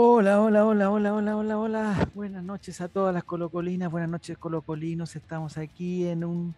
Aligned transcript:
Hola, 0.00 0.40
hola, 0.40 0.64
hola, 0.64 0.90
hola, 0.92 1.12
hola, 1.12 1.36
hola, 1.36 1.58
hola. 1.58 2.08
Buenas 2.14 2.44
noches 2.44 2.80
a 2.80 2.86
todas 2.86 3.12
las 3.12 3.24
colocolinas, 3.24 3.90
buenas 3.90 4.08
noches 4.08 4.38
colocolinos. 4.38 5.16
Estamos 5.16 5.58
aquí 5.58 6.06
en 6.06 6.22
un 6.22 6.54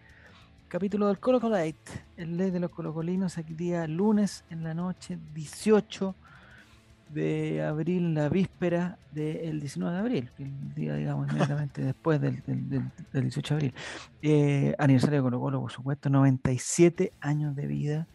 capítulo 0.69 1.07
del 1.09 1.19
Colocolite, 1.21 1.91
el 2.19 2.37
ley 2.37 2.51
de 2.51 2.61
los 2.61 2.69
colocolinos, 2.71 3.39
aquí 3.39 3.55
día 3.55 3.87
lunes 3.87 4.45
en 4.51 4.63
la 4.63 4.75
noche, 4.75 5.19
18 5.33 6.15
de 7.15 7.63
abril, 7.63 8.13
la 8.13 8.29
víspera 8.29 8.99
del 9.11 9.59
19 9.59 9.95
de 9.95 9.99
abril, 10.01 10.31
el 10.39 10.75
día, 10.75 10.95
digamos, 10.97 11.27
inmediatamente 11.31 11.81
después 11.83 12.21
del- 12.21 12.43
del 12.45 13.23
18 13.23 13.55
de 13.55 13.57
abril. 13.57 13.75
Eh, 14.21 14.75
aniversario 14.79 15.17
de 15.17 15.23
Colo 15.23 15.41
Colo, 15.41 15.61
por 15.63 15.73
supuesto, 15.73 16.11
97 16.11 17.15
años 17.23 17.57
de 17.57 17.67
vida, 17.67 18.07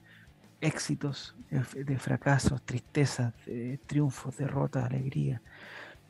éxitos, 0.65 1.35
de, 1.51 1.97
fracasos, 1.99 2.61
tristezas, 2.63 3.33
de 3.45 3.79
triunfos, 3.85 4.35
derrotas, 4.37 4.83
alegría, 4.85 5.41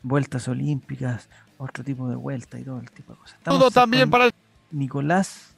vueltas 0.01 0.47
olímpicas, 0.47 1.29
otro 1.57 1.83
tipo 1.83 2.07
de 2.09 2.15
vuelta 2.15 2.57
y 2.59 2.63
todo 2.63 2.79
el 2.79 2.89
tipo 2.91 3.13
de 3.13 3.19
cosas. 3.19 3.37
Estamos 3.37 3.59
Todo 3.59 3.71
también 3.71 4.09
para 4.09 4.25
el 4.25 4.33
Nicolás. 4.71 5.53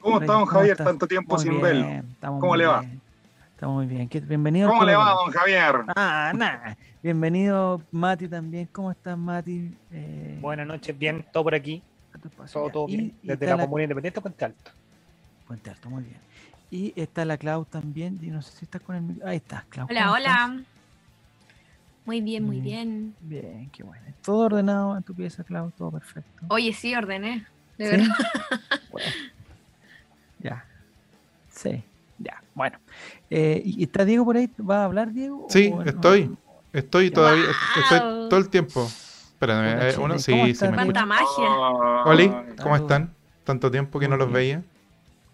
¿Cómo 0.00 0.20
estamos, 0.20 0.48
Javier? 0.50 0.72
estás? 0.72 0.86
Tanto 0.86 1.06
tiempo 1.06 1.34
Muy 1.36 1.42
sin 1.42 1.52
bien, 1.52 1.62
verlo. 1.62 2.38
¿Cómo 2.40 2.56
le 2.56 2.66
va? 2.66 2.80
bien, 2.80 3.00
Estamos 3.54 3.76
muy 3.76 3.86
bien. 3.86 4.08
¿Qué- 4.08 4.20
Bienvenido. 4.20 4.68
¿Cómo 4.68 4.84
le 4.84 4.94
va, 4.94 5.12
don 5.14 5.30
Javier? 5.30 5.76
Ah, 5.96 6.32
nada. 6.36 6.76
Bienvenido, 7.02 7.80
Mati, 7.90 8.28
también. 8.28 8.68
¿Cómo 8.70 8.90
estás, 8.90 9.16
Mati? 9.16 9.74
Eh, 9.92 10.38
Buenas 10.42 10.66
noches, 10.66 10.98
bien, 10.98 11.24
todo 11.32 11.44
por 11.44 11.54
aquí, 11.54 11.82
todo, 12.52 12.68
todo 12.70 12.86
Y- 12.88 12.96
bien. 12.96 13.14
y 13.22 13.28
Desde 13.28 13.44
está 13.46 13.56
la 13.56 13.64
Comuna 13.64 13.84
Independiente 13.84 14.20
Puente 14.20 14.44
Alto. 14.44 14.70
Puente 15.46 15.70
Alto, 15.70 15.88
muy 15.88 16.02
bien. 16.02 16.18
Y 16.74 16.92
está 16.96 17.24
la 17.24 17.38
Clau 17.38 17.64
también. 17.66 18.18
Y 18.20 18.30
no 18.30 18.42
sé 18.42 18.50
si 18.50 18.64
estás 18.64 18.82
con 18.82 18.96
el 18.96 19.22
Ahí 19.24 19.36
estás, 19.36 19.64
Clau. 19.66 19.86
Hola, 19.88 20.00
¿cómo 20.00 20.14
hola. 20.14 20.60
Muy 22.04 22.20
bien, 22.20 22.44
muy 22.44 22.60
bien. 22.60 23.14
Bien, 23.20 23.70
qué 23.70 23.84
bueno. 23.84 24.04
Todo 24.24 24.38
ordenado 24.46 24.96
en 24.96 25.04
tu 25.04 25.14
pieza, 25.14 25.44
Clau, 25.44 25.70
todo 25.70 25.92
perfecto. 25.92 26.46
Oye, 26.48 26.72
sí, 26.72 26.92
ordené. 26.96 27.46
De 27.78 27.84
¿Sí? 27.86 27.90
verdad. 27.92 28.08
Bueno. 28.90 29.12
Ya. 30.40 30.64
Sí, 31.48 31.84
ya. 32.18 32.42
Bueno. 32.54 32.76
Eh, 33.30 33.62
¿Y 33.64 33.84
está 33.84 34.04
Diego 34.04 34.24
por 34.24 34.36
ahí? 34.36 34.50
¿Va 34.58 34.82
a 34.82 34.84
hablar, 34.86 35.12
Diego? 35.12 35.46
Sí, 35.50 35.70
¿O- 35.72 35.76
o- 35.76 35.82
estoy. 35.82 36.28
Estoy 36.72 37.10
todavía, 37.12 37.44
estoy 37.76 37.98
todo 38.28 38.36
el 38.40 38.48
tiempo. 38.48 38.84
Espérame, 38.84 39.80
eh, 39.80 39.96
uno, 39.96 40.18
sí, 40.18 40.32
¿cómo 40.32 40.46
sí, 40.46 40.64
me 40.68 40.74
Cuánta 40.74 41.06
magia. 41.06 41.50
Oli, 42.04 42.24
Ay, 42.24 42.56
¿cómo 42.60 42.74
están? 42.74 43.14
Tanto 43.44 43.70
tiempo 43.70 44.00
que 44.00 44.08
no 44.08 44.16
los 44.16 44.26
bien. 44.26 44.34
veía. 44.34 44.73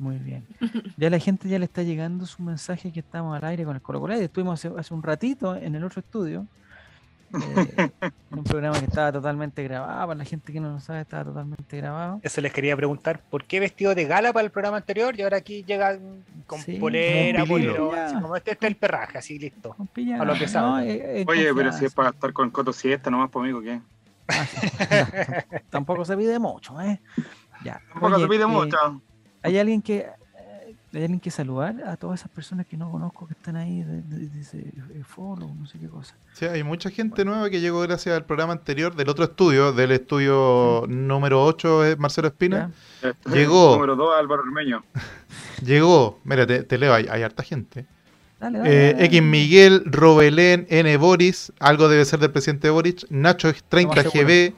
Muy 0.01 0.17
bien. 0.17 0.45
Ya 0.97 1.11
la 1.11 1.19
gente 1.19 1.49
ya 1.49 1.59
le 1.59 1.67
está 1.67 1.83
llegando 1.83 2.27
su 2.27 2.43
mensaje 2.43 2.91
que 2.93 3.01
estamos 3.01 3.37
al 3.37 3.45
aire 3.45 3.65
con 3.65 3.77
el 3.77 3.83
Colo 3.83 4.01
Colo. 4.01 4.19
Y 4.19 4.25
Estuvimos 4.25 4.59
hace, 4.59 4.75
hace 4.79 4.95
un 4.95 5.03
ratito 5.03 5.55
en 5.55 5.75
el 5.75 5.85
otro 5.85 6.01
estudio. 6.01 6.47
eh, 7.33 7.91
en 8.33 8.39
un 8.39 8.45
programa 8.45 8.79
que 8.81 8.87
estaba 8.87 9.13
totalmente 9.13 9.63
grabado. 9.63 10.09
Para 10.09 10.15
la 10.19 10.25
gente 10.25 10.53
que 10.53 10.59
no 10.59 10.73
lo 10.73 10.81
sabe, 10.81 11.03
estaba 11.03 11.25
totalmente 11.25 11.77
grabado. 11.77 12.19
Eso 12.23 12.41
les 12.41 12.53
quería 12.53 12.77
preguntar, 12.77 13.21
¿por 13.31 13.45
qué 13.45 13.61
vestido 13.61 13.95
de 13.95 14.05
gala 14.07 14.33
para 14.33 14.45
el 14.45 14.51
programa 14.51 14.79
anterior 14.79 15.15
y 15.19 15.23
ahora 15.23 15.37
aquí 15.37 15.63
llegan 15.65 16.25
con 16.47 16.61
Sí, 16.61 16.73
polera, 16.77 17.43
así 17.43 18.15
como 18.21 18.37
este, 18.37 18.53
este 18.53 18.67
es 18.67 18.71
el 18.71 18.77
perraje, 18.77 19.19
así 19.19 19.39
listo. 19.39 19.77
A 20.19 20.25
lo 20.25 20.35
que 20.35 20.41
¿no? 20.41 20.49
sabe. 20.49 20.91
Eh, 20.91 21.21
eh, 21.21 21.25
Oye, 21.29 21.55
pero 21.55 21.73
si 21.73 21.85
es 21.85 21.95
para 21.95 22.11
estar 22.11 22.33
con 22.33 22.51
Coto 22.51 22.73
Siesta, 22.73 23.11
nomás 23.11 23.31
por 23.31 23.47
mí, 23.47 23.53
¿qué? 23.63 23.81
Ah, 24.29 24.47
sí. 24.47 24.67
No, 24.67 25.61
tampoco 25.71 26.05
se 26.05 26.17
pide 26.17 26.39
mucho, 26.39 26.81
¿eh? 26.81 27.01
Ya. 27.65 27.81
Tampoco 27.93 28.15
Oye, 28.17 28.25
se 28.25 28.29
pide 28.29 28.45
eh, 28.45 28.47
mucho. 28.47 29.03
¿Hay 29.43 29.59
alguien 29.59 29.83
que 29.83 29.99
eh, 29.99 30.75
hay 30.93 31.03
alguien 31.03 31.21
que 31.21 31.31
saludar 31.31 31.77
a 31.87 31.97
todas 31.97 32.21
esas 32.21 32.31
personas 32.33 32.67
que 32.67 32.77
no 32.77 32.91
conozco 32.91 33.27
que 33.27 33.35
están 33.35 33.57
ahí 33.57 33.85
dice 34.09 34.59
eh, 34.59 35.03
follow, 35.05 35.55
no 35.55 35.67
sé 35.67 35.79
qué 35.79 35.89
cosa? 35.89 36.15
Sí, 36.35 36.47
hay 36.47 36.63
mucha 36.63 36.91
gente 36.91 37.25
nueva 37.25 37.49
que 37.51 37.61
llegó 37.61 37.81
gracias 37.81 38.17
al 38.17 38.25
programa 38.25 38.53
anterior 38.53 38.95
del 38.95 39.09
otro 39.09 39.25
estudio, 39.25 39.73
del 39.73 39.93
estudio 39.93 40.85
número 40.89 41.45
8, 41.45 41.87
eh, 41.87 41.97
Marcelo 41.97 42.29
Espina. 42.29 42.71
¿Ya? 43.03 43.15
Llegó. 43.33 43.75
Número 43.75 43.97
2, 43.97 44.19
Álvaro 44.19 44.43
Ormeño. 44.43 44.85
Llegó, 45.65 46.19
mira, 46.25 46.47
te, 46.47 46.63
te 46.63 46.79
leo, 46.79 46.93
hay, 46.95 47.07
hay 47.11 47.23
harta 47.23 47.43
gente. 47.43 47.87
Dale, 48.41 48.59
dale, 48.59 48.71
Eh, 48.89 48.93
dale. 48.95 49.05
X 49.05 49.23
Miguel, 49.23 49.83
Robelén, 49.85 50.67
N 50.71 50.97
Boris, 50.97 51.53
algo 51.61 51.89
debe 51.89 52.05
ser 52.05 52.19
del 52.21 52.31
presidente 52.31 52.71
Boric, 52.71 53.05
Nacho 53.11 53.53
30 53.69 53.95
Lo 53.95 54.03
más 54.03 54.13
GB, 54.13 54.55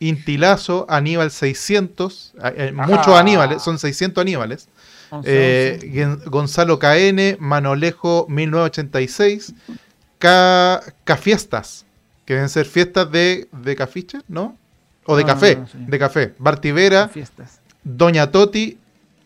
Intilazo, 0.00 0.86
Aníbal 0.88 1.30
600, 1.30 2.34
eh, 2.56 2.72
muchos. 2.74 3.08
Aníbales, 3.08 3.62
son 3.62 3.78
600 3.78 4.20
Aníbales. 4.22 4.68
11, 5.10 5.28
Eh, 5.30 5.72
11. 5.76 5.90
Gen- 5.90 6.20
Gonzalo 6.26 6.78
KN, 6.78 7.36
Manolejo 7.40 8.26
1986, 8.28 9.54
Ca 10.18 10.80
Cafiestas, 11.04 11.84
que 12.24 12.34
deben 12.34 12.48
ser 12.48 12.66
fiestas 12.66 13.10
de, 13.10 13.48
de 13.52 13.76
cafiche, 13.76 14.20
¿no? 14.28 14.56
O 15.06 15.16
de 15.16 15.22
No, 15.22 15.28
no, 15.28 15.34
café, 15.34 15.56
no, 15.56 15.66
sí. 15.66 15.78
de 15.78 15.98
café. 15.98 16.34
Bartivera, 16.38 17.08
Fiestas. 17.08 17.60
Doña 17.82 18.30
Toti 18.30 18.78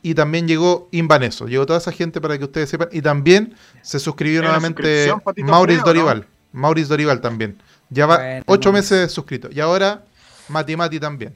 y 0.02 0.14
también 0.14 0.48
llegó 0.48 0.88
Invaneso. 0.90 1.46
Llegó 1.46 1.66
toda 1.66 1.78
esa 1.78 1.92
gente 1.92 2.20
para 2.20 2.36
que 2.36 2.44
ustedes 2.44 2.68
sepan. 2.68 2.88
Y 2.90 3.00
también 3.00 3.54
se 3.82 4.00
suscribió 4.00 4.40
¿Hay 4.40 4.46
una 4.48 4.58
nuevamente 4.58 5.12
Maurice? 5.44 5.82
Dorival. 5.84 6.26
Maurice 6.52 6.88
Dorival 6.88 7.20
también. 7.20 7.58
Ya 7.90 8.06
va 8.06 8.16
Bueno, 8.16 8.42
ocho 8.46 8.72
meses 8.72 9.12
suscrito. 9.12 9.48
Y 9.52 9.60
ahora 9.60 10.02
Mati 10.48 10.76
Mati 10.76 10.98
también. 11.00 11.34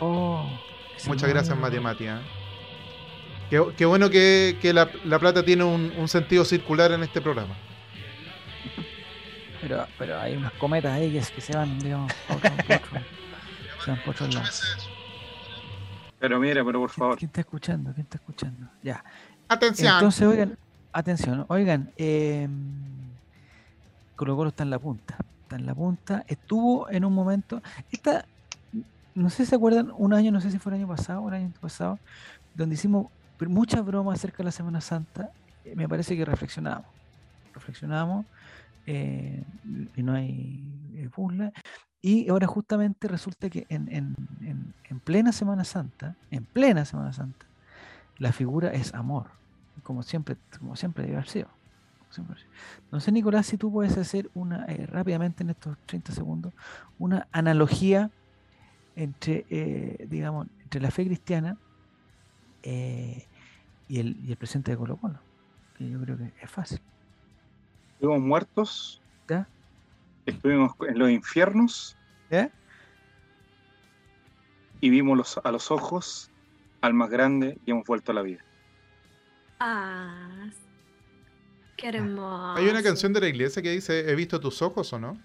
Oh, 0.00 0.48
Muchas 1.06 1.28
gracias, 1.28 1.56
Mati. 1.58 1.80
Mati. 1.80 2.04
¿eh? 2.06 2.18
Qué, 3.50 3.62
qué 3.76 3.84
bueno 3.86 4.10
que, 4.10 4.58
que 4.60 4.72
la, 4.72 4.88
la 5.04 5.18
plata 5.18 5.42
tiene 5.44 5.64
un, 5.64 5.92
un 5.96 6.08
sentido 6.08 6.44
circular 6.44 6.92
en 6.92 7.02
este 7.02 7.20
programa. 7.20 7.56
Pero, 9.60 9.86
pero 9.98 10.18
hay 10.20 10.36
unas 10.36 10.52
cometas 10.52 10.92
ahí 10.92 11.10
que, 11.12 11.20
que 11.34 11.40
se 11.40 11.56
van, 11.56 11.78
digamos, 11.80 12.12
por 12.28 12.36
otro, 12.36 12.50
por 12.56 12.76
otro- 12.76 13.00
se 13.84 13.90
van 13.90 14.00
por 14.04 14.14
otro 14.14 14.26
lado. 14.28 14.46
Pero 16.20 16.38
mira, 16.40 16.64
pero 16.64 16.80
por 16.80 16.90
¿Quién, 16.90 16.98
favor. 16.98 17.18
quién 17.18 17.28
está 17.28 17.40
escuchando? 17.40 17.92
¿Quién 17.92 18.04
está 18.04 18.18
escuchando? 18.18 18.68
Ya. 18.82 19.04
Atención. 19.48 19.94
Entonces, 19.94 20.26
oigan, 20.28 20.58
atención, 20.92 21.46
oigan, 21.48 21.92
eh, 21.96 22.48
Colo 24.14 24.36
Colo 24.36 24.48
está 24.50 24.62
en 24.64 24.70
la 24.70 24.78
punta, 24.78 25.16
está 25.48 25.56
en 25.56 25.64
la 25.66 25.74
punta, 25.74 26.24
estuvo 26.28 26.90
en 26.90 27.06
un 27.06 27.14
momento, 27.14 27.62
esta, 27.90 28.26
no 29.14 29.30
sé 29.30 29.44
si 29.44 29.50
se 29.50 29.56
acuerdan, 29.56 29.90
un 29.96 30.12
año, 30.12 30.30
no 30.30 30.42
sé 30.42 30.50
si 30.50 30.58
fue 30.58 30.72
el 30.72 30.78
año 30.80 30.88
pasado, 30.88 31.22
un 31.22 31.32
año 31.32 31.50
pasado, 31.58 31.98
donde 32.54 32.74
hicimos 32.74 33.06
muchas 33.48 33.82
bromas 33.84 34.18
acerca 34.18 34.38
de 34.38 34.44
la 34.44 34.50
Semana 34.52 34.82
Santa, 34.82 35.30
eh, 35.64 35.74
me 35.74 35.88
parece 35.88 36.16
que 36.18 36.24
reflexionamos, 36.26 36.86
reflexionamos, 37.54 38.26
eh, 38.86 39.42
y 39.96 40.02
no 40.02 40.12
hay 40.12 40.62
eh, 40.96 41.08
burla, 41.16 41.50
y 42.02 42.28
ahora 42.28 42.46
justamente 42.46 43.08
resulta 43.08 43.48
que 43.48 43.64
en, 43.70 43.88
en- 43.90 44.14
en- 44.42 44.74
en 44.84 45.00
plena 45.00 45.32
Semana 45.32 45.64
Santa, 45.64 46.14
en 46.30 46.44
plena 46.44 46.84
Semana 46.84 47.12
Santa, 47.14 47.46
la 48.18 48.32
figura 48.32 48.68
es 48.70 48.92
amor, 48.92 49.28
como 49.82 50.02
siempre, 50.02 50.36
como 50.58 50.76
siempre 50.76 51.04
debe 51.04 51.16
haber 51.16 51.28
sido. 51.28 51.48
No 52.90 53.00
sé, 53.00 53.12
Nicolás, 53.12 53.46
si 53.46 53.58
tú 53.58 53.70
puedes 53.72 53.96
hacer 53.98 54.30
una, 54.34 54.64
eh, 54.66 54.86
rápidamente 54.86 55.42
en 55.42 55.50
estos 55.50 55.76
30 55.86 56.12
segundos, 56.12 56.52
una 56.98 57.28
analogía 57.32 58.10
entre, 58.96 59.46
eh, 59.50 60.06
digamos, 60.08 60.48
entre 60.62 60.80
la 60.80 60.90
fe 60.90 61.04
cristiana 61.04 61.56
eh, 62.62 63.26
y, 63.86 64.00
el, 64.00 64.16
y 64.24 64.30
el 64.30 64.36
presente 64.36 64.70
de 64.72 64.76
Colo 64.76 64.96
Colo, 64.96 65.20
que 65.74 65.88
yo 65.88 66.00
creo 66.00 66.16
que 66.16 66.32
es 66.40 66.50
fácil. 66.50 66.80
Estuvimos 67.94 68.20
muertos. 68.20 69.02
¿Ya? 69.28 69.48
Estuvimos 70.26 70.72
en 70.88 70.98
los 70.98 71.10
infiernos 71.10 71.96
¿Ya? 72.30 72.50
y 74.80 74.90
vimos 74.90 75.16
los- 75.16 75.40
a 75.42 75.52
los 75.52 75.70
ojos 75.70 76.30
al 76.80 76.94
más 76.94 77.10
grande 77.10 77.58
y 77.64 77.70
hemos 77.72 77.84
vuelto 77.84 78.12
a 78.12 78.14
la 78.14 78.22
vida. 78.22 78.42
Ah, 79.60 80.46
qué 81.78 81.88
hermoso. 81.88 82.56
Hay 82.56 82.68
una 82.68 82.82
canción 82.82 83.12
de 83.14 83.20
la 83.20 83.28
iglesia 83.28 83.62
que 83.62 83.70
dice, 83.70 84.10
he 84.10 84.14
visto 84.14 84.38
tus 84.38 84.60
ojos 84.60 84.92
o 84.92 84.98
no. 84.98 85.16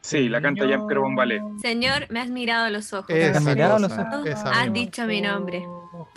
Sí, 0.00 0.28
la 0.28 0.40
canta 0.40 0.64
Jean-Pierre 0.66 1.00
Bombalé. 1.00 1.42
Señor, 1.60 2.06
me 2.10 2.20
has 2.20 2.28
mirado 2.30 2.66
a 2.66 2.70
los 2.70 2.92
ojos. 2.92 3.10
Esa 3.10 3.38
has 3.38 3.44
mirado 3.44 3.78
los 3.78 3.92
ojos? 3.92 4.26
esa 4.26 4.50
Has 4.50 4.66
misma. 4.70 4.72
dicho 4.74 5.04
mi 5.06 5.20
nombre. 5.20 5.64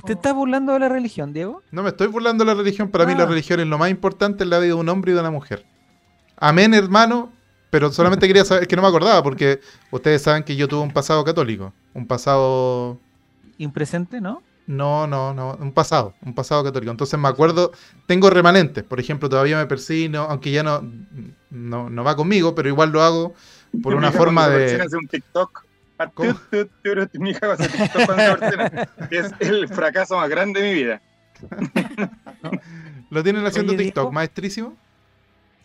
¿Te 0.05 0.13
estás 0.13 0.33
burlando 0.33 0.73
de 0.73 0.79
la 0.79 0.89
religión, 0.89 1.33
Diego? 1.33 1.61
No 1.71 1.81
me 1.83 1.89
estoy 1.89 2.07
burlando 2.07 2.43
de 2.45 2.51
la 2.53 2.57
religión, 2.57 2.89
para 2.89 3.05
mí 3.05 3.15
la 3.15 3.23
Ah. 3.23 3.27
religión 3.27 3.59
es 3.59 3.67
lo 3.67 3.77
más 3.77 3.89
importante 3.89 4.43
en 4.43 4.49
la 4.49 4.59
vida 4.59 4.67
de 4.69 4.73
un 4.75 4.87
hombre 4.89 5.11
y 5.11 5.15
de 5.15 5.19
una 5.21 5.31
mujer. 5.31 5.65
Amén, 6.37 6.73
hermano, 6.73 7.31
pero 7.69 7.91
solamente 7.91 8.27
quería 8.27 8.45
saber, 8.45 8.67
que 8.67 8.75
no 8.75 8.81
me 8.81 8.87
acordaba, 8.87 9.21
porque 9.23 9.59
ustedes 9.91 10.21
saben 10.21 10.43
que 10.43 10.55
yo 10.55 10.67
tuve 10.67 10.81
un 10.81 10.91
pasado 10.91 11.23
católico, 11.23 11.73
un 11.93 12.05
pasado... 12.07 12.99
Impresente, 13.57 14.21
¿no? 14.21 14.41
No, 14.71 15.05
no, 15.05 15.33
no, 15.33 15.57
un 15.59 15.73
pasado, 15.73 16.13
un 16.25 16.33
pasado 16.33 16.63
católico. 16.63 16.91
Entonces 16.91 17.19
me 17.19 17.27
acuerdo, 17.27 17.73
tengo 18.05 18.29
remanentes, 18.29 18.85
por 18.85 19.01
ejemplo, 19.01 19.27
todavía 19.27 19.57
me 19.57 19.65
persino, 19.65 20.21
aunque 20.29 20.49
ya 20.49 20.63
no, 20.63 20.81
no, 21.49 21.89
no 21.89 22.03
va 22.05 22.15
conmigo, 22.15 22.55
pero 22.55 22.69
igual 22.69 22.89
lo 22.89 23.01
hago 23.01 23.33
por 23.83 23.95
una 23.95 24.13
forma 24.13 24.47
de... 24.47 24.81
hace 24.81 24.95
un 24.95 25.09
TikTok. 25.09 25.65
Ah, 25.97 26.07
¿Cómo? 26.07 26.33
tu, 26.49 26.65
tu, 26.65 27.07
tu, 27.07 27.19
Mi 27.19 27.31
hija 27.31 27.51
hace 27.51 27.67
TikTok 27.67 28.05
cuando. 28.05 28.47
Es 29.09 29.33
el 29.41 29.67
fracaso 29.67 30.15
más 30.15 30.29
grande 30.29 30.61
de 30.61 30.69
mi 30.69 30.73
vida. 30.73 31.01
¿Lo 33.09 33.21
tienen 33.23 33.45
haciendo 33.45 33.75
TikTok, 33.75 34.09
maestrísimo? 34.13 34.73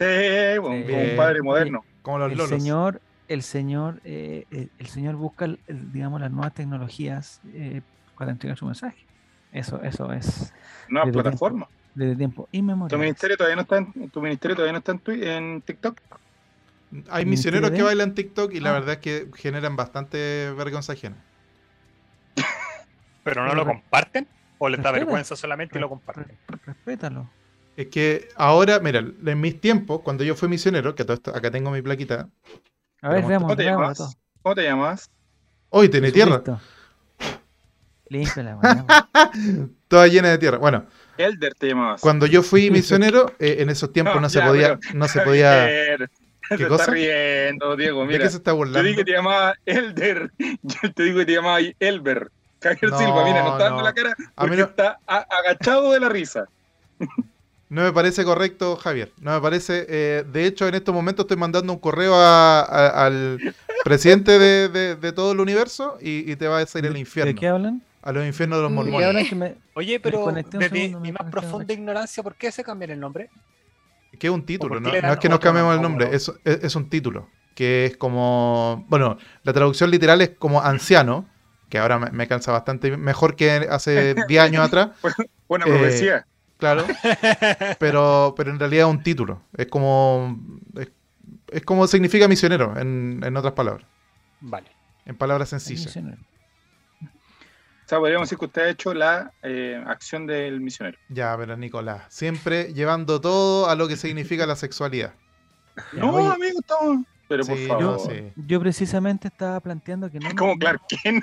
Sí, 0.00 0.58
bueno, 0.60 0.84
como 0.84 1.00
un 1.00 1.16
padre 1.16 1.42
moderno. 1.42 1.84
Como 2.02 2.18
los 2.18 2.32
el 2.32 2.38
lolos. 2.38 2.50
señor, 2.60 3.00
el 3.28 3.42
señor, 3.44 4.00
eh, 4.04 4.46
el, 4.50 4.68
el 4.80 4.86
señor 4.88 5.14
busca, 5.14 5.48
digamos, 5.68 6.20
las 6.20 6.32
nuevas 6.32 6.54
tecnologías 6.54 7.40
eh, 7.54 7.82
para 8.16 8.32
entregar 8.32 8.56
su 8.58 8.66
mensaje. 8.66 9.06
Eso, 9.52 9.80
eso 9.82 10.12
es 10.12 10.52
Nueva 10.88 11.06
Desde 11.06 11.22
plataforma. 11.22 11.68
desde 11.94 12.16
tiempo 12.16 12.48
¿Tu 12.50 12.56
inmemorial. 12.58 13.00
ministerio 13.00 13.36
todavía 13.36 13.56
no 13.56 13.62
está 13.62 13.78
en, 13.78 14.10
tu 14.10 14.20
ministerio 14.20 14.54
todavía 14.56 14.72
no 14.72 14.78
está 14.78 14.92
en, 14.92 15.62
TikTok? 15.62 16.00
Hay 17.10 17.24
misioneros 17.26 17.70
que 17.72 17.82
bailan 17.82 18.14
TikTok 18.14 18.52
y 18.54 18.60
la 18.60 18.70
Ah. 18.70 18.72
verdad 18.74 18.92
es 18.94 18.98
que 18.98 19.30
generan 19.36 19.76
bastante 19.76 20.52
vergüenza 20.56 20.92
ajena. 20.92 21.16
Pero 23.24 23.42
no 23.42 23.48
Pero 23.50 23.54
lo 23.54 23.64
re- 23.64 23.72
comparten 23.72 24.28
o 24.58 24.68
les 24.68 24.78
da 24.82 24.90
respeta. 24.90 25.04
vergüenza 25.04 25.36
solamente 25.36 25.78
y 25.78 25.80
lo 25.80 25.88
comparten. 25.88 26.24
re- 26.48 26.58
respétalo. 26.64 27.28
Es 27.76 27.88
que 27.88 28.28
ahora, 28.36 28.78
mira, 28.80 29.00
en 29.00 29.40
mis 29.40 29.60
tiempos, 29.60 30.00
cuando 30.02 30.24
yo 30.24 30.34
fui 30.34 30.48
misionero, 30.48 30.94
que 30.94 31.04
todo 31.04 31.14
esto, 31.14 31.34
acá 31.36 31.50
tengo 31.50 31.70
mi 31.70 31.82
plaquita, 31.82 32.30
A 33.02 33.08
ver, 33.10 33.26
veamos, 33.26 33.42
¿Cómo 33.42 33.56
te 33.56 33.64
veamos 33.64 33.98
llamas? 33.98 34.18
¿Cómo 34.42 34.54
te 34.54 34.62
llamas? 34.62 35.10
hoy 35.70 35.88
tiene 35.88 36.10
tierra, 36.12 36.42
Límpiala, 38.08 38.56
weón, 38.56 38.86
weón. 39.44 39.76
toda 39.88 40.06
llena 40.06 40.28
de 40.30 40.38
tierra. 40.38 40.58
Bueno, 40.58 40.86
Elder 41.18 41.54
te 41.54 41.68
llamabas. 41.68 42.00
cuando 42.00 42.26
yo 42.26 42.42
fui 42.42 42.70
misionero, 42.70 43.32
eh, 43.38 43.56
en 43.60 43.70
esos 43.70 43.92
tiempos 43.92 44.14
No, 44.16 44.20
no 44.22 44.28
se 44.28 44.38
ya, 44.40 44.46
podía, 44.46 44.78
no 44.94 45.08
se 45.08 45.20
podía. 45.22 45.50
Javier, 45.60 46.10
¿Qué 46.48 46.56
te 46.58 46.68
cosa? 46.68 46.82
está 46.84 46.92
riendo, 46.92 47.74
Diego. 47.76 48.00
¿De 48.02 48.06
Mira, 48.06 48.24
qué 48.24 48.30
se 48.30 48.36
está 48.36 48.52
burlando? 48.52 48.82
dije 48.86 48.98
que 49.00 49.04
te 49.04 49.12
llamaba 49.16 49.54
Elder. 49.66 50.30
Yo 50.38 50.92
te 50.94 51.02
digo 51.02 51.18
que 51.18 51.26
te 51.26 51.32
llamaba 51.32 51.58
Elber. 51.80 52.30
Javier 52.62 52.90
No, 52.92 52.98
Silva, 52.98 53.24
mira, 53.24 53.42
no 53.42 53.52
está 53.52 53.64
dando 53.64 53.78
no. 53.78 53.84
la 53.84 53.92
cara 53.92 54.14
A 54.36 54.46
mí 54.46 54.56
está 54.60 54.98
agachado 55.06 55.90
de 55.92 56.00
la 56.00 56.08
risa. 56.08 56.44
No 57.68 57.82
me 57.82 57.92
parece 57.92 58.24
correcto, 58.24 58.76
Javier. 58.76 59.10
No 59.20 59.32
me 59.34 59.40
parece. 59.40 59.86
eh, 59.88 60.24
de 60.32 60.46
hecho, 60.46 60.68
en 60.68 60.74
estos 60.76 60.94
momentos 60.94 61.24
estoy 61.24 61.36
mandando 61.36 61.72
un 61.72 61.80
correo 61.80 62.14
a- 62.14 62.60
a- 62.60 63.06
al 63.06 63.40
presidente 63.82 64.38
de, 64.38 64.68
de- 64.68 64.94
de 64.94 65.12
todo 65.12 65.32
el 65.32 65.40
universo 65.40 65.98
y, 66.00 66.30
y 66.30 66.36
te 66.36 66.46
va 66.46 66.60
a 66.60 66.66
salir 66.66 66.88
al 66.88 66.94
¿De 66.94 67.00
infierno. 67.00 67.38
qué 67.40 67.48
hablan? 67.48 67.82
A 68.08 68.12
los 68.12 68.24
infiernos 68.24 68.58
de 68.58 68.62
los 68.62 68.70
¿De 68.72 68.76
¿De 68.76 68.84
qué 68.84 68.90
mormones. 68.92 69.08
hablan 69.08 69.26
que 69.26 69.34
me- 69.34 69.54
Oye, 69.74 70.00
pero 70.00 70.26
desde 70.32 70.68
segundo, 70.68 71.00
mi 71.00 71.12
más 71.12 71.30
profunda 71.30 71.72
ignorancia, 71.74 72.22
¿por 72.22 72.36
qué 72.36 72.52
se 72.52 72.62
cambian 72.62 72.92
el 72.92 73.00
nombre? 73.00 73.30
Que 74.18 74.28
es 74.28 74.32
un 74.32 74.46
título, 74.46 74.80
no, 74.80 74.88
no 74.90 75.12
es 75.12 75.18
que 75.18 75.28
nos 75.28 75.40
cambiemos 75.40 75.74
el 75.74 75.82
nombre? 75.82 76.08
es, 76.14 76.32
es- 76.44 76.64
es 76.64 76.76
un 76.76 76.88
título. 76.88 77.28
Que 77.54 77.86
es 77.86 77.96
como. 77.96 78.84
Bueno, 78.88 79.16
la 79.42 79.52
traducción 79.52 79.90
literal 79.90 80.20
es 80.20 80.30
como 80.38 80.60
anciano, 80.62 81.26
que 81.70 81.78
ahora 81.78 81.98
me, 81.98 82.10
me 82.10 82.28
cansa 82.28 82.52
bastante 82.52 82.96
mejor 82.96 83.34
que 83.34 83.66
hace 83.70 84.14
10 84.28 84.42
años 84.42 84.64
atrás, 84.66 84.90
Buena 85.48 85.64
Eh, 85.66 85.68
profecía. 85.70 86.26
claro. 86.58 86.84
Pero, 87.78 88.34
pero 88.36 88.50
en 88.50 88.58
realidad 88.58 88.88
es 88.88 88.94
un 88.94 89.02
título. 89.02 89.42
Es 89.56 89.66
como. 89.66 90.38
Es, 90.76 90.88
es 91.50 91.62
como 91.62 91.86
significa 91.86 92.28
misionero, 92.28 92.78
en, 92.78 93.20
en 93.24 93.36
otras 93.36 93.54
palabras. 93.54 93.86
Vale. 94.40 94.68
En 95.06 95.16
palabras 95.16 95.48
sencillas. 95.48 95.96
O 97.86 97.88
sea, 97.88 97.98
podríamos 98.00 98.26
decir 98.28 98.38
que 98.38 98.44
usted 98.46 98.62
ha 98.62 98.68
hecho 98.70 98.92
la 98.94 99.32
eh, 99.44 99.80
acción 99.86 100.26
del 100.26 100.60
misionero. 100.60 100.98
Ya, 101.08 101.36
pero 101.38 101.56
Nicolás, 101.56 102.02
siempre 102.08 102.74
llevando 102.74 103.20
todo 103.20 103.68
a 103.70 103.76
lo 103.76 103.86
que 103.86 103.96
significa 103.96 104.44
la 104.44 104.56
sexualidad. 104.56 105.14
No, 105.92 106.10
oye, 106.12 106.26
amigo, 106.34 106.58
estamos. 106.58 107.06
Pero 107.28 107.44
por 107.44 107.58
favor. 107.58 107.80
yo- 107.82 107.96
yo, 107.98 108.10
sí. 108.10 108.32
yo 108.36 108.60
precisamente 108.60 109.28
estaba 109.28 109.60
planteando 109.60 110.10
que 110.10 110.18
no, 110.18 110.30
Como 110.36 110.56
Clark 110.58 110.82
Kent. 111.02 111.22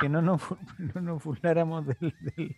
que 0.00 0.08
no 0.08 0.22
nos, 0.22 0.40
no 0.78 1.00
nos 1.00 1.22
burláramos 1.24 1.86
del, 1.86 2.14
del- 2.20 2.56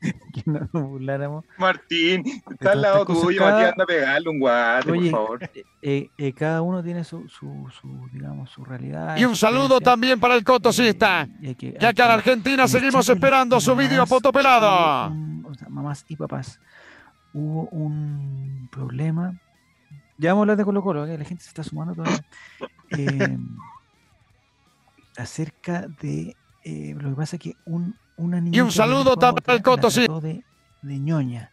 que 0.32 0.42
no 0.46 0.60
nos 0.72 0.82
burláramos. 0.88 1.44
Martín, 1.58 2.24
está 2.50 2.72
al 2.72 2.82
lado 2.82 3.04
tuyo, 3.04 3.38
cada- 3.38 3.52
Matías, 3.52 3.72
anda 3.72 3.84
a 3.84 3.86
pegarle 3.86 4.28
un 4.30 4.38
guate, 4.40 4.90
Oye, 4.92 5.10
por 5.10 5.20
favor. 5.20 5.50
Eh, 5.82 6.10
eh, 6.16 6.32
cada 6.32 6.62
uno 6.62 6.82
tiene 6.82 7.04
su, 7.04 7.28
su, 7.28 7.68
su, 7.80 8.08
digamos, 8.12 8.50
su 8.50 8.64
realidad. 8.64 9.16
Y 9.16 9.24
un 9.24 9.36
saludo 9.36 9.80
también 9.80 10.18
para 10.18 10.34
el 10.36 10.44
cotosista. 10.44 11.28
que- 11.58 11.72
Ya 11.78 11.92
que 11.92 12.02
en 12.02 12.08
que- 12.08 12.14
Argentina 12.14 12.66
seguimos 12.66 13.08
esperando 13.08 13.60
su 13.60 13.76
vídeo 13.76 13.98
mamás, 13.98 14.08
fotopelado. 14.08 15.08
hubo 15.08 15.14
un- 15.14 15.46
o 15.50 15.54
sea, 15.54 15.68
mamás 15.68 16.04
y 16.08 16.16
papás, 16.16 16.60
hubo 17.34 17.64
un 17.70 18.68
problema. 18.72 19.38
Ya 20.16 20.30
vamos 20.30 20.40
a 20.40 20.42
hablar 20.44 20.56
de 20.58 20.64
Colo 20.64 20.82
Colo, 20.82 21.06
¿eh? 21.06 21.16
la 21.18 21.24
gente 21.24 21.42
se 21.44 21.48
está 21.48 21.62
sumando 21.62 21.94
todavía. 21.94 22.24
Eh, 22.98 23.38
acerca 25.16 25.86
de 26.00 26.36
eh, 26.64 26.94
lo 26.98 27.10
que 27.10 27.16
pasa 27.16 27.36
es 27.36 27.42
que 27.42 27.56
un, 27.64 27.94
una 28.20 28.40
niña. 28.40 28.70
saludo 28.70 29.16
también 29.16 29.44
al 29.46 29.62
Coto, 29.62 29.90
sí. 29.90 30.06
De, 30.22 30.44
de 30.82 30.98
ñoña. 30.98 31.50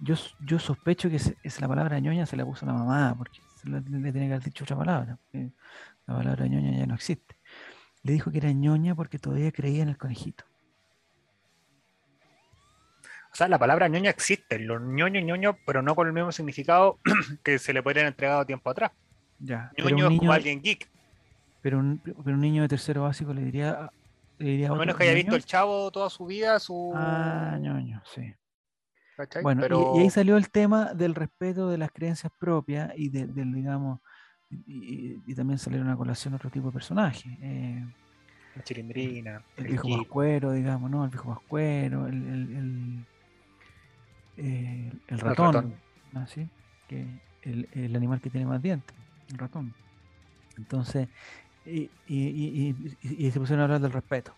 Yo, 0.00 0.14
yo 0.40 0.58
sospecho 0.58 1.08
que 1.08 1.16
es 1.16 1.60
la 1.60 1.68
palabra 1.68 1.98
ñoña 2.00 2.26
se 2.26 2.36
la 2.36 2.44
puso 2.44 2.66
la 2.66 2.72
mamá, 2.74 3.14
porque 3.16 3.40
se 3.56 3.68
la- 3.68 3.80
le 3.80 4.12
tiene 4.12 4.26
que 4.28 4.34
haber 4.34 4.42
dicho 4.42 4.64
otra 4.64 4.76
palabra. 4.76 5.18
La 6.06 6.14
palabra 6.16 6.46
ñoña 6.46 6.76
ya 6.76 6.86
no 6.86 6.94
existe. 6.94 7.36
Le 8.02 8.12
dijo 8.12 8.30
que 8.30 8.38
era 8.38 8.52
ñoña 8.52 8.94
porque 8.94 9.18
todavía 9.18 9.50
creía 9.52 9.82
en 9.82 9.88
el 9.88 9.96
conejito. 9.96 10.44
O 13.32 13.36
sea, 13.36 13.48
la 13.48 13.58
palabra 13.58 13.88
ñoña 13.88 14.10
existe, 14.10 14.58
los 14.60 14.80
ñoño, 14.80 15.20
ñoño, 15.20 15.56
pero 15.66 15.82
no 15.82 15.94
con 15.96 16.06
el 16.06 16.12
mismo 16.12 16.30
significado 16.30 16.98
que 17.42 17.58
se 17.58 17.72
le 17.72 17.82
podrían 17.82 18.06
entregado 18.06 18.44
tiempo 18.46 18.70
atrás. 18.70 18.92
Ya. 19.40 19.72
Pero 19.76 19.88
ñoño 19.90 20.06
un, 20.06 20.12
es 20.12 20.18
como 20.18 20.22
niño, 20.22 20.32
alguien 20.32 20.62
geek. 20.62 20.88
pero, 21.60 21.78
un, 21.78 21.98
pero 21.98 22.34
un 22.36 22.40
niño 22.40 22.62
de 22.62 22.68
tercero 22.68 23.02
básico 23.02 23.32
le 23.34 23.42
diría. 23.42 23.90
Diría 24.44 24.70
A 24.70 24.74
menos 24.74 24.96
que 24.96 25.04
haya 25.04 25.12
"ñoño". 25.12 25.22
visto 25.22 25.36
el 25.36 25.44
chavo 25.44 25.90
toda 25.90 26.10
su 26.10 26.26
vida, 26.26 26.58
su. 26.58 26.92
Ah, 26.94 27.56
ñoño, 27.60 28.02
sí. 28.04 28.34
¿cachai? 29.16 29.42
Bueno, 29.42 29.62
y- 29.62 29.64
pero 29.64 29.92
y, 29.96 30.00
ahí 30.00 30.10
salió 30.10 30.36
el 30.36 30.50
tema 30.50 30.92
del 30.92 31.14
respeto 31.14 31.68
de 31.70 31.78
las 31.78 31.90
creencias 31.92 32.32
propias 32.38 32.92
y 32.96 33.08
de- 33.08 33.26
del, 33.26 33.52
digamos, 33.54 34.00
y, 34.50 35.34
también 35.34 35.58
salieron 35.58 35.88
a 35.88 35.96
colación 35.96 36.34
otro 36.34 36.50
tipo 36.50 36.66
de 36.66 36.72
personajes. 36.72 37.24
eh, 37.40 37.82
la 38.54 38.62
chilindrina, 38.62 39.42
el 39.56 39.64
el 39.64 39.70
viejo 39.70 39.88
geek. 39.88 39.98
pascuero, 40.00 40.52
digamos, 40.52 40.90
¿no? 40.90 41.04
El 41.04 41.10
viejo 41.10 41.28
pascuero, 41.34 42.06
el, 42.06 42.14
el, 42.14 42.56
el, 42.56 43.04
eh, 44.36 44.92
el 45.08 45.18
ratón, 45.20 45.54
ratón. 45.54 45.74
¿no? 46.12 46.26
¿Sí? 46.26 46.48
que 46.88 47.06
el 47.42 47.96
animal 47.96 48.20
que 48.20 48.28
tiene 48.30 48.46
más 48.46 48.60
dientes, 48.60 48.94
el 49.32 49.38
ratón. 49.38 49.74
Entonces, 50.58 51.08
y, 51.64 51.90
y, 52.06 52.18
y- 52.18 52.96
y- 53.02 53.26
y 53.26 53.30
se 53.30 53.38
pusieron 53.40 53.60
a 53.60 53.64
hablar 53.64 53.80
del 53.80 53.92
respeto. 53.92 54.34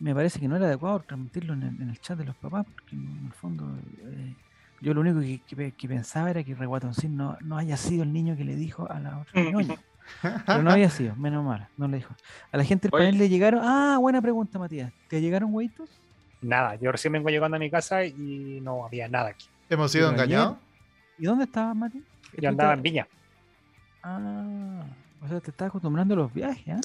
Me 0.00 0.14
parece 0.14 0.38
que 0.40 0.48
no 0.48 0.56
era 0.56 0.66
adecuado 0.66 1.00
transmitirlo 1.00 1.54
en 1.54 1.62
el, 1.62 1.82
en 1.82 1.88
el 1.90 1.98
chat 2.00 2.18
de 2.18 2.24
los 2.24 2.36
papás, 2.36 2.66
porque 2.66 2.96
en 2.96 3.26
el 3.26 3.32
fondo 3.32 3.78
eh, 4.12 4.36
yo 4.80 4.92
lo 4.92 5.00
único 5.00 5.20
que, 5.20 5.42
que 5.46 5.56
pe- 5.56 5.72
que 5.72 5.88
pensaba 5.88 6.30
era 6.30 6.42
que 6.44 6.54
Reguatoncín 6.54 7.16
no, 7.16 7.36
no 7.42 7.56
haya 7.56 7.76
sido 7.76 8.02
el 8.02 8.12
niño 8.12 8.36
que 8.36 8.44
le 8.44 8.56
dijo 8.56 8.90
a 8.90 8.98
la 9.00 9.20
otra 9.20 9.42
ñoña. 9.42 9.76
Pero 10.46 10.62
no 10.62 10.70
había 10.70 10.90
sido, 10.90 11.16
menos 11.16 11.44
mal, 11.44 11.68
no 11.76 11.88
le 11.88 11.96
dijo. 11.98 12.14
A 12.52 12.56
la 12.58 12.64
gente 12.64 12.88
del 12.88 12.90
panel 12.90 13.18
le 13.18 13.28
llegaron. 13.28 13.60
Ah, 13.62 13.96
buena 13.98 14.20
pregunta, 14.20 14.58
Matías. 14.58 14.92
¿Te 15.08 15.20
llegaron 15.20 15.48
hueitos? 15.54 16.02
Nada, 16.42 16.74
yo 16.74 16.92
recién 16.92 17.12
vengo 17.14 17.30
llegando 17.30 17.56
a 17.56 17.60
mi 17.60 17.70
casa 17.70 18.04
y 18.04 18.60
no 18.60 18.84
había 18.84 19.08
nada 19.08 19.30
aquí. 19.30 19.46
¿Hemos 19.70 19.90
sido 19.90 20.10
engañados? 20.10 20.58
¿Y 21.16 21.24
dónde 21.24 21.44
estabas, 21.44 21.74
Mati? 21.74 22.04
Yo 22.36 22.48
andaba 22.50 22.74
en 22.74 22.82
Viña, 22.82 23.08
Ah, 24.02 24.84
o 25.24 25.28
sea, 25.28 25.40
te 25.40 25.50
estás 25.50 25.68
acostumbrando 25.68 26.14
a 26.14 26.16
los 26.18 26.32
viajes, 26.32 26.76
¿ah? 26.76 26.80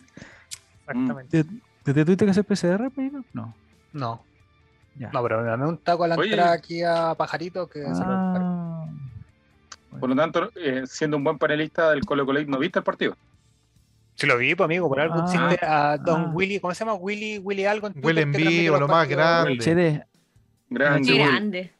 exactamente. 0.87 1.43
¿Te, 1.43 1.49
te, 1.83 1.93
te 1.93 2.05
tuviste 2.05 2.25
que 2.25 2.31
hacer 2.31 2.45
PCR, 2.45 2.89
Pedro? 2.95 3.23
No, 3.33 3.53
No, 3.93 4.23
ya. 4.95 5.09
no, 5.11 5.21
pero 5.23 5.41
me 5.41 5.47
dame 5.47 5.67
un 5.67 5.77
taco 5.77 6.03
a 6.03 6.07
la 6.07 6.15
Oye. 6.15 6.29
entrada 6.31 6.53
aquí 6.53 6.81
a 6.83 7.13
Pajarito 7.15 7.67
que 7.69 7.79
se 7.81 7.87
lo 7.87 7.91
encargo. 8.13 8.47
Ah, 8.47 8.87
Por 9.99 10.09
lo 10.09 10.15
tanto, 10.15 10.49
eh, 10.55 10.83
siendo 10.85 11.17
un 11.17 11.23
buen 11.23 11.37
panelista 11.37 11.91
del 11.91 12.05
Colo 12.05 12.25
Colo, 12.25 12.43
¿no 12.45 12.59
viste 12.59 12.79
el 12.79 12.85
partido? 12.85 13.15
Si 14.15 14.27
lo 14.27 14.37
vi, 14.37 14.53
pues 14.53 14.65
amigo, 14.65 14.87
por 14.89 14.99
algo 14.99 15.15
Ah. 15.15 15.23
existe 15.25 15.65
a 15.65 15.97
Don 15.97 16.21
Ah. 16.25 16.31
Willy, 16.33 16.59
¿cómo 16.59 16.73
se 16.73 16.79
llama? 16.85 16.93
Willy, 16.95 17.39
Willy 17.39 17.65
algo 17.65 17.87
en 17.87 17.93
Will 18.03 18.17
en 18.17 18.31
vivo, 18.31 18.77
lo 18.77 18.87
más 18.87 19.07
grande. 19.07 20.05
Grande, 20.69 21.13
grande. 21.17 21.71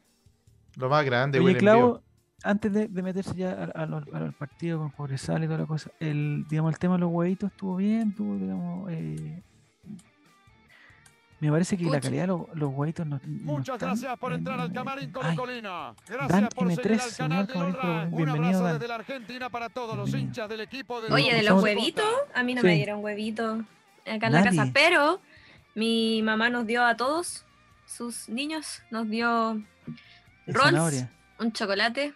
Lo 0.77 0.89
más 0.89 1.05
grande, 1.05 1.39
Oye, 1.39 1.45
Will 1.47 1.57
vivo. 1.57 2.01
Antes 2.43 2.71
de, 2.73 2.87
de 2.87 3.01
meterse 3.03 3.35
ya 3.35 3.51
al, 3.51 3.71
al- 3.93 4.05
al 4.13 4.33
partido 4.33 4.79
con 4.79 4.89
Cobresal 4.91 5.43
y 5.43 5.47
toda 5.47 5.59
la 5.59 5.65
cosa, 5.65 5.91
el, 5.99 6.45
digamos, 6.49 6.73
el 6.73 6.79
tema 6.79 6.95
de 6.95 6.99
los 7.01 7.11
huevitos 7.11 7.51
estuvo 7.51 7.75
bien, 7.77 8.09
estuvo, 8.09 8.35
digamos, 8.37 8.91
eh, 8.91 9.41
me 11.41 11.49
parece 11.51 11.77
que 11.77 11.85
la 11.85 12.01
calidad 12.01 12.23
de 12.23 12.27
los, 12.27 12.41
los 12.53 12.69
huevitos 12.73 13.07
no, 13.07 13.17
no 13.25 13.53
Muchas 13.53 13.75
están 13.75 13.89
gracias 13.91 14.19
por 14.19 14.33
en- 14.33 14.39
entrar 14.39 14.59
al 14.59 14.73
camarín 14.73 15.05
ay, 15.05 15.11
colocolino. 15.11 15.69
Dan 15.69 15.95
Gracias 16.27 16.53
por 16.53 16.67
M3, 16.67 16.75
seguir 16.75 16.91
al 16.91 16.99
señor 16.99 17.29
canal 17.29 17.47
de 17.47 17.53
Camarín 17.53 17.73
Lorra. 17.75 18.03
Un 18.03 18.15
bienvenido, 18.17 18.43
abrazo 18.45 18.63
Dan. 18.65 18.73
desde 18.73 18.87
la 18.89 18.95
Argentina 18.95 19.49
para 19.49 19.69
todos 19.69 19.95
los 19.95 20.05
Bienvenido. 20.07 20.27
hinchas 20.29 20.49
del 20.49 20.59
equipo 20.61 21.01
de 21.01 21.13
Oye, 21.13 21.33
de 21.33 21.43
los 21.43 21.63
huevitos, 21.63 22.05
a 22.35 22.43
mí 22.43 22.55
no 22.55 22.61
Sí. 22.61 22.67
me 22.67 22.75
dieron 22.75 23.01
huevitos 23.03 23.59
acá 24.05 24.27
en 24.27 24.33
la 24.33 24.43
casa, 24.43 24.69
pero 24.73 25.21
mi 25.75 26.21
mamá 26.23 26.49
nos 26.49 26.67
dio 26.67 26.83
a 26.85 26.97
todos 26.97 27.45
sus 27.85 28.27
niños, 28.27 28.81
nos 28.91 29.09
dio 29.09 29.61
Rolls. 30.45 31.05
un 31.39 31.53
chocolate 31.53 32.13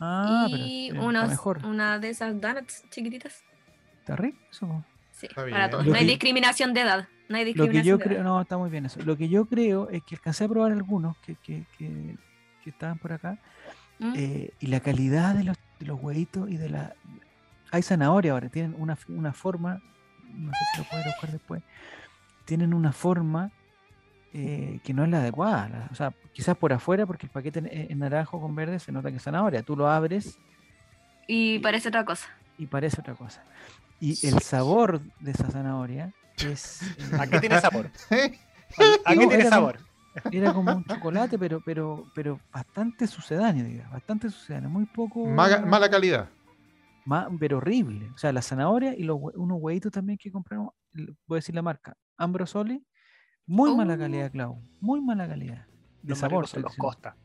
Ah, 0.00 0.46
pero 0.50 0.64
y 0.64 0.88
eh, 0.88 0.98
unos, 0.98 1.28
mejor. 1.28 1.64
una 1.66 1.98
de 1.98 2.10
esas 2.10 2.40
donuts 2.40 2.84
chiquititas. 2.90 3.44
Está 4.00 4.16
rico 4.16 4.38
eso. 4.50 4.84
Sí, 5.12 5.26
Está 5.26 5.44
para 5.48 5.68
todos. 5.70 5.86
No 5.86 5.94
hay 5.94 6.06
discriminación 6.06 6.72
de 6.72 6.80
edad. 6.80 7.08
No 7.28 7.36
hay 7.36 7.44
Lo 7.52 7.64
que 7.66 7.70
discriminación 7.70 7.84
yo 7.84 7.98
de 7.98 8.04
creo, 8.04 8.16
edad. 8.18 8.24
no, 8.24 8.40
está 8.40 8.56
muy 8.58 8.70
bien 8.70 8.86
eso. 8.86 9.00
Lo 9.02 9.16
que 9.16 9.28
yo 9.28 9.44
creo 9.44 9.88
es 9.90 10.02
que 10.02 10.14
alcancé 10.16 10.44
a 10.44 10.48
probar 10.48 10.72
algunos 10.72 11.16
que, 11.18 11.34
que, 11.36 11.64
que, 11.76 12.16
que 12.64 12.70
estaban 12.70 12.98
por 12.98 13.12
acá 13.12 13.38
¿Mm? 13.98 14.12
eh, 14.16 14.50
y 14.58 14.66
la 14.68 14.80
calidad 14.80 15.34
de 15.34 15.44
los, 15.44 15.56
de 15.78 15.86
los 15.86 16.00
huevitos 16.02 16.50
y 16.50 16.56
de 16.56 16.70
la... 16.70 16.94
Hay 17.70 17.82
zanahoria 17.82 18.32
ahora, 18.32 18.48
tienen 18.48 18.74
una, 18.78 18.98
una 19.08 19.32
forma, 19.32 19.80
no 20.34 20.50
sé 20.50 20.58
si 20.72 20.78
lo 20.80 20.88
puedes 20.88 21.06
buscar 21.06 21.30
después, 21.30 21.62
tienen 22.46 22.74
una 22.74 22.92
forma 22.92 23.52
eh, 24.32 24.80
que 24.84 24.94
no 24.94 25.04
es 25.04 25.10
la 25.10 25.18
adecuada. 25.18 25.68
la- 25.68 25.88
o 25.90 25.94
sea, 25.94 26.12
quizás 26.32 26.56
por 26.56 26.72
afuera, 26.72 27.06
porque 27.06 27.26
el 27.26 27.32
paquete 27.32 27.58
en, 27.60 27.68
en 27.92 27.98
naranjo 27.98 28.40
con 28.40 28.54
verde 28.54 28.78
se 28.78 28.92
nota 28.92 29.10
que 29.10 29.16
es 29.16 29.22
zanahoria. 29.22 29.62
Tú 29.62 29.76
lo 29.76 29.88
abres 29.88 30.38
Y 31.26 31.58
parece 31.60 31.88
otra 31.88 32.04
cosa. 32.04 32.28
y 32.58 32.66
parece 32.66 33.00
otra 33.00 33.14
cosa. 33.14 33.42
Y 34.00 34.26
el 34.26 34.38
sabor 34.40 35.00
de 35.20 35.30
esa 35.32 35.50
zanahoria 35.50 36.12
es... 36.42 36.82
eh, 36.82 37.16
¿A 37.18 37.26
qué 37.26 37.38
tiene 37.40 37.60
sabor? 37.60 37.90
¿A 39.04 39.14
qué 39.14 39.26
tiene 39.26 39.44
sabor? 39.44 39.78
Era 40.32 40.52
como 40.52 40.74
un 40.74 40.84
chocolate, 40.84 41.38
pero, 41.38 41.60
pero, 41.60 42.06
pero 42.14 42.40
bastante 42.52 43.06
sucedáneo, 43.06 43.64
diga, 43.64 43.88
bastante 43.90 44.28
sucedáneo, 44.30 44.68
muy 44.70 44.86
poco. 44.86 45.24
Maga- 45.26 45.64
mala 45.64 45.88
calidad. 45.90 46.28
ma- 47.04 47.28
pero 47.38 47.58
horrible. 47.58 48.10
O 48.14 48.18
sea, 48.18 48.32
la 48.32 48.42
zanahoria 48.42 48.94
y 48.96 49.02
los, 49.04 49.18
unos 49.34 49.58
huevitos 49.60 49.92
también 49.92 50.18
que 50.18 50.30
compramos, 50.32 50.72
voy 51.26 51.36
a 51.36 51.40
decir 51.40 51.54
la 51.54 51.62
marca, 51.62 51.94
Ambrosoli, 52.16 52.84
muy 53.50 53.74
mala 53.76 53.94
Oh. 53.94 53.98
calidad, 53.98 54.30
Clau, 54.30 54.58
muy 54.80 55.00
mala 55.00 55.26
calidad. 55.28 55.66
De 56.02 56.10
Los 56.10 56.18
sabor, 56.18 56.44
estoy 56.44 56.62
los. 56.62 56.76
Costa. 56.76 57.16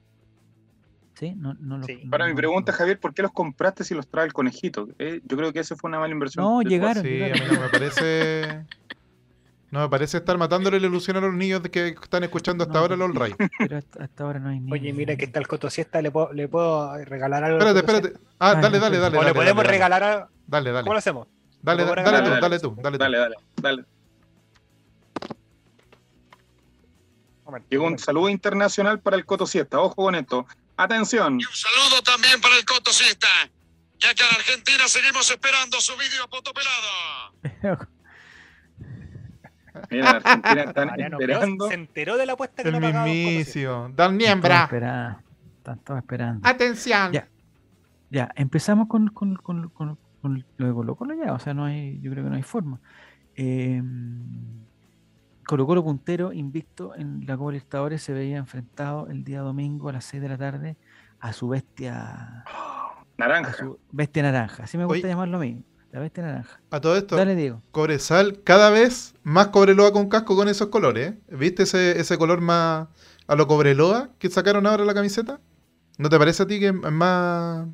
Sí, 1.13 1.33
no, 1.35 1.53
no 1.61 1.77
lo- 1.77 1.85
Sí. 1.85 2.01
no- 2.03 2.09
Ahora 2.11 2.25
mi 2.27 2.33
pregunta, 2.33 2.71
no- 2.71 2.77
Javier, 2.77 2.99
¿por 2.99 3.13
qué 3.13 3.21
los 3.21 3.31
compraste 3.31 3.83
si 3.83 3.93
los 3.93 4.07
trae 4.07 4.25
el 4.25 4.33
conejito? 4.33 4.89
Eh, 4.99 5.21
yo 5.23 5.37
creo 5.37 5.53
que 5.53 5.59
eso 5.59 5.75
fue 5.77 5.87
una 5.89 5.99
mala 5.99 6.11
inversión. 6.13 6.43
No, 6.43 6.61
llegaron. 6.61 7.03
Sí, 7.03 7.23
a 7.23 7.33
mí 7.33 7.39
no 7.53 7.61
me 7.61 7.69
parece. 7.69 8.65
No 9.71 9.79
me 9.81 9.89
parece 9.89 10.17
estar 10.17 10.37
matándole 10.37 10.79
la 10.79 10.87
ilusión 10.87 11.15
a 11.17 11.21
los 11.21 11.33
niños 11.33 11.61
de 11.63 11.69
que 11.71 11.87
están 11.89 12.23
escuchando 12.23 12.63
hasta 12.63 12.73
No, 12.75 12.79
ahora 12.81 12.95
el 12.95 13.01
All 13.01 13.15
Right. 13.15 13.35
Pero 13.57 13.77
hasta, 13.77 14.03
hasta 14.03 14.23
ahora 14.23 14.39
no 14.39 14.49
hay 14.49 14.59
ni. 14.59 14.71
Oye, 14.71 14.91
mira 14.93 15.15
que 15.15 15.25
está 15.25 15.39
el 15.39 15.47
Coto 15.47 15.69
Siesta, 15.69 16.01
¿le 16.01 16.11
puedo, 16.11 16.33
le 16.33 16.47
puedo 16.47 16.97
regalar 17.05 17.43
algo? 17.43 17.59
al 17.61 17.67
Espérate, 17.77 17.99
espérate. 18.01 18.25
Ah, 18.39 18.55
dale, 18.55 18.79
dale, 18.79 18.97
dale. 18.97 19.17
¿O 19.17 19.19
dale, 19.21 19.31
le 19.31 19.35
podemos 19.35 19.63
dale, 19.63 19.69
regalar 19.73 20.03
a... 20.03 20.29
Dale, 20.47 20.71
dale. 20.71 20.83
¿Cómo 20.83 20.93
lo 20.93 20.99
hacemos? 20.99 21.27
Dale, 21.61 21.83
¿Cómo 21.83 21.95
dale, 21.95 22.01
regalar? 22.11 22.23
tú, 22.23 22.29
Dale, 22.29 22.41
dale 22.41 22.59
tú, 22.59 22.75
dale 22.81 22.97
tú. 22.97 23.03
Dale, 23.03 23.17
dale, 23.17 23.35
dale. 23.61 23.85
Llegó 27.69 27.85
un 27.85 27.99
saludo 27.99 28.29
internacional 28.29 28.99
para 28.99 29.15
el 29.17 29.25
Coto 29.25 29.45
Siesta. 29.45 29.79
Ojo 29.79 29.95
con 29.95 30.15
esto. 30.15 30.45
Atención. 30.77 31.39
Y 31.39 31.45
un 31.45 31.53
saludo 31.53 32.01
también 32.03 32.41
para 32.41 32.55
el 32.57 32.65
cotosista, 32.65 33.27
ya 33.99 34.13
que 34.13 34.23
en 34.23 34.35
Argentina 34.35 34.87
seguimos 34.87 35.29
esperando 35.31 35.79
su 35.79 35.93
vídeo 35.95 36.27
fotopelado. 36.29 37.33
Mira, 39.89 40.09
en 40.09 40.15
Argentina 40.15 40.61
están 40.63 40.87
Mariano 40.87 41.17
esperando. 41.19 41.67
se 41.67 41.73
enteró 41.73 42.17
de 42.17 42.25
la 42.25 42.33
apuesta 42.33 42.63
que 42.63 42.69
El 42.69 42.75
no 42.75 42.81
pagaba 42.81 43.03
Coto 43.05 43.13
Siesta. 43.13 43.29
mismísimo. 43.37 43.73
Dan 43.73 43.89
Están 43.91 44.17
Niembra. 44.17 44.63
esperando. 44.63 45.19
Están 45.57 45.79
todos 45.79 45.97
esperando. 45.99 46.47
Atención. 46.49 47.11
Ya. 47.11 47.27
Ya, 48.09 48.29
empezamos 48.35 48.87
con, 48.87 49.07
con, 49.09 49.35
con, 49.35 49.69
con- 49.69 49.99
con 50.21 50.43
lo 50.57 50.67
de 50.67 50.73
Colo 50.73 50.95
Colo 50.95 51.13
ya, 51.13 51.33
o 51.33 51.39
sea, 51.39 51.53
no 51.53 51.65
hay, 51.65 51.99
yo 52.01 52.09
creo 52.11 52.23
que 52.23 52.29
no 52.31 52.35
hay 52.35 52.41
forma. 52.43 52.79
Eh, 53.35 53.79
Colo 55.47 55.65
Colo 55.67 55.83
puntero, 55.83 56.33
invicto 56.33 56.95
en 56.95 57.25
la 57.27 57.37
Copa 57.37 57.51
Libertadores, 57.51 58.01
se 58.01 58.13
veía 58.13 58.37
enfrentado 58.37 59.07
el 59.09 59.23
día 59.23 59.41
domingo 59.41 59.89
a 59.89 59.93
las 59.93 60.05
6 60.05 60.21
de 60.21 60.29
la 60.29 60.37
tarde 60.37 60.75
a 61.19 61.33
su 61.33 61.47
bestia, 61.49 62.43
a 62.47 63.05
Naranja. 63.17 63.53
su 63.53 63.79
bestia 63.91 64.23
naranja, 64.23 64.63
así 64.63 64.77
me 64.77 64.85
gusta 64.85 65.05
Oye. 65.05 65.09
llamarlo 65.09 65.37
a 65.37 65.39
mí, 65.41 65.63
la 65.91 65.99
bestia 65.99 66.23
naranja. 66.23 66.59
A 66.71 66.81
todo 66.81 66.95
esto, 66.97 67.15
Dale, 67.15 67.35
Diego. 67.35 67.61
Cobresal 67.71 68.41
cada 68.43 68.69
vez 68.71 69.13
más 69.23 69.47
Cobreloa 69.47 69.91
con 69.93 70.09
casco 70.09 70.35
con 70.35 70.47
esos 70.49 70.67
colores. 70.69 71.13
¿eh? 71.13 71.35
¿Viste 71.37 71.63
ese, 71.63 71.99
ese 71.99 72.17
color 72.17 72.41
más 72.41 72.87
a 73.27 73.35
lo 73.35 73.47
Cobreloa 73.47 74.09
que 74.19 74.29
sacaron 74.29 74.65
ahora 74.67 74.83
la 74.83 74.93
camiseta? 74.93 75.39
¿No 75.97 76.09
te 76.09 76.17
parece 76.17 76.43
a 76.43 76.47
ti 76.47 76.59
que 76.59 76.67
es 76.69 76.73
más... 76.73 77.67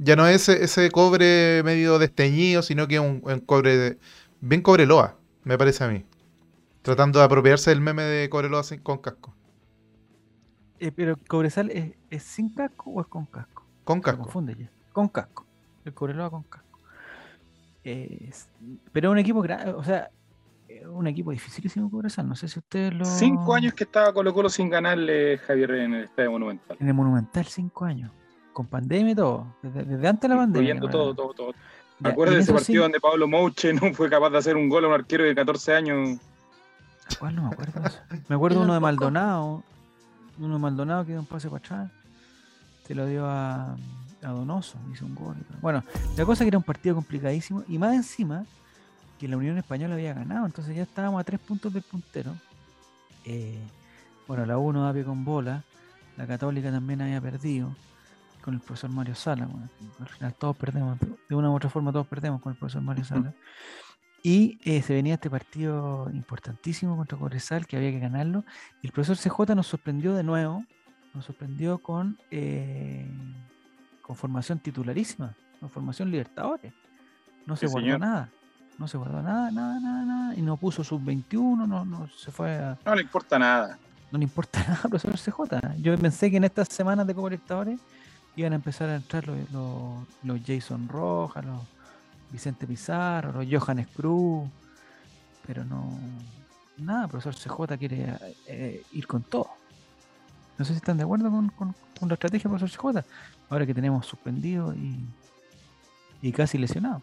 Ya 0.00 0.14
no 0.14 0.26
es 0.28 0.48
ese, 0.48 0.62
ese 0.64 0.90
cobre 0.90 1.62
medio 1.64 1.98
desteñido, 1.98 2.62
sino 2.62 2.86
que 2.86 2.96
es 2.96 3.00
un, 3.00 3.20
un 3.24 3.40
cobre 3.40 3.76
de- 3.76 3.98
bien 4.40 4.62
Cobreloa, 4.62 5.16
me 5.44 5.56
parece 5.58 5.82
a 5.84 5.88
mí. 5.88 6.04
Tratando 6.88 7.18
de 7.18 7.24
apropiarse 7.26 7.68
del 7.68 7.82
meme 7.82 8.02
de 8.02 8.30
Cobreloa 8.30 8.62
sin- 8.62 8.80
con 8.80 8.96
casco. 8.96 9.34
Eh, 10.80 10.90
pero 10.90 11.16
Cobresal 11.28 11.70
es, 11.70 11.92
es 12.08 12.22
sin 12.22 12.48
casco 12.54 12.88
o 12.90 13.00
es 13.02 13.06
con 13.08 13.26
casco? 13.26 13.66
Con 13.84 13.98
Se 13.98 14.04
casco. 14.04 14.22
confunde 14.22 14.56
ya. 14.58 14.70
Con 14.94 15.08
casco. 15.08 15.44
El 15.84 15.92
Cobreloa 15.92 16.30
con 16.30 16.44
casco. 16.44 16.78
Es- 17.84 18.48
pero 18.90 19.10
un 19.10 19.18
equipo, 19.18 19.42
gra- 19.44 19.74
o 19.76 19.84
sea, 19.84 20.08
un 20.90 21.06
equipo 21.06 21.30
dificilísimo 21.30 21.90
Cobresal. 21.90 22.26
No 22.26 22.34
sé 22.36 22.48
si 22.48 22.58
ustedes 22.58 22.94
lo. 22.94 23.04
Cinco 23.04 23.54
años 23.54 23.74
que 23.74 23.84
estaba 23.84 24.10
Colo 24.14 24.32
Colo 24.32 24.48
sin 24.48 24.70
ganarle 24.70 25.36
Javier 25.38 25.70
en 25.72 25.92
el 25.94 26.04
Estadio 26.04 26.30
Monumental. 26.32 26.76
En 26.80 26.88
el 26.88 26.94
Monumental, 26.94 27.44
cinco 27.44 27.84
años. 27.84 28.10
Con 28.54 28.66
pandemia 28.66 29.12
y 29.12 29.14
todo. 29.14 29.54
Desde, 29.62 29.84
desde 29.84 30.08
antes 30.08 30.22
de 30.22 30.28
la 30.28 30.36
pandemia. 30.36 30.74
Incluyendo 30.74 30.88
todo, 30.88 31.14
todo, 31.14 31.34
todo. 31.34 31.52
Ya, 32.00 32.10
Acuérdate 32.10 32.34
y 32.34 32.38
de 32.38 32.42
ese 32.44 32.52
partido 32.54 32.82
donde 32.84 32.98
Pablo 33.00 33.28
Mouche 33.28 33.72
no 33.74 33.92
fue 33.92 34.08
capaz 34.08 34.30
de 34.30 34.38
hacer 34.38 34.56
un 34.56 34.70
gol 34.70 34.84
a 34.86 34.88
un 34.88 34.94
arquero 34.94 35.24
de 35.24 35.34
14 35.34 35.74
años. 35.74 36.18
¿Cuál 37.18 37.36
no 37.36 37.42
me 37.42 37.48
acuerdo? 37.48 37.80
de 37.80 37.88
eso. 37.88 37.98
Me 38.28 38.34
acuerdo 38.36 38.58
Yo 38.58 38.64
uno 38.64 38.74
de. 38.74 38.80
Maldonado. 38.80 39.62
Uno 40.38 40.54
de 40.54 40.60
Maldonado 40.60 41.04
que 41.04 41.12
dio 41.12 41.20
un 41.20 41.26
pase 41.26 41.48
para 41.48 41.58
atrás. 41.58 41.90
Se 42.86 42.94
lo 42.94 43.06
dio 43.06 43.26
a, 43.26 43.76
a 44.22 44.28
Donoso. 44.28 44.78
Hizo 44.92 45.06
un 45.06 45.14
gol. 45.14 45.36
y 45.40 45.44
todo. 45.44 45.58
Bueno, 45.60 45.82
la 46.16 46.24
cosa 46.24 46.42
es 46.42 46.46
que 46.46 46.48
era 46.48 46.58
un 46.58 46.64
partido 46.64 46.94
complicadísimo. 46.94 47.64
Y 47.68 47.78
más 47.78 47.94
encima, 47.94 48.44
que 49.18 49.28
la 49.28 49.36
Unión 49.36 49.58
Española 49.58 49.94
había 49.94 50.14
ganado. 50.14 50.46
Entonces 50.46 50.76
ya 50.76 50.82
estábamos 50.82 51.20
a 51.20 51.24
tres 51.24 51.40
puntos 51.40 51.72
del 51.72 51.82
puntero. 51.82 52.34
Eh, 53.24 53.58
bueno, 54.26 54.46
la 54.46 54.58
1 54.58 54.82
da 54.82 54.92
pie 54.92 55.04
con 55.04 55.24
bola. 55.24 55.64
La 56.16 56.26
Católica 56.26 56.70
también 56.70 57.02
había 57.02 57.20
perdido. 57.20 57.74
Con 58.42 58.54
el 58.54 58.60
profesor 58.60 58.90
Mario 58.90 59.14
Sala. 59.14 59.46
Bueno, 59.46 59.68
al 60.00 60.08
final 60.08 60.34
todos 60.34 60.56
perdemos. 60.56 60.98
De 61.28 61.34
una 61.34 61.50
u 61.50 61.54
otra 61.54 61.68
forma 61.68 61.92
todos 61.92 62.06
perdemos 62.06 62.40
con 62.40 62.52
el 62.52 62.58
profesor 62.58 62.82
Mario 62.82 63.04
Sala. 63.04 63.34
Y 64.22 64.58
eh, 64.64 64.82
se 64.82 64.94
venía 64.94 65.14
este 65.14 65.30
partido 65.30 66.10
importantísimo 66.12 66.96
contra 66.96 67.16
Cobresal, 67.16 67.66
que 67.66 67.76
había 67.76 67.90
que 67.92 68.00
ganarlo. 68.00 68.44
Y 68.82 68.86
el 68.88 68.92
profesor 68.92 69.16
CJ 69.16 69.54
nos 69.54 69.66
sorprendió 69.68 70.14
de 70.14 70.22
nuevo, 70.24 70.64
nos 71.14 71.24
sorprendió 71.24 71.78
con, 71.78 72.18
eh, 72.30 73.08
con 74.02 74.16
formación 74.16 74.58
titularísima, 74.58 75.34
con 75.60 75.70
formación 75.70 76.10
Libertadores. 76.10 76.72
No 77.46 77.56
se 77.56 77.66
Sí, 77.66 77.72
guardó 77.72 77.86
señor. 77.86 78.00
nada, 78.00 78.28
no 78.76 78.88
se 78.88 78.98
guardó 78.98 79.22
nada, 79.22 79.50
nada, 79.50 79.80
nada, 79.80 80.04
nada. 80.04 80.34
Y 80.34 80.42
no 80.42 80.56
puso 80.56 80.82
sub-21, 80.84 81.66
no, 81.66 81.84
no 81.84 82.08
se 82.08 82.30
fue 82.32 82.56
a, 82.56 82.76
No 82.84 82.94
le 82.96 83.02
importa 83.02 83.38
nada. 83.38 83.78
no 84.10 84.18
le 84.18 84.24
importa 84.24 84.58
nada 84.68 84.82
profesor 84.88 85.16
CJ. 85.16 85.76
Yo 85.80 85.96
pensé 85.96 86.30
que 86.30 86.36
en 86.38 86.44
estas 86.44 86.68
semanas 86.68 87.06
de 87.06 87.14
Copa 87.14 87.30
Libertadores 87.30 87.80
iban 88.36 88.52
a 88.52 88.56
empezar 88.56 88.88
a 88.90 88.96
entrar 88.96 89.26
los, 89.28 89.50
los, 89.52 90.06
los 90.24 90.40
Jason 90.46 90.88
Rojas, 90.88 91.44
los 91.44 91.60
Vicente 92.30 92.66
Pizarro, 92.66 93.40
Johannes 93.48 93.88
Cruz, 93.94 94.48
pero 95.46 95.64
no. 95.64 95.98
Nada, 96.76 97.04
el 97.04 97.10
profesor 97.10 97.34
CJ 97.34 97.76
quiere 97.78 98.14
eh, 98.46 98.82
ir 98.92 99.06
con 99.06 99.22
todo. 99.22 99.48
No 100.58 100.64
sé 100.64 100.72
si 100.72 100.76
están 100.78 100.96
de 100.96 101.04
acuerdo 101.04 101.30
con, 101.30 101.48
con- 101.50 101.74
la 102.08 102.14
estrategia 102.14 102.48
del 102.48 102.58
profesor 102.58 102.94
CJ. 103.02 103.04
Ahora 103.50 103.66
que 103.66 103.74
tenemos 103.74 104.06
suspendido 104.06 104.72
y, 104.74 104.96
y 106.22 106.30
casi 106.32 106.58
lesionado. 106.58 107.02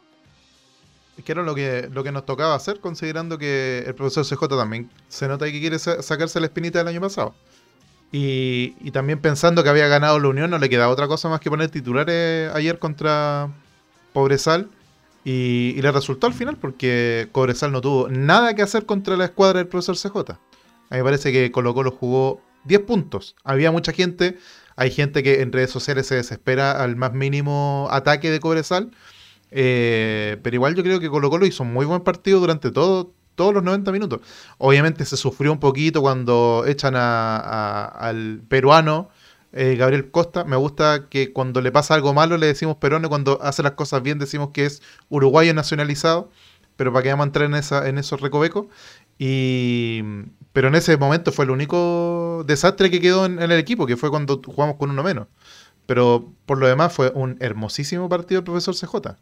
Es 1.18 1.24
que 1.24 1.32
era 1.34 1.44
lo 1.44 1.54
que, 1.56 1.90
lo 1.92 2.04
que 2.04 2.12
nos 2.12 2.26
tocaba 2.26 2.56
hacer, 2.56 2.80
considerando 2.80 3.38
que 3.38 3.84
el 3.88 3.96
profesor 3.96 4.26
CJ 4.26 4.48
también 4.58 4.90
se 5.10 5.28
nota 5.28 5.46
que 5.46 5.60
quiere 5.60 5.80
sa- 5.80 6.02
sacarse 6.02 6.40
la 6.40 6.46
espinita 6.48 6.80
del 6.80 6.88
año 6.90 7.02
pasado. 7.02 7.34
Y, 8.12 8.76
y 8.80 8.92
también 8.92 9.20
pensando 9.20 9.64
que 9.64 9.70
había 9.70 9.88
ganado 9.88 10.20
la 10.20 10.28
Unión, 10.30 10.50
no 10.50 10.58
le 10.58 10.70
quedaba 10.70 10.94
otra 10.94 11.08
cosa 11.08 11.28
más 11.28 11.40
que 11.42 11.50
poner 11.50 11.70
titulares 11.70 12.54
ayer 12.54 12.80
contra 12.80 13.50
Pobresal. 14.14 14.70
Y, 15.26 15.74
y 15.76 15.82
le 15.82 15.92
resultó 15.92 16.28
al 16.28 16.34
final, 16.34 16.56
porque 16.58 17.28
Cobresal 17.34 17.72
no 17.72 17.82
tuvo 17.82 18.08
nada 18.10 18.54
que 18.56 18.62
hacer 18.62 18.86
contra 18.86 19.18
la 19.18 19.26
escuadra 19.26 19.58
del 19.60 19.68
profesor 19.68 19.98
CJ. 19.98 20.32
A 20.34 20.38
mí 20.92 20.98
me 20.98 21.04
parece 21.04 21.32
que 21.34 21.52
Colo 21.52 21.74
Colo 21.74 21.92
jugó 21.92 22.42
10 22.66 22.82
puntos. 22.82 23.36
Había 23.44 23.72
mucha 23.72 23.92
gente, 23.92 24.38
hay 24.76 24.92
gente 24.92 25.24
que 25.24 25.42
en 25.42 25.52
redes 25.52 25.72
sociales 25.72 26.06
se 26.08 26.16
desespera 26.16 26.82
al 26.84 26.96
más 26.96 27.14
mínimo 27.14 27.88
ataque 27.92 28.30
de 28.30 28.40
Cobresal. 28.40 28.92
Eh, 29.52 30.38
pero 30.44 30.56
igual 30.56 30.76
yo 30.76 30.84
creo 30.84 31.00
que 31.00 31.10
Colo 31.10 31.30
Colo 31.30 31.46
hizo 31.46 31.64
un 31.64 31.74
muy 31.74 31.86
buen 31.86 32.02
partido 32.02 32.40
durante 32.40 32.72
todo, 32.72 33.14
todos 33.36 33.54
los 33.54 33.64
90 33.64 33.92
minutos. 33.92 34.22
Obviamente 34.58 35.06
se 35.06 35.18
sufrió 35.18 35.52
un 35.52 35.60
poquito 35.60 36.02
cuando 36.02 36.66
echan 36.68 36.94
a- 36.96 37.86
al 37.88 38.42
peruano 38.48 39.10
eh, 39.56 39.76
Gabriel 39.76 40.12
Costa. 40.12 40.44
Me 40.44 40.56
gusta 40.58 41.08
que 41.10 41.34
cuando 41.34 41.62
le 41.62 41.72
pasa 41.72 41.96
algo 41.96 42.14
malo 42.14 42.38
le 42.38 42.48
decimos 42.48 42.76
peruano 42.78 43.08
y 43.08 43.10
cuando 43.10 43.42
hace 43.42 43.64
las 43.64 43.72
cosas 43.72 44.04
bien 44.04 44.20
decimos 44.20 44.50
que 44.52 44.66
es 44.66 44.84
uruguayo 45.10 45.54
nacionalizado. 45.54 46.30
Pero 46.76 46.92
para 46.92 47.04
que 47.04 47.10
vamos 47.10 47.24
a 47.24 47.28
entrar 47.28 47.46
en, 47.46 47.56
esa, 47.56 47.88
en 47.88 47.98
esos 47.98 48.20
recovecos. 48.22 48.68
Y, 49.18 50.02
pero 50.52 50.68
en 50.68 50.76
ese 50.76 50.98
momento 50.98 51.32
fue 51.32 51.46
el 51.46 51.52
único 51.52 52.44
desastre 52.46 52.92
que 52.92 53.00
quedó 53.00 53.26
en, 53.26 53.42
en 53.42 53.50
el 53.50 53.60
equipo, 53.60 53.86
que 53.88 53.96
fue 53.96 54.10
cuando 54.10 54.42
jugamos 54.46 54.76
con 54.76 54.90
uno 54.92 55.02
menos. 55.04 55.28
Pero 55.86 56.34
por 56.46 56.58
lo 56.58 56.68
demás 56.68 56.94
fue 56.94 57.12
un 57.16 57.38
hermosísimo 57.40 58.10
partido 58.10 58.40
el 58.40 58.44
profesor 58.44 58.76
CJ. 58.76 59.18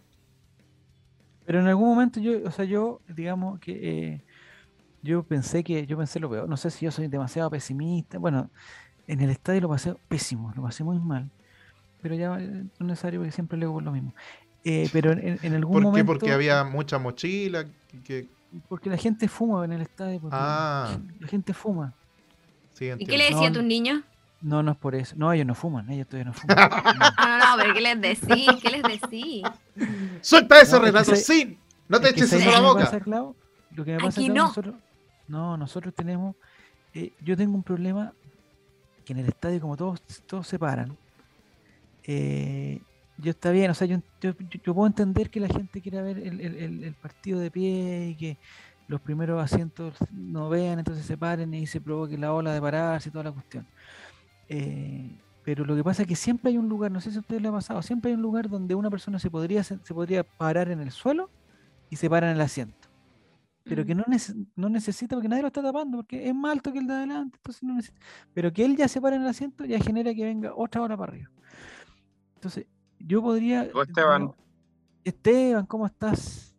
Pero 1.45 1.59
en 1.59 1.67
algún 1.67 1.89
momento 1.89 2.19
yo, 2.19 2.39
o 2.45 2.51
sea, 2.51 2.65
yo, 2.65 3.01
digamos 3.07 3.59
que 3.59 3.73
eh, 4.13 4.23
yo 5.03 5.23
pensé 5.23 5.63
que, 5.63 5.85
yo 5.85 5.97
pensé 5.97 6.19
lo 6.19 6.29
peor. 6.29 6.47
No 6.47 6.57
sé 6.57 6.71
si 6.71 6.85
yo 6.85 6.91
soy 6.91 7.07
demasiado 7.07 7.49
pesimista. 7.49 8.17
Bueno, 8.17 8.49
en 9.07 9.21
el 9.21 9.29
estadio 9.29 9.61
lo 9.61 9.69
pasé 9.69 9.95
pésimo, 10.07 10.51
lo 10.55 10.63
pasé 10.63 10.83
muy 10.83 10.99
mal. 10.99 11.29
pero 12.01 12.15
ya 12.15 12.29
no 12.29 12.37
es 12.37 12.65
necesario 12.79 13.19
porque 13.21 13.31
siempre 13.31 13.57
leo 13.57 13.71
por 13.73 13.83
lo 13.83 13.91
mismo. 13.91 14.13
Eh, 14.65 14.89
pero 14.93 15.11
en, 15.11 15.39
en 15.41 15.53
algún 15.55 15.73
¿Por 15.73 15.81
qué? 15.81 15.87
momento. 15.87 16.05
Porque 16.13 16.31
había 16.31 16.63
mucha 16.63 16.97
mochila. 16.99 17.65
Que... 18.05 18.27
Porque 18.69 18.89
la 18.89 18.97
gente 18.97 19.27
fuma 19.27 19.65
en 19.65 19.73
el 19.73 19.81
estadio. 19.81 20.19
porque 20.21 20.35
Ah. 20.39 20.97
La 21.19 21.27
gente 21.27 21.53
fuma. 21.53 21.93
Sí, 22.73 22.89
¿Y 22.97 23.05
qué 23.05 23.17
le 23.17 23.25
decía 23.25 23.49
a 23.49 23.51
tus 23.51 23.63
niños? 23.63 24.01
No, 24.41 24.61
no 24.63 24.71
es 24.71 24.77
por 24.77 24.95
eso. 24.95 25.15
No, 25.17 25.31
ellos 25.31 25.45
no 25.45 25.55
fuman, 25.55 25.89
ellos 25.89 26.07
todavía 26.07 26.25
no 26.31 26.33
fuman. 26.33 26.57
No. 26.57 26.69
No, 27.27 27.37
no, 27.37 27.45
pero 27.61 27.73
¿qué 27.73 27.81
les 27.81 28.01
decís? 28.01 28.47
¿Qué 28.61 28.69
les 28.69 28.83
decís? 28.83 29.43
¡Suelta 30.21 30.59
eso, 30.61 30.79
No, 30.79 30.87
es 30.99 31.07
que 31.09 31.15
¡Sí! 31.15 31.57
¡No 31.87 31.99
te 32.01 32.09
eches 32.09 32.29
¿sabes 32.29 32.45
eso 32.45 32.55
a 32.57 32.61
la 32.61 32.67
boca! 32.67 32.83
pasa, 32.85 32.99
Clau? 32.99 33.35
Lo 33.75 33.85
que 33.85 33.91
me 33.93 33.97
pasa 33.99 34.19
Aquí 34.19 34.25
Clau, 34.29 34.35
no. 34.37 34.47
nosotros, 34.47 34.75
no, 35.27 35.57
nosotros 35.57 35.93
tenemos, 35.93 36.35
eh, 36.93 37.13
yo 37.21 37.37
tengo 37.37 37.55
un 37.55 37.63
problema 37.63 38.13
que 39.03 39.13
en 39.13 39.19
el 39.19 39.27
estadio 39.27 39.61
como 39.61 39.77
todos, 39.77 40.01
todos 40.27 40.47
se 40.47 40.59
paran, 40.59 40.97
eh, 42.03 42.81
yo 43.17 43.31
está 43.31 43.51
bien, 43.51 43.71
o 43.71 43.73
sea, 43.73 43.87
yo, 43.87 43.97
yo, 44.21 44.33
yo 44.63 44.73
puedo 44.73 44.87
entender 44.87 45.29
que 45.29 45.39
la 45.39 45.47
gente 45.49 45.81
quiera 45.81 46.01
ver 46.01 46.17
el, 46.19 46.41
el- 46.41 46.95
partido 46.95 47.39
de 47.39 47.51
pie 47.51 48.07
y 48.09 48.17
que 48.17 48.39
los 48.87 49.01
primeros 49.01 49.41
asientos 49.43 49.97
no 50.11 50.49
vean, 50.49 50.79
entonces 50.79 51.05
se 51.05 51.17
paren 51.17 51.53
y 51.53 51.67
se 51.67 51.79
provoque 51.81 52.17
la 52.17 52.33
ola 52.33 52.53
de 52.53 52.61
pararse 52.61 53.09
y 53.09 53.11
toda 53.11 53.25
la 53.25 53.31
cuestión. 53.31 53.67
Eh, 54.49 55.23
pero 55.43 55.65
lo 55.65 55.75
que 55.75 55.83
pasa 55.83 56.03
es 56.03 56.07
que 56.09 56.15
siempre 56.17 56.51
hay 56.51 56.57
un 56.57 56.69
lugar, 56.69 56.91
no 56.91 57.01
sé 57.01 57.11
si 57.11 57.17
a 57.17 57.21
ustedes 57.21 57.41
les 57.41 57.49
ha 57.51 57.53
pasado, 57.55 57.81
siempre 57.83 58.11
hay 58.11 58.15
un 58.17 58.23
lugar 58.23 58.49
donde 58.49 58.75
una 58.75 58.89
persona 58.91 59.19
se 59.19 59.31
podría, 59.31 59.63
se 59.63 59.77
podría 59.93 60.23
parar 60.25 60.69
en 60.71 60.81
el 60.81 60.91
suelo 60.91 61.31
y 61.89 61.97
se 61.97 62.09
para 62.09 62.29
en 62.31 62.35
el 62.37 62.41
asiento. 62.41 62.82
Pero 63.63 63.85
que 63.85 63.95
Mm. 63.95 63.97
no, 63.99 64.03
nece- 64.05 64.47
no 64.55 64.69
necesita, 64.69 65.15
porque 65.15 65.29
nadie 65.29 65.41
lo 65.41 65.47
está 65.47 65.61
tapando, 65.61 65.97
porque 65.97 66.27
es 66.27 66.35
más 66.35 66.51
alto 66.51 66.71
que 66.73 66.79
el 66.79 66.87
de 66.87 66.93
adelante, 66.93 67.37
entonces 67.37 67.63
no 67.63 67.75
necesita. 67.75 67.99
Pero 68.33 68.51
que 68.51 68.65
él 68.65 68.75
ya 68.75 68.87
se 68.87 68.99
para 68.99 69.15
en 69.15 69.21
el 69.21 69.27
asiento 69.29 69.63
ya 69.65 69.79
genera 69.79 70.13
que 70.13 70.25
venga 70.25 70.51
otra 70.55 70.81
hora 70.81 70.97
para 70.97 71.13
arriba. 71.13 71.29
Entonces, 72.35 72.65
yo 72.99 73.21
podría. 73.21 73.63
Llegó 73.63 73.83
Esteban. 73.83 74.31
Esteban, 75.03 75.65
¿cómo 75.65 75.85
estás? 75.85 76.55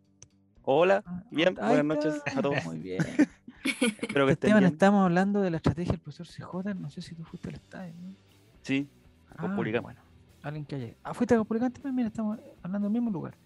Hola, 0.63 1.03
Ah, 1.05 1.23
bien, 1.29 1.55
ahí 1.61 1.75
buenas 1.77 1.85
noches 1.85 2.21
a 2.35 2.41
todos. 2.41 2.63
Muy 2.65 2.79
bien. 2.79 2.97
Espero 3.63 4.25
que 4.25 4.33
estén 4.33 4.49
Esteban, 4.49 4.59
bien. 4.61 4.73
estamos 4.73 5.03
hablando 5.05 5.41
de 5.41 5.51
la 5.51 5.57
estrategia 5.57 5.91
del 5.93 6.01
profesor 6.01 6.27
CJ. 6.27 6.73
No 6.75 6.89
sé 6.89 7.01
si 7.01 7.13
tú 7.15 7.23
fuiste 7.23 7.49
al 7.49 7.55
estadio. 7.55 7.93
¿no? 7.99 8.15
Sí, 8.61 8.87
Ah, 9.37 9.47
bueno, 9.47 9.99
alguien 10.43 10.65
que 10.65 10.75
haya. 10.75 10.93
Ah, 11.03 11.13
fuiste 11.13 11.33
a 11.33 11.37
Caupolicán 11.37 11.71
también. 11.73 11.93
Mira, 11.95 12.07
estamos 12.07 12.39
hablando 12.63 12.85
del 12.87 12.93
mismo 12.93 13.11
lugar. 13.11 13.37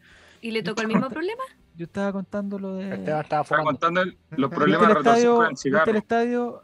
¿Y 0.42 0.52
le 0.52 0.62
tocó 0.62 0.82
el 0.82 0.88
mismo 0.88 1.10
problema? 1.10 1.42
Yo 1.80 1.86
estaba 1.86 2.12
contando 2.12 2.60
lo 2.60 2.76
de. 2.76 2.84
Esteban 2.94 3.00
estaba 3.02 3.22
Estaba 3.22 3.44
fumando. 3.46 3.66
contando 3.72 4.02
el- 4.02 4.18
los 4.32 4.50
¿Viste 4.50 4.56
problemas 4.56 4.88
de 4.90 4.94
rotación 4.96 5.16
estadio, 5.16 5.36
con 5.36 5.46
el 5.46 5.50
viste 5.52 5.62
cigarro. 5.70 5.92
el 5.92 5.98
estadio 5.98 6.64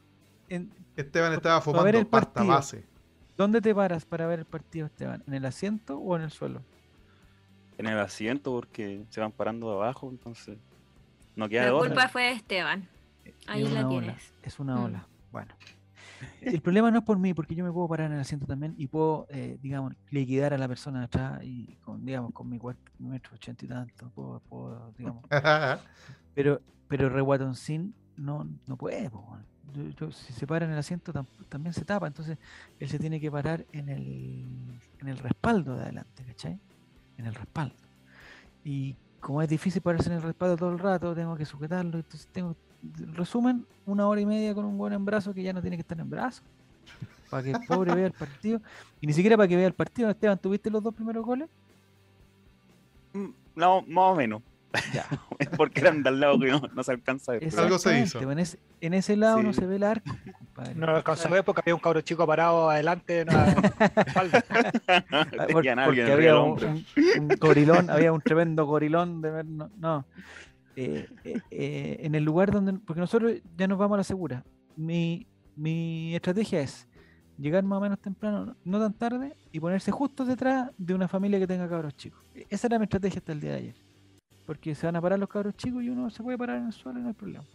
en, 0.50 0.72
Esteban 0.98 1.34
estaba 1.34 1.60
Para 1.62 1.72
ver 1.72 1.80
fumando 1.94 2.00
el 2.00 2.08
pasta 2.08 2.34
partido. 2.34 2.54
base. 2.54 2.84
¿Dónde 3.38 3.62
te 3.62 3.74
paras 3.74 4.04
para 4.06 4.28
ver 4.28 4.40
el 4.40 4.46
partido, 4.46 4.88
Esteban? 4.88 5.24
¿En 5.26 5.34
el 5.34 5.46
asiento 5.46 5.98
o 5.98 6.16
en 6.18 6.22
el 6.24 6.32
suelo? 6.32 6.62
en 7.78 7.88
el 7.88 7.98
asiento 8.00 8.52
porque 8.54 9.04
se 9.10 9.20
van 9.22 9.32
parando 9.34 9.70
de 9.70 9.76
abajo, 9.76 10.10
entonces 10.10 10.58
no 11.36 11.48
queda 11.50 11.62
La 11.62 11.68
de 11.68 11.72
otra. 11.74 11.90
culpa 11.90 12.08
fue 12.10 12.24
de 12.24 12.32
Esteban. 12.32 12.88
Ahí 13.48 13.64
es 13.64 13.72
la 13.72 13.80
ola, 13.88 13.90
tienes. 13.90 14.34
Es 14.44 14.60
una 14.60 14.76
Mm. 14.76 14.84
ola. 14.84 15.08
Bueno. 15.32 15.54
El 16.42 16.62
problema 16.62 16.92
no 16.92 17.00
es 17.00 17.04
por 17.06 17.18
mí, 17.18 17.34
porque 17.34 17.56
yo 17.56 17.64
me 17.66 17.72
puedo 17.72 17.88
parar 17.88 18.08
en 18.08 18.14
el 18.14 18.20
asiento 18.22 18.46
también 18.46 18.74
y 18.78 18.88
puedo, 18.88 19.28
eh, 19.30 19.58
digamos, 19.62 19.94
liquidar 20.12 20.54
a 20.54 20.58
la 20.58 20.68
persona 20.68 21.00
de 21.00 21.06
atrás 21.06 21.40
y 21.44 21.76
con, 21.84 22.06
digamos, 22.06 22.32
con 22.34 22.50
mi 22.50 22.58
cuerpo, 22.58 22.82
un 23.00 23.10
metro 23.10 23.34
ochenta 23.36 23.66
y 23.66 23.68
tanto, 23.68 24.10
puedo, 24.12 24.40
puedo, 24.42 24.94
digamos. 24.98 25.24
Pero, 26.36 26.62
pero 26.88 27.10
Reguatoncín 27.10 27.94
no, 28.18 28.48
no 28.68 28.78
puede. 28.78 29.10
Yo- 29.74 29.90
yo- 29.98 30.12
si 30.12 30.34
se 30.34 30.46
para 30.46 30.66
en 30.66 30.72
el 30.72 30.78
asiento 30.78 31.12
tam- 31.14 31.26
también 31.50 31.74
se 31.74 31.84
tapa, 31.86 32.08
entonces 32.08 32.38
él 32.80 32.90
se 32.90 33.00
tiene 33.00 33.20
que 33.20 33.32
parar 33.32 33.66
en 33.72 33.90
el, 33.90 34.46
en 35.00 35.08
el 35.08 35.18
respaldo 35.18 35.76
de 35.76 35.84
adelante, 35.84 36.24
¿cachai? 36.26 36.60
En 37.18 37.26
el 37.26 37.34
respaldo. 37.34 37.76
Y 38.64 38.96
como 39.20 39.42
es 39.42 39.50
difícil 39.50 39.82
pararse 39.82 40.10
en 40.10 40.18
el 40.18 40.22
respaldo 40.22 40.58
todo 40.58 40.72
el 40.72 40.80
rato, 40.80 41.16
tengo 41.16 41.36
que 41.36 41.46
sujetarlo, 41.46 41.98
entonces 41.98 42.28
tengo, 42.32 42.52
en 42.52 42.56
resumen, 43.14 43.66
una 43.86 44.08
hora 44.08 44.22
y 44.22 44.26
media 44.26 44.54
con 44.54 44.66
un 44.66 44.78
buen 44.78 44.94
en 44.94 45.06
brazo 45.06 45.34
que 45.34 45.44
ya 45.44 45.54
no 45.54 45.62
tiene 45.62 45.78
que 45.78 45.82
estar 45.82 46.00
en 46.00 46.10
brazo, 46.10 46.42
para 47.30 47.44
que 47.44 47.52
el 47.52 47.58
pobre 47.68 47.94
vea 47.96 48.08
el 48.08 48.14
partido, 48.14 48.62
y 49.02 49.08
ni 49.08 49.14
siquiera 49.14 49.38
para 49.38 49.48
que 49.48 49.56
vea 49.56 49.68
el 49.68 49.74
partido, 49.74 50.10
Esteban, 50.10 50.38
¿tuviste 50.38 50.70
los 50.70 50.82
dos 50.84 50.94
primeros 50.94 51.26
goles? 51.26 51.48
Mm, 53.14 53.30
No, 53.56 53.82
más 53.84 54.12
o 54.12 54.16
menos. 54.16 54.42
Ya. 54.94 55.06
porque 55.58 55.80
eran 55.80 56.04
de 56.04 56.10
al 56.10 56.20
lado 56.20 56.38
que 56.38 56.48
no, 56.52 56.62
no 56.74 56.84
se 56.84 56.92
alcanza 56.92 57.32
a 57.32 57.36
ver. 57.40 57.50
pero- 57.50 57.62
Algo 57.64 57.80
se 57.80 57.98
hizo. 57.98 58.20
En 58.30 58.40
ese, 58.40 58.60
en 58.82 58.94
ese 58.94 59.16
lado 59.16 59.42
no 59.42 59.54
se 59.54 59.66
ve 59.66 59.78
el 59.78 59.84
arco, 59.84 60.12
compadre. 60.38 60.76
No 60.76 60.88
lo 60.88 60.98
alcanzó 60.98 61.30
a 61.30 61.32
ver 61.32 61.46
porque 61.46 61.62
había 61.62 61.76
un 61.76 61.80
cabro 61.80 62.02
chico 62.02 62.28
parado 62.28 62.70
adelante 62.70 63.22
en 63.22 63.28
la 63.28 63.46
espalda. 64.06 64.44
Por- 65.52 65.64
porque 65.86 66.04
había 66.04 66.06
del 66.34 66.36
un, 66.36 66.64
un- 66.66 66.86
un 67.22 67.28
gorilón, 67.40 67.90
había 67.90 68.12
un 68.12 68.20
tremendo 68.20 68.66
gorilón 68.66 69.22
de 69.22 69.32
ver, 69.32 69.46
no, 69.46 69.70
no. 69.78 70.06
Eh, 70.76 71.08
eh, 71.24 71.40
eh, 71.52 71.98
en 72.02 72.16
el 72.16 72.24
lugar 72.24 72.52
donde, 72.52 72.74
porque 72.74 73.00
nosotros 73.00 73.34
ya 73.58 73.68
nos 73.68 73.78
vamos 73.78 73.96
a 73.96 73.98
la 74.00 74.04
segura. 74.04 74.44
Mi, 74.76 75.26
mi 75.56 76.14
estrategia 76.16 76.62
es 76.62 76.88
llegar 77.38 77.64
más 77.64 77.78
o 77.78 77.82
menos 77.82 78.00
temprano, 78.00 78.56
no 78.64 78.80
tan 78.80 78.94
tarde, 78.94 79.36
y 79.52 79.60
ponerse 79.60 79.92
justo 79.92 80.26
detrás 80.26 80.72
de 80.78 80.94
una 80.94 81.08
familia 81.08 81.40
que 81.40 81.48
tenga 81.48 81.68
cabros 81.70 81.96
chicos. 81.96 82.22
E- 82.34 82.46
Esa 82.50 82.68
era 82.68 82.80
mi 82.80 82.84
estrategia 82.84 83.20
hasta 83.20 83.32
el 83.32 83.40
día 83.42 83.52
de 83.52 83.58
ayer. 83.58 83.76
Porque 84.46 84.76
se 84.76 84.86
van 84.86 84.96
a 84.96 85.02
parar 85.02 85.20
los 85.20 85.30
cabros 85.30 85.56
chicos 85.56 85.84
y 85.84 85.90
uno 85.90 86.10
se 86.10 86.24
puede 86.24 86.38
parar 86.38 86.58
en 86.60 86.68
el 86.68 86.74
suelo 86.74 87.00
y 87.00 87.04
no 87.04 87.08
hay 87.10 87.14
problema. 87.16 87.46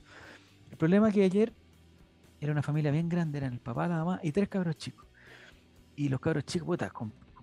El 0.70 0.76
problema 0.76 1.09
es 1.09 1.14
que 1.14 1.24
ayer 1.24 1.52
era 2.40 2.52
una 2.52 2.62
familia 2.62 2.90
bien 2.90 3.09
grande, 3.09 3.38
eran 3.38 3.52
el 3.54 3.61
papá, 3.61 3.88
la 3.88 3.98
mamá 3.98 4.20
y 4.22 4.33
tres 4.33 4.48
cabros 4.48 4.76
chicos. 4.76 5.06
Y 5.96 6.09
los 6.09 6.20
cabros 6.20 6.44
chicos, 6.44 6.66
puta, 6.66 6.92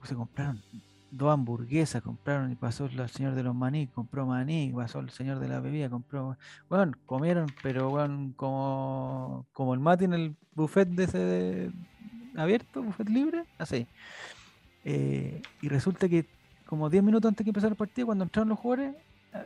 se 0.03 0.15
compraron 0.15 0.61
dos 1.11 1.33
hamburguesas, 1.33 2.01
compraron 2.01 2.51
y 2.51 2.55
pasó 2.55 2.85
el 2.85 3.09
señor 3.09 3.35
de 3.35 3.43
los 3.43 3.55
maní, 3.55 3.87
compró 3.87 4.25
maní, 4.25 4.71
pasó 4.75 4.99
el 4.99 5.09
señor 5.09 5.39
de 5.39 5.47
la 5.47 5.59
bebida, 5.59 5.89
compró, 5.89 6.37
bueno, 6.69 6.93
comieron, 7.05 7.47
pero 7.63 7.89
bueno, 7.89 8.33
como, 8.35 9.45
como 9.53 9.73
el 9.73 9.79
mate 9.79 10.05
en 10.05 10.13
el 10.13 10.35
buffet 10.53 10.87
de 10.89 11.03
ese 11.03 11.71
abierto, 12.35 12.83
buffet 12.83 13.09
libre, 13.09 13.45
así. 13.57 13.87
Eh, 14.83 15.41
y 15.61 15.69
resulta 15.69 16.07
que 16.07 16.25
como 16.65 16.89
10 16.89 17.03
minutos 17.03 17.29
antes 17.29 17.43
que 17.43 17.49
empezara 17.49 17.71
el 17.71 17.77
partido, 17.77 18.07
cuando 18.07 18.23
entraron 18.23 18.49
los 18.49 18.59
jugadores 18.59 18.95
a 19.33 19.45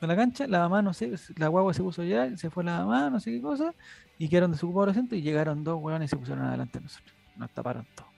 a 0.00 0.06
la 0.06 0.16
cancha, 0.16 0.46
la 0.46 0.60
mamá, 0.60 0.82
no 0.82 0.92
sé, 0.92 1.12
la 1.36 1.48
guagua 1.48 1.72
se 1.74 1.82
puso 1.82 2.02
a 2.02 2.04
llorar, 2.04 2.36
se 2.36 2.50
fue 2.50 2.64
la 2.64 2.78
mamá, 2.78 3.10
no 3.10 3.20
sé 3.20 3.30
qué 3.30 3.40
cosa, 3.40 3.74
y 4.18 4.28
quedaron 4.28 4.52
desocupados 4.52 4.88
los 4.88 4.92
asientos 4.94 5.18
y 5.18 5.22
llegaron 5.22 5.62
dos 5.64 5.80
hueones 5.80 6.06
y 6.06 6.10
se 6.10 6.16
pusieron 6.16 6.44
adelante 6.44 6.78
de 6.78 6.84
nosotros. 6.84 7.14
Nos 7.36 7.50
taparon 7.50 7.86
todo. 7.94 8.11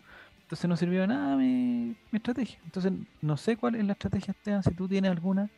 Entonces 0.45 0.69
no 0.69 0.77
sirvió 0.77 1.03
de 1.03 1.07
nada 1.09 1.37
mi, 1.37 1.97
mi 2.11 2.17
estrategia. 2.19 2.61
Entonces 2.65 2.93
no 3.21 3.37
sé 3.37 3.57
cuál 3.57 3.77
es 3.77 3.85
la 3.85 3.93
estrategia, 3.93 4.33
Esteban, 4.33 4.63
si 4.63 4.75
tú 4.75 4.89
tienes 4.89 5.11
alguna. 5.11 5.51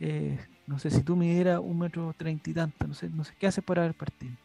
eh, 0.00 0.38
no 0.66 0.78
sé, 0.78 0.90
si 0.90 1.04
tú 1.04 1.16
midieras 1.16 1.60
un 1.62 1.78
metro 1.80 2.14
treinta 2.16 2.50
y 2.50 2.54
tanto, 2.54 2.86
no 2.88 2.94
sé, 2.94 3.10
no 3.10 3.24
sé 3.24 3.34
qué 3.38 3.46
haces 3.48 3.64
para 3.64 3.82
ver 3.82 3.90
el 3.90 3.94
partido. 3.96 4.38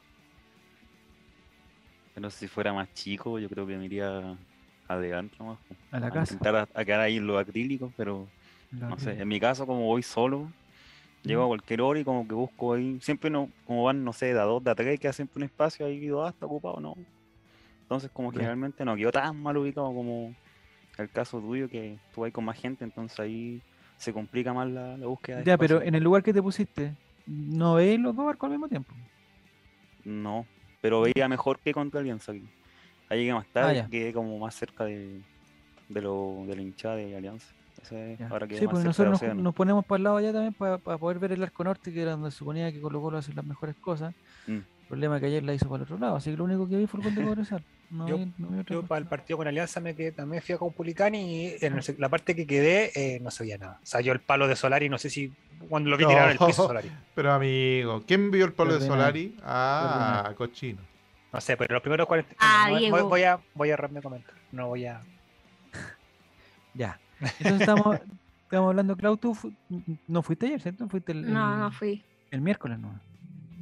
Pero 2.14 2.30
si 2.30 2.48
fuera 2.48 2.74
más 2.74 2.92
chico, 2.94 3.40
yo 3.40 3.50
creo 3.50 3.68
que 3.68 3.78
me 3.78 3.86
iría 3.86 4.40
adelante 4.88 5.36
nomás. 5.40 5.60
po. 5.68 5.78
A 5.92 6.00
la 6.00 6.12
A 6.12 6.18
casa. 6.18 6.38
intentar 6.38 6.56
a, 6.56 6.70
a 6.74 6.86
quedar 6.86 7.02
ahí 7.02 7.18
en 7.18 7.28
los 7.28 7.38
acrílicos, 7.40 7.94
pero 7.98 8.34
Lo 8.72 8.88
no 8.88 8.98
sé. 9.00 9.22
En 9.22 9.28
mi 9.28 9.40
caso, 9.40 9.68
como 9.68 9.86
voy 9.88 10.04
solo, 10.04 10.56
llego 11.24 11.44
a 11.46 11.48
Mm. 11.48 11.50
cualquier 11.50 11.82
hora 11.82 12.00
y 12.00 12.06
como 12.06 12.28
que 12.28 12.36
busco 12.36 12.74
ahí. 12.76 13.00
Siempre 13.02 13.30
no, 13.32 13.54
como 13.64 13.84
van, 13.86 14.04
no 14.06 14.14
sé, 14.14 14.34
de 14.34 14.40
a 14.42 14.44
dos, 14.46 14.64
de 14.64 14.72
a 14.72 14.76
tres, 14.76 15.00
queda 15.00 15.14
siempre 15.14 15.40
un 15.40 15.46
espacio 15.46 15.86
ahí, 15.86 16.00
quedo 16.02 16.24
hasta 16.26 16.46
ocupado, 16.48 16.80
no. 16.82 16.96
Entonces, 17.86 18.10
como 18.12 18.32
generalmente 18.32 18.84
no 18.84 18.95
quedo 18.95 19.12
tan 19.12 19.39
mal 19.41 19.58
ubicado 19.58 19.88
como 19.93 20.34
el 20.98 21.10
caso 21.12 21.39
tuyo, 21.39 21.69
que 21.69 22.00
tú 22.13 22.26
ahí 22.26 22.32
con 22.32 22.43
más 22.43 22.60
gente, 22.60 22.84
entonces 22.84 23.19
ahí 23.19 23.62
se 23.98 24.12
complica 24.12 24.54
más 24.54 24.67
la, 24.67 24.98
la 24.98 25.06
búsqueda 25.06 25.38
de 25.38 25.43
Ya, 25.43 25.56
pero 25.56 25.84
en 25.84 25.93
el 25.93 26.04
lugar 26.04 26.24
que 26.24 26.34
te 26.34 26.41
pusiste, 26.41 26.93
¿no 27.28 27.76
veis 27.76 28.00
los 28.00 28.15
dos 28.15 28.26
barcos 28.26 28.48
al 28.48 28.52
mismo 28.52 28.67
tiempo? 28.67 28.91
No, 30.04 30.48
pero 30.82 31.02
veía 31.02 31.28
mejor 31.28 31.60
que 31.60 31.74
contra 31.74 32.00
Alianza. 32.00 32.32
aquí. 32.32 32.43
Ahí 33.08 33.19
llegué 33.19 33.34
más 33.34 33.48
tarde, 33.48 33.82
Ah, 33.82 33.88
quedé 33.89 34.12
como 34.13 34.39
más 34.39 34.56
cerca 34.56 34.86
de, 34.86 35.21
de, 35.89 36.02
lo, 36.02 36.43
de 36.48 36.56
la 36.56 36.62
hinchada 36.63 36.95
de 36.95 37.15
Alianza. 37.15 37.54
Ahora 38.30 38.48
Sí, 38.50 38.67
pues 38.67 38.84
nosotros 38.84 39.21
nos, 39.36 39.54
ponemos 39.54 39.86
para 39.86 39.98
el 39.98 40.04
lado 40.04 40.17
allá 40.17 40.34
también 40.34 40.54
para, 40.54 40.78
poder 40.80 41.19
ver 41.19 41.34
el 41.34 41.43
arco 41.43 41.63
norte, 41.63 41.93
que 41.93 42.02
era 42.02 42.12
donde 42.12 42.32
se 42.32 42.38
suponía 42.38 42.71
que 42.71 42.82
Colo 42.82 43.02
Colo 43.02 43.17
hace 43.17 43.34
las 43.34 43.45
mejores 43.45 43.76
cosas. 43.76 44.13
Mm. 44.48 44.54
El 44.54 44.88
problema 44.88 45.15
es 45.15 45.21
que 45.21 45.28
ayer 45.28 45.43
la 45.43 45.54
hizo 45.54 45.67
para 45.67 45.78
el 45.78 45.84
otro 45.84 45.98
lado, 45.98 46.15
así 46.15 46.32
que 46.32 46.38
lo 46.38 46.45
único 46.45 46.67
que 46.67 46.78
vi 46.78 46.88
fue 46.88 47.00
el 47.00 47.06
gol 47.06 47.15
de 47.15 47.24
Cobresal. 47.26 47.63
No 47.89 48.08
Yo- 48.08 48.17
vi- 48.17 48.34
no 48.38 48.62
Yo 48.63 48.84
para 48.84 49.00
el 49.00 49.08
partido 49.08 49.38
con 49.38 49.48
Alianza 49.48 49.80
me 49.80 49.95
quedé, 49.95 50.12
también 50.12 50.41
fui 50.41 50.56
a 50.56 50.58
Caupolicán 50.58 51.15
y 51.15 51.54
en 51.62 51.78
el 51.78 51.95
la 52.00 52.10
parte 52.10 52.36
que 52.36 52.45
quedé 52.48 52.91
eh, 52.95 53.19
no 53.21 53.32
se 53.32 53.43
veía 53.43 53.58
nada. 53.58 53.80
O 53.82 53.86
sea, 53.86 54.02
yo 54.02 54.12
el 54.13 54.19
palo 54.19 54.48
de 54.48 54.56
Solari, 54.56 54.89
no 54.89 54.98
sé 54.98 55.10
si 55.10 55.32
cuando 55.69 55.89
lo 55.89 55.98
vi 55.98 56.06
tirar 56.06 56.30
al 56.30 56.38
piso 56.38 56.63
No. 56.63 56.67
Solari. 56.69 56.91
Pero 57.15 57.32
amigo, 57.32 58.04
¿quién 58.08 58.32
vio 58.32 58.45
el 58.45 58.54
palo 58.54 58.78
de. 58.80 58.86
Solari? 58.86 59.38
Ah, 59.43 60.34
cochino. 60.38 60.82
No 61.34 61.41
sé, 61.41 61.58
pero 61.58 61.74
los 61.74 61.82
primeros 61.82 62.08
40. 62.08 62.34
Ah, 62.39 62.65
no, 62.67 62.71
voy- 62.71 62.80
Diego. 62.80 63.10
voy, 63.10 63.24
a, 63.24 63.39
voy 63.56 63.71
a 63.71 63.78
comentar. 63.78 64.34
No 64.54 64.67
voy 64.67 64.86
a. 64.86 65.02
Ya. 66.74 67.00
Entonces 67.19 67.62
estamos, 67.62 68.00
estamos 68.43 68.69
hablando, 68.69 68.95
Clau, 68.98 69.17
tú 69.17 69.34
fu- 69.34 69.54
no 70.08 70.21
fuiste 70.21 70.45
ayer, 70.48 70.62
¿cierto? 70.62 70.88
Fuiste 70.89 71.12
el, 71.13 71.32
No, 71.34 71.54
el- 71.54 71.60
no 71.60 71.71
fui. 71.71 72.04
el 72.32 72.41
miércoles, 72.41 72.80
¿no? 72.80 73.00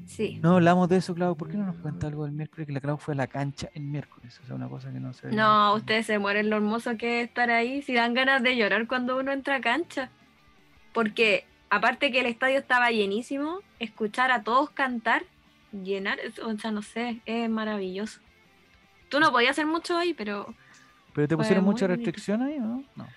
Sí. 0.05 0.39
No 0.41 0.55
hablamos 0.55 0.89
de 0.89 0.97
eso, 0.97 1.15
Clau. 1.15 1.35
¿Por 1.35 1.49
qué 1.49 1.57
no 1.57 1.65
nos 1.65 1.77
cuenta 1.77 2.07
algo 2.07 2.25
del 2.25 2.33
miércoles? 2.33 2.67
Que 2.67 2.73
la 2.73 2.81
Clau 2.81 2.97
fue 2.97 3.13
a 3.13 3.17
la 3.17 3.27
cancha 3.27 3.69
el 3.73 3.83
miércoles. 3.83 4.39
O 4.43 4.47
sea, 4.47 4.55
una 4.55 4.67
cosa 4.67 4.91
que 4.91 4.99
no 4.99 5.13
se. 5.13 5.27
No, 5.31 5.73
ustedes 5.75 6.05
se 6.05 6.19
mueren 6.19 6.49
lo 6.49 6.57
hermoso 6.57 6.97
que 6.97 7.21
es 7.21 7.27
estar 7.27 7.49
ahí. 7.49 7.81
Si 7.81 7.93
dan 7.93 8.13
ganas 8.13 8.43
de 8.43 8.55
llorar 8.55 8.87
cuando 8.87 9.17
uno 9.17 9.31
entra 9.31 9.55
a 9.55 9.61
cancha. 9.61 10.09
Porque 10.93 11.45
aparte 11.69 12.11
que 12.11 12.19
el 12.19 12.27
estadio 12.27 12.59
estaba 12.59 12.91
llenísimo, 12.91 13.59
escuchar 13.79 14.31
a 14.31 14.43
todos 14.43 14.69
cantar, 14.69 15.23
llenar, 15.71 16.19
o 16.45 16.57
sea, 16.57 16.71
no 16.71 16.81
sé, 16.81 17.21
es 17.25 17.49
maravilloso. 17.49 18.19
Tú 19.09 19.19
no 19.19 19.31
podías 19.31 19.51
hacer 19.51 19.65
mucho 19.65 19.97
ahí, 19.97 20.13
pero 20.13 20.53
¿Pero 21.13 21.27
te 21.27 21.37
pusieron 21.37 21.63
mucha 21.63 21.87
restricción 21.87 22.41
ahí 22.41 22.57
o 22.57 22.61
no? 22.61 22.83
No. 22.95 23.07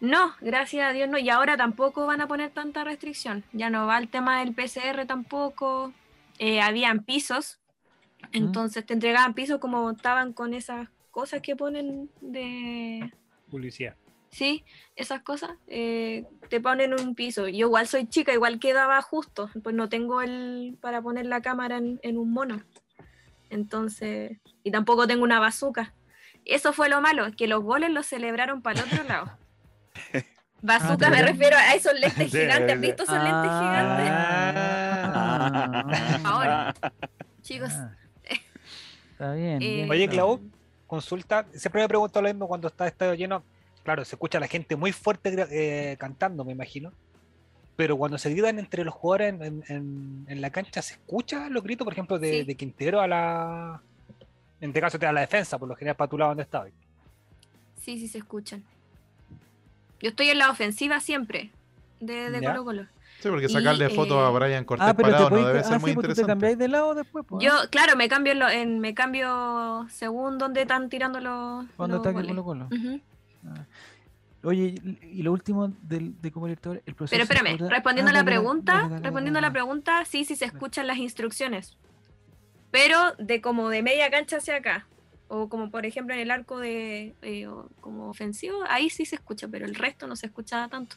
no, 0.00 0.34
gracias 0.40 0.88
a 0.88 0.92
Dios 0.92 1.08
no. 1.08 1.18
Y 1.18 1.28
ahora 1.28 1.56
tampoco 1.56 2.06
van 2.06 2.20
a 2.20 2.26
poner 2.26 2.50
tanta 2.50 2.84
restricción. 2.84 3.44
Ya 3.52 3.70
no 3.70 3.86
va 3.86 3.98
el 3.98 4.08
tema 4.08 4.40
del 4.40 4.54
PCR 4.54 5.06
tampoco. 5.06 5.92
Eh, 6.38 6.60
habían 6.60 7.04
pisos, 7.04 7.60
entonces 8.32 8.84
te 8.84 8.92
entregaban 8.94 9.34
pisos 9.34 9.58
como 9.58 9.90
estaban 9.90 10.32
con 10.32 10.52
esas 10.54 10.88
cosas 11.10 11.40
que 11.40 11.56
ponen 11.56 12.10
de 12.20 13.12
Publicidad. 13.50 13.96
Sí, 14.30 14.64
esas 14.96 15.22
cosas. 15.22 15.52
eh, 15.66 16.24
te 16.50 16.60
ponen 16.60 16.92
un 16.92 17.14
piso. 17.14 17.48
Yo 17.48 17.66
igual 17.68 17.86
soy 17.86 18.06
chica, 18.06 18.32
igual 18.34 18.58
quedaba 18.58 19.00
justo. 19.00 19.48
Pues 19.62 19.74
no 19.74 19.88
tengo 19.88 20.20
el 20.20 20.76
para 20.80 21.00
poner 21.00 21.24
la 21.26 21.40
cámara 21.40 21.78
en, 21.78 21.98
en 22.02 22.18
un 22.18 22.32
mono. 22.32 22.60
Entonces, 23.48 24.38
y 24.62 24.70
tampoco 24.72 25.06
tengo 25.06 25.22
una 25.24 25.38
bazuca. 25.40 25.94
Eso 26.44 26.72
fue 26.72 26.88
lo 26.88 27.00
malo, 27.00 27.26
que 27.36 27.46
los 27.48 27.62
goles 27.62 27.90
los 27.90 28.04
celebraron 28.06 28.60
para 28.60 28.80
el 28.80 28.86
otro 28.86 29.04
lado. 29.04 29.38
Bazuca 30.62 31.08
me 31.10 31.16
¿verdad? 31.16 31.32
refiero 31.32 31.56
a 31.56 31.74
esos 31.74 31.92
lentes 31.98 32.30
gigantes. 32.32 32.74
¿Has 32.74 32.80
visto 32.80 33.02
esos 33.04 33.14
lentes 33.22 33.50
gigantes? 33.50 34.08
Ah. 34.10 35.05
Ahora. 36.24 36.74
Chicos, 37.42 37.70
Ah. 37.72 37.94
Está 39.12 39.32
bien. 39.34 39.62
Eh, 39.62 39.74
bien, 39.76 39.90
Oye, 39.90 40.04
está 40.04 40.12
Clau, 40.14 40.40
consulta. 40.86 41.46
Siempre 41.54 41.80
me 41.82 41.88
pregunto 41.88 42.20
lo 42.20 42.28
mismo 42.28 42.46
cuando 42.46 42.68
está 42.68 42.86
estadio 42.86 43.14
lleno. 43.14 43.42
Claro, 43.82 44.04
se 44.04 44.14
escucha 44.16 44.36
a 44.38 44.40
la 44.42 44.46
gente 44.48 44.76
muy 44.76 44.92
fuerte 44.92 45.34
eh, 45.50 45.96
cantando, 45.96 46.44
me 46.44 46.52
imagino. 46.52 46.92
Pero 47.76 47.96
cuando 47.96 48.18
se 48.18 48.30
gritan 48.30 48.58
entre 48.58 48.84
los 48.84 48.92
jugadores 48.94 49.34
en, 49.34 49.42
en- 49.42 49.64
en- 49.68 50.26
en 50.28 50.40
la 50.40 50.50
cancha, 50.50 50.82
¿se 50.82 50.94
escucha 50.94 51.48
los 51.48 51.62
gritos, 51.62 51.84
por 51.84 51.92
ejemplo, 51.92 52.18
de, 52.18 52.40
Sí. 52.40 52.44
de 52.44 52.54
Quintero 52.56 53.00
a 53.00 53.06
la. 53.06 53.80
En 54.60 54.70
este 54.70 54.80
caso, 54.80 54.98
te 54.98 55.06
da 55.06 55.12
la 55.12 55.20
defensa, 55.22 55.58
por 55.58 55.68
lo 55.68 55.76
general, 55.76 55.96
para 55.96 56.08
tu 56.10 56.18
lado 56.18 56.30
donde 56.30 56.42
estaba. 56.42 56.66
sí, 57.80 57.98
sí 57.98 58.08
se 58.08 58.18
escuchan. 58.18 58.64
Yo 60.00 60.10
estoy 60.10 60.28
en 60.30 60.38
la 60.38 60.50
ofensiva 60.50 61.00
siempre, 61.00 61.50
de, 62.00 62.30
de. 62.30 62.42
Colo 62.42 62.64
Colo. 62.64 62.86
Sí, 63.20 63.28
porque 63.30 63.46
Y, 63.46 63.48
sacarle 63.48 63.88
fotos 63.90 64.18
a 64.18 64.28
eh, 64.28 64.32
Brian 64.38 64.64
Cortés 64.64 64.86
Ah, 64.88 64.94
parado 64.94 65.30
no 65.30 65.46
debe 65.46 65.60
ah, 65.60 65.62
ser 65.64 65.80
muy 65.80 65.90
sí, 65.90 65.94
tú 65.96 66.00
te 66.02 66.06
interesante. 66.08 66.32
cambiáis 66.32 66.58
de 66.58 66.68
lado 66.68 66.94
después, 66.94 67.24
pues, 67.26 67.44
Yo, 67.44 67.50
claro, 67.70 67.96
me 67.96 68.08
cambio 68.08 68.32
en, 68.34 68.38
lo- 68.38 68.48
en- 68.48 68.78
me 68.78 68.94
cambio 68.94 69.86
según 69.90 70.38
donde 70.38 70.62
están 70.62 70.88
tirando 70.88 71.20
los. 71.20 71.64
Cuando 71.76 71.96
los 71.96 72.12
goles. 72.12 72.28
Colo 72.28 72.44
Colo. 72.44 72.66
Ujú. 72.66 73.00
Oye, 74.42 74.74
y 75.02 75.18
y 75.18 75.22
lo 75.22 75.32
último 75.32 75.72
del, 75.82 76.20
de 76.20 76.30
Copa 76.30 76.46
Libertadores, 76.46 76.82
el 76.86 76.94
profesor. 76.94 77.26
Pero 77.26 77.40
espérame, 77.40 77.70
respondiendo 77.70 78.10
Ah, 78.10 78.10
a 78.10 78.12
la 78.12 78.18
dale, 78.22 78.30
dale, 78.30 78.40
pregunta, 78.42 78.72
dale, 78.74 78.88
dale, 78.90 79.02
respondiendo 79.02 79.38
a 79.38 79.42
la 79.42 79.50
pregunta, 79.50 80.04
sí, 80.04 80.24
sí 80.24 80.36
se 80.36 80.44
escuchan 80.44 80.86
las 80.86 80.98
instrucciones. 80.98 81.76
Pero 82.70 83.14
de 83.18 83.40
como 83.40 83.70
de 83.70 83.82
media 83.82 84.10
cancha 84.10 84.36
hacia 84.36 84.56
acá, 84.56 84.86
o 85.28 85.48
como 85.48 85.70
por 85.70 85.86
ejemplo 85.86 86.14
en 86.14 86.20
el 86.20 86.30
arco 86.30 86.58
de 86.58 87.14
eh, 87.22 87.48
como 87.80 88.08
ofensivo, 88.10 88.58
ahí 88.68 88.90
sí 88.90 89.04
se 89.06 89.16
escucha, 89.16 89.48
pero 89.48 89.64
el 89.64 89.74
resto 89.74 90.06
no 90.06 90.14
se 90.14 90.26
escucha 90.26 90.68
tanto. 90.68 90.96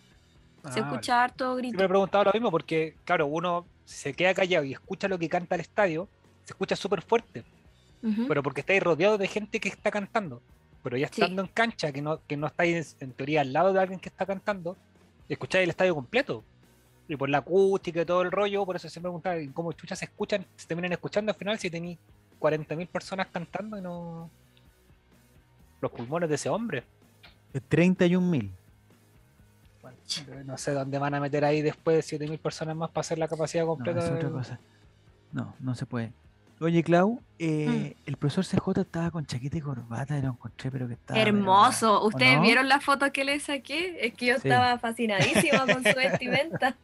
Se 0.71 0.79
Ah, 0.79 0.83
escucha 0.83 1.23
harto 1.23 1.55
grito. 1.55 1.69
Siempre 1.71 1.83
me 1.83 1.85
he 1.85 1.89
preguntado 1.89 2.23
lo 2.25 2.31
mismo 2.33 2.51
porque, 2.51 2.95
claro, 3.05 3.27
uno 3.27 3.65
se 3.85 4.13
queda 4.13 4.33
callado 4.33 4.65
y 4.65 4.73
escucha 4.73 5.07
lo 5.07 5.17
que 5.17 5.29
canta 5.29 5.55
el 5.55 5.61
estadio, 5.61 6.07
se 6.43 6.53
escucha 6.53 6.75
súper 6.75 7.01
fuerte, 7.01 7.43
pero 8.27 8.43
porque 8.43 8.61
estáis 8.61 8.81
rodeado 8.83 9.17
de 9.17 9.27
gente 9.27 9.59
que 9.59 9.69
está 9.69 9.89
cantando. 9.91 10.41
Pero 10.83 10.97
ya 10.97 11.07
Sí. 11.07 11.21
estando 11.21 11.41
en 11.41 11.47
cancha, 11.47 11.91
que 11.91 12.01
no, 12.01 12.21
que 12.25 12.37
no 12.37 12.47
estáis 12.47 12.95
en 12.99 13.11
teoría 13.13 13.41
al 13.41 13.51
lado 13.53 13.73
de 13.73 13.79
alguien 13.79 13.99
que 13.99 14.09
está 14.09 14.25
cantando, 14.25 14.77
escucháis 15.27 15.63
el 15.63 15.69
estadio 15.71 15.95
completo. 15.95 16.43
Y 17.07 17.15
por 17.15 17.29
la 17.29 17.39
acústica 17.39 18.01
y 18.01 18.05
todo 18.05 18.21
el 18.21 18.31
rollo, 18.31 18.65
por 18.65 18.75
eso 18.75 18.87
siempre 18.87 19.09
me 19.09 19.19
preguntaba 19.19 19.39
¿y 19.41 19.47
cómo 19.47 19.71
chuchas 19.73 19.97
se 19.99 20.05
escuchan, 20.05 20.45
se 20.55 20.67
terminan 20.67 20.91
escuchando 20.91 21.31
al 21.31 21.37
final 21.37 21.57
si 21.57 21.69
tenéis 21.69 21.97
40.000 22.39 22.87
personas 22.87 23.27
cantando 23.27 23.77
y 23.77 23.81
no. 23.81 24.29
Los 25.81 25.91
pulmones 25.91 26.29
de 26.29 26.35
ese 26.35 26.49
hombre. 26.49 26.83
31.000. 27.69 28.51
Bueno, 30.27 30.43
no 30.45 30.57
sé 30.57 30.71
dónde 30.71 30.97
van 30.97 31.13
a 31.15 31.19
meter 31.19 31.45
ahí 31.45 31.61
después 31.61 32.05
7.000 32.11 32.39
personas 32.39 32.75
más 32.75 32.89
para 32.89 33.01
hacer 33.01 33.17
la 33.17 33.27
capacidad 33.27 33.63
No, 33.63 33.69
completa. 33.69 33.99
es 33.99 34.05
otra 34.05 34.17
del- 34.23 34.31
cosa. 34.31 34.59
No, 35.31 35.55
no 35.59 35.75
se 35.75 35.85
puede. 35.85 36.11
Oye, 36.61 36.83
Clau, 36.83 37.21
eh, 37.37 37.95
Mm. 37.95 38.09
el 38.09 38.17
profesor 38.17 38.43
CJ 38.45 38.81
estaba 38.81 39.11
con 39.11 39.25
chaqueta 39.25 39.57
y 39.57 39.61
corbata 39.61 40.17
y 40.17 40.21
lo 40.21 40.29
encontré, 40.29 40.69
pero 40.69 40.87
que 40.87 40.95
estaba. 40.95 41.19
Hermoso. 41.19 42.01
¿o 42.01 42.07
¿Ustedes 42.07 42.35
no? 42.37 42.41
vieron 42.41 42.67
la 42.67 42.81
foto 42.81 43.11
que 43.13 43.23
le 43.23 43.39
saqué? 43.39 44.05
Es 44.05 44.13
que 44.13 44.25
yo 44.25 44.35
Sí. 44.39 44.47
estaba 44.49 44.77
fascinadísima 44.77 45.65
con 45.65 45.83
su 45.83 45.93
vestimenta. 45.95 46.75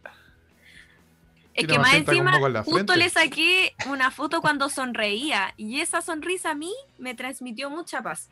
Es 1.54 1.68
que 1.68 1.80
más 1.80 1.94
encima, 1.94 2.38
justo 2.64 2.96
le 2.96 3.10
saqué 3.10 3.74
una 3.90 4.12
foto 4.12 4.42
cuando 4.42 4.70
sonreía. 4.70 5.54
Y 5.56 5.80
esa 5.80 6.02
sonrisa 6.02 6.52
a 6.52 6.56
mí 6.56 6.74
me 6.98 7.16
transmitió 7.16 7.70
mucha 7.70 8.02
paz. 8.02 8.30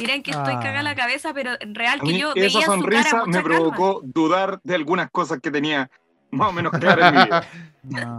Miren 0.00 0.22
que 0.22 0.30
estoy 0.32 0.54
Ah. 0.54 0.60
cagada 0.60 0.82
la 0.82 0.94
cabeza, 0.94 1.32
pero 1.34 1.52
en 1.60 1.74
real 1.74 2.00
que 2.00 2.18
yo 2.18 2.34
veía 2.34 2.46
esa 2.48 2.58
en 2.58 2.64
su 2.64 2.68
cara 2.70 3.02
sonrisa 3.04 3.26
me 3.26 3.32
calma. 3.32 3.42
provocó 3.42 4.00
dudar 4.04 4.60
de 4.64 4.74
algunas 4.74 5.10
cosas 5.10 5.40
que 5.40 5.50
tenía 5.50 5.90
más 6.30 6.48
o 6.48 6.52
menos 6.52 6.72
claras 6.72 7.12
en 7.12 7.18
mi 7.18 7.24
vida. 7.24 7.46
No. 7.84 8.16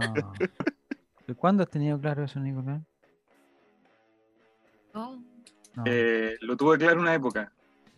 ¿De 1.26 1.34
cuándo 1.34 1.64
has 1.64 1.68
tenido 1.70 1.98
claro 2.00 2.22
eso, 2.24 2.38
Nicolás? 2.38 2.80
No. 4.94 5.20
Eh, 5.84 6.36
lo 6.40 6.56
tuve 6.56 6.78
claro 6.78 6.94
en 6.94 6.98
una 7.00 7.14
época. 7.14 7.52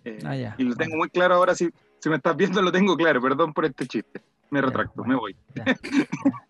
Eh, 0.05 0.19
Ah, 0.25 0.35
ya, 0.35 0.55
y 0.59 0.65
lo 0.65 0.75
tengo 0.75 0.97
muy 0.97 1.11
claro 1.11 1.35
ahora. 1.35 1.55
Si, 1.55 1.69
si 2.01 2.09
me 2.09 2.17
estás 2.17 2.35
viendo, 2.37 2.63
lo 2.63 2.73
tengo 2.73 2.97
claro. 2.97 3.21
Perdón 3.21 3.53
por 3.53 3.67
este 3.67 3.87
chiste. 3.87 4.23
Me 4.51 4.63
retracto, 4.63 5.03
bueno. 5.03 5.13
me 5.15 5.21
voy. 5.21 5.37
Ya, 5.55 5.65
ya. 5.67 5.77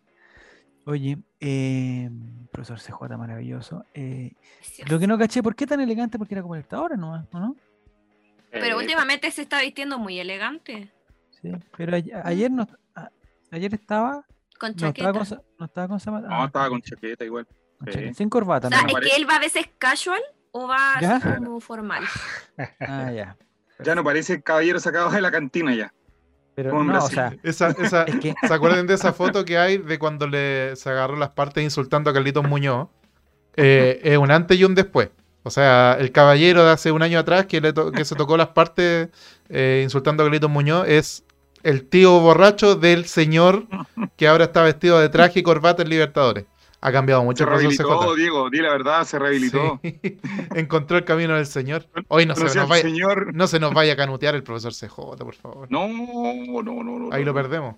Oye, 0.89 1.19
eh, 1.39 2.09
profesor 2.51 2.81
CJ, 2.81 3.19
maravilloso. 3.19 3.85
Eh, 3.93 4.33
lo 4.89 4.99
que 4.99 5.07
no 5.07 5.19
caché, 5.19 5.43
¿por 5.43 5.55
qué 5.55 5.67
tan 5.67 5.81
elegante? 5.83 6.17
Porque 6.17 6.33
era 6.35 6.41
como 6.41 6.55
el 6.57 6.65
ahora 6.71 6.97
nomás, 6.97 7.27
¿o 7.31 7.39
no? 7.39 7.57
Pero 8.51 8.65
Eh, 8.65 8.75
últimamente 8.75 9.31
se 9.31 9.43
está 9.43 9.61
vistiendo 9.61 9.99
muy 9.99 10.19
elegante. 10.19 10.91
Sí, 11.43 11.53
pero 11.77 11.95
a- 11.95 12.27
ayer 12.27 12.51
no, 12.51 12.67
a- 12.95 13.11
ayer 13.51 13.75
estaba, 13.75 14.25
Con 14.59 14.71
no 14.71 14.77
chaqueta. 14.77 15.11
estaba 15.11 15.25
con, 15.27 15.47
no 15.59 15.65
estaba 15.67 15.89
con 15.89 16.01
zapatos. 16.01 16.31
No, 16.31 16.45
estaba 16.47 16.69
con 16.71 16.81
chaqueta 16.81 17.23
igual. 17.27 17.47
Sin 18.15 18.31
corbata, 18.31 18.69
o 18.69 18.71
sea, 18.71 18.83
¿no? 18.85 18.89
es 18.99 19.11
que 19.11 19.15
él 19.17 19.29
va 19.29 19.37
a 19.37 19.41
veces 19.41 19.67
casual 19.77 20.23
o 20.53 20.67
va 20.67 20.95
¿Ya? 21.03 21.21
como 21.21 21.61
formal. 21.61 22.03
Ah, 22.81 23.13
ya. 23.13 23.37
Ya 23.85 23.95
no 23.95 24.03
parece 24.03 24.33
el 24.37 24.43
caballero 24.43 24.81
sacado 24.81 25.11
de 25.11 25.21
la 25.21 25.31
cantina 25.31 25.75
ya. 25.75 25.93
Pero 26.59 26.73
Con 26.73 26.89
no, 26.89 27.05
o 27.05 27.09
sea, 27.09 27.37
Esa, 27.45 27.69
esa, 27.79 28.03
es 28.03 28.17
que 28.17 28.35
¿Se 28.45 28.53
acuerdan 28.53 28.89
de 28.89 28.95
esa 28.95 29.13
foto 29.13 29.45
que 29.45 29.57
hay 29.59 29.79
de 29.79 29.97
cuando 29.97 30.27
le, 30.27 30.75
se 30.75 30.91
agarró 30.91 31.15
las 31.15 31.29
partes 31.29 31.63
insultando 31.63 32.11
a 32.11 32.13
Carlitos 32.13 32.49
Muñoz? 32.49 32.89
Eh, 33.55 34.01
es 34.03 34.19
un 34.19 34.33
antes 34.33 34.59
y 34.59 34.65
un 34.65 34.75
después. 34.75 35.11
O 35.45 35.51
sea, 35.51 35.97
el 36.01 36.11
caballero 36.11 36.65
de 36.65 36.73
hace 36.73 36.91
un 36.91 37.03
año 37.03 37.21
atrás 37.21 37.47
que, 37.47 37.61
le 37.61 37.73
to- 37.73 37.93
que 37.93 38.05
se 38.05 38.17
tocó 38.17 38.37
las 38.37 38.49
partes 38.49 39.09
eh, 39.49 39.83
insultando 39.85 40.25
a 40.25 40.27
Carlitos 40.27 40.51
Muñoz 40.51 40.89
es 40.89 41.23
el 41.63 41.85
tío 41.89 42.19
borracho 42.19 42.75
del 42.75 43.05
señor 43.07 43.67
que 44.17 44.27
ahora 44.27 44.47
está 44.47 44.63
vestido 44.65 44.99
de 44.99 45.11
traje 45.11 45.39
y 45.39 45.43
corbata 45.45 45.85
en 45.85 45.91
Libertadores. 45.91 46.45
Ha 46.81 46.93
cambiado 46.93 47.25
mucho 47.25 47.39
Se 47.39 47.43
el 47.45 47.49
profesor 47.57 47.87
rehabilitó, 47.87 48.13
CJ. 48.13 48.17
Diego, 48.17 48.51
di 48.51 48.59
la 48.59 48.71
verdad, 48.71 49.05
se 49.05 49.19
rehabilitó. 49.19 49.81
Sí. 49.83 49.99
Encontró 50.55 50.97
el 50.97 51.05
camino 51.05 51.35
del 51.35 51.47
señor. 51.47 51.87
Hoy 52.07 52.25
no 52.25 52.37
se, 52.37 52.45
nos 52.45 52.69
vaya, 52.69 52.83
señor. 52.83 53.35
no 53.35 53.47
se 53.49 53.59
nos 53.59 53.75
vaya 53.75 53.95
a 53.95 53.97
canutear 53.97 54.35
el 54.37 54.43
profesor 54.45 54.73
CJ, 54.73 55.17
por 55.19 55.35
favor. 55.35 55.67
No, 55.71 55.89
no, 55.89 56.63
no, 56.63 56.83
no. 56.83 57.13
Ahí 57.13 57.25
lo 57.25 57.35
perdemos. 57.35 57.75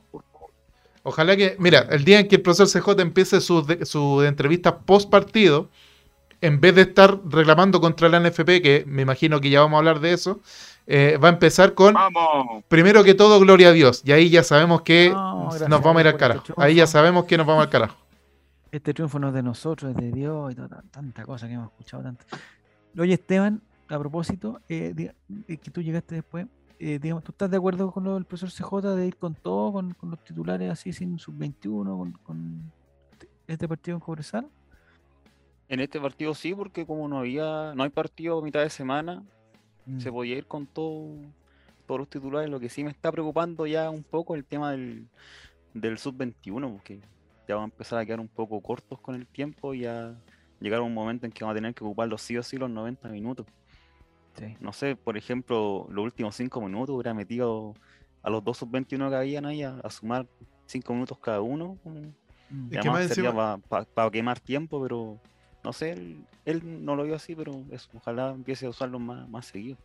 Ojalá 1.02 1.34
que, 1.36 1.56
mira, 1.58 1.86
el 1.90 2.04
día 2.04 2.20
en 2.20 2.28
que 2.28 2.36
el 2.36 2.42
profesor 2.42 2.68
CJ 2.68 3.00
empiece 3.00 3.40
sus 3.40 3.66
de- 3.66 3.86
su 3.86 4.22
entrevistas 4.22 4.74
post 4.84 5.08
partido, 5.08 5.70
en 6.42 6.60
vez 6.60 6.74
de 6.74 6.82
estar 6.82 7.18
reclamando 7.26 7.80
contra 7.80 8.08
la 8.10 8.18
NFP, 8.20 8.60
que 8.60 8.84
me 8.86 9.02
imagino 9.02 9.40
que 9.40 9.48
ya 9.48 9.60
vamos 9.60 9.76
a 9.76 9.78
hablar 9.78 10.00
de 10.00 10.12
eso, 10.12 10.40
eh, 10.86 11.18
va 11.22 11.28
a 11.28 11.32
empezar 11.32 11.72
con, 11.72 11.94
Vamos. 11.94 12.64
primero 12.68 13.02
que 13.02 13.14
todo, 13.14 13.40
gloria 13.40 13.68
a 13.68 13.72
Dios. 13.72 14.02
Y 14.04 14.12
ahí 14.12 14.28
ya 14.28 14.42
sabemos 14.42 14.82
que 14.82 15.10
No, 15.10 15.48
gracias 15.48 15.70
nos 15.70 15.80
vamos 15.82 15.98
a 15.98 16.00
ir 16.02 16.08
al 16.08 16.16
carajo. 16.18 16.44
Ahí 16.58 16.74
ya 16.74 16.86
sabemos 16.86 17.24
que 17.24 17.38
nos 17.38 17.46
vamos 17.46 17.62
al 17.64 17.70
carajo. 17.70 17.96
Este 18.72 18.94
triunfo 18.94 19.18
no 19.18 19.28
es 19.28 19.34
de 19.34 19.42
nosotros, 19.42 19.90
es 19.90 19.96
de 19.96 20.12
Dios 20.12 20.52
y 20.52 20.54
toda, 20.54 20.82
tanta 20.90 21.24
cosa 21.24 21.46
que 21.46 21.54
hemos 21.54 21.68
escuchado 21.68 22.02
tanto. 22.02 22.24
Oye, 22.98 23.14
Esteban, 23.14 23.62
a 23.88 23.98
propósito, 23.98 24.60
eh, 24.68 25.12
eh, 25.48 25.56
que 25.56 25.70
tú 25.70 25.82
llegaste 25.82 26.16
después, 26.16 26.46
eh, 26.78 26.98
digamos, 27.00 27.24
¿tú 27.24 27.32
estás 27.32 27.50
de 27.50 27.56
acuerdo 27.56 27.90
con 27.90 28.04
lo 28.04 28.14
del 28.14 28.24
profesor 28.24 28.50
CJ 28.50 28.94
de 28.96 29.06
ir 29.06 29.16
con 29.16 29.34
todo, 29.34 29.72
con, 29.72 29.92
con 29.94 30.10
los 30.10 30.24
titulares 30.24 30.70
así 30.70 30.92
sin 30.92 31.18
sub-21, 31.18 31.96
con, 31.96 32.12
con 32.22 32.72
este 33.46 33.68
partido 33.68 33.96
en 33.96 34.00
Cobresal? 34.00 34.48
En 35.68 35.80
este 35.80 36.00
partido 36.00 36.34
sí, 36.34 36.54
porque 36.54 36.86
como 36.86 37.06
no 37.06 37.18
había, 37.18 37.74
no 37.74 37.82
hay 37.82 37.90
partido 37.90 38.38
a 38.38 38.42
mitad 38.42 38.60
de 38.60 38.70
semana, 38.70 39.22
Mm. 39.86 40.00
se 40.00 40.12
podía 40.12 40.36
ir 40.36 40.46
con 40.46 40.66
todo, 40.66 41.16
todos 41.86 42.00
los 42.00 42.08
titulares. 42.08 42.50
Lo 42.50 42.60
que 42.60 42.68
sí 42.68 42.84
me 42.84 42.90
está 42.90 43.10
preocupando 43.10 43.66
ya 43.66 43.90
un 43.90 44.02
poco 44.02 44.34
el 44.34 44.44
tema 44.44 44.72
del, 44.72 45.08
del 45.74 45.98
sub-21, 45.98 46.72
porque 46.72 47.00
ya 47.50 47.56
vamos 47.56 47.70
a 47.70 47.74
empezar 47.74 47.98
a 47.98 48.06
quedar 48.06 48.20
un 48.20 48.28
poco 48.28 48.60
cortos 48.60 49.00
con 49.00 49.16
el 49.16 49.26
tiempo 49.26 49.74
y 49.74 49.84
a 49.84 50.14
llegar 50.60 50.80
a 50.80 50.82
un 50.82 50.94
momento 50.94 51.26
en 51.26 51.32
que 51.32 51.42
vamos 51.42 51.54
a 51.54 51.56
tener 51.56 51.74
que 51.74 51.82
ocuparlos 51.82 52.22
sí 52.22 52.36
o 52.36 52.42
sí 52.44 52.56
los 52.56 52.70
90 52.70 53.08
minutos. 53.08 53.46
Sí. 54.38 54.56
No 54.60 54.72
sé, 54.72 54.94
por 54.94 55.16
ejemplo, 55.16 55.88
los 55.90 56.04
últimos 56.04 56.36
5 56.36 56.60
minutos 56.60 56.94
hubiera 56.94 57.12
metido 57.12 57.74
a 58.22 58.30
los 58.30 58.44
dos 58.44 58.58
sub-21 58.58 59.08
que 59.08 59.16
habían 59.16 59.46
ahí 59.46 59.64
a, 59.64 59.80
a 59.82 59.90
sumar 59.90 60.28
5 60.66 60.92
minutos 60.92 61.18
cada 61.18 61.40
uno. 61.40 61.76
Es 61.84 62.66
y 62.66 62.70
que 62.70 62.78
además 62.78 63.06
más 63.06 63.14
sería 63.14 63.32
para 63.32 64.10
quemar 64.12 64.38
tiempo, 64.38 64.80
pero 64.80 65.18
no 65.64 65.72
sé, 65.72 65.92
él, 65.92 66.24
él 66.44 66.84
no 66.84 66.94
lo 66.94 67.02
vio 67.02 67.16
así, 67.16 67.34
pero 67.34 67.64
eso, 67.70 67.90
ojalá 67.94 68.30
empiece 68.30 68.66
a 68.66 68.70
usarlo 68.70 69.00
más, 69.00 69.28
más 69.28 69.46
seguido. 69.46 69.76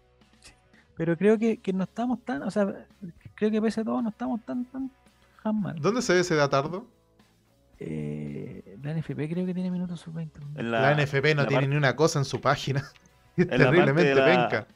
Pero 0.95 1.17
creo 1.17 1.39
que, 1.39 1.57
que 1.57 1.73
no 1.73 1.83
estamos 1.83 2.23
tan, 2.23 2.43
o 2.43 2.51
sea, 2.51 2.87
creo 3.33 3.49
que 3.49 3.61
pese 3.61 3.81
a 3.81 3.83
todo 3.83 4.03
no 4.03 4.09
estamos 4.09 4.39
tan, 4.45 4.65
tan, 4.65 4.91
tan 5.41 5.61
mal. 5.61 5.75
¿Dónde 5.81 6.03
se 6.03 6.13
ve 6.13 6.19
ese 6.19 6.35
datardo? 6.35 6.87
Eh, 7.79 8.77
la 8.81 8.91
NFP 8.93 9.29
creo 9.29 9.45
que 9.45 9.53
tiene 9.53 9.69
minutos 9.71 9.99
sub 9.99 10.13
20. 10.13 10.39
En 10.55 10.71
La, 10.71 10.93
NFP 10.95 11.35
no 11.35 11.43
la 11.43 11.47
tiene 11.47 11.67
ni 11.67 11.75
una 11.75 11.95
cosa 11.95 12.19
en 12.19 12.25
su 12.25 12.39
página. 12.41 12.83
Es 13.37 13.47
terriblemente 13.49 14.15
la- 14.15 14.25
penca. 14.25 14.67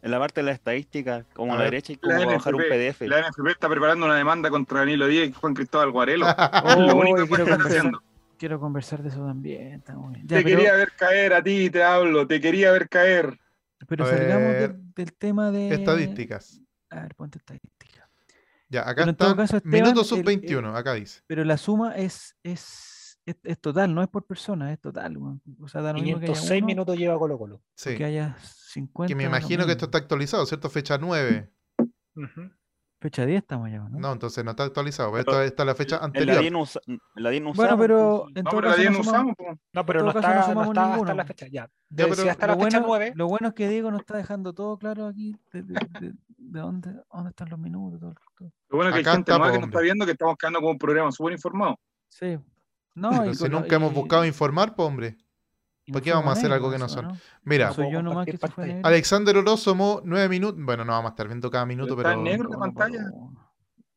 En 0.00 0.12
la 0.12 0.20
parte 0.20 0.40
de 0.40 0.44
la 0.46 0.52
estadística, 0.52 1.24
como 1.34 1.52
A 1.52 1.56
a 1.56 1.58
la 1.58 1.64
ver. 1.64 1.72
derecha, 1.72 1.92
hay 1.92 1.98
La 2.02 2.16
como 2.18 2.30
bajar 2.36 2.54
un 2.54 2.62
PDF. 2.62 3.00
la 3.08 3.18
NFP 3.18 3.50
está 3.50 3.68
preparando 3.68 4.06
una 4.06 4.14
demanda 4.14 4.48
contra 4.50 4.78
Danilo 4.80 5.08
Díaz 5.08 5.28
y 5.28 5.32
Juan 5.32 5.54
Cristóbal 5.54 5.90
Guarelo. 5.90 6.26
Oh, 6.64 6.80
lo 6.80 6.96
único 6.96 7.16
que 7.16 7.26
quiero, 7.26 7.42
están 7.42 7.56
conversar, 7.58 7.78
haciendo. 7.78 8.02
quiero 8.38 8.60
conversar 8.60 9.02
de 9.02 9.08
eso 9.08 9.26
también. 9.26 9.82
Ya, 9.84 10.36
Te 10.36 10.44
pero, 10.44 10.44
quería 10.44 10.72
ver 10.74 10.92
caer 10.96 11.32
a 11.34 11.42
ti, 11.42 11.68
te 11.70 11.82
hablo, 11.82 12.24
te 12.28 12.40
quería 12.40 12.70
ver 12.70 12.88
caer. 12.88 13.36
pero 13.88 14.04
A 14.04 14.08
salgamos 14.10 14.52
de- 14.52 14.74
del 14.94 15.12
tema 15.14 15.50
de. 15.50 15.74
Estadísticas. 15.74 16.60
A 16.90 17.00
ver, 17.02 17.14
ponte 17.16 17.38
estadística. 17.38 17.87
Ya, 18.70 18.82
acá 18.82 18.96
Pero 19.02 19.10
en 19.10 19.16
todo 19.16 19.36
caso, 19.36 19.56
Esteban, 19.56 19.80
Minuto 19.82 20.00
el- 20.02 20.06
sub 20.06 20.22
21, 20.24 20.76
acá 20.76 20.94
dice. 20.94 21.22
Pero 21.26 21.44
la 21.44 21.56
suma 21.56 21.96
es, 21.96 22.36
es, 22.42 23.18
es, 23.24 23.36
es 23.42 23.58
total, 23.60 23.94
no 23.94 24.02
es 24.02 24.08
por 24.08 24.26
persona, 24.26 24.72
es 24.72 24.80
total. 24.80 25.16
O 25.60 25.68
sea, 25.68 25.80
da 25.80 25.92
lo 25.92 26.00
mismo 26.00 26.18
que 26.20 26.26
haya 26.26 26.34
506 26.34 26.58
uno 26.60 26.66
minutos 26.66 26.96
lleva 26.98 27.18
Colo 27.18 27.38
Colo. 27.38 27.62
Sí. 27.74 27.96
que 27.96 28.04
haya 28.04 28.36
50. 28.42 29.08
Que 29.08 29.14
me 29.14 29.24
imagino 29.24 29.64
que 29.64 29.72
esto 29.72 29.86
está 29.86 29.98
actualizado, 29.98 30.44
¿cierto? 30.46 30.68
Fecha 30.68 30.98
9. 30.98 31.50
Ujú. 32.14 32.50
Fecha 33.00 33.24
10 33.24 33.38
estamos 33.42 33.70
ya, 33.70 33.78
¿no? 33.78 33.90
No, 34.00 34.12
entonces 34.12 34.44
no 34.44 34.50
está 34.50 34.64
actualizado. 34.64 35.12
Pero 35.12 35.20
Esta 35.20 35.44
está 35.44 35.64
la 35.64 35.74
fecha 35.76 35.98
la 35.98 36.04
anterior. 36.06 36.40
10 36.40 36.52
no, 36.52 36.60
usa- 36.62 36.80
en 36.86 36.98
la 37.14 37.30
10 37.30 37.42
no 37.44 37.52
Bueno, 37.52 37.62
usamos, 37.62 37.80
pero 37.86 37.98
entonces- 38.28 38.36
en 38.36 38.44
No, 38.44 38.50
todo 38.50 38.58
pero 38.60 38.68
la 38.68 38.74
caso 38.74 38.80
10 38.80 38.90
no 38.92 38.98
no 38.98 39.04
sumamos- 39.04 39.32
usamos. 39.38 39.56
po. 39.56 39.62
No, 39.72 39.86
pero 39.86 39.98
no 40.00 40.04
no 40.04 40.10
está, 40.10 40.34
no 40.34 40.42
sumamos 40.42 40.66
está 40.68 40.80
hasta 40.82 40.92
ninguno. 40.96 41.14
la 41.14 41.24
fecha. 41.24 41.46
Ya. 41.46 41.52
Ya, 41.52 41.68
De- 41.90 42.04
pero 42.10 42.14
si 42.16 42.28
hasta 42.28 42.46
lo 42.48 42.52
la 42.56 42.64
fecha 42.64 42.78
bueno, 42.80 42.86
9, 42.88 43.12
Lo 43.14 43.28
bueno 43.28 43.48
es 43.48 43.54
que 43.54 43.68
Diego 43.68 43.90
nos 43.92 44.00
está 44.00 44.16
dejando 44.16 44.52
todo 44.52 44.78
claro 44.78 45.06
aquí 45.06 45.36
de, 45.52 45.62
de- 45.62 45.74
de- 46.00 46.12
de 46.38 46.60
dónde, 46.60 46.90
dónde 47.12 47.30
están 47.30 47.48
los 47.50 47.58
minutos. 47.60 48.00
todo- 48.00 48.14
todo. 48.36 48.52
Lo 48.68 48.76
bueno 48.78 48.90
es 48.90 48.94
que 48.96 49.00
Acá 49.02 49.10
hay 49.10 49.16
gente 49.16 49.30
está, 49.32 49.44
po, 49.44 49.52
que 49.52 49.58
nos 49.58 49.68
está 49.68 49.80
viendo 49.80 50.04
que 50.04 50.12
estamos 50.12 50.36
quedando 50.36 50.58
como 50.58 50.70
un 50.72 50.78
programa 50.78 51.12
súper 51.12 51.32
informado. 51.34 51.78
Sí. 52.08 52.36
No, 52.96 53.10
Pero 53.10 53.30
y 53.30 53.34
si 53.34 53.42
con 53.44 53.52
nunca 53.52 53.76
hemos 53.76 53.92
y- 53.92 53.94
buscado 53.94 54.24
informar, 54.24 54.74
pues 54.74 54.88
hombre. 54.88 55.16
Y 55.88 55.92
¿por 55.92 56.00
nos 56.00 56.04
qué 56.04 56.12
vamos 56.12 56.28
a 56.28 56.38
hacer 56.38 56.52
algo 56.52 56.70
que 56.70 56.78
no 56.78 56.88
son? 56.88 57.18
Mira, 57.44 57.68
No 57.68 57.74
Soy 57.74 57.84
yo 57.86 57.90
puedo 57.90 58.02
nomás 58.02 58.26
que 58.26 58.32
compartir 58.32 58.38
se 58.50 58.54
fue 58.54 58.62
pantalla. 58.64 58.74
negro. 58.74 58.88
Alexander 58.88 59.36
Oroz 59.38 59.60
sumó 59.60 60.00
9 60.04 60.28
minutos. 60.28 60.62
Bueno, 60.62 60.84
no 60.84 60.92
vamos 60.92 61.10
a 61.10 61.12
estar 61.12 61.26
viendo 61.26 61.50
cada 61.50 61.66
minuto, 61.66 61.94
está 61.94 62.02
pero. 62.10 62.18
en 62.18 62.24
negro. 62.24 62.50
La 62.50 62.58
pantalla. 62.58 63.10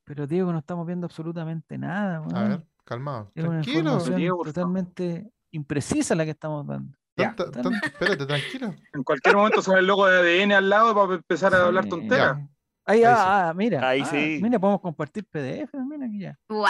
Pero 0.06 0.28
Diego, 0.28 0.52
no 0.52 0.60
estamos 0.60 0.88
viendo 0.88 1.06
absolutamente 1.06 1.78
nada. 1.78 2.24
A 2.34 2.44
ver, 2.44 2.66
calmado. 2.86 3.32
Es 3.36 3.44
Tranquilo. 3.44 4.00
totalmente 4.44 5.32
imprecisa 5.52 6.16
la 6.16 6.26
que 6.26 6.32
estamos 6.32 6.66
dando. 6.66 6.98
Ya. 7.18 7.36
Tan- 7.36 7.52
tan- 7.52 7.74
espérate, 7.84 8.26
tranquilo. 8.26 8.74
En 8.94 9.04
cualquier 9.04 9.36
momento 9.36 9.62
sale 9.62 9.80
el 9.80 9.88
logo 9.88 10.08
de 10.08 10.44
ADN 10.44 10.54
al 10.54 10.70
lado 10.70 10.96
para 10.96 11.16
empezar 11.16 11.54
a 11.54 11.66
hablar 11.66 11.86
tonteras. 11.88 12.38
Ahí, 12.86 13.00
Ahí 13.00 13.04
ah, 13.06 13.50
ah, 13.50 13.54
mira. 13.54 13.88
Ahí 13.88 14.02
ah, 14.02 14.06
sí. 14.06 14.40
Mira, 14.42 14.60
podemos 14.60 14.82
compartir 14.82 15.26
PDF. 15.26 15.74
Mira 15.88 16.06
aquí 16.06 16.20
ya. 16.20 16.40
¡Wow! 16.50 16.66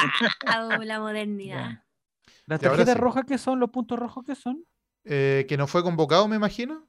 La 0.84 1.00
modernidad. 1.00 1.84
Las 2.48 2.60
tarjetas 2.60 2.96
sí. 2.96 3.00
rojas, 3.00 3.24
¿qué 3.26 3.38
son? 3.38 3.60
¿Los 3.60 3.70
puntos 3.70 3.98
rojos 3.98 4.26
qué 4.26 4.36
son? 4.36 4.64
Eh, 5.04 5.46
que 5.50 5.58
no 5.58 5.68
fue 5.68 5.84
convocado, 5.84 6.28
me 6.28 6.36
imagino. 6.36 6.86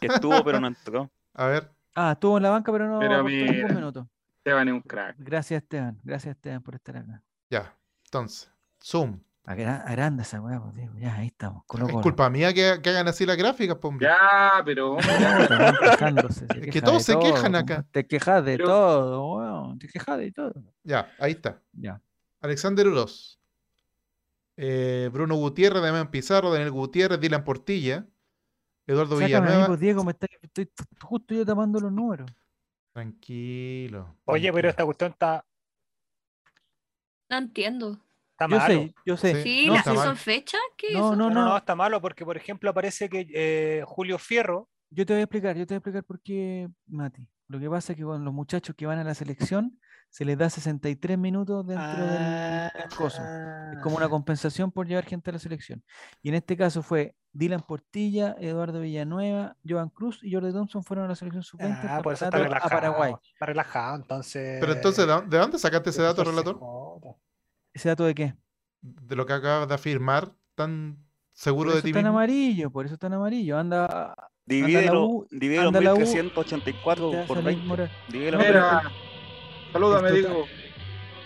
Que 0.00 0.06
estuvo, 0.06 0.42
pero 0.44 0.60
no 0.60 0.72
tocó. 0.84 1.10
A 1.34 1.46
ver, 1.46 1.70
Ah, 1.96 2.12
estuvo 2.12 2.36
en 2.38 2.42
la 2.42 2.50
banca, 2.50 2.72
pero 2.72 2.88
no 2.88 2.98
Pero 2.98 3.22
mira. 3.22 3.68
minuto. 3.68 4.08
Esteban 4.38 4.68
es 4.68 4.74
un 4.74 4.80
crack. 4.82 5.14
Gracias, 5.18 5.62
Esteban. 5.62 5.98
Gracias, 6.02 6.34
Esteban, 6.34 6.62
por 6.62 6.74
estar 6.74 6.96
acá. 6.96 7.22
ya. 7.50 7.74
Entonces, 8.06 8.50
Zoom. 8.82 9.20
Agra- 9.46 9.82
Agranda 9.86 10.22
esa 10.22 10.40
weá, 10.40 10.60
pues. 10.60 10.74
Ya, 10.98 11.14
ahí 11.16 11.26
estamos. 11.26 11.62
Colo, 11.66 11.84
Es 11.86 11.92
Colo. 11.92 12.02
culpa 12.02 12.30
mía 12.30 12.52
que, 12.54 12.80
que 12.82 12.90
hagan 12.90 13.06
así 13.08 13.26
las 13.26 13.36
gráficas, 13.36 13.76
pues, 13.80 13.90
hombre. 13.90 14.06
Ya, 14.08 14.62
pero 14.64 14.98
Es 14.98 15.06
que 16.62 16.70
queja 16.70 16.84
todos 16.86 17.02
se 17.04 17.12
todo, 17.12 17.22
quejan 17.22 17.54
acá. 17.54 17.84
Te 17.90 18.06
quejas 18.06 18.44
de 18.44 18.56
Pero- 18.56 18.66
todo, 18.68 19.34
weón. 19.36 19.78
Te 19.78 19.88
quejas 19.88 20.18
de 20.18 20.32
todo. 20.32 20.52
Ya, 20.82 21.10
ahí 21.18 21.32
está. 21.32 21.60
Ya. 21.72 22.00
Alexander 22.40 22.88
Uroz. 22.88 23.38
Eh, 24.56 25.10
Bruno 25.12 25.34
Gutiérrez, 25.36 25.82
Damián 25.82 26.10
Pizarro, 26.10 26.50
Daniel 26.52 26.70
Gutiérrez, 26.70 27.18
Dylan 27.20 27.42
Portilla, 27.44 28.06
Eduardo 28.86 29.16
Sácame 29.16 29.26
Villanueva. 29.26 29.66
pues, 29.66 29.80
Diego, 29.80 30.04
me 30.04 30.12
está, 30.12 30.26
estoy 30.42 30.70
justo 31.00 31.34
yo 31.34 31.44
tapando 31.44 31.80
los 31.80 31.90
números. 31.92 32.30
Tranquilo. 32.92 34.16
Oye, 34.24 34.52
pero 34.52 34.68
esta 34.68 34.84
cuestión 34.84 35.10
está, 35.12 35.44
No 37.28 37.38
entiendo. 37.38 37.98
está 38.32 38.46
Yo 38.48 38.56
malo. 38.58 38.74
sé, 38.74 38.94
yo 39.04 39.16
sé. 39.16 39.42
Sí. 39.42 39.66
No, 39.66 39.74
mal. 39.74 39.84
son 39.84 40.16
fechas, 40.16 40.60
¿qué 40.76 40.88
es 40.88 40.92
No, 40.94 41.08
eso? 41.08 41.16
no, 41.16 41.28
No, 41.30 41.34
no, 41.34 41.48
no. 41.50 41.56
está 41.56 41.74
malo 41.74 42.00
porque, 42.00 42.24
por 42.24 42.36
ejemplo, 42.36 42.70
aparece 42.70 43.08
que 43.08 43.26
eh, 43.34 43.82
Julio 43.86 44.18
Fierro, 44.18 44.68
Yo 44.90 45.04
te 45.04 45.12
voy 45.14 45.20
a 45.20 45.24
explicar, 45.24 45.56
yo 45.56 45.66
te 45.66 45.74
voy 45.74 45.76
a 45.76 45.78
explicar 45.78 46.04
por 46.04 46.20
qué, 46.20 46.68
Mati. 46.86 47.28
Lo 47.48 47.58
que 47.58 47.68
pasa 47.68 47.92
es 47.92 47.96
que 47.98 48.04
con 48.04 48.24
los 48.24 48.32
muchachos 48.32 48.76
que 48.76 48.86
van 48.86 48.98
a 48.98 49.04
la 49.04 49.14
selección 49.14 49.78
se 50.14 50.24
les 50.24 50.38
da 50.38 50.48
63 50.48 51.18
minutos 51.18 51.66
dentro 51.66 51.88
del, 52.06 52.70
del 52.72 52.88
coso. 52.96 53.20
Es 53.72 53.78
como 53.80 53.96
una 53.96 54.08
compensación 54.08 54.70
por 54.70 54.86
llevar 54.86 55.04
gente 55.04 55.30
a 55.30 55.32
la 55.32 55.38
selección. 55.40 55.82
Y 56.22 56.28
en 56.28 56.36
este 56.36 56.56
caso 56.56 56.84
fue 56.84 57.16
Dylan 57.32 57.62
Portilla, 57.62 58.36
Eduardo 58.38 58.78
Villanueva, 58.78 59.56
Joan 59.68 59.88
Cruz 59.88 60.20
y 60.22 60.32
Jordi 60.32 60.52
Thompson 60.52 60.84
fueron 60.84 61.06
a 61.06 61.08
la 61.08 61.16
selección 61.16 61.42
sub-20 61.42 61.80
Ah, 61.88 62.00
por 62.00 62.12
eso 62.12 62.26
está 62.26 62.38
contrato 62.38 62.44
relajado. 62.68 62.76
a 62.76 62.80
Paraguay. 62.80 63.14
Está 63.32 63.46
relajado, 63.46 63.96
entonces. 63.96 64.58
Pero 64.60 64.72
entonces, 64.72 65.04
¿de 65.04 65.12
dó- 65.12 65.26
¿de 65.28 65.38
dónde 65.38 65.58
sacaste 65.58 65.90
ese 65.90 66.02
dato, 66.02 66.22
relator? 66.22 66.60
¿Ese 67.72 67.88
dato 67.88 68.04
de 68.04 68.14
qué? 68.14 68.34
De 68.82 69.16
lo 69.16 69.26
que 69.26 69.32
acabas 69.32 69.66
de 69.66 69.74
afirmar, 69.74 70.30
tan 70.54 70.96
seguro 71.32 71.70
Por 71.70 71.72
de 71.72 71.78
eso 71.80 71.84
ti 71.86 71.90
está 71.90 71.98
en 72.00 72.06
amarillo, 72.06 72.70
por 72.70 72.84
eso 72.86 72.94
está 72.94 73.08
en 73.08 73.14
amarillo. 73.14 73.58
Anda, 73.58 74.14
Divídelo, 74.46 75.06
U, 75.08 75.26
divídelo 75.30 75.68
anda 75.68 75.78
en 75.80 75.84
la 75.86 75.94
U, 75.94 75.98
1384 75.98 77.10
por 77.26 77.36
salir 77.38 77.44
20. 77.44 77.66
moral. 77.66 77.90
Divídelo 78.10 78.38
Mira, 78.38 78.82
salúdame, 79.74 80.08
el 80.08 80.22
total- 80.22 80.32
digo. 80.32 80.46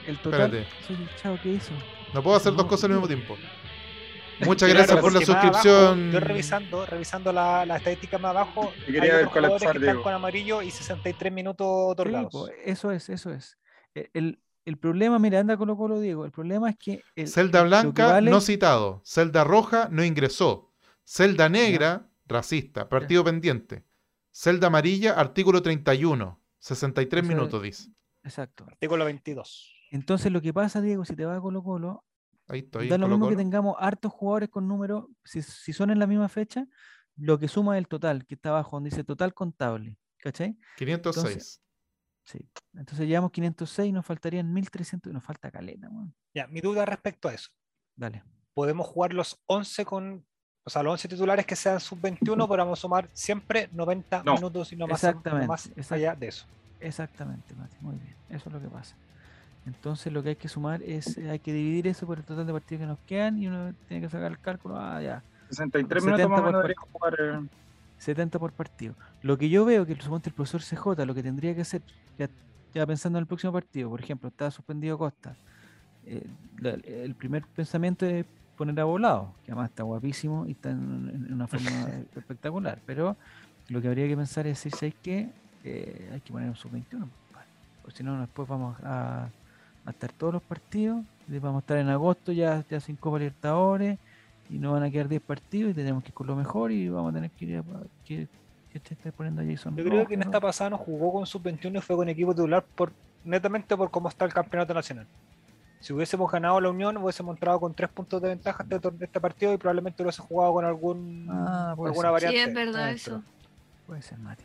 El 0.07 0.19
total. 0.19 0.41
Espérate. 0.55 0.69
Soy 0.87 0.97
el 0.97 1.17
chavo 1.17 1.39
que 1.43 1.49
hizo. 1.51 1.73
No 2.15 2.23
puedo 2.23 2.37
hacer 2.37 2.53
dos 2.55 2.65
No, 2.65 2.69
cosas 2.69 2.85
al 2.85 2.91
mismo 2.93 3.07
tiempo. 3.07 3.37
Muchas 4.41 4.69
Claro, 4.71 4.75
gracias 4.87 5.01
por 5.01 5.13
la 5.13 5.19
más 5.21 5.29
abajo, 5.29 5.47
suscripción. 5.49 6.13
yo 6.13 6.21
revisando, 6.21 6.87
revisando 6.87 7.33
la, 7.33 7.67
la 7.67 7.77
estadística 7.79 8.19
más 8.19 8.31
abajo, 8.31 8.73
quería 8.87 9.03
hay 9.03 9.11
ver 9.11 9.27
colapsar, 9.31 9.73
que 9.73 9.79
están 9.87 10.01
con 10.03 10.13
amarillo 10.15 10.63
y 10.63 10.71
63 10.71 11.33
minutos 11.33 11.67
otorgados. 11.69 12.49
eso 12.65 12.93
es, 12.93 13.09
eso 13.09 13.33
es. 13.33 13.59
E- 13.97 14.11
El, 14.15 14.39
el 14.65 14.77
problema, 14.79 15.19
mira, 15.19 15.41
anda 15.41 15.57
Colo 15.57 15.77
Colo 15.77 15.99
Diego. 15.99 16.25
El 16.25 16.31
problema 16.31 16.71
es 16.71 16.77
que. 16.79 17.03
El, 17.17 17.27
Celda 17.27 17.59
lo 17.59 17.65
que 17.65 17.69
blanca 17.69 18.07
vale- 18.13 18.31
no 18.31 18.41
citado. 18.41 19.03
Celda 19.05 19.43
roja 19.43 19.89
no 19.91 20.05
ingresó. 20.05 20.73
Celda 21.05 21.49
negra, 21.49 22.07
racista. 22.27 22.89
Partido 22.89 23.25
pendiente. 23.25 23.85
Celda 24.31 24.69
amarilla, 24.69 25.15
artículo 25.15 25.63
31. 25.63 26.41
63 26.61 27.23
O 27.23 27.27
sea, 27.27 27.35
minutos, 27.37 27.63
dice. 27.63 27.91
Exacto. 28.29 28.67
Artículo 28.69 29.05
22. 29.05 29.75
Entonces, 29.91 30.31
lo 30.31 30.41
que 30.41 30.53
pasa, 30.53 30.81
Diego, 30.81 31.05
si 31.05 31.17
te 31.17 31.25
vas 31.25 31.39
a 31.39 31.41
Colo 31.41 31.63
Colo, 31.63 32.05
Ahí 32.49 32.61
estoy. 32.61 32.89
da 32.89 32.99
lo 32.99 33.07
Colo 33.07 33.17
mismo 33.17 33.29
que 33.31 33.37
tengamos 33.37 33.77
hartos 33.79 34.13
jugadores 34.13 34.49
con 34.51 34.69
números, 34.69 35.07
si, 35.25 35.43
si 35.43 35.73
son 35.73 35.91
en 35.91 35.99
la 35.99 36.07
misma 36.07 36.29
fecha, 36.29 36.67
lo 37.17 37.39
que 37.39 37.49
suma 37.49 37.77
es 37.77 37.79
el 37.81 37.89
total, 37.89 38.27
que 38.27 38.35
está 38.35 38.51
abajo, 38.51 38.77
donde 38.77 38.91
dice 38.91 39.05
total 39.05 39.35
contable. 39.35 39.97
¿Cachai? 40.19 40.57
506. 40.77 41.61
Sí. 42.25 42.39
Entonces 42.75 43.07
llevamos 43.09 43.31
506 43.33 43.89
y 43.89 43.93
nos 43.93 44.05
faltarían 44.05 44.53
1300 44.53 45.11
y 45.11 45.15
nos 45.15 45.25
falta 45.25 45.51
caleta, 45.51 45.89
weón. 45.91 46.15
Ya, 46.35 46.47
mi 46.49 46.61
duda 46.61 46.85
respecto 46.85 47.29
a 47.29 47.35
eso. 47.35 47.49
Dale. 47.97 48.23
Podemos 48.53 48.87
jugar 48.87 49.13
los 49.15 49.41
11 49.47 49.85
con. 49.85 50.27
O 50.65 50.71
sea, 50.71 50.83
los 50.83 50.93
11 50.93 51.09
titulares 51.09 51.47
que 51.47 51.57
sean 51.57 51.81
sub-21, 51.81 52.21
pero 52.49 52.63
vamos 52.65 52.79
a 52.79 52.83
sumar 52.83 53.09
siempre 53.15 53.69
90 53.73 54.23
No. 54.25 54.35
minutos 54.35 54.71
y 54.73 54.77
no 54.77 54.87
más, 54.87 55.03
Exactamente, 55.03 55.47
no 55.47 55.53
más 55.53 55.93
allá 55.93 56.15
de 56.15 56.29
eso. 56.29 56.47
Exactamente, 56.81 57.55
Mati, 57.57 57.77
muy 57.81 57.97
bien. 57.99 58.17
Eso 58.29 58.49
es 58.49 58.53
lo 58.53 58.61
que 58.61 58.69
pasa. 58.69 58.97
Entonces 59.65 60.13
lo 60.13 60.23
que 60.23 60.31
hay 60.31 60.37
que 60.37 60.49
sumar 60.49 60.83
es, 60.83 61.19
eh, 61.19 61.31
hay 61.31 61.41
que 61.41 61.53
dividir 61.53 61.89
eso 61.89 62.07
por 62.07 62.19
el 62.19 62.25
total 62.25 62.47
de 62.47 62.53
partidos 62.53 62.81
que 62.83 62.87
nos 62.87 63.01
quedan 63.07 63.39
y 63.39 63.49
uno 63.49 63.75
tiene 63.87 64.03
que 64.03 64.11
sacar 64.11 64.31
el 64.33 64.41
cálculo, 64.41 64.77
ah, 64.79 65.03
ya, 65.03 65.25
63 65.51 66.05
70 66.05 66.29
minutos 66.29 66.31
más 66.31 66.41
por 66.43 66.45
menos 66.47 66.63
debería 66.63 66.77
jugar. 66.93 67.15
eh, 67.47 67.49
70 67.99 68.39
por 68.39 68.53
partido. 68.55 68.97
Lo 69.23 69.37
que 69.39 69.49
yo 69.51 69.65
veo 69.65 69.85
que 69.87 69.97
suponte 70.01 70.31
el 70.31 70.35
profesor 70.35 70.63
CJ 70.63 71.05
lo 71.07 71.15
que 71.15 71.23
tendría 71.23 71.55
que 71.55 71.63
hacer, 71.63 71.83
ya, 72.17 72.29
ya 72.75 72.87
pensando 72.87 73.19
en 73.19 73.23
el 73.23 73.27
próximo 73.29 73.53
partido, 73.53 73.91
por 73.91 74.01
ejemplo, 74.01 74.29
está 74.29 74.51
suspendido 74.51 74.99
Costa. 74.99 75.39
eh, 76.03 76.27
la- 76.59 76.71
el 76.85 77.17
primer 77.17 77.47
pensamiento 77.55 78.07
es 78.07 78.27
poner 78.57 78.79
a 78.81 78.85
volado, 78.85 79.39
que 79.43 79.53
además 79.53 79.71
está 79.71 79.83
guapísimo 79.85 80.47
y 80.47 80.53
está 80.53 80.71
en, 80.71 81.09
en 81.11 81.33
una 81.35 81.47
forma 81.49 81.89
espectacular. 82.15 82.83
Pero 82.87 83.19
lo 83.69 83.81
que 83.83 83.89
habría 83.89 84.09
que 84.09 84.17
pensar 84.17 84.47
es 84.47 84.59
decir, 84.59 84.73
¿sabes 84.73 84.95
qué? 85.03 85.35
Eh, 85.65 86.11
hay 86.13 86.21
que 86.21 86.33
poner 86.33 86.49
un 86.49 86.57
sub-21, 86.57 86.91
compadre, 86.91 87.47
porque 87.83 87.97
si 87.99 88.03
no, 88.05 88.19
después 88.21 88.49
vamos 88.49 88.77
a, 88.83 89.29
a 89.85 89.91
estar 89.91 90.13
todos 90.13 90.35
los 90.35 90.43
partidos. 90.43 91.05
Vamos 91.27 91.57
a 91.57 91.59
estar 91.61 91.77
en 91.79 91.89
agosto 91.91 92.33
ya, 92.33 92.65
ya 92.71 92.81
sin 92.81 92.97
Copa 92.97 93.19
Libertadores. 93.19 93.99
Y 94.51 94.59
nos 94.59 94.73
van 94.73 94.83
a 94.83 94.91
quedar 94.91 95.09
10 95.09 95.21
partidos 95.21 95.73
y 95.73 95.75
tenemos 95.75 96.03
que 96.03 96.09
ir 96.09 96.15
con 96.15 96.27
lo 96.27 96.35
mejor. 96.37 96.73
Y 96.73 96.89
vamos 96.89 97.11
a 97.11 97.15
tener 97.17 97.31
que 97.33 97.45
ir 97.45 97.59
a. 97.59 97.63
Que, 98.07 98.27
que 98.73 98.81
te 98.81 98.95
esté 98.95 99.13
poniendo 99.13 99.43
a 99.43 99.45
Jason 99.45 99.77
Yo 99.77 99.85
creo 99.85 100.07
que 100.07 100.15
en 100.15 100.23
esta 100.23 100.41
pasada 100.41 100.71
no 100.71 100.79
jugó 100.79 101.13
con 101.13 101.27
sub-21 101.27 101.79
y 101.79 101.81
fue 101.83 101.97
con 101.97 102.09
equipo 102.09 102.35
titular 102.35 102.65
por 102.75 102.93
netamente 103.25 103.77
por 103.77 103.91
cómo 103.91 104.09
está 104.09 104.25
el 104.25 104.33
campeonato 104.33 104.73
nacional. 104.73 105.07
Si 105.81 105.93
hubiésemos 105.93 106.31
ganado 106.33 106.61
la 106.61 106.71
Unión, 106.71 106.97
hubiésemos 106.97 107.37
entrado 107.37 107.61
con 107.61 107.73
tres 107.75 107.89
puntos 107.91 108.21
de 108.23 108.29
ventaja 108.29 108.63
este, 108.63 108.81
tor- 108.81 108.95
este 109.01 109.21
partido 109.21 109.53
y 109.55 109.59
probablemente 109.59 110.03
lo 110.03 110.09
hubiese 110.09 110.23
jugado 110.23 110.53
con 110.55 110.65
algún 110.65 111.27
Ah, 111.31 111.71
alguna 111.71 111.93
ser. 111.95 112.11
variante. 112.11 112.39
Sí, 112.43 112.49
es 112.49 112.55
verdad 112.55 112.83
adentro. 112.85 113.17
eso. 113.17 113.23
Puede 113.87 114.03
ser, 114.03 114.19
Mati. 114.19 114.45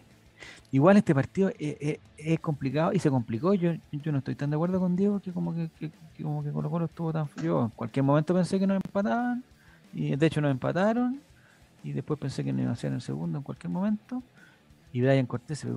Igual 0.74 0.98
este 0.98 1.14
partido 1.14 1.50
es, 1.60 1.78
es- 1.80 2.00
es 2.18 2.40
complicado 2.40 2.92
y 2.94 3.00
se 3.00 3.12
complicó. 3.12 3.54
Yo, 3.54 3.74
yo 3.92 4.12
no 4.12 4.18
estoy 4.18 4.34
tan 4.34 4.50
de 4.50 4.56
acuerdo 4.56 4.80
con 4.80 4.96
Diego 4.96 5.20
que 5.20 5.32
como 5.32 5.54
que, 5.54 5.70
que- 5.80 5.92
que 6.18 6.24
como 6.24 6.44
que 6.44 6.52
Colo 6.52 6.70
Colo 6.72 6.86
estuvo 6.86 7.14
tan 7.14 7.30
Yo 7.44 7.62
en 7.66 7.70
cualquier 7.70 8.04
momento 8.04 8.34
pensé 8.34 8.58
que 8.60 8.66
nos 8.66 8.78
empataban 8.84 9.44
y 9.94 10.16
de 10.16 10.26
hecho 10.26 10.42
nos 10.42 10.50
empataron 10.50 11.22
y 11.84 11.92
después 11.92 12.20
pensé 12.20 12.44
que 12.44 12.52
nos 12.52 12.62
iban 12.62 12.72
a 12.72 12.74
hacer 12.74 12.92
el 12.92 13.02
segundo 13.02 13.38
en 13.38 13.44
cualquier 13.44 13.70
momento 13.72 14.24
y 14.92 15.02
Brian 15.02 15.28
Cortés 15.28 15.60
se 15.60 15.70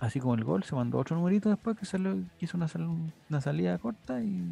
así 0.00 0.20
como 0.20 0.34
el 0.34 0.44
gol, 0.44 0.64
se 0.64 0.74
mandó 0.74 0.96
otro 0.98 1.16
numerito 1.16 1.50
después 1.50 1.76
que 1.76 1.84
salió, 1.84 2.14
que 2.38 2.46
hizo 2.46 2.56
una, 2.56 2.66
sal- 2.68 2.88
una 3.28 3.40
salida 3.42 3.76
corta 3.78 4.22
y 4.22 4.42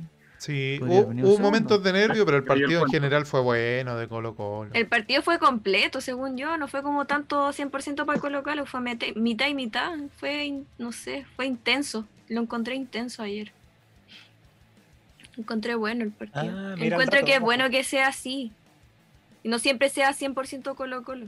Sí, 0.43 0.81
hubo, 0.83 1.03
hubo 1.03 1.39
momentos 1.39 1.85
de 1.85 1.93
nervio, 1.93 2.25
pero 2.25 2.39
el 2.39 2.43
partido 2.43 2.83
en 2.85 2.91
general 2.91 3.27
fue 3.27 3.41
bueno 3.43 3.97
de 3.97 4.09
Colo 4.09 4.35
Colo. 4.35 4.71
El 4.75 4.89
partido 4.89 5.23
fue 5.23 5.39
completo, 5.39 6.01
según 6.01 6.37
yo, 6.37 6.57
no 6.57 6.67
fue 6.67 6.83
como 6.83 7.05
tanto 7.05 7.53
100% 7.53 8.05
para 8.05 8.19
Colo 8.19 8.43
Colo, 8.43 8.67
fue 8.67 8.81
mete- 8.81 9.15
mitad 9.15 9.47
y 9.47 9.55
mitad, 9.55 9.93
fue, 10.17 10.63
no 10.79 10.91
sé, 10.91 11.27
fue 11.37 11.47
intenso, 11.47 12.09
lo 12.29 12.41
encontré 12.41 12.75
intenso 12.75 13.23
ayer. 13.23 13.53
Encontré 15.39 15.77
bueno 15.77 16.03
el 16.03 16.11
partido. 16.11 16.43
Ah, 16.59 16.75
mira 16.77 16.97
Encuentro 16.97 17.25
que 17.25 17.35
es 17.37 17.41
bueno 17.41 17.71
que 17.71 17.85
sea 17.85 18.09
así, 18.09 18.51
y 19.45 19.49
no 19.49 19.61
siempre 19.61 19.91
sea 19.91 20.13
100% 20.13 20.75
Colo 20.75 21.05
Colo. 21.05 21.27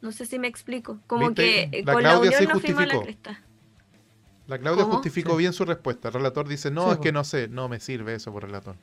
No 0.00 0.12
sé 0.12 0.26
si 0.26 0.38
me 0.38 0.46
explico, 0.46 1.00
como 1.08 1.30
¿Viste? 1.30 1.42
que 1.42 1.78
eh, 1.78 1.82
La 1.84 1.92
con 1.92 2.02
la 2.04 2.10
Claudia 2.10 2.28
unión 2.30 2.40
se 2.40 2.46
nos 2.52 2.62
fuimos 2.62 2.82
a 2.84 2.86
la 2.86 3.00
cresta. 3.02 3.40
La 4.48 4.58
Claudia 4.58 4.84
¿Cómo? 4.84 4.94
justificó 4.96 5.32
Sí. 5.32 5.38
bien 5.38 5.52
su 5.52 5.64
respuesta. 5.64 6.08
El 6.08 6.14
relator 6.14 6.46
dice, 6.46 6.70
no, 6.70 6.86
Sí, 6.86 6.90
es 6.92 6.98
que 6.98 7.12
no 7.12 7.24
sé, 7.24 7.48
no 7.48 7.68
me 7.68 7.80
sirve 7.80 8.14
eso 8.14 8.32
por 8.32 8.44
relator. 8.44 8.76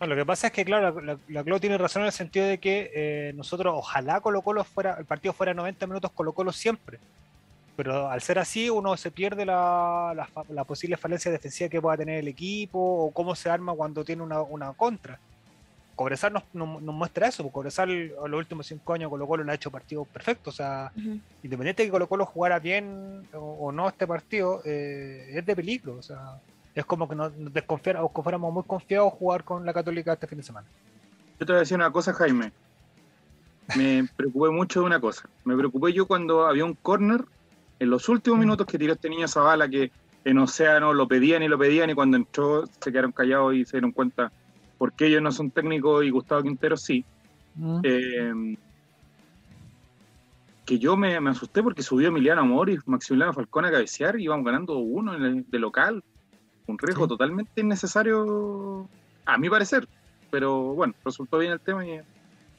No, 0.00 0.06
lo 0.06 0.16
que 0.16 0.26
pasa 0.26 0.48
es 0.48 0.52
que, 0.52 0.64
claro, 0.64 1.00
la, 1.00 1.12
la, 1.14 1.18
la 1.28 1.44
Clau 1.44 1.60
tiene 1.60 1.78
razón 1.78 2.02
en 2.02 2.06
el 2.06 2.12
sentido 2.12 2.46
de 2.46 2.58
que 2.58 2.90
eh, 2.94 3.32
nosotros, 3.36 3.74
ojalá 3.76 4.20
Colo 4.20 4.42
Colo 4.42 4.64
fuera, 4.64 4.94
el 4.98 5.04
partido 5.04 5.32
fuera 5.32 5.54
90 5.54 5.86
minutos 5.86 6.10
Colo 6.12 6.32
Colo 6.32 6.50
siempre. 6.52 6.98
Pero 7.76 8.08
al 8.10 8.20
ser 8.20 8.40
así, 8.40 8.68
uno 8.70 8.96
se 8.96 9.12
pierde 9.12 9.46
la, 9.46 10.28
la 10.48 10.64
posible 10.64 10.96
falencia 10.96 11.30
defensiva 11.30 11.70
que 11.70 11.80
pueda 11.80 11.96
tener 11.96 12.18
el 12.18 12.26
equipo 12.28 12.78
o 12.80 13.12
cómo 13.12 13.36
se 13.36 13.48
arma 13.50 13.72
cuando 13.74 14.04
tiene 14.04 14.22
una, 14.22 14.42
una 14.42 14.72
contra. 14.72 15.20
Cobresal 15.98 16.32
nos, 16.32 16.44
nos, 16.52 16.80
nos 16.80 16.94
muestra 16.94 17.26
eso, 17.26 17.42
porque 17.42 17.54
Cobresal 17.54 17.90
en 17.90 18.30
los 18.30 18.38
últimos 18.38 18.68
cinco 18.68 18.92
años 18.92 19.10
Colo 19.10 19.26
Colo 19.26 19.42
le 19.42 19.50
ha 19.50 19.56
hecho 19.56 19.68
partidos 19.68 20.06
perfectos. 20.06 20.54
O 20.54 20.56
sea, 20.56 20.92
independiente 21.42 21.82
de 21.82 21.88
que 21.88 21.90
Colo 21.90 22.08
Colo 22.08 22.24
jugara 22.24 22.60
bien 22.60 23.26
o, 23.34 23.38
o 23.38 23.72
no 23.72 23.88
este 23.88 24.06
partido, 24.06 24.62
eh, 24.64 25.32
es 25.34 25.44
de 25.44 25.56
peligro. 25.56 25.96
O 25.96 26.02
sea, 26.02 26.40
es 26.72 26.84
como 26.84 27.08
que 27.08 27.16
nos, 27.16 27.36
nos 27.36 27.52
desconfiáramos, 27.52 28.08
o 28.08 28.14
que 28.14 28.22
fuéramos 28.22 28.54
muy 28.54 28.62
confiados 28.62 29.12
jugar 29.12 29.42
con 29.42 29.66
la 29.66 29.72
Católica 29.72 30.12
este 30.12 30.28
fin 30.28 30.38
de 30.38 30.44
semana. 30.44 30.68
Yo 31.40 31.44
te 31.44 31.52
voy 31.52 31.56
a 31.56 31.60
decir 31.60 31.76
una 31.76 31.90
cosa, 31.90 32.12
Jaime. 32.12 32.52
Me 33.76 34.08
preocupé 34.16 34.50
mucho 34.50 34.78
de 34.78 34.86
una 34.86 35.00
cosa. 35.00 35.28
Me 35.44 35.56
preocupé 35.56 35.92
yo 35.92 36.06
cuando 36.06 36.46
había 36.46 36.64
un 36.64 36.74
corner 36.74 37.24
en 37.80 37.90
los 37.90 38.08
últimos 38.08 38.38
minutos 38.38 38.68
que 38.68 38.78
tiró 38.78 38.92
este 38.92 39.10
niño 39.10 39.26
Zavala 39.26 39.68
que 39.68 39.90
en 40.24 40.38
Océano 40.38 40.94
lo 40.94 41.08
pedían 41.08 41.42
y 41.42 41.48
lo 41.48 41.58
pedían 41.58 41.90
y 41.90 41.94
cuando 41.94 42.16
entró 42.16 42.68
se 42.68 42.92
quedaron 42.92 43.10
callados 43.10 43.54
y 43.54 43.64
se 43.64 43.78
dieron 43.78 43.90
cuenta 43.90 44.30
por 44.78 44.92
qué 44.92 45.06
ellos 45.06 45.20
no 45.22 45.32
son 45.32 45.50
técnicos 45.50 46.04
y 46.04 46.10
Gustavo 46.10 46.42
Quintero 46.42 46.76
sí. 46.76 47.04
¿Mm? 47.56 47.80
Eh, 47.82 48.56
que 50.64 50.78
yo 50.78 50.96
me, 50.96 51.18
me 51.20 51.30
asusté 51.30 51.62
porque 51.62 51.82
subió 51.82 52.08
Emiliano 52.08 52.42
Amor 52.42 52.68
y 52.68 52.78
Maximiliano 52.86 53.32
Falcón 53.32 53.64
a 53.64 53.70
cabecear 53.70 54.18
y 54.20 54.24
íbamos 54.24 54.44
ganando 54.44 54.78
uno 54.78 55.14
en 55.14 55.22
el- 55.24 55.50
de 55.50 55.58
local. 55.58 56.04
Un 56.66 56.78
riesgo 56.78 57.04
Sí. 57.04 57.08
totalmente 57.08 57.60
innecesario, 57.62 58.86
a 59.24 59.38
mi 59.38 59.48
parecer. 59.48 59.88
Pero 60.30 60.74
bueno, 60.74 60.92
resultó 61.02 61.38
bien 61.38 61.52
el 61.52 61.60
tema 61.60 61.86
y 61.86 61.98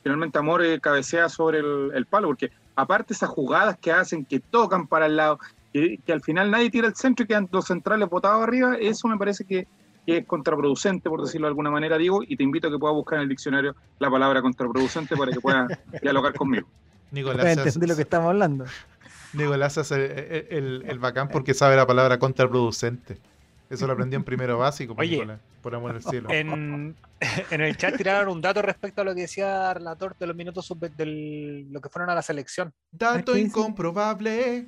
finalmente 0.02 0.40
Amor 0.40 0.64
cabecea 0.82 1.30
sobre 1.30 1.60
el, 1.60 1.92
el 1.94 2.06
palo, 2.08 2.28
porque 2.30 2.50
aparte 2.76 3.14
esas 3.14 3.30
jugadas 3.30 3.78
que 3.80 3.92
hacen, 3.92 4.26
que 4.26 4.40
tocan 4.40 4.88
para 4.88 5.06
el 5.06 5.16
lado, 5.16 5.38
que, 5.72 6.00
que 6.04 6.12
al 6.12 6.22
final 6.24 6.50
nadie 6.50 6.72
tira 6.72 6.88
el 6.88 6.96
centro 6.96 7.24
y 7.24 7.28
quedan 7.28 7.48
los 7.52 7.66
centrales 7.66 8.10
botados 8.10 8.42
arriba, 8.42 8.76
eso 8.80 9.08
me 9.08 9.18
parece 9.20 9.46
que, 9.46 9.68
que 10.12 10.18
es 10.20 10.26
contraproducente, 10.26 11.10
por 11.10 11.22
decirlo 11.22 11.48
de 11.48 11.50
alguna 11.50 11.70
manera, 11.72 11.98
digo, 11.98 12.22
y 12.24 12.36
te 12.36 12.44
invito 12.44 12.68
a 12.68 12.72
que 12.72 12.78
puedas 12.78 12.96
buscar 12.96 13.18
en 13.18 13.24
el 13.24 13.30
diccionario 13.30 13.76
la 14.00 14.10
palabra 14.10 14.42
contraproducente 14.42 15.16
para 15.16 15.32
que 15.32 15.40
puedas 15.40 15.68
dialogar 16.02 16.34
conmigo. 16.34 16.68
Nicolás, 17.12 17.58
entender 17.58 17.90
lo 17.90 17.96
que 17.96 18.02
estamos 18.04 18.30
hablando. 18.30 18.66
Nicolás 19.34 19.78
hace 19.78 19.96
el, 19.96 20.48
el- 20.50 20.84
el 20.88 21.00
bacán 21.00 21.30
porque 21.30 21.54
sabe 21.54 21.76
la 21.76 21.86
palabra 21.88 22.18
contraproducente. 22.20 23.18
Eso 23.70 23.86
lo 23.86 23.94
aprendió 23.94 24.18
en 24.18 24.24
primero 24.24 24.58
básico, 24.58 24.96
por 24.96 25.04
Oye. 25.04 25.18
Nicolás, 25.18 25.40
por 25.62 25.76
amor 25.76 25.92
al 25.92 26.02
cielo. 26.02 26.28
En, 26.32 26.96
en 27.52 27.62
el 27.62 27.78
chat 27.78 27.96
tiraron 27.96 28.34
un 28.34 28.42
dato 28.42 28.64
respecto 28.64 29.02
a 29.02 29.04
lo 29.04 29.14
que 29.14 29.22
decía 29.22 29.72
relator 29.76 30.16
de 30.18 30.26
los 30.26 30.36
minutos 30.36 30.66
sub 30.66 30.80
de 30.80 31.66
lo 31.70 31.80
que 31.80 31.90
fueron 31.90 32.10
a 32.10 32.16
la 32.16 32.24
selección. 32.24 32.74
Dato 32.92 33.38
incomprobable. 33.38 34.68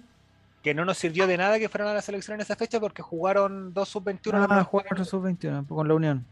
Que 0.63 0.73
no 0.73 0.85
nos 0.85 0.97
sirvió 0.97 1.25
de 1.27 1.37
nada 1.37 1.57
que 1.59 1.69
fueran 1.69 1.89
a 1.89 1.93
la 1.93 2.01
selección 2.01 2.35
en 2.35 2.41
esa 2.41 2.55
fecha 2.55 2.79
porque 2.79 3.01
jugaron 3.01 3.73
dos 3.73 3.89
sub-21 3.89 4.31
Ah, 4.33 4.47
en 4.49 4.55
la 4.57 4.63
jugar 4.63 4.85
otro 4.91 5.05
sub-21 5.05 5.67
con 5.67 5.87
la 5.87 5.93
Unión. 5.95 6.25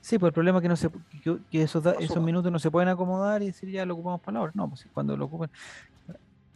Sí, 0.00 0.18
pues 0.18 0.28
el 0.30 0.34
problema 0.34 0.58
es 0.58 0.62
que, 0.62 0.68
no 0.68 0.76
se, 0.76 0.90
que, 1.22 1.38
que 1.50 1.62
esos, 1.62 1.82
da- 1.82 1.94
esos 1.98 2.22
minutos 2.22 2.50
no 2.52 2.58
se 2.58 2.70
pueden 2.70 2.88
acomodar 2.90 3.42
y 3.42 3.46
decir 3.46 3.70
ya 3.70 3.86
lo 3.86 3.94
ocupamos 3.94 4.20
para 4.20 4.34
la 4.34 4.40
hora. 4.42 4.52
No, 4.54 4.68
pues 4.68 4.86
cuando 4.92 5.16
lo 5.16 5.24
ocupen. 5.26 5.48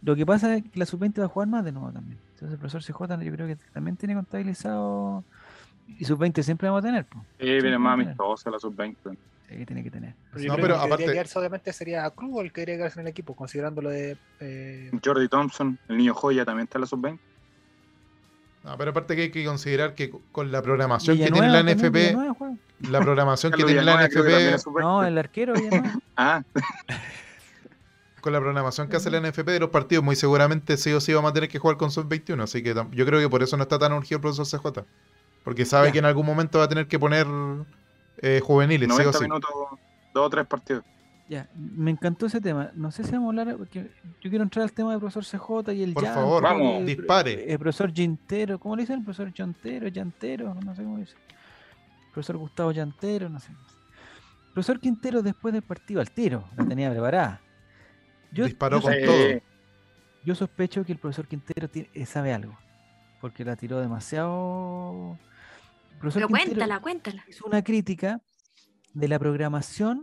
Lo 0.02 0.14
que 0.14 0.26
pasa 0.26 0.56
es 0.56 0.64
que 0.64 0.78
la 0.78 0.84
sub-20 0.87 1.20
va 1.20 1.24
a 1.24 1.28
jugar 1.28 1.48
más 1.48 1.64
de 1.64 1.72
nuevo 1.72 1.90
también. 1.90 2.18
Entonces 2.34 2.52
el 2.52 2.58
profesor 2.58 2.82
CJ 2.82 3.22
yo 3.24 3.32
creo 3.32 3.46
que 3.46 3.56
también 3.72 3.96
tiene 3.96 4.14
contabilizado. 4.14 5.24
Y 5.98 6.04
sub-20 6.04 6.42
siempre 6.42 6.68
vamos 6.68 6.84
a 6.84 6.87
tener. 6.88 7.04
Pues. 7.06 7.24
Eh, 7.38 7.61
viene 7.62 7.76
Sí, 7.76 7.78
más 7.78 7.94
amistosa 7.94 8.50
la 8.50 8.58
sub-20. 8.58 9.16
Que 9.48 9.64
tiene 9.64 9.82
que 9.82 9.90
tener. 9.90 10.14
No, 10.34 10.38
creo 10.38 10.54
pero 10.56 10.61
que 10.61 10.64
el 10.64 10.68
que 10.68 10.74
aparte- 10.74 11.02
debería 11.04 11.12
quedarse 11.22 11.38
obviamente 11.38 11.72
sería 11.72 12.11
Cruz 12.11 12.44
el 12.44 12.52
que 12.52 12.61
debería 12.61 12.76
quedarse 12.76 13.00
en 13.00 13.06
el 13.06 13.11
equipo, 13.11 13.34
considerando 13.34 13.80
lo 13.80 13.88
de 13.88 14.18
eh, 14.40 14.90
Jordi 15.02 15.26
Thompson, 15.28 15.78
el 15.88 15.96
niño 15.96 16.12
joya, 16.14 16.44
también 16.44 16.64
está 16.64 16.76
en 16.78 16.82
la 16.82 16.87
sub-20. 16.87 17.18
No, 18.64 18.76
pero 18.76 18.90
aparte 18.90 19.16
que 19.16 19.22
hay 19.22 19.30
que 19.30 19.44
considerar 19.46 19.94
que 19.94 20.12
con 20.32 20.52
la 20.52 20.61
programación 20.61 21.16
que 21.16 21.30
tiene 21.30 21.48
la 21.48 21.62
NFP, 21.62 22.14
la 22.90 23.00
programación 23.00 23.52
que 23.52 23.64
tiene 23.64 23.82
la 23.82 24.06
que 24.08 24.18
NFP, 24.18 24.58
sub-20. 24.58 24.80
No, 24.80 25.04
el 25.04 25.16
arquero. 25.16 25.54
Ah, 26.16 26.42
con 28.20 28.32
la 28.32 28.40
programación 28.40 28.88
que 28.88 28.96
hace 28.96 29.11
la 29.11 29.20
NFP 29.20 29.46
de 29.46 29.61
los 29.61 29.70
partidos, 29.70 30.04
muy 30.04 30.16
seguramente 30.16 30.76
sí 30.76 30.92
o 30.92 31.00
sí 31.00 31.14
vamos 31.14 31.30
a 31.30 31.34
tener 31.34 31.48
que 31.48 31.58
jugar 31.58 31.76
con 31.76 31.90
sub-21. 31.90 32.42
Así 32.42 32.62
que 32.62 32.74
yo 32.74 33.06
creo 33.06 33.20
que 33.20 33.28
por 33.28 33.42
eso 33.42 33.56
no 33.56 33.62
está 33.62 33.78
tan 33.78 33.92
urgido 33.92 34.16
el 34.18 34.22
profesor 34.22 34.46
CJ. 34.61 34.84
Porque 35.44 35.64
sabe 35.64 35.87
Ya. 35.87 35.92
que 35.92 35.98
en 36.00 36.04
algún 36.04 36.26
momento 36.26 36.58
va 36.58 36.64
a 36.64 36.68
tener 36.68 36.88
que 36.88 36.98
poner 36.98 37.26
eh, 38.22 38.40
juveniles, 38.42 38.88
sí 38.88 38.94
o 38.94 38.98
90 38.98 39.18
sí. 39.18 39.24
minutos, 39.24 39.50
dos 40.14 40.26
o 40.26 40.31
tres 40.31 40.46
partidos. 40.46 40.85
Ya, 41.28 41.46
me 41.54 41.90
encantó 41.90 42.24
ese 42.26 42.40
tema. 42.40 42.70
No 42.74 42.90
sé 42.90 43.04
si 43.04 43.12
vamos 43.12 43.37
a 43.37 43.40
hablar, 43.42 43.57
porque 43.59 43.90
yo 44.22 44.31
quiero 44.31 44.42
entrar 44.42 44.62
al 44.62 44.72
tema 44.72 44.92
del 44.92 44.98
profesor 45.00 45.24
CJ 45.24 45.72
y 45.74 45.83
el 45.83 45.92
Por 45.92 46.07
favor, 46.07 46.42
Vamos. 46.42 46.76
el- 46.81 46.87
dispare. 46.87 47.52
El 47.52 47.59
profesor 47.59 47.92
Gintero, 47.92 48.59
¿cómo 48.59 48.76
le 48.76 48.83
dicen? 48.83 49.00
El 49.00 49.04
profesor 49.04 49.31
Llantero, 49.33 49.88
Llantero, 49.88 50.54
no 50.54 50.74
sé 50.74 50.83
cómo 50.83 50.96
le 50.96 51.02
dicen. 51.04 51.18
Profesor 52.14 52.37
Gustavo 52.38 52.72
Llantero, 52.72 53.28
no 53.28 53.38
sé. 53.40 53.52
Profesor 54.54 54.81
Quintero 54.81 55.20
después 55.22 55.52
del 55.52 55.62
partido 55.62 56.00
al 56.00 56.11
tiro, 56.11 56.44
la 56.57 56.64
tenía 56.64 56.90
preparada. 56.90 57.40
Yo, 58.33 58.44
Disparó 58.46 58.78
yo 58.78 58.83
con 58.85 58.92
todo. 59.04 59.40
yo 60.24 60.35
sospecho 60.35 60.83
que 60.85 60.92
el 60.92 60.98
profesor 60.98 61.26
Quintero 61.28 61.68
tiene- 61.68 61.90
eh, 61.92 62.07
sabe 62.07 62.33
algo, 62.33 62.57
porque 63.20 63.44
la 63.44 63.54
tiró 63.54 63.78
demasiado. 63.81 65.18
Pero 66.00 66.28
cuéntala, 66.28 66.80
cuéntala. 66.80 67.24
hizo 67.28 67.46
una 67.46 67.62
crítica 67.62 68.20
de 68.94 69.08
la 69.08 69.18
programación 69.18 70.02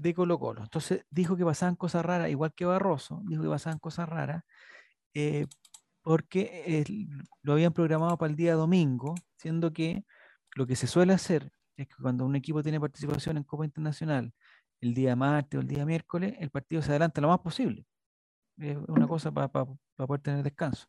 de 0.00 0.14
Colo 0.14 0.38
Colo. 0.38 0.62
Entonces 0.62 1.04
dijo 1.10 1.36
que 1.36 1.44
pasaban 1.44 1.76
cosas 1.76 2.04
raras, 2.04 2.30
igual 2.30 2.52
que 2.54 2.64
Barroso, 2.64 3.22
dijo 3.24 3.42
que 3.42 3.48
pasaban 3.48 3.78
cosas 3.78 4.08
raras, 4.08 4.42
eh, 5.14 5.46
porque 6.02 6.62
eh, 6.66 6.84
lo 7.42 7.54
habían 7.54 7.72
programado 7.72 8.16
para 8.16 8.30
el 8.30 8.36
día 8.36 8.54
domingo, 8.54 9.14
siendo 9.36 9.72
que 9.72 10.04
lo 10.54 10.66
que 10.66 10.76
se 10.76 10.86
suele 10.86 11.12
hacer 11.12 11.50
es 11.76 11.88
que 11.88 11.94
cuando 12.00 12.24
un 12.24 12.36
equipo 12.36 12.62
tiene 12.62 12.80
participación 12.80 13.36
en 13.36 13.44
Copa 13.44 13.64
Internacional 13.64 14.32
el 14.80 14.94
día 14.94 15.16
martes 15.16 15.58
o 15.58 15.60
el 15.60 15.68
día 15.68 15.84
miércoles, 15.84 16.34
el 16.38 16.50
partido 16.50 16.82
se 16.82 16.90
adelanta 16.90 17.20
lo 17.20 17.28
más 17.28 17.40
posible. 17.40 17.86
Es 18.58 18.76
una 18.88 19.06
cosa 19.06 19.30
para 19.30 19.48
poder 19.48 20.20
tener 20.22 20.42
descanso. 20.42 20.86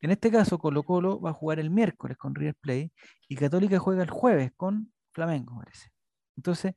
En 0.00 0.10
este 0.10 0.30
caso, 0.30 0.58
Colo 0.58 0.82
Colo 0.82 1.20
va 1.20 1.30
a 1.30 1.32
jugar 1.32 1.58
el 1.58 1.70
miércoles 1.70 2.16
con 2.16 2.34
River 2.34 2.54
Plate 2.60 2.92
y 3.28 3.36
Católica 3.36 3.78
juega 3.78 4.02
el 4.02 4.10
jueves 4.10 4.52
con 4.56 4.92
Flamengo, 5.12 5.56
parece. 5.58 5.90
Entonces, 6.36 6.74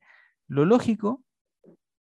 lo 0.47 0.65
lógico 0.65 1.23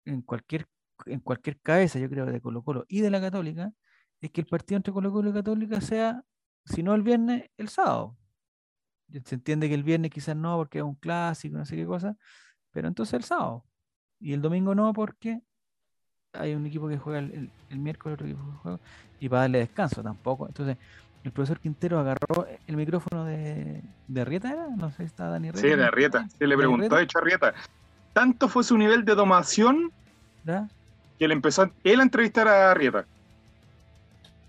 en 0.06 0.22
cualquier, 0.22 0.68
en 1.06 1.20
cualquier 1.22 1.60
cabeza, 1.62 2.00
yo 2.00 2.10
creo, 2.10 2.26
de 2.26 2.42
Colo 2.42 2.64
Colo 2.64 2.86
y 2.88 3.02
de 3.02 3.10
la 3.10 3.22
Católica, 3.22 3.72
es 4.22 4.32
que 4.32 4.42
el 4.42 4.48
partido 4.48 4.78
entre 4.78 4.94
Colo 4.94 5.12
Colo 5.12 5.30
y 5.30 5.34
Católica 5.34 5.82
sea, 5.82 6.22
si 6.66 6.84
no 6.84 6.94
el 6.94 7.02
viernes, 7.02 7.50
el 7.58 7.70
sábado. 7.70 8.18
Se 9.24 9.36
entiende 9.36 9.68
que 9.70 9.76
el 9.76 9.84
viernes 9.84 10.12
quizás 10.12 10.36
no, 10.36 10.58
porque 10.58 10.80
es 10.80 10.84
un 10.84 10.96
clásico, 10.96 11.58
no 11.58 11.66
sé 11.66 11.76
qué 11.76 11.86
cosa, 11.86 12.16
pero 12.72 12.88
entonces 12.88 13.14
el 13.14 13.24
sábado. 13.24 13.66
Y 14.20 14.34
el 14.34 14.42
domingo 14.42 14.74
no, 14.76 14.92
porque 14.94 15.42
hay 16.34 16.54
un 16.54 16.66
equipo 16.66 16.88
que 16.88 16.98
juega 16.98 17.20
el, 17.20 17.32
el- 17.32 17.52
el 17.70 17.80
miércoles, 17.80 18.16
otro 18.16 18.28
equipo 18.28 18.44
que 18.52 18.58
juega, 18.58 18.80
y 19.20 19.30
para 19.30 19.42
darle 19.44 19.60
descanso 19.60 20.04
tampoco. 20.04 20.48
Entonces, 20.48 20.78
el 21.26 21.32
profesor 21.32 21.60
Quintero 21.60 22.00
agarró 22.00 22.46
el 22.68 22.78
micrófono 22.78 23.26
de, 23.26 23.82
de 24.08 24.22
Arrieta, 24.22 24.52
¿era? 24.52 24.68
no 24.76 24.90
sé 24.92 24.98
si 24.98 25.04
está 25.04 25.28
Dani 25.30 25.50
Sí, 25.56 25.68
de 25.70 25.84
Arrieta. 25.84 26.28
Sí, 26.30 26.38
le 26.42 26.50
¿De 26.50 26.58
preguntó 26.58 26.84
Arrieta? 26.86 26.98
de 26.98 27.04
hecho 27.04 27.18
a 27.18 27.22
Arrieta. 27.22 27.54
Tanto 28.14 28.48
fue 28.48 28.64
su 28.64 28.78
nivel 28.78 29.04
de 29.06 29.16
domación 29.16 29.92
¿Ya? 30.46 30.70
que 31.20 31.28
le 31.28 31.34
empezó 31.34 31.64
a- 31.64 31.72
él 31.84 32.00
a 32.00 32.04
entrevistar 32.04 32.48
a 32.48 32.72
Arrieta. 32.72 33.06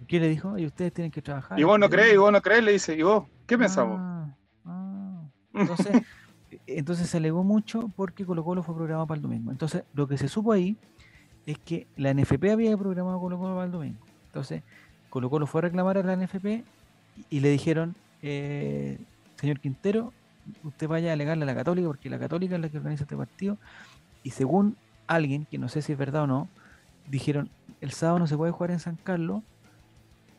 ¿Qué 0.07 0.21
le 0.21 0.29
dijo? 0.29 0.57
Y 0.59 0.67
ustedes 0.67 0.93
tienen 0.93 1.11
que 1.11 1.23
trabajar. 1.23 1.59
Y 1.59 1.65
vos 1.65 1.79
no 1.79 1.89
crees, 1.89 2.15
y 2.15 2.17
vos 2.17 2.31
no 2.31 2.41
crees, 2.41 2.63
le 2.63 2.73
dice, 2.73 2.95
¿y 2.95 3.03
vos? 3.03 3.25
¿Qué 3.47 3.59
pensamos? 3.59 3.99
Ah, 4.01 4.29
ah. 4.67 5.23
Entonces, 5.55 6.03
entonces 6.67 7.09
se 7.09 7.17
alegó 7.17 7.43
mucho 7.43 7.91
porque 7.97 8.25
Colo 8.25 8.45
Colo 8.45 8.63
fue 8.63 8.75
programado 8.75 9.07
para 9.07 9.17
el 9.17 9.23
domingo. 9.23 9.51
Entonces, 9.51 9.83
lo 9.95 10.07
que 10.07 10.17
se 10.19 10.29
supo 10.29 10.53
ahí 10.53 10.77
es 11.47 11.59
que 11.59 11.87
la 11.97 12.11
NFP 12.13 12.51
había 12.53 12.77
programado 12.77 13.19
Colo 13.19 13.39
Colo 13.39 13.55
para 13.55 13.67
el 13.67 13.73
domingo. 13.73 13.99
Entonces, 14.27 14.63
Colo 15.17 15.31
Colo 15.31 15.47
fue 15.47 15.61
a 15.61 15.63
reclamar 15.63 15.97
a 15.97 16.03
la 16.03 16.15
NFP 16.15 16.45
y, 16.45 16.63
y 17.31 17.41
le 17.41 17.49
dijeron, 17.49 17.95
eh, 18.21 18.99
señor 19.37 19.61
Quintero, 19.61 20.13
usted 20.63 20.89
vaya 20.89 21.09
a 21.09 21.13
alegarle 21.15 21.45
a 21.45 21.47
la 21.47 21.55
Católica 21.55 21.89
porque 21.89 22.11
la 22.11 22.19
Católica 22.19 22.57
es 22.57 22.61
la 22.61 22.69
que 22.69 22.77
organiza 22.77 23.05
este 23.05 23.17
partido. 23.17 23.57
Y 24.23 24.33
según 24.33 24.77
alguien, 25.07 25.47
que 25.47 25.57
no 25.57 25.71
sé 25.71 25.81
si 25.81 25.93
es 25.93 25.99
verdad 25.99 26.25
o 26.25 26.27
no, 26.27 26.51
dijeron, 27.09 27.49
el 27.81 27.93
sábado 27.93 28.19
no 28.19 28.27
se 28.27 28.37
puede 28.37 28.53
jugar 28.53 28.73
en 28.73 28.79
San 28.79 28.97
Carlos 28.97 29.43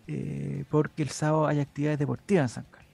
eh, 0.05 0.63
porque 0.69 1.01
el 1.01 1.09
sábado 1.09 1.47
hay 1.47 1.59
actividades 1.59 1.97
deportivas 1.97 2.43
en 2.43 2.49
San 2.49 2.65
Carlos. 2.69 2.93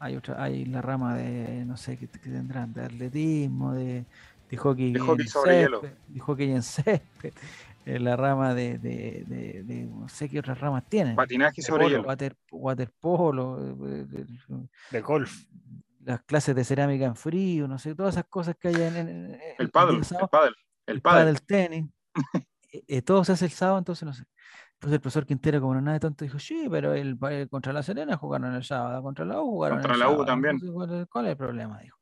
Hay 0.00 0.16
otra, 0.16 0.42
hay 0.42 0.66
la 0.66 0.82
rama 0.82 1.16
de, 1.16 1.64
no 1.64 1.78
sé, 1.78 1.96
qué, 1.96 2.08
tendrán, 2.08 2.74
de 2.74 2.84
atletismo, 2.84 3.72
de, 3.72 4.04
de 4.50 4.56
hockey, 4.58 4.92
De 4.92 5.00
hockey 5.00 5.24
en 5.24 5.30
sobre 5.30 5.60
hielo. 5.62 5.80
de 5.80 6.20
hockey 6.20 6.50
en 6.50 6.62
césped, 6.62 7.32
la 7.84 8.16
rama 8.16 8.54
de, 8.54 8.78
de, 8.78 9.24
de- 9.26 9.62
de- 9.64 9.84
no 9.86 10.08
sé 10.08 10.28
qué 10.28 10.38
otras 10.38 10.60
ramas 10.60 10.84
tienen. 10.88 11.16
Patinaje 11.16 11.62
sobre 11.62 11.84
polo, 11.84 11.96
hielo. 11.96 12.08
Water, 12.08 12.36
waterpolo, 12.50 13.58
eh, 13.86 14.06
eh, 14.12 14.24
eh, 14.50 14.66
De 14.90 15.00
golf. 15.00 15.44
las 16.04 16.22
clases 16.22 16.54
de 16.54 16.64
cerámica 16.64 17.04
en 17.06 17.16
frío, 17.16 17.66
no 17.68 17.78
sé, 17.78 17.94
todas 17.94 18.14
esas 18.14 18.26
cosas 18.28 18.56
que 18.58 18.68
hay 18.68 18.74
en, 18.76 18.96
en- 18.96 19.08
en- 19.08 19.34
en 19.34 19.40
El 19.58 19.70
paddle, 19.70 20.04
sábado 20.04 20.24
el 20.26 20.30
paddle, 20.30 20.56
el 20.86 20.94
el 20.96 21.02
paddle. 21.02 21.20
pádel, 21.32 21.42
tenis. 21.42 21.86
eh, 22.72 22.84
eh, 22.86 23.02
todo 23.02 23.24
se 23.24 23.32
hace 23.32 23.44
el 23.46 23.50
sábado, 23.50 23.78
entonces 23.78 24.04
no 24.06 24.12
sé. 24.12 24.24
Entonces 24.74 24.94
el 24.94 25.00
profesor 25.00 25.26
Quintero, 25.26 25.60
como 25.60 25.74
no 25.74 25.80
nada 25.82 25.94
de 25.94 26.00
tonto, 26.00 26.24
dijo, 26.24 26.38
sí, 26.38 26.66
pero 26.70 26.94
el, 26.94 27.18
el 27.30 27.48
contra 27.50 27.70
la 27.72 27.82
Serena 27.82 28.16
jugaron 28.16 28.54
el 28.54 28.64
sábado, 28.64 29.02
contra 29.02 29.26
la 29.26 29.40
U 29.42 29.50
jugaron 29.50 29.76
Contra 29.78 29.92
el 29.92 29.98
la 30.00 30.06
U 30.06 30.10
sábado. 30.12 30.24
también. 30.24 30.54
entonces, 30.54 30.72
¿cuál, 30.74 31.00
es- 31.02 31.06
cuál 31.08 31.24
es 31.26 31.30
el 31.32 31.36
problema? 31.36 31.78
Dijo. 31.80 31.98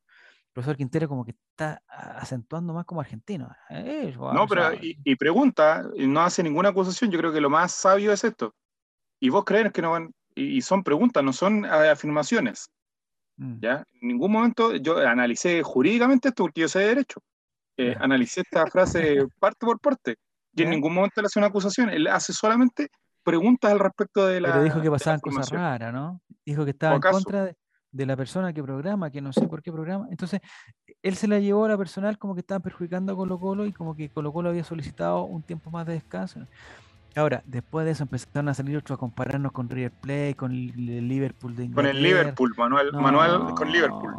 El 0.58 0.62
profesor 0.64 0.76
Quintero 0.76 1.08
como 1.08 1.24
que 1.24 1.30
está 1.30 1.80
acentuando 1.86 2.72
más 2.72 2.84
como 2.84 3.00
argentino. 3.00 3.48
eh, 3.70 4.12
No, 4.16 4.46
pero 4.48 4.74
y, 4.74 4.98
y 5.04 5.14
pregunta, 5.14 5.84
no 5.96 6.20
hace 6.20 6.42
ninguna 6.42 6.70
acusación, 6.70 7.12
yo 7.12 7.18
creo 7.20 7.32
que 7.32 7.40
lo 7.40 7.48
más 7.48 7.70
sabio 7.70 8.12
es 8.12 8.24
esto. 8.24 8.56
Y 9.20 9.28
vos 9.28 9.44
crees 9.44 9.72
que 9.72 9.82
no 9.82 9.92
van, 9.92 10.12
y, 10.34 10.60
son 10.62 10.82
preguntas, 10.82 11.22
no 11.22 11.32
son 11.32 11.64
eh, 11.64 11.68
afirmaciones, 11.68 12.70
Mm. 13.36 13.60
¿ya? 13.60 13.84
En 14.00 14.08
ningún 14.08 14.32
momento 14.32 14.74
yo 14.74 14.98
analicé 14.98 15.62
jurídicamente 15.62 16.30
esto 16.30 16.42
porque 16.42 16.62
yo 16.62 16.68
sé 16.68 16.80
de 16.80 16.86
derecho. 16.86 17.20
Eh, 17.76 17.94
analicé 18.00 18.40
esta 18.40 18.66
frase 18.66 19.16
parte 19.38 19.64
por 19.64 19.78
parte. 19.78 20.16
Y 20.56 20.62
en 20.64 20.70
ningún 20.70 20.92
momento 20.92 21.20
le 21.20 21.26
hace 21.26 21.38
una 21.38 21.46
acusación, 21.46 21.88
él 21.88 22.08
hace 22.08 22.32
solamente 22.32 22.88
preguntas 23.22 23.70
al 23.70 23.78
respecto 23.78 24.26
de 24.26 24.40
la. 24.40 24.48
Pero 24.50 24.64
dijo 24.64 24.82
que 24.82 24.90
pasaban 24.90 25.20
cosas 25.20 25.50
raras, 25.50 25.92
¿no? 25.92 26.20
Dijo 26.44 26.64
que 26.64 26.72
estaba 26.72 26.96
en 26.96 27.00
contra 27.00 27.44
de, 27.44 27.56
de 27.90 28.06
la 28.06 28.16
persona 28.16 28.52
que 28.52 28.62
programa, 28.62 29.10
que 29.10 29.20
no 29.20 29.32
sé 29.32 29.48
por 29.48 29.62
qué 29.62 29.72
programa. 29.72 30.08
Entonces, 30.10 30.40
él 31.02 31.16
se 31.16 31.28
la 31.28 31.38
llevó 31.38 31.64
a 31.64 31.68
la 31.68 31.78
personal 31.78 32.18
como 32.18 32.34
que 32.34 32.40
estaban 32.40 32.62
perjudicando 32.62 33.12
a 33.12 33.16
Colo 33.16 33.38
Colo 33.38 33.66
y 33.66 33.72
como 33.72 33.94
que 33.94 34.08
Colo 34.10 34.32
Colo 34.32 34.50
había 34.50 34.64
solicitado 34.64 35.24
un 35.24 35.42
tiempo 35.42 35.70
más 35.70 35.86
de 35.86 35.94
descanso. 35.94 36.40
Ahora, 37.16 37.42
después 37.46 37.84
de 37.84 37.92
eso 37.92 38.04
empezaron 38.04 38.48
a 38.48 38.54
salir 38.54 38.76
otros 38.76 38.96
a 38.96 39.00
compararnos 39.00 39.50
con 39.52 39.68
River 39.68 39.90
Plate, 39.90 40.34
con 40.36 40.52
el 40.52 41.08
Liverpool 41.08 41.56
de 41.56 41.70
Con 41.70 41.86
el 41.86 41.96
Inglaterra. 41.96 42.22
Liverpool, 42.22 42.54
Manuel, 42.56 42.92
Manuel 42.92 43.54
con 43.54 43.72
Liverpool. 43.72 44.14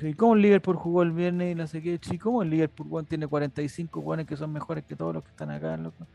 ¿Y 0.00 0.14
cómo 0.14 0.34
el 0.34 0.42
Liverpool 0.42 0.76
jugó 0.76 1.02
el 1.02 1.12
viernes 1.12 1.52
y 1.52 1.54
no 1.54 1.66
sé 1.66 1.82
qué? 1.82 1.98
Sí, 2.00 2.18
¿cómo 2.18 2.42
el 2.42 2.50
Liverpool 2.50 2.86
weón, 2.88 3.06
tiene 3.06 3.26
45 3.26 4.00
jugadores 4.00 4.26
que 4.26 4.36
son 4.36 4.52
mejores 4.52 4.84
que 4.84 4.96
todos 4.96 5.12
los 5.12 5.22
que 5.24 5.30
están 5.30 5.50
acá, 5.50 5.76
loco? 5.76 6.06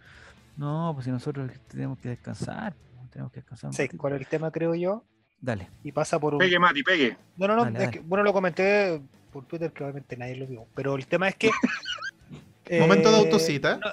No, 0.55 0.91
pues 0.93 1.05
si 1.05 1.11
nosotros 1.11 1.51
tenemos 1.67 1.99
que 1.99 2.09
descansar, 2.09 2.73
tenemos 3.11 3.31
que 3.31 3.41
descansar. 3.41 3.73
Sí, 3.73 3.83
ratito. 3.83 4.01
¿cuál 4.01 4.13
es 4.13 4.21
el 4.21 4.27
tema, 4.27 4.49
creo 4.49 4.73
yo? 4.73 5.03
Dale. 5.41 5.69
Y 5.83 5.91
pasa 5.91 6.19
por 6.19 6.33
un. 6.33 6.39
Pegue, 6.39 6.57
Mati, 6.59 6.83
pegue. 6.83 7.15
No, 7.37 7.47
no, 7.47 7.55
no. 7.55 7.63
Dale, 7.65 7.77
es 7.77 7.85
dale. 7.85 7.91
que, 7.91 7.99
bueno, 8.01 8.23
lo 8.23 8.33
comenté 8.33 8.99
por 9.31 9.45
Twitter, 9.45 9.71
que 9.71 9.83
obviamente 9.83 10.17
nadie 10.17 10.35
lo 10.35 10.47
vio. 10.47 10.65
Pero 10.75 10.95
el 10.95 11.05
tema 11.07 11.27
es 11.27 11.35
que. 11.35 11.51
Momento 12.79 13.09
de 13.11 13.17
eh, 13.17 13.19
autocita. 13.19 13.77
no, 13.77 13.87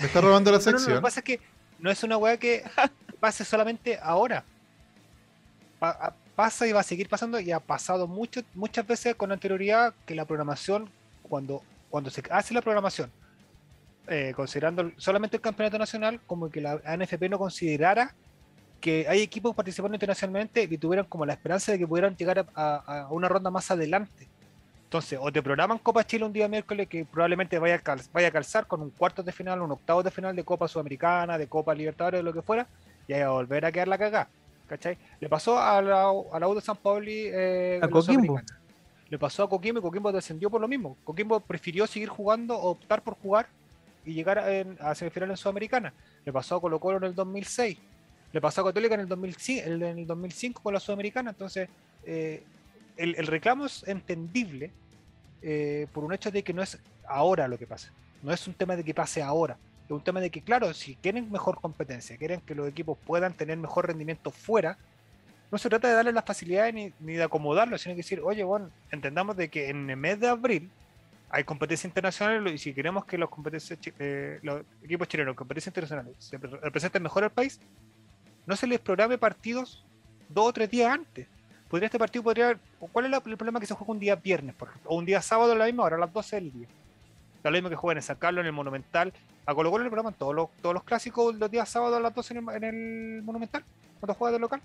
Me 0.00 0.06
está 0.06 0.20
robando 0.20 0.50
la 0.50 0.58
No, 0.58 0.64
no, 0.64 0.70
no, 0.70 0.72
lo 0.72 0.78
sección. 0.78 0.98
que 0.98 1.02
pasa 1.02 1.20
es 1.20 1.24
que 1.24 1.40
no 1.78 1.90
es 1.90 2.02
una 2.02 2.16
weá 2.16 2.36
que 2.36 2.62
pase 3.20 3.44
solamente 3.44 3.98
ahora. 4.02 4.44
Pa- 5.78 6.14
pasa 6.34 6.66
y 6.66 6.72
va 6.72 6.80
a 6.80 6.84
seguir 6.84 7.08
pasando 7.08 7.38
y 7.40 7.52
ha 7.52 7.60
pasado 7.60 8.06
mucho, 8.06 8.40
muchas 8.54 8.86
veces 8.86 9.14
con 9.14 9.32
anterioridad 9.32 9.94
que 10.06 10.14
la 10.14 10.24
programación, 10.24 10.88
cuando, 11.22 11.62
cuando 11.90 12.08
se 12.10 12.22
hace 12.30 12.54
la 12.54 12.62
programación, 12.62 13.10
eh, 14.08 14.32
considerando 14.34 14.90
solamente 14.96 15.36
el 15.36 15.42
campeonato 15.42 15.78
nacional, 15.78 16.20
como 16.26 16.50
que 16.50 16.60
la 16.62 16.80
ANFP 16.84 17.28
no 17.28 17.38
considerara 17.38 18.14
que 18.82 19.06
hay 19.08 19.22
equipos 19.22 19.54
participando 19.54 19.94
internacionalmente 19.94 20.64
y 20.70 20.76
tuvieran 20.76 21.06
como 21.06 21.24
la 21.24 21.32
esperanza 21.32 21.72
de 21.72 21.78
que 21.78 21.86
pudieran 21.86 22.14
llegar 22.16 22.40
a, 22.40 22.46
a- 22.54 23.00
a 23.04 23.08
una 23.08 23.28
ronda 23.28 23.50
más 23.50 23.70
adelante. 23.70 24.28
Entonces, 24.84 25.18
o 25.22 25.32
te 25.32 25.42
programan 25.42 25.78
Copa 25.78 26.04
Chile 26.04 26.26
un 26.26 26.32
día 26.34 26.48
miércoles 26.48 26.86
que 26.88 27.06
probablemente 27.06 27.58
vaya 27.58 27.76
a, 27.76 27.78
cal- 27.78 28.02
vaya 28.12 28.28
a 28.28 28.30
calzar 28.30 28.66
con 28.66 28.82
un 28.82 28.90
cuarto 28.90 29.22
de 29.22 29.32
final, 29.32 29.62
un 29.62 29.70
octavo 29.72 30.02
de 30.02 30.10
final 30.10 30.36
de 30.36 30.44
Copa 30.44 30.68
Sudamericana, 30.68 31.38
de 31.38 31.46
Copa 31.46 31.74
Libertadores, 31.74 32.18
de 32.18 32.22
lo 32.24 32.32
que 32.34 32.42
fuera, 32.42 32.66
y 33.08 33.14
ahí 33.14 33.20
va 33.22 33.28
a 33.28 33.30
volver 33.30 33.64
a 33.64 33.72
quedar 33.72 33.88
la 33.88 33.96
cagada. 33.96 34.28
¿Cachai? 34.66 34.98
Le 35.20 35.28
pasó 35.28 35.58
a 35.58 35.80
la, 35.80 36.10
a 36.32 36.40
la 36.40 36.48
U 36.48 36.54
de 36.54 36.60
San 36.60 36.76
Pauli 36.76 37.26
eh, 37.32 37.78
A 37.82 37.86
Coquimbo. 37.88 38.34
Le 39.10 39.18
pasó 39.18 39.44
a 39.44 39.48
Coquimbo 39.48 39.78
y 39.78 39.82
Coquimbo 39.82 40.10
descendió 40.12 40.50
por 40.50 40.60
lo 40.60 40.68
mismo. 40.68 40.96
Coquimbo 41.04 41.40
prefirió 41.40 41.86
seguir 41.86 42.08
jugando, 42.08 42.58
optar 42.58 43.02
por 43.02 43.14
jugar 43.16 43.46
y 44.04 44.12
llegar 44.14 44.38
en- 44.48 44.76
a 44.80 44.94
semifinal 44.94 45.30
en 45.30 45.36
Sudamericana. 45.36 45.92
Le 46.24 46.32
pasó 46.32 46.56
a 46.56 46.60
Colo 46.60 46.80
Colo 46.80 46.98
en 46.98 47.04
el 47.04 47.14
2006. 47.14 47.78
Le 48.32 48.40
pasó 48.40 48.62
a 48.62 48.64
Católica 48.64 48.94
en 48.94 49.00
el 49.02 49.08
2005, 49.08 49.66
en 49.66 49.82
el 49.82 50.06
2005 50.06 50.62
con 50.62 50.72
la 50.74 50.80
Sudamericana. 50.80 51.30
Entonces, 51.30 51.68
eh, 52.04 52.42
el, 52.96 53.26
reclamo 53.26 53.66
es 53.66 53.84
entendible 53.86 54.70
eh, 55.42 55.86
por 55.92 56.04
un 56.04 56.12
hecho 56.12 56.30
de 56.30 56.42
que 56.42 56.52
no 56.52 56.62
es 56.62 56.78
ahora 57.06 57.48
lo 57.48 57.58
que 57.58 57.66
pasa. 57.66 57.92
No 58.22 58.32
es 58.32 58.46
un 58.46 58.54
tema 58.54 58.76
de 58.76 58.84
que 58.84 58.94
pase 58.94 59.22
ahora. 59.22 59.58
Es 59.84 59.90
un 59.90 60.02
tema 60.02 60.20
de 60.20 60.30
que, 60.30 60.40
claro, 60.40 60.72
si 60.72 60.94
quieren 60.96 61.30
mejor 61.30 61.60
competencia, 61.60 62.16
quieren 62.16 62.40
que 62.40 62.54
los 62.54 62.68
equipos 62.68 62.96
puedan 63.06 63.34
tener 63.34 63.58
mejor 63.58 63.88
rendimiento 63.88 64.30
fuera, 64.30 64.78
no 65.50 65.58
se 65.58 65.68
trata 65.68 65.88
de 65.88 65.94
darle 65.94 66.12
las 66.12 66.24
facilidades 66.24 66.72
ni, 66.72 66.92
ni 67.00 67.12
de 67.14 67.22
acomodarlo, 67.24 67.76
sino 67.76 67.92
que 67.94 67.98
decir, 67.98 68.20
oye, 68.24 68.42
bueno, 68.42 68.70
entendamos 68.90 69.36
de 69.36 69.48
que 69.50 69.68
en 69.68 69.90
el 69.90 69.96
mes 69.98 70.18
de 70.18 70.28
abril 70.28 70.70
hay 71.28 71.44
competencia 71.44 71.86
internacional 71.86 72.46
y 72.48 72.56
si 72.56 72.72
queremos 72.72 73.04
que 73.04 73.18
los, 73.18 73.28
competencias 73.28 73.78
eh, 73.98 74.38
los 74.42 74.62
equipos 74.82 75.08
chilenos 75.08 75.32
en 75.32 75.36
competencia 75.36 75.68
internacional 75.70 76.14
se 76.18 76.38
pre- 76.38 76.58
representen 76.58 77.02
mejor 77.02 77.24
al 77.24 77.32
país, 77.32 77.60
no 78.46 78.56
se 78.56 78.66
les 78.66 78.80
programe 78.80 79.18
partidos 79.18 79.84
dos 80.28 80.46
o 80.48 80.52
tres 80.52 80.70
días 80.70 80.92
antes. 80.92 81.26
Podría 81.68 81.86
este 81.86 81.98
partido 81.98 82.22
podría 82.22 82.58
¿Cuál 82.92 83.04
es 83.06 83.10
la- 83.10 83.22
el 83.24 83.36
problema 83.36 83.60
que 83.60 83.66
se 83.66 83.74
juega 83.74 83.92
un 83.92 83.98
día 84.00 84.16
viernes, 84.16 84.54
por 84.54 84.68
ejemplo? 84.68 84.90
O 84.90 84.96
un 84.96 85.04
día 85.06 85.22
sábado 85.22 85.52
a 85.52 85.54
la 85.54 85.66
misma 85.66 85.84
hora, 85.84 85.96
a 85.96 86.00
las 86.00 86.12
12 86.12 86.36
del 86.36 86.52
día. 86.52 86.66
Da 87.42 87.50
lo 87.50 87.54
mismo 87.56 87.70
que 87.70 87.76
jueguen 87.76 87.98
en 87.98 88.02
San 88.02 88.16
Carlos, 88.16 88.42
en 88.42 88.46
el 88.46 88.52
Monumental. 88.52 89.12
A 89.46 89.54
Colo 89.54 89.70
Colo 89.70 89.84
le 89.84 89.90
programan 89.90 90.14
todos 90.14 90.34
los, 90.34 90.48
todos 90.60 90.74
los 90.74 90.84
clásicos 90.84 91.34
los 91.34 91.50
días 91.50 91.68
sábados 91.68 91.96
a 91.96 92.00
las 92.00 92.14
12 92.14 92.34
en 92.34 92.48
el, 92.48 92.56
en 92.56 92.64
el 93.16 93.22
Monumental, 93.22 93.64
cuando 94.00 94.14
juega 94.14 94.32
de 94.32 94.38
local. 94.38 94.60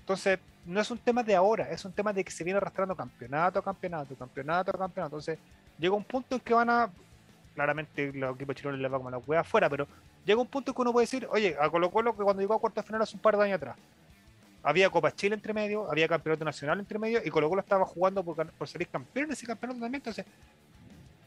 Entonces, 0.00 0.38
no 0.66 0.80
es 0.80 0.90
un 0.90 0.98
tema 0.98 1.22
de 1.22 1.34
ahora, 1.34 1.70
es 1.70 1.84
un 1.84 1.92
tema 1.92 2.12
de 2.12 2.24
que 2.24 2.30
se 2.30 2.44
viene 2.44 2.56
arrastrando 2.58 2.94
campeonato 2.96 3.58
a 3.58 3.62
campeonato, 3.62 4.14
campeonato 4.16 4.70
a 4.70 4.78
campeonato. 4.78 5.16
Entonces, 5.16 5.38
llega 5.78 5.94
un 5.94 6.04
punto 6.04 6.34
en 6.34 6.40
que 6.40 6.54
van 6.54 6.68
a. 6.70 6.90
Claramente, 7.54 8.12
los 8.12 8.34
equipos 8.34 8.56
chilenos 8.56 8.80
les 8.80 8.92
va 8.92 8.96
como 8.98 9.10
la 9.10 9.18
hueá 9.18 9.40
afuera, 9.40 9.68
pero 9.68 9.86
llega 10.30 10.40
un 10.40 10.48
punto 10.48 10.72
que 10.74 10.80
uno 10.82 10.92
puede 10.92 11.04
decir, 11.04 11.26
oye, 11.30 11.56
a 11.60 11.68
Colo 11.68 11.90
Colo 11.90 12.16
que 12.16 12.22
cuando 12.22 12.40
llegó 12.40 12.54
a 12.54 12.58
cuarta 12.60 12.82
final 12.82 13.02
hace 13.02 13.16
un 13.16 13.22
par 13.22 13.36
de 13.36 13.44
años 13.44 13.56
atrás, 13.56 13.76
había 14.62 14.90
Copa 14.90 15.10
Chile 15.14 15.34
entre 15.34 15.52
medio, 15.54 15.90
había 15.90 16.06
Campeonato 16.08 16.44
Nacional 16.44 16.78
entre 16.80 16.98
medio, 16.98 17.20
y 17.24 17.30
Colo 17.30 17.48
Colo 17.48 17.60
estaba 17.60 17.84
jugando 17.86 18.22
por, 18.22 18.46
por 18.52 18.68
salir 18.68 18.88
campeón 18.88 19.26
en 19.26 19.32
ese 19.32 19.46
campeonato 19.46 19.80
también. 19.80 20.00
Entonces, 20.00 20.26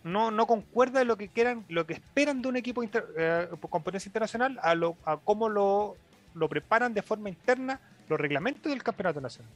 no, 0.03 0.31
no 0.31 0.45
concuerda 0.45 1.03
lo 1.03 1.15
que 1.17 1.29
quieran, 1.29 1.63
lo 1.69 1.85
que 1.87 1.93
esperan 1.93 2.41
de 2.41 2.47
un 2.49 2.57
equipo 2.57 2.83
inter- 2.83 3.07
eh, 3.17 3.47
por 3.59 3.69
competencia 3.69 4.09
internacional 4.09 4.59
a, 4.61 4.75
lo, 4.75 4.95
a 5.05 5.17
cómo 5.17 5.49
lo, 5.49 5.95
lo 6.33 6.49
preparan 6.49 6.93
de 6.93 7.01
forma 7.01 7.29
interna 7.29 7.79
los 8.09 8.19
reglamentos 8.19 8.69
del 8.69 8.83
campeonato 8.83 9.21
nacional. 9.21 9.51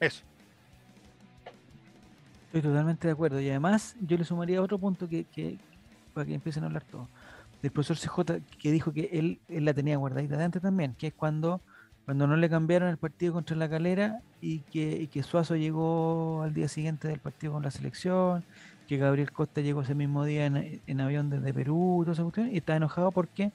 Eso. 0.00 0.22
Estoy 2.46 2.62
totalmente 2.62 3.06
de 3.06 3.12
acuerdo. 3.12 3.40
Y 3.40 3.50
además, 3.50 3.94
yo 4.00 4.16
le 4.16 4.24
sumaría 4.24 4.60
otro 4.60 4.78
punto 4.78 5.08
que, 5.08 5.24
que- 5.24 5.58
para 6.12 6.26
que 6.26 6.34
empiecen 6.34 6.62
a 6.64 6.66
hablar 6.66 6.82
todos. 6.84 7.06
Del 7.62 7.70
profesor 7.70 7.96
CJ, 7.96 8.42
que 8.58 8.72
dijo 8.72 8.92
que 8.92 9.08
él, 9.12 9.40
él 9.48 9.64
la 9.64 9.72
tenía 9.72 9.96
guardadita 9.96 10.36
de 10.36 10.44
antes 10.44 10.62
también, 10.62 10.94
que 10.98 11.06
es 11.08 11.14
cuando 11.14 11.60
cuando 12.04 12.26
no 12.26 12.36
le 12.36 12.50
cambiaron 12.50 12.88
el 12.88 12.96
partido 12.96 13.32
contra 13.32 13.56
la 13.56 13.68
calera 13.68 14.20
y 14.40 14.60
que, 14.60 15.08
que 15.12 15.22
Suazo 15.22 15.56
llegó 15.56 16.42
al 16.42 16.52
día 16.52 16.68
siguiente 16.68 17.08
del 17.08 17.20
partido 17.20 17.52
con 17.52 17.62
la 17.62 17.70
selección, 17.70 18.44
que 18.88 18.96
Gabriel 18.96 19.30
Costa 19.30 19.60
llegó 19.60 19.82
ese 19.82 19.94
mismo 19.94 20.24
día 20.24 20.46
en, 20.46 20.80
en 20.86 21.00
avión 21.00 21.30
desde 21.30 21.54
Perú 21.54 22.00
toda 22.00 22.14
esa 22.14 22.22
cuestión, 22.22 22.52
y 22.52 22.58
estaba 22.58 22.76
enojado 22.76 23.12
porque 23.12 23.52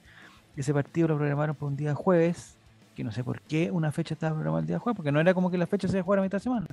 ese 0.56 0.72
partido 0.72 1.08
lo 1.08 1.16
programaron 1.16 1.54
para 1.54 1.66
un 1.66 1.76
día 1.76 1.94
jueves, 1.94 2.56
que 2.96 3.04
no 3.04 3.12
sé 3.12 3.22
por 3.22 3.40
qué 3.42 3.70
una 3.70 3.92
fecha 3.92 4.14
estaba 4.14 4.34
programada 4.34 4.62
el 4.62 4.66
día 4.66 4.78
jueves, 4.78 4.96
porque 4.96 5.12
no 5.12 5.20
era 5.20 5.34
como 5.34 5.50
que 5.50 5.58
la 5.58 5.66
fecha 5.66 5.86
se 5.86 6.00
jugara 6.00 6.22
a 6.22 6.24
mitad 6.24 6.38
de 6.38 6.44
semana, 6.44 6.66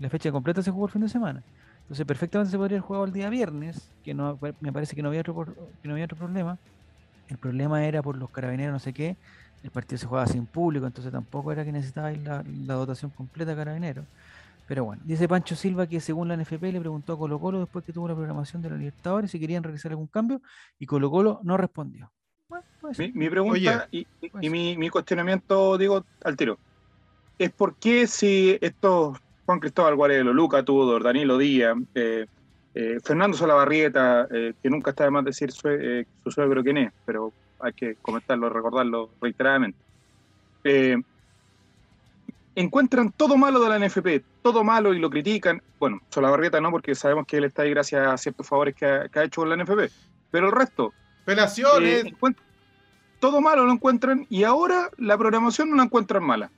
la 0.00 0.10
fecha 0.10 0.32
completa 0.32 0.62
se 0.62 0.72
jugó 0.72 0.86
el 0.86 0.92
fin 0.92 1.02
de 1.02 1.08
semana. 1.08 1.42
Entonces 1.84 2.06
perfectamente 2.06 2.50
se 2.50 2.58
podría 2.58 2.78
haber 2.78 2.86
jugado 2.86 3.04
el 3.06 3.12
día 3.12 3.28
viernes, 3.30 3.92
que 4.02 4.14
no 4.14 4.38
me 4.60 4.72
parece 4.72 4.96
que 4.96 5.02
no 5.02 5.08
había 5.08 5.20
otro, 5.20 5.34
por- 5.34 5.54
que 5.80 5.88
no 5.88 5.94
había 5.94 6.06
otro 6.06 6.16
problema. 6.18 6.58
El 7.28 7.38
problema 7.38 7.84
era 7.86 8.02
por 8.02 8.16
los 8.18 8.30
carabineros, 8.30 8.72
no 8.74 8.78
sé 8.78 8.92
qué, 8.92 9.18
el 9.62 9.70
partido 9.70 9.98
se 9.98 10.06
jugaba 10.06 10.26
sin 10.26 10.46
público, 10.46 10.86
entonces 10.86 11.10
tampoco 11.12 11.52
era 11.52 11.64
que 11.64 11.72
necesitabais 11.72 12.22
la, 12.22 12.44
la 12.46 12.74
dotación 12.74 13.10
completa 13.12 13.52
de 13.52 13.56
carabineros. 13.56 14.08
Pero 14.66 14.84
bueno, 14.84 15.02
dice 15.04 15.28
Pancho 15.28 15.56
Silva 15.56 15.86
que 15.86 16.00
según 16.00 16.28
la 16.28 16.34
NFP 16.34 16.72
le 16.72 16.80
preguntó 16.80 17.14
a 17.14 17.18
Colo 17.18 17.38
Colo 17.40 17.60
después 17.60 17.84
que 17.84 17.92
tuvo 17.92 18.08
la 18.08 18.14
programación 18.14 18.62
de 18.62 18.70
los 18.70 18.78
Libertadores 18.78 19.30
si 19.30 19.40
querían 19.40 19.62
realizar 19.62 19.92
algún 19.92 20.08
cambio 20.08 20.40
y 20.78 20.86
Colo 20.86 21.10
Colo 21.10 21.40
no 21.44 21.56
respondió. 21.56 22.12
Bueno, 22.48 22.64
puede 22.80 22.94
ser. 22.94 23.08
Mi, 23.14 23.20
mi 23.24 23.30
pregunta 23.30 23.88
y, 23.90 24.06
y- 24.20 24.30
y 24.40 24.50
mi, 24.50 24.76
mi 24.78 24.88
cuestionamiento, 24.90 25.78
digo, 25.78 26.06
al 26.24 26.36
tiro, 26.36 26.60
es 27.38 27.52
por 27.52 27.78
qué 27.78 28.06
si 28.06 28.58
estos 28.60 29.18
Juan 29.46 29.60
Cristóbal 29.60 29.94
Guarelo, 29.94 30.32
Luca 30.32 30.62
Tudor, 30.62 31.02
Danilo 31.02 31.38
Díaz, 31.38 31.76
eh, 31.94 32.26
eh, 32.74 32.98
Fernando 33.04 33.36
Solabarrieta, 33.36 34.26
eh, 34.32 34.54
que 34.60 34.68
nunca 34.68 34.90
está 34.90 35.04
de 35.04 35.10
más 35.10 35.24
decir 35.24 35.50
eh, 35.64 36.04
su 36.24 36.30
suegro 36.30 36.62
quién 36.64 36.78
es, 36.78 36.92
pero 37.06 37.32
hay 37.60 37.72
que 37.72 37.94
comentarlo, 38.02 38.48
recordarlo 38.48 39.10
reiteradamente. 39.20 39.78
Encuentran 42.56 43.12
todo 43.12 43.36
malo 43.36 43.60
de 43.60 43.68
la 43.68 43.78
NFP, 43.78 44.24
todo 44.42 44.64
malo 44.64 44.92
y 44.92 44.98
lo 44.98 45.10
critican. 45.10 45.62
Bueno, 45.78 46.00
Solabarrieta 46.08 46.60
no, 46.60 46.70
porque 46.70 46.94
sabemos 46.94 47.26
que 47.26 47.36
él 47.36 47.44
está 47.44 47.62
ahí 47.62 47.70
gracias 47.70 48.06
a 48.06 48.16
ciertos 48.16 48.46
favores 48.46 48.74
que 48.74 48.86
ha, 48.86 49.08
que 49.08 49.18
ha 49.20 49.24
hecho 49.24 49.42
con 49.42 49.50
la 49.50 49.56
NFP. 49.56 49.92
Pero 50.30 50.46
el 50.46 50.52
resto, 50.52 50.92
Pelaciones. 51.24 52.06
todo 53.20 53.40
malo 53.40 53.64
lo 53.64 53.72
encuentran 53.72 54.26
y 54.28 54.44
ahora 54.44 54.90
la 54.98 55.16
programación 55.16 55.70
no 55.70 55.76
la 55.76 55.84
encuentran 55.84 56.24
mala. 56.24 56.50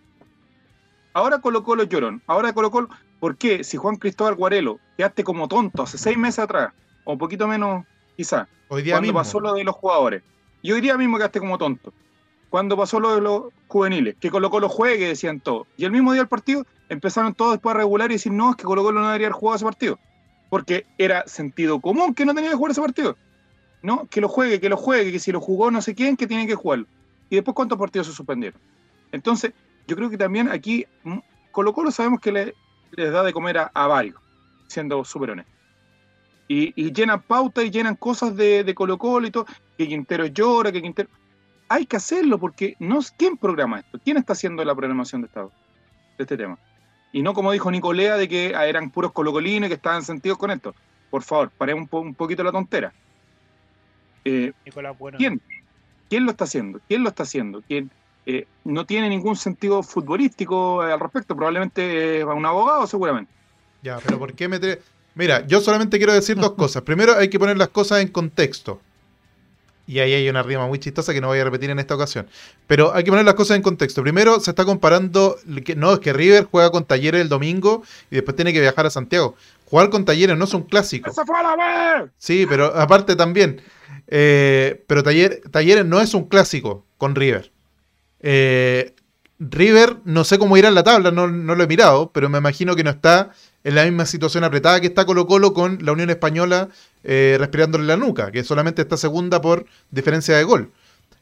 Ahora 1.16 1.38
Colo 1.38 1.64
Colo 1.64 1.84
llorón. 1.84 2.20
Ahora 2.26 2.52
Colo 2.52 2.70
Colo, 2.70 2.90
¿por 3.20 3.38
qué? 3.38 3.64
Si 3.64 3.78
Juan 3.78 3.96
Cristóbal 3.96 4.34
Guarelo 4.34 4.78
quedaste 4.98 5.24
como 5.24 5.48
tonto 5.48 5.84
hace 5.84 5.96
seis 5.96 6.18
meses 6.18 6.40
atrás, 6.40 6.74
o 7.04 7.12
un 7.12 7.18
poquito 7.18 7.48
menos 7.48 7.86
quizá, 8.18 8.46
Hoy 8.68 8.82
día 8.82 8.96
cuando 8.96 9.06
mismo. 9.06 9.20
pasó 9.20 9.40
lo 9.40 9.54
de 9.54 9.64
los 9.64 9.74
jugadores. 9.76 10.22
Y 10.60 10.72
hoy 10.72 10.82
día 10.82 10.98
mismo 10.98 11.16
quedaste 11.16 11.40
como 11.40 11.56
tonto. 11.56 11.94
Cuando 12.50 12.76
pasó 12.76 13.00
lo 13.00 13.14
de 13.14 13.22
los 13.22 13.44
juveniles, 13.66 14.16
que 14.20 14.30
Colo 14.30 14.50
Colo 14.50 14.68
juegue, 14.68 15.08
decían 15.08 15.40
todos. 15.40 15.66
Y 15.78 15.86
el 15.86 15.90
mismo 15.90 16.12
día 16.12 16.20
del 16.20 16.28
partido 16.28 16.66
empezaron 16.90 17.32
todos 17.32 17.52
después 17.52 17.74
a 17.74 17.78
regular 17.78 18.10
y 18.10 18.16
decir, 18.16 18.32
no, 18.32 18.50
es 18.50 18.56
que 18.56 18.64
Colo 18.64 18.82
Colo 18.82 19.00
no 19.00 19.06
debería 19.06 19.28
haber 19.28 19.40
jugado 19.40 19.56
ese 19.56 19.64
partido. 19.64 19.98
Porque 20.50 20.84
era 20.98 21.26
sentido 21.26 21.80
común 21.80 22.12
que 22.12 22.26
no 22.26 22.34
tenía 22.34 22.50
que 22.50 22.56
jugar 22.56 22.72
ese 22.72 22.82
partido. 22.82 23.16
¿no? 23.80 24.06
Que 24.10 24.20
lo 24.20 24.28
juegue, 24.28 24.60
que 24.60 24.68
lo 24.68 24.76
juegue, 24.76 25.12
que 25.12 25.18
si 25.18 25.32
lo 25.32 25.40
jugó 25.40 25.70
no 25.70 25.80
sé 25.80 25.94
quién, 25.94 26.14
que 26.14 26.26
tiene 26.26 26.46
que 26.46 26.56
jugarlo. 26.56 26.84
Y 27.30 27.36
después 27.36 27.54
cuántos 27.54 27.78
partidos 27.78 28.06
se 28.08 28.12
suspendieron. 28.12 28.60
Entonces, 29.12 29.54
yo 29.86 29.96
creo 29.96 30.10
que 30.10 30.18
también 30.18 30.48
aquí 30.48 30.84
mm, 31.04 31.18
Colo 31.52 31.72
Colo 31.72 31.90
sabemos 31.90 32.20
que 32.20 32.32
le- 32.32 32.54
les 32.92 33.12
da 33.12 33.22
de 33.22 33.32
comer 33.32 33.58
a, 33.58 33.70
a 33.74 33.86
varios, 33.86 34.20
siendo 34.68 35.04
súper. 35.04 35.44
Y, 36.48 36.72
y 36.80 36.92
llenan 36.92 37.22
pautas 37.22 37.64
y 37.64 37.70
llenan 37.70 37.96
cosas 37.96 38.36
de, 38.36 38.62
de 38.64 38.74
Colo 38.74 38.98
Colo 38.98 39.26
y 39.26 39.30
todo, 39.30 39.46
que 39.76 39.88
Quintero 39.88 40.26
llora, 40.26 40.70
que 40.70 40.80
Quintero... 40.82 41.08
Hay 41.68 41.86
que 41.86 41.96
hacerlo 41.96 42.38
porque 42.38 42.76
no 42.78 43.00
¿quién 43.16 43.36
programa 43.36 43.80
esto? 43.80 43.98
¿Quién 44.04 44.16
está 44.18 44.34
haciendo 44.34 44.64
la 44.64 44.74
programación 44.74 45.22
de, 45.22 45.26
esta, 45.26 45.42
de 45.42 45.48
este 46.18 46.36
tema? 46.36 46.58
Y 47.12 47.22
no 47.22 47.34
como 47.34 47.50
dijo 47.50 47.70
Nicolea 47.70 48.16
de 48.16 48.28
que 48.28 48.52
ah, 48.54 48.66
eran 48.66 48.90
puros 48.90 49.10
colocolinos 49.12 49.66
y 49.66 49.70
que 49.70 49.74
estaban 49.74 50.02
sentidos 50.04 50.38
con 50.38 50.52
esto. 50.52 50.74
Por 51.10 51.22
favor, 51.22 51.50
paremos 51.50 51.82
un, 51.82 51.88
po- 51.88 52.00
un 52.00 52.14
poquito 52.14 52.44
la 52.44 52.52
tontera. 52.52 52.92
Eh, 54.24 54.52
Nicolás 54.64 54.96
Bueno. 54.98 55.18
¿Quién? 55.18 55.40
¿Quién 56.08 56.24
lo 56.24 56.30
está 56.30 56.44
haciendo? 56.44 56.80
¿Quién 56.86 57.02
lo 57.02 57.08
está 57.08 57.24
haciendo? 57.24 57.62
¿Quién 57.66 57.90
eh, 58.26 58.46
no 58.64 58.84
tiene 58.84 59.08
ningún 59.08 59.36
sentido 59.36 59.82
futbolístico 59.82 60.86
eh, 60.86 60.92
al 60.92 61.00
respecto? 61.00 61.34
Probablemente 61.36 62.18
eh, 62.20 62.24
un 62.24 62.44
abogado, 62.44 62.86
seguramente. 62.86 63.32
Ya, 63.82 63.98
pero 64.04 64.18
¿por 64.18 64.34
qué 64.34 64.48
meter...? 64.48 64.82
Mira, 65.14 65.46
yo 65.46 65.60
solamente 65.62 65.96
quiero 65.96 66.12
decir 66.12 66.36
dos 66.36 66.52
cosas. 66.52 66.82
Primero, 66.82 67.16
hay 67.16 67.28
que 67.30 67.38
poner 67.38 67.56
las 67.56 67.68
cosas 67.68 68.02
en 68.02 68.08
contexto. 68.08 68.80
Y 69.86 70.00
ahí 70.00 70.12
hay 70.12 70.28
una 70.28 70.42
rima 70.42 70.66
muy 70.66 70.78
chistosa 70.80 71.14
que 71.14 71.20
no 71.20 71.28
voy 71.28 71.38
a 71.38 71.44
repetir 71.44 71.70
en 71.70 71.78
esta 71.78 71.94
ocasión. 71.94 72.26
Pero 72.66 72.92
hay 72.92 73.04
que 73.04 73.10
poner 73.10 73.24
las 73.24 73.34
cosas 73.36 73.56
en 73.56 73.62
contexto. 73.62 74.02
Primero, 74.02 74.40
se 74.40 74.50
está 74.50 74.64
comparando... 74.64 75.36
que- 75.64 75.76
No, 75.76 75.92
es 75.92 76.00
que 76.00 76.12
River 76.12 76.48
juega 76.50 76.70
con 76.70 76.84
Talleres 76.84 77.20
el 77.20 77.28
domingo 77.28 77.82
y 78.10 78.16
después 78.16 78.34
tiene 78.36 78.52
que 78.52 78.60
viajar 78.60 78.84
a 78.84 78.90
Santiago. 78.90 79.36
Jugar 79.66 79.88
con 79.90 80.04
Talleres 80.04 80.36
no 80.36 80.44
es 80.44 80.52
un 80.54 80.64
clásico. 80.64 81.08
¡Esa 81.10 81.24
fue 81.24 81.38
a 81.38 81.42
la 81.42 81.56
vez! 82.02 82.10
Sí, 82.18 82.44
pero 82.48 82.66
aparte 82.76 83.14
también. 83.16 83.62
eh, 84.08 84.84
pero 84.86 85.02
Taller- 85.02 85.40
Talleres 85.50 85.86
no 85.86 86.00
es 86.00 86.12
un 86.14 86.24
clásico 86.28 86.84
con 86.98 87.14
River. 87.14 87.52
Eh, 88.28 88.92
River, 89.38 89.98
no 90.04 90.24
sé 90.24 90.36
cómo 90.36 90.56
irá 90.56 90.66
en 90.66 90.74
la 90.74 90.82
tabla, 90.82 91.12
no, 91.12 91.28
no 91.28 91.54
lo 91.54 91.62
he 91.62 91.66
mirado, 91.68 92.10
pero 92.10 92.28
me 92.28 92.38
imagino 92.38 92.74
que 92.74 92.82
no 92.82 92.90
está 92.90 93.30
en 93.62 93.76
la 93.76 93.84
misma 93.84 94.04
situación 94.04 94.42
apretada 94.42 94.80
que 94.80 94.88
está 94.88 95.04
Colo 95.04 95.28
Colo 95.28 95.52
con 95.54 95.78
la 95.82 95.92
Unión 95.92 96.10
Española 96.10 96.68
eh, 97.04 97.36
respirándole 97.38 97.84
la 97.84 97.96
nuca, 97.96 98.32
que 98.32 98.42
solamente 98.42 98.82
está 98.82 98.96
segunda 98.96 99.40
por 99.40 99.66
diferencia 99.92 100.36
de 100.36 100.42
gol. 100.42 100.72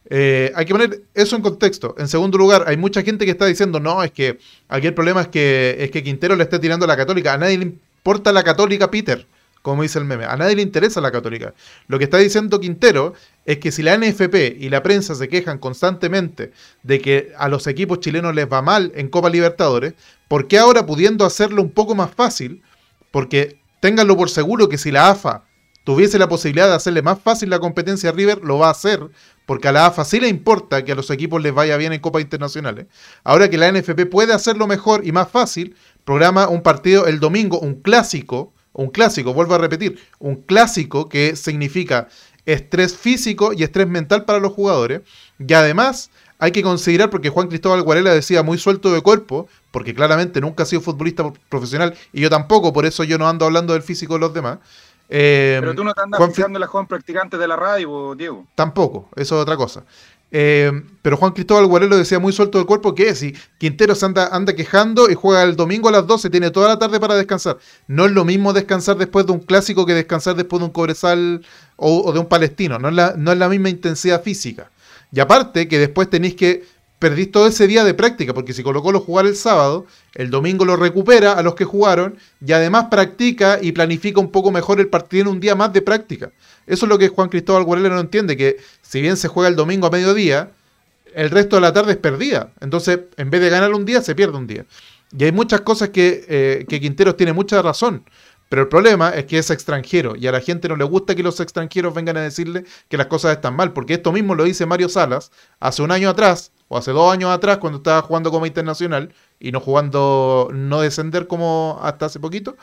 Eh, 0.09 0.51
hay 0.55 0.65
que 0.65 0.73
poner 0.73 1.03
eso 1.13 1.37
en 1.37 1.43
contexto. 1.43 1.95
En 1.99 2.09
segundo 2.09 2.39
lugar, 2.39 2.65
hay 2.67 2.79
mucha 2.79 3.03
gente 3.03 3.27
que 3.27 3.33
está 3.33 3.45
diciendo, 3.45 3.81
no, 3.81 4.03
es 4.03 4.11
que 4.11 4.39
aquí 4.69 4.87
el 4.87 4.95
problema 4.95 5.21
es 5.21 5.29
que, 5.29 5.77
es 5.81 5.91
que 5.91 6.03
Quintero 6.03 6.37
le 6.37 6.45
esté 6.45 6.59
tirando 6.59 6.87
a 6.87 6.89
la 6.89 6.97
católica. 6.97 7.35
A 7.35 7.39
nadie 7.39 7.59
le 7.59 7.65
importa 7.65 8.33
la 8.33 8.45
católica, 8.45 8.91
Peter, 8.91 9.27
como 9.61 9.83
dice 9.83 9.99
el 9.99 10.07
meme. 10.07 10.25
A 10.25 10.37
nadie 10.37 10.57
le 10.57 10.63
interesa 10.63 11.03
la 11.03 11.11
católica. 11.11 11.53
Lo 11.87 11.99
que 11.99 12.05
está 12.05 12.17
diciendo 12.17 12.61
Quintero 12.61 13.13
es 13.45 13.59
que 13.59 13.73
si 13.73 13.83
la 13.83 13.97
NFP 13.97 14.57
y 14.59 14.69
la 14.71 14.83
prensa 14.83 15.15
se 15.15 15.29
quejan 15.29 15.59
constantemente 15.59 16.53
de 16.83 17.01
que 17.01 17.33
a 17.37 17.49
los 17.49 17.67
equipos 17.67 18.01
chilenos 18.01 18.35
les 18.35 18.51
va 18.51 18.63
mal 18.63 18.93
en 18.95 19.09
Copa 19.09 19.29
Libertadores, 19.31 19.95
¿por 20.29 20.49
qué 20.49 20.59
ahora 20.59 20.87
pudiendo 20.87 21.25
hacerlo 21.25 21.63
un 21.63 21.71
poco 21.71 21.95
más 21.95 22.11
fácil? 22.15 22.63
Porque 23.11 23.59
ténganlo 23.81 24.17
por 24.17 24.31
seguro 24.31 24.69
que 24.69 24.79
si 24.79 24.91
la 24.91 25.11
AFA 25.11 25.45
tuviese 25.85 26.19
la 26.19 26.29
posibilidad 26.29 26.69
de 26.69 26.75
hacerle 26.75 27.03
más 27.03 27.21
fácil 27.21 27.51
la 27.51 27.59
competencia 27.59 28.09
a 28.09 28.13
River, 28.13 28.41
lo 28.43 28.59
va 28.59 28.69
a 28.69 28.71
hacer, 28.71 29.11
porque 29.45 29.69
a 29.69 29.73
la 29.73 29.87
AFA 29.87 30.05
sí 30.07 30.19
le 30.19 30.29
importa 30.29 30.85
que 30.85 30.93
a 30.93 30.95
los 30.95 31.11
equipos 31.11 31.43
les 31.43 31.53
vaya 31.53 31.77
bien 31.77 31.93
en 31.93 32.01
Copas 32.01 32.23
Internacionales. 32.23 32.87
Ahora 33.23 33.51
que 33.51 33.59
la 33.59 33.71
NFP 33.71 34.07
puede 34.11 34.33
hacerlo 34.33 34.67
mejor 34.67 35.07
y 35.07 35.13
más 35.13 35.31
fácil, 35.31 35.77
programa 36.05 36.49
un 36.49 36.63
partido 36.63 37.07
el 37.07 37.21
domingo, 37.21 37.61
un 37.61 37.75
clásico, 37.75 38.55
un 38.73 38.89
clásico, 38.89 39.35
vuelvo 39.35 39.55
a 39.55 39.59
repetir, 39.59 39.99
un 40.19 40.37
clásico 40.37 41.09
que 41.09 41.37
significa 41.37 42.09
estrés 42.47 42.97
físico 42.97 43.53
y 43.53 43.63
estrés 43.63 43.89
mental 43.89 44.25
para 44.25 44.39
los 44.39 44.53
jugadores. 44.53 45.03
Y 45.39 45.53
además 45.55 46.11
hay 46.39 46.53
que 46.53 46.63
considerar, 46.63 47.11
porque 47.11 47.31
Juan 47.31 47.49
Cristóbal 47.49 47.83
Guarela 47.83 48.13
decía 48.13 48.43
muy 48.43 48.59
suelto 48.59 48.93
de 48.93 49.01
cuerpo, 49.01 49.49
porque 49.71 49.95
claramente 49.95 50.41
nunca 50.41 50.65
ha 50.65 50.67
sido 50.67 50.83
futbolista 50.83 51.33
profesional, 51.49 51.95
y 52.13 52.21
yo 52.21 52.29
tampoco, 52.31 52.73
por 52.73 52.85
eso 52.87 53.03
yo 53.05 53.19
no 53.19 53.29
ando 53.29 53.45
hablando 53.47 53.73
del 53.73 53.83
físico 53.83 54.15
de 54.15 54.21
los 54.21 54.35
demás. 54.35 54.59
Eh, 55.09 55.59
Pero 55.61 55.75
tú 55.75 55.85
no 55.85 55.93
te 55.95 56.01
andas 56.01 56.19
Juan 56.19 56.31
Fi- 56.31 56.37
fijando 56.37 56.57
en 56.59 56.61
la 56.63 56.67
joven 56.67 56.87
practicante 56.87 57.37
de 57.37 57.47
la 57.47 57.57
radio, 57.57 58.15
Diego. 58.15 58.47
Tampoco, 58.55 59.09
eso 59.17 59.37
es 59.37 59.43
otra 59.43 59.57
cosa. 59.57 59.85
Eh, 60.37 60.83
pero 61.01 61.17
Juan 61.17 61.31
Cristóbal 61.31 61.67
Guarelo 61.67 61.97
decía 61.97 62.19
muy 62.19 62.33
suelto 62.33 62.59
del 62.59 62.67
cuerpo 62.67 62.93
que 62.93 63.15
si 63.15 63.37
Quintero 63.57 63.95
se 63.95 64.05
anda, 64.05 64.35
anda 64.35 64.53
quejando 64.53 65.09
y 65.09 65.15
juega 65.15 65.45
el 65.45 65.55
domingo 65.55 65.89
a 65.89 65.93
las 65.93 66.09
12, 66.09 66.29
tiene 66.29 66.51
toda 66.51 66.67
la 66.67 66.77
tarde 66.77 66.99
para 66.99 67.15
descansar. 67.15 67.59
No 67.87 68.05
es 68.05 68.11
lo 68.11 68.25
mismo 68.25 68.53
descansar 68.53 68.97
después 68.97 69.27
de 69.27 69.33
un 69.33 69.39
clásico 69.39 69.87
que 69.87 69.95
descansar 69.95 70.35
después 70.35 70.59
de 70.59 70.67
un 70.67 70.73
Cobresal 70.73 71.47
o, 71.77 72.01
o 72.01 72.13
de 72.13 72.19
un 72.19 72.27
Palestino. 72.27 72.81
No 72.81 72.89
es, 72.89 72.95
la, 72.97 73.15
no 73.17 73.31
es 73.31 73.39
la 73.39 73.49
misma 73.49 73.69
intensidad 73.69 74.25
física. 74.25 74.73
Y 75.13 75.21
aparte 75.21 75.69
que 75.69 75.79
después 75.79 76.11
tenéis 76.11 76.35
que 76.35 76.65
perdís 77.05 77.31
todo 77.31 77.47
ese 77.47 77.67
día 77.67 77.85
de 77.85 77.93
práctica, 77.93 78.33
porque 78.33 78.55
si 78.55 78.63
Colo 78.63 78.83
Colo 78.83 78.99
jugar 78.99 79.27
el 79.27 79.37
sábado, 79.37 79.85
el 80.15 80.31
domingo 80.31 80.65
lo 80.65 80.75
recupera 80.75 81.33
a 81.33 81.43
los 81.43 81.55
que 81.55 81.67
jugaron 81.67 82.17
y 82.43 82.53
además 82.53 82.87
practica 82.91 83.59
y 83.61 83.73
planifica 83.73 84.21
un 84.21 84.31
poco 84.31 84.51
mejor 84.51 84.81
el 84.81 84.89
partido 84.89 85.25
en 85.25 85.29
un 85.29 85.39
día 85.39 85.55
más 85.55 85.71
de 85.75 85.83
práctica. 85.83 86.33
Eso 86.67 86.87
es 86.87 86.89
lo 86.89 86.97
que 86.97 87.09
Juan 87.09 87.29
Cristóbal 87.29 87.65
Guarela 87.65 87.91
no 87.91 88.01
entiende, 88.01 88.39
que 88.39 88.57
si 88.81 89.03
bien 89.03 89.19
se 89.19 89.29
juega 89.29 89.51
el 89.51 89.55
domingo 89.55 89.87
a 89.87 89.91
mediodía, 89.91 90.53
el 91.15 91.29
resto 91.29 91.57
de 91.57 91.61
la 91.61 91.75
tarde 91.75 91.93
es 91.93 91.99
perdida. 91.99 92.55
Entonces, 92.63 93.01
en 93.19 93.29
vez 93.29 93.43
de 93.43 93.51
ganar 93.51 93.75
un 93.75 93.85
día, 93.85 94.01
se 94.01 94.15
pierde 94.15 94.39
un 94.39 94.47
día. 94.47 94.65
Y 95.15 95.25
hay 95.25 95.33
muchas 95.33 95.61
cosas 95.61 95.91
que, 95.91 96.25
eh, 96.27 96.65
que 96.67 96.81
Quinteros 96.81 97.19
tiene 97.19 97.35
mucha 97.35 97.61
razón. 97.61 98.03
Pero 98.49 98.63
el 98.63 98.69
problema 98.69 99.11
es 99.11 99.25
que 99.25 99.39
es 99.39 99.51
extranjero 99.51 100.15
y 100.17 100.27
a 100.27 100.33
la 100.33 100.41
gente 100.41 100.69
no 100.69 100.77
le 100.77 100.85
gusta 100.85 101.15
que 101.15 101.23
los 101.23 101.41
extranjeros 101.41 101.95
vengan 101.95 102.17
a 102.17 102.21
decirle 102.23 102.65
que 102.89 102.97
las 102.97 103.07
cosas 103.07 103.33
están 103.33 103.57
mal, 103.57 103.73
porque 103.73 103.95
esto 103.95 104.13
mismo 104.13 104.35
lo 104.35 104.45
dice 104.45 104.67
Mario 104.67 104.89
Salas 104.89 105.31
hace 105.61 105.83
un 105.83 105.91
año 105.91 106.09
atrás, 106.11 106.53
o 106.69 106.79
hace 106.79 106.93
dos 106.93 107.13
años 107.13 107.31
atrás, 107.31 107.59
cuando 107.59 107.79
estaba 107.79 108.03
jugando 108.03 108.31
como 108.31 108.47
internacional 108.47 109.13
y 109.41 109.53
no 109.53 109.61
jugando, 109.61 110.49
no 110.53 110.81
descender 110.81 111.27
como 111.27 111.79
hasta 111.83 112.07
hace 112.07 112.21
poquito. 112.21 112.57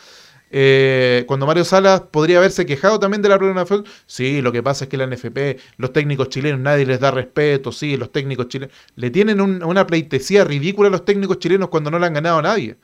eh, 0.53 1.23
cuando 1.27 1.45
Mario 1.45 1.63
Salas 1.65 2.01
podría 2.11 2.37
haberse 2.39 2.65
quejado 2.65 2.99
también 2.99 3.21
de 3.21 3.29
la 3.29 3.37
programación, 3.37 3.85
sí, 4.05 4.41
lo 4.41 4.51
que 4.51 4.61
pasa 4.63 4.85
es 4.85 4.89
que 4.89 4.97
la 4.97 5.05
NFP, 5.05 5.57
los 5.77 5.93
técnicos 5.93 6.29
chilenos, 6.29 6.59
nadie 6.59 6.85
les 6.85 6.99
da 6.99 7.11
respeto, 7.11 7.71
sí, 7.71 7.95
los 7.97 8.11
técnicos 8.11 8.47
chilenos, 8.49 8.75
le 8.95 9.09
tienen 9.11 9.39
un- 9.41 9.63
una 9.63 9.87
pleitesía 9.87 10.43
ridícula 10.43 10.89
a 10.89 10.91
los 10.91 11.05
técnicos 11.05 11.39
chilenos 11.39 11.69
cuando 11.69 11.89
no 11.91 11.99
le 11.99 12.05
han 12.07 12.13
ganado 12.13 12.39
a 12.39 12.41
nadie. 12.41 12.77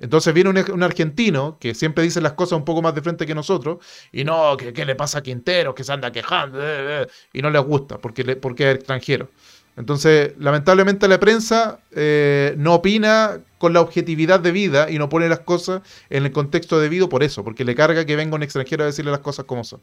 Entonces 0.00 0.32
viene 0.34 0.50
un, 0.50 0.82
argentino 0.82 1.58
que 1.60 1.74
siempre 1.74 2.04
dice 2.04 2.20
las 2.20 2.32
cosas 2.34 2.58
un 2.58 2.64
poco 2.64 2.82
más 2.82 2.94
de 2.94 3.02
frente 3.02 3.26
que 3.26 3.34
nosotros, 3.34 3.78
y 4.12 4.24
no, 4.24 4.56
que 4.56 4.72
qué 4.72 4.84
le 4.84 4.94
pasa 4.96 5.18
a 5.18 5.22
Quintero, 5.22 5.74
que 5.74 5.84
se 5.84 5.92
anda 5.92 6.12
quejando, 6.12 6.60
eh, 6.60 7.02
eh, 7.02 7.06
y 7.32 7.42
no 7.42 7.50
les 7.50 7.62
gusta 7.62 7.98
porque, 7.98 8.24
le- 8.24 8.36
porque 8.36 8.70
es 8.70 8.76
extranjero. 8.76 9.28
Entonces, 9.76 10.32
lamentablemente 10.38 11.06
la 11.06 11.20
prensa 11.20 11.80
eh, 11.92 12.54
no 12.56 12.74
opina 12.74 13.40
con 13.58 13.72
la 13.72 13.80
objetividad 13.80 14.40
debida 14.40 14.90
y 14.90 14.98
no 14.98 15.08
pone 15.08 15.28
las 15.28 15.40
cosas 15.40 15.82
en 16.10 16.24
el 16.26 16.32
contexto 16.32 16.80
debido 16.80 17.08
por 17.08 17.22
eso, 17.22 17.44
porque 17.44 17.64
le 17.64 17.74
carga 17.76 18.04
que 18.04 18.16
venga 18.16 18.34
un 18.36 18.42
extranjero 18.42 18.82
a 18.82 18.86
decirle 18.86 19.12
las 19.12 19.20
cosas 19.20 19.44
como 19.44 19.62
son. 19.64 19.80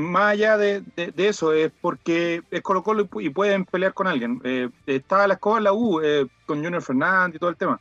Más 0.00 0.32
allá 0.32 0.56
de, 0.56 0.82
de- 0.96 1.12
de 1.12 1.28
eso, 1.28 1.52
es 1.52 1.70
porque 1.80 2.42
es 2.50 2.62
Colo 2.62 2.82
Colo 2.82 3.02
y, 3.02 3.04
pu- 3.06 3.24
y 3.24 3.30
pueden 3.30 3.64
pelear 3.64 3.92
con 3.94 4.06
alguien. 4.06 4.40
Eh, 4.44 4.68
estaba 4.86 5.26
la 5.26 5.34
escoba 5.34 5.58
en 5.58 5.64
la 5.64 5.72
U 5.72 6.00
eh, 6.00 6.26
con 6.46 6.62
Junior 6.62 6.82
Fernández 6.82 7.36
y 7.36 7.38
todo 7.38 7.50
el 7.50 7.56
tema. 7.56 7.80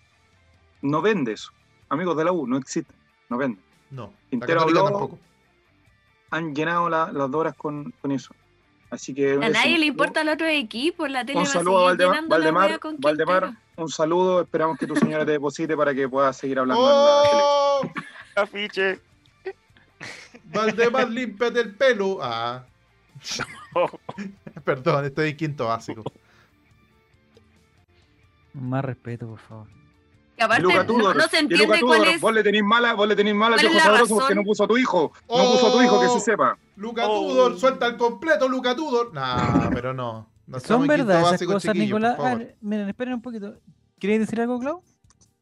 No 0.81 1.01
vende 1.01 1.33
eso. 1.33 1.51
Amigos 1.89 2.15
de 2.17 2.23
la 2.25 2.31
U, 2.31 2.47
no 2.47 2.57
existen. 2.57 2.95
No 3.29 3.37
venden. 3.37 3.61
No, 3.91 4.03
la 4.03 4.29
Quintero 4.29 4.59
Católica 4.59 4.79
habló- 4.81 4.89
tampoco. 4.91 5.19
Han 6.31 6.53
llenado 6.53 6.89
la- 6.89 7.11
las 7.11 7.33
horas 7.33 7.55
con, 7.55 7.91
con 8.01 8.11
eso. 8.11 8.33
Así 8.91 9.13
que. 9.13 9.33
A 9.33 9.49
nadie 9.49 9.77
le 9.77 9.85
importa 9.85 10.21
el 10.21 10.29
otro 10.29 10.47
equipo, 10.47 11.07
la 11.07 11.23
tele 11.25 11.39
Un 11.39 11.45
saludo 11.45 11.79
a 11.79 11.83
Valdemar. 11.85 12.27
Valdemar, 12.27 12.79
con 12.79 12.97
Valdemar, 12.99 13.51
un 13.75 13.89
saludo. 13.89 14.41
Esperamos 14.41 14.77
que 14.77 14.87
tu 14.87 14.95
señora 14.95 15.25
te 15.25 15.31
deposite 15.33 15.75
para 15.77 15.93
que 15.93 16.09
puedas 16.09 16.35
seguir 16.37 16.57
hablando 16.59 16.83
en 16.83 16.89
la 16.89 17.21
tele. 17.29 17.41
¡Oh! 17.43 18.41
Afiche. 18.41 18.99
Valdemar, 20.53 21.09
límpiate 21.11 21.59
el 21.61 21.75
pelo. 21.75 22.19
Ah. 22.21 22.65
Perdón, 24.63 25.05
estoy 25.05 25.29
en 25.31 25.37
quinto 25.37 25.67
básico. 25.67 26.03
Más 28.53 28.83
respeto, 28.83 29.27
por 29.27 29.39
favor. 29.39 29.67
Que 30.35 30.43
aparte 30.43 30.63
Luca 30.63 30.75
no, 30.77 30.85
Tudor, 30.85 31.15
no 31.17 31.27
se 31.27 31.39
y 31.39 31.41
Luca 31.43 31.55
entiende 31.55 31.81
cuál 31.81 32.03
es. 32.05 32.21
Vos 32.21 32.33
le 32.33 32.43
tenés 32.43 32.63
mala, 32.63 32.93
vos 32.93 33.07
le 33.07 33.15
tenés 33.15 33.35
mala 33.35 33.55
al 33.57 33.61
viejo 33.61 33.79
sabroso 33.79 34.15
porque 34.17 34.35
no 34.35 34.43
puso 34.43 34.63
a 34.63 34.67
tu 34.67 34.77
hijo. 34.77 35.11
No 35.27 35.35
puso 35.51 35.67
a 35.67 35.71
tu 35.73 35.81
hijo, 35.81 35.99
que 35.99 36.07
se 36.07 36.13
Oh. 36.13 36.19
sepa. 36.19 36.57
Luca 36.77 37.07
Oh. 37.07 37.27
Tudor, 37.27 37.59
suelta 37.59 37.87
el 37.87 37.97
completo, 37.97 38.47
Luca 38.47 38.75
Tudor. 38.75 39.13
Nah, 39.13 39.69
pero 39.73 39.93
no. 39.93 40.29
no 40.47 40.59
Son 40.61 40.87
verdad 40.87 41.33
esas 41.33 41.45
cosas, 41.47 41.75
Nicolás. 41.75 42.15
Ah, 42.19 42.37
miren, 42.61 42.87
esperen 42.89 43.15
un 43.15 43.21
poquito. 43.21 43.59
¿Queréis 43.99 44.21
decir 44.21 44.39
algo, 44.41 44.59
Clau? 44.59 44.81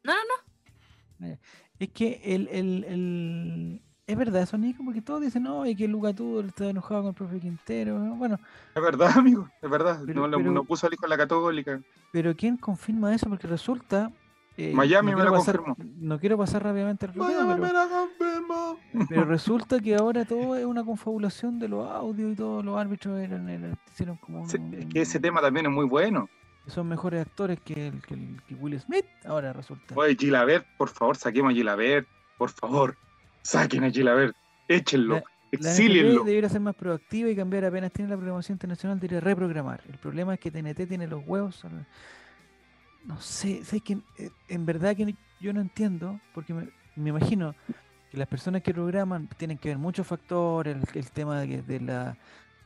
No, 0.04 0.14
no, 0.14 1.28
Eh, 1.28 1.38
Es 1.80 1.90
que 1.90 2.20
el, 2.24 2.48
el, 2.52 2.84
el- 2.86 3.82
es 4.08 4.18
verdad 4.18 4.42
eso, 4.42 4.58
Nico, 4.58 4.84
porque 4.86 5.02
todos 5.02 5.22
dicen, 5.22 5.44
no, 5.44 5.66
y 5.66 5.76
que 5.76 5.88
Luca 5.88 6.14
Tudor 6.14 6.46
está 6.46 6.70
enojado 6.70 7.02
con 7.02 7.10
el 7.10 7.14
profe 7.16 7.40
Quintero. 7.40 8.00
¿no? 8.00 8.16
Bueno, 8.16 8.40
Es 8.74 8.82
verdad, 8.82 9.12
amigo, 9.18 9.50
es 9.62 9.70
verdad. 9.70 10.02
Pero- 10.06 10.22
no, 10.22 10.28
lo- 10.28 10.38
pero- 10.38 10.52
no 10.52 10.64
puso 10.64 10.88
al 10.88 10.94
hijo 10.94 11.06
en 11.06 11.10
la 11.10 11.18
católica. 11.18 11.82
pero 12.12 12.36
¿quién 12.36 12.56
confirma 12.58 13.14
eso? 13.14 13.28
Porque 13.28 13.48
resulta... 13.48 14.12
eh, 14.56 14.72
Miami 14.74 15.14
me 15.14 15.24
lo 15.26 15.34
pasar- 15.34 15.58
confirmó. 15.58 15.76
No 16.00 16.20
quiero 16.20 16.38
pasar 16.38 16.64
rápidamente 16.64 17.06
al 17.06 17.12
Vaya, 17.12 17.38
tema, 17.40 17.58
me 17.58 17.68
pero, 17.68 17.74
la 17.74 17.88
confirmo. 17.90 18.80
pero 19.10 19.26
resulta 19.26 19.80
que 19.82 19.96
ahora 19.96 20.24
todo 20.24 20.56
es 20.56 20.66
una 20.66 20.86
confabulación 20.86 21.60
de 21.60 21.68
los 21.68 21.86
audios 21.92 22.32
y 22.32 22.36
todos 22.36 22.64
los 22.64 22.78
árbitros 22.78 23.20
eran, 23.20 23.50
eran- 23.50 23.78
hicieron 23.92 24.16
como... 24.18 24.44
Un- 24.44 24.74
Es 24.74 24.86
que 24.86 25.02
ese 25.02 25.20
tema 25.20 25.42
también 25.42 25.66
es 25.66 25.72
muy 25.74 25.86
bueno. 25.86 26.30
son 26.68 26.88
mejores 26.88 27.22
actores 27.26 27.60
que, 27.60 27.88
el, 27.90 28.02
que, 28.04 28.14
el- 28.14 28.42
que 28.48 28.56
Will 28.56 28.80
Smith, 28.80 29.06
ahora 29.26 29.52
resulta. 29.52 29.94
Oye, 29.96 30.16
Gilabert, 30.16 30.66
por 30.78 30.88
favor, 30.88 31.18
saquemos 31.18 31.52
a 31.52 31.54
Gilabert. 31.56 32.08
Por 32.38 32.50
favor, 32.52 32.96
saquen 33.48 33.84
a 33.84 33.90
Gilabert. 33.92 34.36
Échenlo, 34.68 35.16
La 35.16 35.24
exílienlo. 35.52 36.24
debiera 36.26 36.50
ser 36.50 36.60
más 36.60 36.76
proactiva 36.76 37.30
y 37.30 37.36
cambiar 37.36 37.64
apenas 37.66 37.92
tiene 37.94 38.10
la 38.12 38.18
programación 38.18 38.56
internacional, 38.56 39.00
debería 39.00 39.22
reprogramar. 39.22 39.82
El 39.88 39.98
problema 39.98 40.34
es 40.34 40.40
que 40.40 40.52
TNT 40.52 40.88
tiene 40.88 41.08
los 41.08 41.24
huevos. 41.26 41.64
No 43.06 43.22
sé, 43.22 43.64
sé 43.64 43.80
que 43.80 43.94
eh, 44.18 44.30
en 44.50 44.66
verdad 44.66 44.96
que 44.96 45.16
yo 45.40 45.54
no 45.54 45.62
entiendo, 45.62 46.20
porque 46.34 46.54
me, 46.54 46.68
me 46.98 47.10
imagino 47.12 47.56
que 48.12 48.18
las 48.18 48.28
personas 48.28 48.62
que 48.62 48.74
programan 48.74 49.28
tienen 49.38 49.58
que 49.58 49.70
ver 49.70 49.78
muchos 49.78 50.06
factores, 50.06 50.76
el, 50.76 51.00
el 51.00 51.12
tema 51.12 51.40
de, 51.42 51.62
de 51.62 51.80
la... 51.80 52.18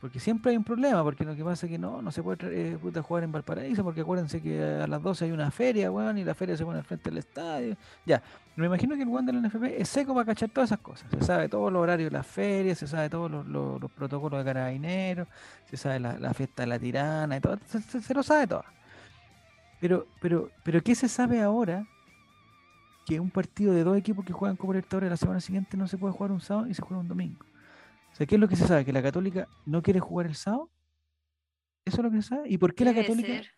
Porque 0.02 0.18
siempre 0.18 0.50
hay 0.50 0.56
un 0.56 0.64
problema, 0.64 1.00
porque 1.04 1.24
lo 1.24 1.36
que 1.36 1.44
pasa 1.44 1.64
es 1.66 1.70
que 1.70 1.78
no, 1.78 2.02
no 2.02 2.10
se 2.10 2.24
puede 2.24 2.72
eh, 2.72 2.78
jugar 3.02 3.22
en 3.22 3.30
Valparaíso, 3.30 3.84
porque 3.84 4.00
acuérdense 4.00 4.42
que 4.42 4.60
a 4.60 4.86
las 4.88 5.00
12 5.00 5.26
hay 5.26 5.30
una 5.30 5.52
feria, 5.52 5.92
weón, 5.92 6.18
y 6.18 6.24
la 6.24 6.34
feria 6.34 6.56
se 6.56 6.64
pone 6.64 6.78
al 6.80 6.84
frente 6.84 7.08
del 7.08 7.18
estadio. 7.18 7.76
Ya, 8.04 8.20
me 8.56 8.66
imagino 8.66 8.96
que 8.96 9.02
el 9.02 9.08
weón 9.08 9.24
de 9.26 9.32
la 9.32 9.38
NFP 9.40 9.80
es 9.80 9.88
seco 9.88 10.12
para 10.12 10.26
cachar 10.26 10.48
todas 10.50 10.70
esas 10.70 10.80
cosas. 10.80 11.08
Se 11.08 11.22
sabe 11.24 11.48
todos 11.48 11.72
los 11.72 11.80
horarios 11.80 12.10
de 12.10 12.16
las 12.18 12.26
ferias, 12.26 12.78
se 12.78 12.88
sabe 12.88 13.08
todos 13.08 13.30
los, 13.30 13.46
los- 13.46 13.80
los 13.80 13.90
protocolos 13.92 14.40
de 14.40 14.44
carabineros, 14.44 15.28
se 15.70 15.76
sabe 15.76 16.00
la, 16.00 16.18
la 16.18 16.34
fiesta 16.34 16.64
de 16.64 16.66
la 16.66 16.80
tirana 16.80 17.36
y 17.36 17.40
todo, 17.40 17.56
se, 17.66 17.80
se- 17.80 18.00
se 18.02 18.12
lo 18.12 18.24
sabe 18.24 18.48
todo. 18.48 18.64
Pero, 19.80 20.08
pero, 20.20 20.50
pero 20.64 20.82
¿qué 20.82 20.96
se 20.96 21.08
sabe 21.08 21.40
ahora? 21.42 21.86
Que 23.06 23.20
un 23.20 23.30
partido 23.30 23.72
de 23.72 23.84
dos 23.84 23.96
equipos 23.96 24.24
que 24.24 24.32
juegan 24.32 24.56
Copa 24.56 24.72
Libertadores 24.72 25.10
la 25.10 25.16
semana 25.16 25.40
siguiente 25.40 25.76
no 25.76 25.86
se 25.86 25.96
puede 25.98 26.12
jugar 26.12 26.32
un 26.32 26.40
sábado 26.40 26.66
y 26.68 26.74
se 26.74 26.82
juega 26.82 27.00
un 27.00 27.08
domingo. 27.08 27.44
O 28.12 28.16
sea, 28.16 28.26
¿qué 28.26 28.34
es 28.34 28.40
lo 28.40 28.48
que 28.48 28.56
se 28.56 28.66
sabe? 28.66 28.84
¿Que 28.84 28.92
la 28.92 29.02
Católica 29.02 29.48
no 29.66 29.82
quiere 29.82 30.00
jugar 30.00 30.26
el 30.26 30.34
sábado? 30.34 30.70
¿Eso 31.84 31.96
es 31.98 32.02
lo 32.04 32.10
que 32.10 32.22
se 32.22 32.28
sabe? 32.28 32.48
¿Y 32.48 32.58
por 32.58 32.74
qué 32.74 32.84
la 32.84 32.94
Católica, 32.94 33.26
ser. 33.28 33.50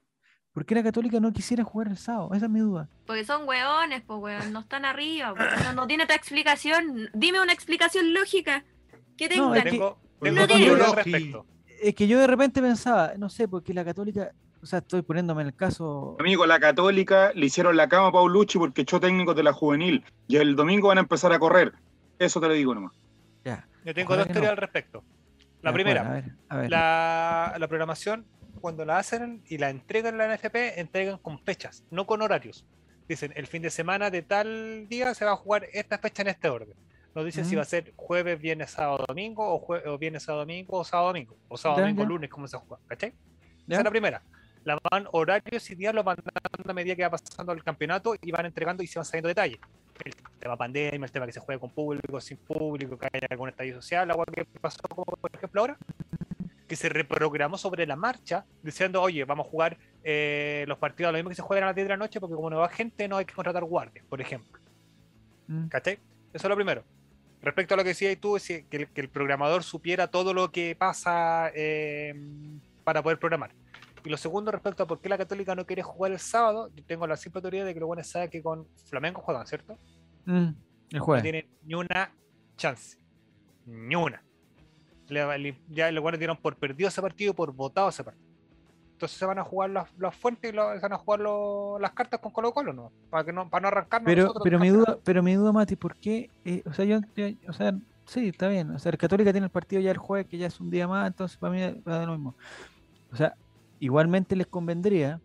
por 0.52 0.64
qué 0.64 0.74
la 0.76 0.82
Católica 0.82 1.20
no 1.20 1.32
quisiera 1.32 1.64
jugar 1.64 1.88
el 1.88 1.96
sábado? 1.98 2.30
Esa 2.32 2.46
es 2.46 2.50
mi 2.50 2.60
duda. 2.60 2.88
Porque 3.06 3.24
son 3.24 3.46
hueones, 3.48 4.02
pues 4.06 4.18
weón, 4.20 4.52
no 4.52 4.60
están 4.60 4.84
arriba. 4.84 5.34
pues, 5.34 5.48
No, 5.64 5.72
no 5.72 5.86
tiene 5.86 6.04
otra 6.04 6.16
explicación. 6.16 7.10
Dime 7.12 7.40
una 7.40 7.52
explicación 7.52 8.14
lógica 8.14 8.64
que 9.18 9.28
No, 9.28 9.52
tengan. 9.52 9.56
es 9.56 9.64
que- 9.64 9.70
Tengo, 9.70 9.98
tengo 10.46 10.76
no 10.76 10.94
respecto. 10.94 11.46
Es 11.82 11.94
que 11.94 12.06
yo 12.06 12.18
de 12.18 12.26
repente 12.26 12.62
pensaba, 12.62 13.12
no 13.18 13.28
sé, 13.28 13.46
porque 13.46 13.74
la 13.74 13.84
Católica, 13.84 14.30
o 14.62 14.66
sea, 14.66 14.78
estoy 14.78 15.02
poniéndome 15.02 15.42
en 15.42 15.48
el 15.48 15.54
caso. 15.54 16.16
Amigo, 16.18 16.46
la 16.46 16.58
Católica 16.58 17.32
le 17.34 17.44
hicieron 17.46 17.76
la 17.76 17.88
cama 17.88 18.08
a 18.08 18.12
Paulucci 18.12 18.56
porque 18.58 18.82
echó 18.82 19.00
técnicos 19.00 19.36
de 19.36 19.42
la 19.42 19.52
juvenil. 19.52 20.02
Y 20.28 20.36
el 20.36 20.56
domingo 20.56 20.88
van 20.88 20.98
a 20.98 21.02
empezar 21.02 21.32
a 21.32 21.38
correr. 21.38 21.74
Eso 22.18 22.40
te 22.40 22.48
lo 22.48 22.54
digo 22.54 22.74
nomás. 22.74 22.92
Yo 23.84 23.94
tengo 23.94 24.08
Ojalá 24.08 24.24
dos 24.24 24.32
teorías 24.32 24.50
no. 24.50 24.50
al 24.52 24.56
respecto. 24.56 25.04
La 25.62 25.70
ya, 25.70 25.74
primera, 25.74 26.00
a 26.08 26.12
ver, 26.12 26.24
a 26.48 26.56
ver. 26.58 26.70
la, 26.70 27.54
la 27.58 27.68
programación, 27.68 28.26
cuando 28.60 28.84
la 28.84 28.98
hacen 28.98 29.42
y 29.48 29.58
la 29.58 29.70
entregan 29.70 30.14
en 30.14 30.18
la 30.18 30.34
NFP, 30.36 30.78
entregan 30.78 31.18
con 31.18 31.38
fechas, 31.38 31.84
no 31.90 32.06
con 32.06 32.22
horarios. 32.22 32.64
Dicen, 33.08 33.32
el 33.36 33.46
fin 33.46 33.62
de 33.62 33.70
semana 33.70 34.10
de 34.10 34.22
tal 34.22 34.86
día 34.88 35.14
se 35.14 35.24
va 35.24 35.32
a 35.32 35.36
jugar 35.36 35.66
esta 35.72 35.98
fecha 35.98 36.22
en 36.22 36.28
este 36.28 36.48
orden. 36.48 36.74
No 37.14 37.22
dicen 37.22 37.44
si 37.44 37.50
Ujú. 37.50 37.58
va 37.58 37.62
a 37.62 37.66
ser 37.66 37.92
jueves, 37.96 38.40
viernes, 38.40 38.70
sábado, 38.70 39.04
domingo, 39.06 39.46
o, 39.54 39.60
jue- 39.64 39.86
o 39.86 39.98
viernes, 39.98 40.22
sábado, 40.24 40.40
domingo, 40.42 40.78
o 40.78 40.84
sábado, 40.84 41.08
domingo, 41.08 41.36
o 41.48 41.56
sábado, 41.56 41.80
domingo, 41.82 42.02
ya. 42.02 42.08
lunes, 42.08 42.30
cómo 42.30 42.48
se 42.48 42.56
juega, 42.56 42.82
¿cachai? 42.88 43.10
Esa 43.68 43.78
es 43.78 43.84
la 43.84 43.90
primera. 43.90 44.22
La 44.64 44.78
van 44.90 45.06
horarios 45.12 45.70
y 45.70 45.74
días 45.74 45.94
los 45.94 46.04
van 46.04 46.16
dando 46.16 46.70
a 46.70 46.74
medida 46.74 46.96
que 46.96 47.02
va 47.02 47.10
pasando 47.10 47.52
el 47.52 47.62
campeonato 47.62 48.14
y 48.20 48.30
van 48.32 48.46
entregando 48.46 48.82
y 48.82 48.86
se 48.86 48.98
van 48.98 49.04
saliendo 49.04 49.28
detalles. 49.28 49.58
El 50.04 50.14
tema 50.38 50.56
pandemia, 50.56 51.04
el 51.04 51.12
tema 51.12 51.26
que 51.26 51.32
se 51.32 51.40
juegue 51.40 51.60
con 51.60 51.70
público, 51.70 52.20
sin 52.20 52.36
público, 52.36 52.98
que 52.98 53.08
haya 53.12 53.26
algún 53.30 53.48
estallido 53.48 53.80
social, 53.80 54.10
algo 54.10 54.24
que 54.24 54.44
pasó 54.60 54.80
por 54.80 55.30
ejemplo 55.32 55.60
ahora, 55.60 55.78
que 56.66 56.76
se 56.76 56.88
reprogramó 56.88 57.58
sobre 57.58 57.86
la 57.86 57.96
marcha, 57.96 58.44
diciendo, 58.62 59.02
oye, 59.02 59.24
vamos 59.24 59.46
a 59.46 59.50
jugar 59.50 59.76
eh, 60.02 60.64
los 60.66 60.78
partidos 60.78 61.12
lo 61.12 61.18
mismo 61.18 61.30
que 61.30 61.36
se 61.36 61.42
juegan 61.42 61.64
a 61.64 61.66
las 61.68 61.76
10 61.76 61.86
de 61.86 61.88
la 61.90 61.96
noche, 61.96 62.20
porque 62.20 62.34
como 62.34 62.50
no 62.50 62.58
va 62.58 62.68
gente, 62.68 63.06
no 63.08 63.16
hay 63.16 63.24
que 63.24 63.34
contratar 63.34 63.64
guardias, 63.64 64.04
por 64.08 64.20
ejemplo. 64.20 64.60
Mm. 65.46 65.68
¿Cachai? 65.68 65.94
Eso 66.32 66.46
es 66.46 66.48
lo 66.48 66.56
primero. 66.56 66.82
Respecto 67.42 67.74
a 67.74 67.76
lo 67.76 67.82
que 67.82 67.90
decías 67.90 68.16
tú, 68.18 68.36
es 68.36 68.44
que 68.46 68.66
el, 68.70 68.88
que 68.88 69.00
el 69.02 69.08
programador 69.08 69.62
supiera 69.62 70.06
todo 70.06 70.32
lo 70.32 70.50
que 70.50 70.74
pasa 70.74 71.50
eh, 71.54 72.14
para 72.84 73.02
poder 73.02 73.18
programar. 73.18 73.50
Y 74.04 74.10
lo 74.10 74.16
segundo, 74.18 74.50
respecto 74.50 74.82
a 74.82 74.86
por 74.86 75.00
qué 75.00 75.08
la 75.08 75.16
Católica 75.16 75.54
no 75.54 75.64
quiere 75.66 75.82
jugar 75.82 76.12
el 76.12 76.18
sábado, 76.18 76.70
yo 76.74 76.84
tengo 76.84 77.06
la 77.06 77.16
simple 77.16 77.40
teoría 77.40 77.64
de 77.64 77.72
que 77.72 77.80
los 77.80 77.86
buenos 77.86 78.06
saben 78.06 78.28
que 78.28 78.42
con 78.42 78.66
Flamengo 78.86 79.22
juegan, 79.22 79.46
¿cierto? 79.46 79.78
Mm, 80.26 80.48
el 80.90 80.98
No 80.98 81.04
jueves. 81.04 81.22
tienen 81.22 81.46
ni 81.62 81.74
una 81.74 82.12
chance. 82.56 82.98
Ni 83.66 83.94
una. 83.96 84.22
Ya 85.70 85.90
los 85.90 86.02
buenos 86.02 86.18
dieron 86.18 86.36
por 86.36 86.56
perdido 86.56 86.88
ese 86.88 87.00
partido 87.02 87.32
y 87.32 87.34
por 87.34 87.52
votado 87.52 87.88
ese 87.88 88.04
partido. 88.04 88.24
Entonces 88.92 89.18
se 89.18 89.26
van 89.26 89.38
a 89.38 89.44
jugar 89.44 89.70
las, 89.70 89.88
las 89.98 90.14
fuentes 90.14 90.50
y 90.52 90.54
se 90.54 90.60
van 90.80 90.92
a 90.92 90.98
jugar 90.98 91.20
las 91.80 91.92
cartas 91.92 92.20
con 92.20 92.30
Colo 92.32 92.52
Colo, 92.52 92.72
¿no? 92.72 92.92
Para, 93.10 93.24
que 93.24 93.32
no, 93.32 93.48
para 93.50 93.62
no 93.62 93.68
arrancarnos 93.68 94.06
Pero, 94.06 94.22
nosotros 94.22 94.44
pero 94.44 94.58
mi 94.58 94.68
duda, 94.68 94.98
pero 95.04 95.22
mi 95.22 95.34
duda, 95.34 95.52
Mati, 95.52 95.76
¿por 95.76 95.96
qué? 95.96 96.30
eh, 96.44 96.62
o 96.66 96.72
sea, 96.72 96.84
yo, 96.84 97.00
yo- 97.16 97.26
o 97.48 97.52
sea, 97.52 97.72
sí, 98.06 98.28
está 98.28 98.48
bien. 98.48 98.70
O 98.70 98.78
sea, 98.78 98.92
el 98.92 98.98
Católica 98.98 99.32
tiene 99.32 99.46
el 99.46 99.50
partido 99.50 99.82
ya 99.82 99.90
el 99.90 99.98
jueves, 99.98 100.26
que 100.28 100.38
ya 100.38 100.46
es 100.46 100.60
un 100.60 100.70
día 100.70 100.86
más, 100.86 101.06
entonces 101.08 101.36
para 101.38 101.52
mí 101.52 101.60
va 101.88 101.98
de 102.00 102.06
lo 102.06 102.12
mismo. 102.12 102.34
O 103.12 103.16
sea, 103.16 103.34
igualmente 103.84 104.34
les 104.34 104.46
convendría, 104.46 105.20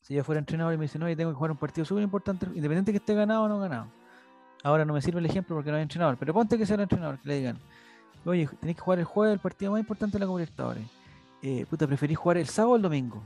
si 0.00 0.14
yo 0.14 0.24
fuera 0.24 0.38
entrenador 0.38 0.72
y 0.72 0.78
me 0.78 0.84
dicen, 0.84 1.02
oye, 1.02 1.14
tengo 1.14 1.30
que 1.30 1.36
jugar 1.36 1.50
un 1.50 1.58
partido 1.58 1.84
súper 1.84 2.02
importante, 2.02 2.46
independiente 2.46 2.90
que 2.90 2.96
esté 2.96 3.14
ganado 3.14 3.44
o 3.44 3.48
no 3.48 3.60
ganado. 3.60 3.86
Ahora 4.64 4.84
no 4.84 4.94
me 4.94 5.02
sirve 5.02 5.20
el 5.20 5.26
ejemplo 5.26 5.54
porque 5.54 5.70
no 5.70 5.76
hay 5.76 5.82
entrenador, 5.82 6.16
pero 6.16 6.32
ponte 6.32 6.56
que 6.56 6.64
sea 6.64 6.76
el 6.76 6.82
entrenador, 6.82 7.18
que 7.18 7.28
le 7.28 7.36
digan, 7.36 7.58
oye, 8.24 8.48
tenéis 8.60 8.76
que 8.76 8.82
jugar 8.82 8.98
el 8.98 9.04
jueves, 9.04 9.34
el 9.34 9.40
partido 9.40 9.72
más 9.72 9.80
importante 9.80 10.14
de 10.14 10.20
la 10.20 10.26
Copa 10.26 10.38
Libertadores. 10.38 10.84
Eh, 11.42 11.66
puta, 11.68 11.86
¿preferís 11.86 12.16
jugar 12.16 12.38
el 12.38 12.46
sábado 12.46 12.72
o 12.72 12.76
el 12.76 12.82
domingo? 12.82 13.22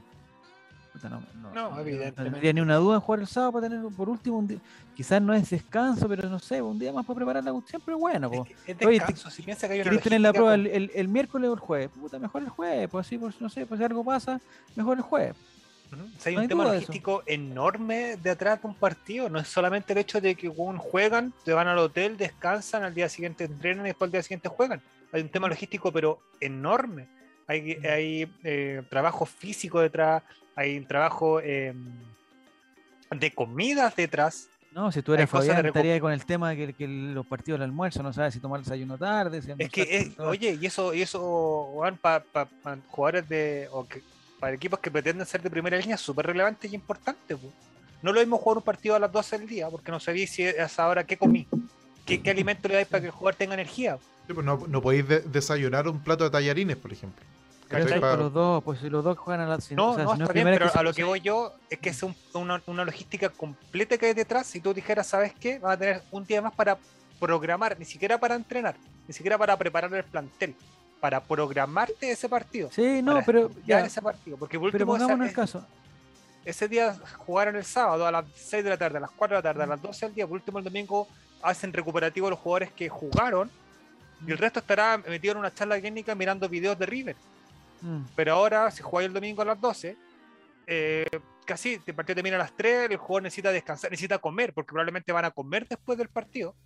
Puta, 0.96 1.08
no, 1.08 1.22
no, 1.42 1.52
No, 1.70 1.80
evidentemente. 1.80 2.22
No 2.24 2.30
tendría 2.30 2.52
ni 2.52 2.60
una 2.60 2.76
duda 2.76 2.94
en 2.96 3.00
jugar 3.00 3.20
el 3.20 3.26
sábado 3.26 3.52
para 3.52 3.68
tener 3.68 3.84
por 3.94 4.08
último 4.08 4.38
un 4.38 4.46
día. 4.48 4.58
Quizás 4.94 5.20
no 5.20 5.34
es 5.34 5.50
descanso, 5.50 6.08
pero 6.08 6.28
no 6.28 6.38
sé, 6.38 6.62
un 6.62 6.78
día 6.78 6.92
más 6.92 7.04
para 7.04 7.16
preparar 7.16 7.44
la 7.44 7.52
cuestión, 7.52 7.82
pero 7.84 7.98
bueno, 7.98 8.30
po. 8.30 8.46
Es, 8.66 8.78
es 8.80 8.86
Oye, 8.86 8.98
descanso, 8.98 9.30
si 9.30 9.42
piensa 9.42 9.66
que 9.66 9.74
hay 9.74 9.80
una 9.80 9.90
¿Querés 9.90 10.02
tener 10.02 10.20
la 10.22 10.32
prueba 10.32 10.54
el, 10.54 10.66
el- 10.66 10.90
el 10.94 11.08
miércoles 11.08 11.50
o 11.50 11.54
el 11.54 11.60
jueves? 11.60 11.90
Puta, 11.90 12.18
mejor 12.18 12.42
el 12.42 12.48
jueves, 12.48 12.88
pues 12.90 13.06
así, 13.06 13.18
pues 13.18 13.40
no 13.40 13.48
sé, 13.48 13.66
pues 13.66 13.78
si 13.78 13.84
algo 13.84 14.02
pasa, 14.04 14.40
mejor 14.74 14.96
el 14.96 15.02
jueves. 15.02 15.34
Ujú. 15.92 16.02
O 16.02 16.20
sea, 16.20 16.30
hay 16.30 16.34
No 16.34 16.38
un 16.38 16.42
hay 16.42 16.48
tema 16.48 16.64
de 16.64 16.72
logístico 16.72 17.22
enorme 17.26 18.16
detrás 18.16 18.60
de 18.60 18.66
un 18.68 18.74
partido. 18.74 19.28
No 19.28 19.38
es 19.38 19.46
solamente 19.48 19.92
el 19.92 20.00
hecho 20.00 20.20
de 20.20 20.34
que 20.34 20.48
juegan, 20.48 21.32
te 21.44 21.52
van 21.52 21.68
al 21.68 21.78
hotel, 21.78 22.16
descansan, 22.16 22.82
al 22.82 22.92
día 22.94 23.08
siguiente 23.08 23.44
entrenan 23.44 23.86
y 23.86 23.90
después 23.90 24.08
al 24.08 24.12
día 24.12 24.22
siguiente 24.22 24.48
juegan. 24.48 24.82
Hay 25.12 25.22
un 25.22 25.28
tema 25.28 25.46
logístico, 25.48 25.92
pero 25.92 26.18
enorme. 26.40 27.06
Hay, 27.46 27.74
hay 27.86 28.28
eh, 28.42 28.82
trabajo 28.90 29.24
físico 29.24 29.78
detrás, 29.80 30.24
hay 30.56 30.78
un 30.78 30.86
trabajo 30.86 31.38
eh, 31.40 31.74
de 33.10 33.30
comidas 33.30 33.94
detrás. 33.94 34.48
No, 34.72 34.90
si 34.90 35.00
tú 35.02 35.14
eres 35.14 35.30
Fabián, 35.30 35.64
estaría 35.64 36.00
con 36.00 36.12
el 36.12 36.24
tema 36.26 36.50
de 36.50 36.56
que, 36.56 36.72
que 36.74 36.88
los 36.88 37.26
partidos 37.26 37.60
del 37.60 37.70
almuerzo, 37.70 38.02
no 38.02 38.12
sabes 38.12 38.34
si 38.34 38.40
tomar 38.40 38.60
desayuno 38.60 38.98
tarde, 38.98 39.40
si 39.40 39.52
Es 39.56 39.70
que, 39.70 39.82
es- 39.82 40.18
oye, 40.18 40.58
y 40.60 40.66
eso, 40.66 40.92
y 40.92 41.02
eso, 41.02 41.80
para 42.02 42.24
jugadores 42.88 43.28
de, 43.28 43.68
o 43.70 43.86
que, 43.86 44.02
para 44.40 44.54
equipos 44.54 44.78
que 44.80 44.90
pretenden 44.90 45.26
ser 45.26 45.40
de 45.42 45.48
primera 45.50 45.78
línea, 45.78 45.94
es 45.94 46.00
súper 46.00 46.26
relevante 46.26 46.68
y 46.68 46.74
importante. 46.74 47.36
po. 47.36 47.52
No 48.02 48.12
lo 48.12 48.20
mismo 48.20 48.36
jugar 48.36 48.58
un 48.58 48.64
partido 48.64 48.94
a 48.94 48.98
las 48.98 49.10
12 49.10 49.38
del 49.38 49.48
día, 49.48 49.70
porque 49.70 49.90
no 49.90 49.98
sabéis 50.00 50.30
si 50.30 50.42
es 50.42 50.58
a 50.58 50.64
esa 50.64 50.88
hora 50.88 51.04
qué 51.04 51.16
comí, 51.16 51.46
qué, 52.04 52.22
qué 52.22 52.30
alimento 52.30 52.68
le 52.68 52.74
dais 52.74 52.86
para 52.88 53.00
que 53.00 53.06
el 53.06 53.12
jugador 53.12 53.36
tenga 53.36 53.54
energía. 53.54 53.98
Sí, 54.26 54.34
pues 54.34 54.44
no, 54.44 54.62
no 54.68 54.82
podéis 54.82 55.08
de- 55.08 55.20
desayunar 55.20 55.88
un 55.88 56.00
plato 56.00 56.24
de 56.24 56.30
tallarines, 56.30 56.76
por 56.76 56.92
ejemplo. 56.92 57.24
Pero 57.68 57.82
¿Cachai? 57.84 57.98
eso 57.98 58.00
Pa- 58.00 58.10
por 58.12 58.18
los 58.20 58.32
dos, 58.32 58.64
pues 58.64 58.80
si 58.80 58.88
los 58.88 59.02
dos 59.04 59.18
juegan 59.18 59.46
a 59.46 59.48
la 59.48 59.60
si- 59.60 59.74
No, 59.74 59.90
o 59.90 59.94
sea, 59.94 60.04
no, 60.04 60.10
si 60.16 60.22
está 60.22 60.32
es 60.32 60.34
bien, 60.44 60.46
pero 60.58 60.70
a 60.72 60.82
lo 60.82 60.92
que 60.94 61.02
voy 61.04 61.20
yo 61.20 61.52
es 61.68 61.78
que 61.78 61.90
es 61.90 62.02
un- 62.02 62.14
una, 62.34 62.62
una 62.66 62.84
logística 62.84 63.28
completa 63.28 63.98
que 63.98 64.06
hay 64.06 64.14
detrás. 64.14 64.46
Si 64.46 64.60
tú 64.60 64.72
dijeras, 64.72 65.06
¿sabes 65.08 65.32
qué? 65.38 65.58
Vas 65.58 65.74
a 65.74 65.78
tener 65.78 66.02
un 66.12 66.24
día 66.24 66.40
más 66.40 66.54
para 66.54 66.78
programar, 67.18 67.76
ni 67.78 67.84
siquiera 67.84 68.18
para 68.18 68.34
entrenar, 68.36 68.76
ni 69.08 69.12
siquiera 69.14 69.36
para 69.36 69.56
preparar 69.56 69.92
el 69.94 70.04
plantel, 70.04 70.54
para 71.00 71.20
programarte 71.20 72.10
ese 72.10 72.28
partido. 72.28 72.70
Sí, 72.70 73.02
no, 73.02 73.14
para 73.14 73.24
pero 73.26 73.50
ya, 73.66 73.80
ese 73.80 74.00
partido. 74.00 74.36
Porque 74.36 74.58
por 74.60 74.70
pero 74.70 74.84
último, 74.86 75.14
esa- 75.14 75.24
el 75.24 75.32
caso. 75.32 75.66
ese 76.44 76.68
día 76.68 76.94
jugaron 77.26 77.56
el 77.56 77.64
sábado 77.64 78.06
a 78.06 78.12
las 78.12 78.24
6 78.36 78.62
de 78.62 78.70
la 78.70 78.76
tarde, 78.76 78.98
a 78.98 79.00
las 79.00 79.10
4 79.10 79.36
de 79.36 79.42
la 79.42 79.42
tarde, 79.42 79.64
a 79.64 79.66
las 79.66 79.82
12 79.82 80.06
del 80.06 80.14
día, 80.14 80.26
por 80.26 80.34
último 80.34 80.58
el 80.58 80.64
domingo 80.64 81.08
hacen 81.42 81.72
recuperativo 81.72 82.30
los 82.30 82.38
jugadores 82.38 82.70
que 82.72 82.88
jugaron 82.88 83.50
y 84.26 84.30
el 84.30 84.38
resto 84.38 84.60
estará 84.60 84.96
metido 84.98 85.32
en 85.32 85.38
una 85.38 85.52
charla 85.52 85.80
técnica 85.80 86.14
mirando 86.14 86.48
videos 86.48 86.78
de 86.78 86.86
River. 86.86 87.16
Mm. 87.86 88.04
Pero 88.16 88.32
ahora, 88.34 88.70
si 88.70 88.82
jugáis 88.82 89.06
el 89.08 89.12
domingo 89.14 89.42
a 89.42 89.44
las 89.44 89.60
12, 89.60 89.96
eh, 90.66 91.06
casi 91.44 91.80
el 91.86 91.94
partido 91.94 92.16
termina 92.16 92.36
a 92.36 92.40
las 92.40 92.56
3, 92.56 92.90
el 92.90 92.96
jugador 92.96 93.22
necesita 93.22 93.52
descansar, 93.52 93.90
necesita 93.90 94.18
comer, 94.18 94.52
porque 94.52 94.72
probablemente 94.72 95.12
van 95.12 95.24
a 95.24 95.30
comer 95.30 95.66
después 95.68 95.96
del 95.96 96.08
partido. 96.08 96.56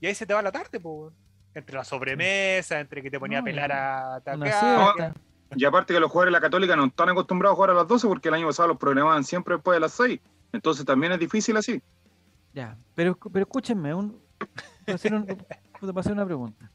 Y 0.00 0.06
ahí 0.06 0.14
se 0.14 0.26
te 0.26 0.34
va 0.34 0.42
la 0.42 0.52
tarde, 0.52 0.78
pues. 0.78 1.14
Entre 1.54 1.74
la 1.74 1.84
sobremesa, 1.84 2.78
entre 2.80 3.02
que 3.02 3.10
te 3.10 3.18
ponía 3.18 3.38
No, 3.38 3.42
a 3.42 3.44
pelar 3.46 3.72
a 3.72 4.14
atacar. 4.16 5.14
Y 5.56 5.64
aparte 5.64 5.94
que 5.94 6.00
los 6.00 6.10
jugadores 6.10 6.32
de 6.32 6.38
la 6.38 6.40
Católica 6.42 6.76
no 6.76 6.84
están 6.84 7.08
acostumbrados 7.08 7.54
a 7.54 7.56
jugar 7.56 7.70
a 7.70 7.74
las 7.74 7.88
12 7.88 8.06
porque 8.08 8.28
el 8.28 8.34
año 8.34 8.46
pasado 8.48 8.68
los 8.68 8.76
programaban 8.76 9.24
siempre 9.24 9.54
después 9.54 9.76
de 9.76 9.80
las 9.80 9.92
6. 9.92 10.20
Entonces 10.52 10.84
también 10.84 11.12
es 11.12 11.18
difícil 11.20 11.56
así. 11.56 11.80
Ya, 12.52 12.76
pero, 12.94 13.16
pero 13.32 13.44
escúchenme, 13.44 13.94
un, 13.94 14.20
hacer 14.86 15.14
un- 15.14 15.26
hacer 15.98 16.12
una 16.12 16.26
pregunta. 16.26 16.70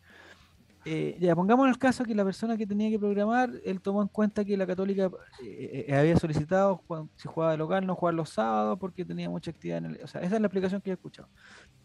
Eh, 0.83 1.15
ya, 1.19 1.35
pongamos 1.35 1.69
el 1.69 1.77
caso 1.77 2.03
que 2.03 2.15
la 2.15 2.25
persona 2.25 2.57
que 2.57 2.65
tenía 2.65 2.89
que 2.89 2.97
programar, 2.97 3.51
él 3.63 3.79
tomó 3.81 4.01
en 4.01 4.07
cuenta 4.07 4.43
que 4.43 4.57
la 4.57 4.65
Católica 4.65 5.11
eh, 5.43 5.85
eh, 5.87 5.95
había 5.95 6.17
solicitado 6.17 6.81
si 7.15 7.27
jugaba 7.27 7.51
de 7.51 7.59
local, 7.59 7.85
no 7.85 7.95
jugar 7.95 8.15
los 8.15 8.29
sábados 8.29 8.79
porque 8.79 9.05
tenía 9.05 9.29
mucha 9.29 9.51
actividad 9.51 9.77
en 9.77 9.85
el. 9.85 10.03
O 10.03 10.07
sea, 10.07 10.21
esa 10.21 10.35
es 10.35 10.41
la 10.41 10.47
explicación 10.47 10.81
que 10.81 10.89
yo 10.89 10.93
he 10.93 10.95
escuchado. 10.95 11.29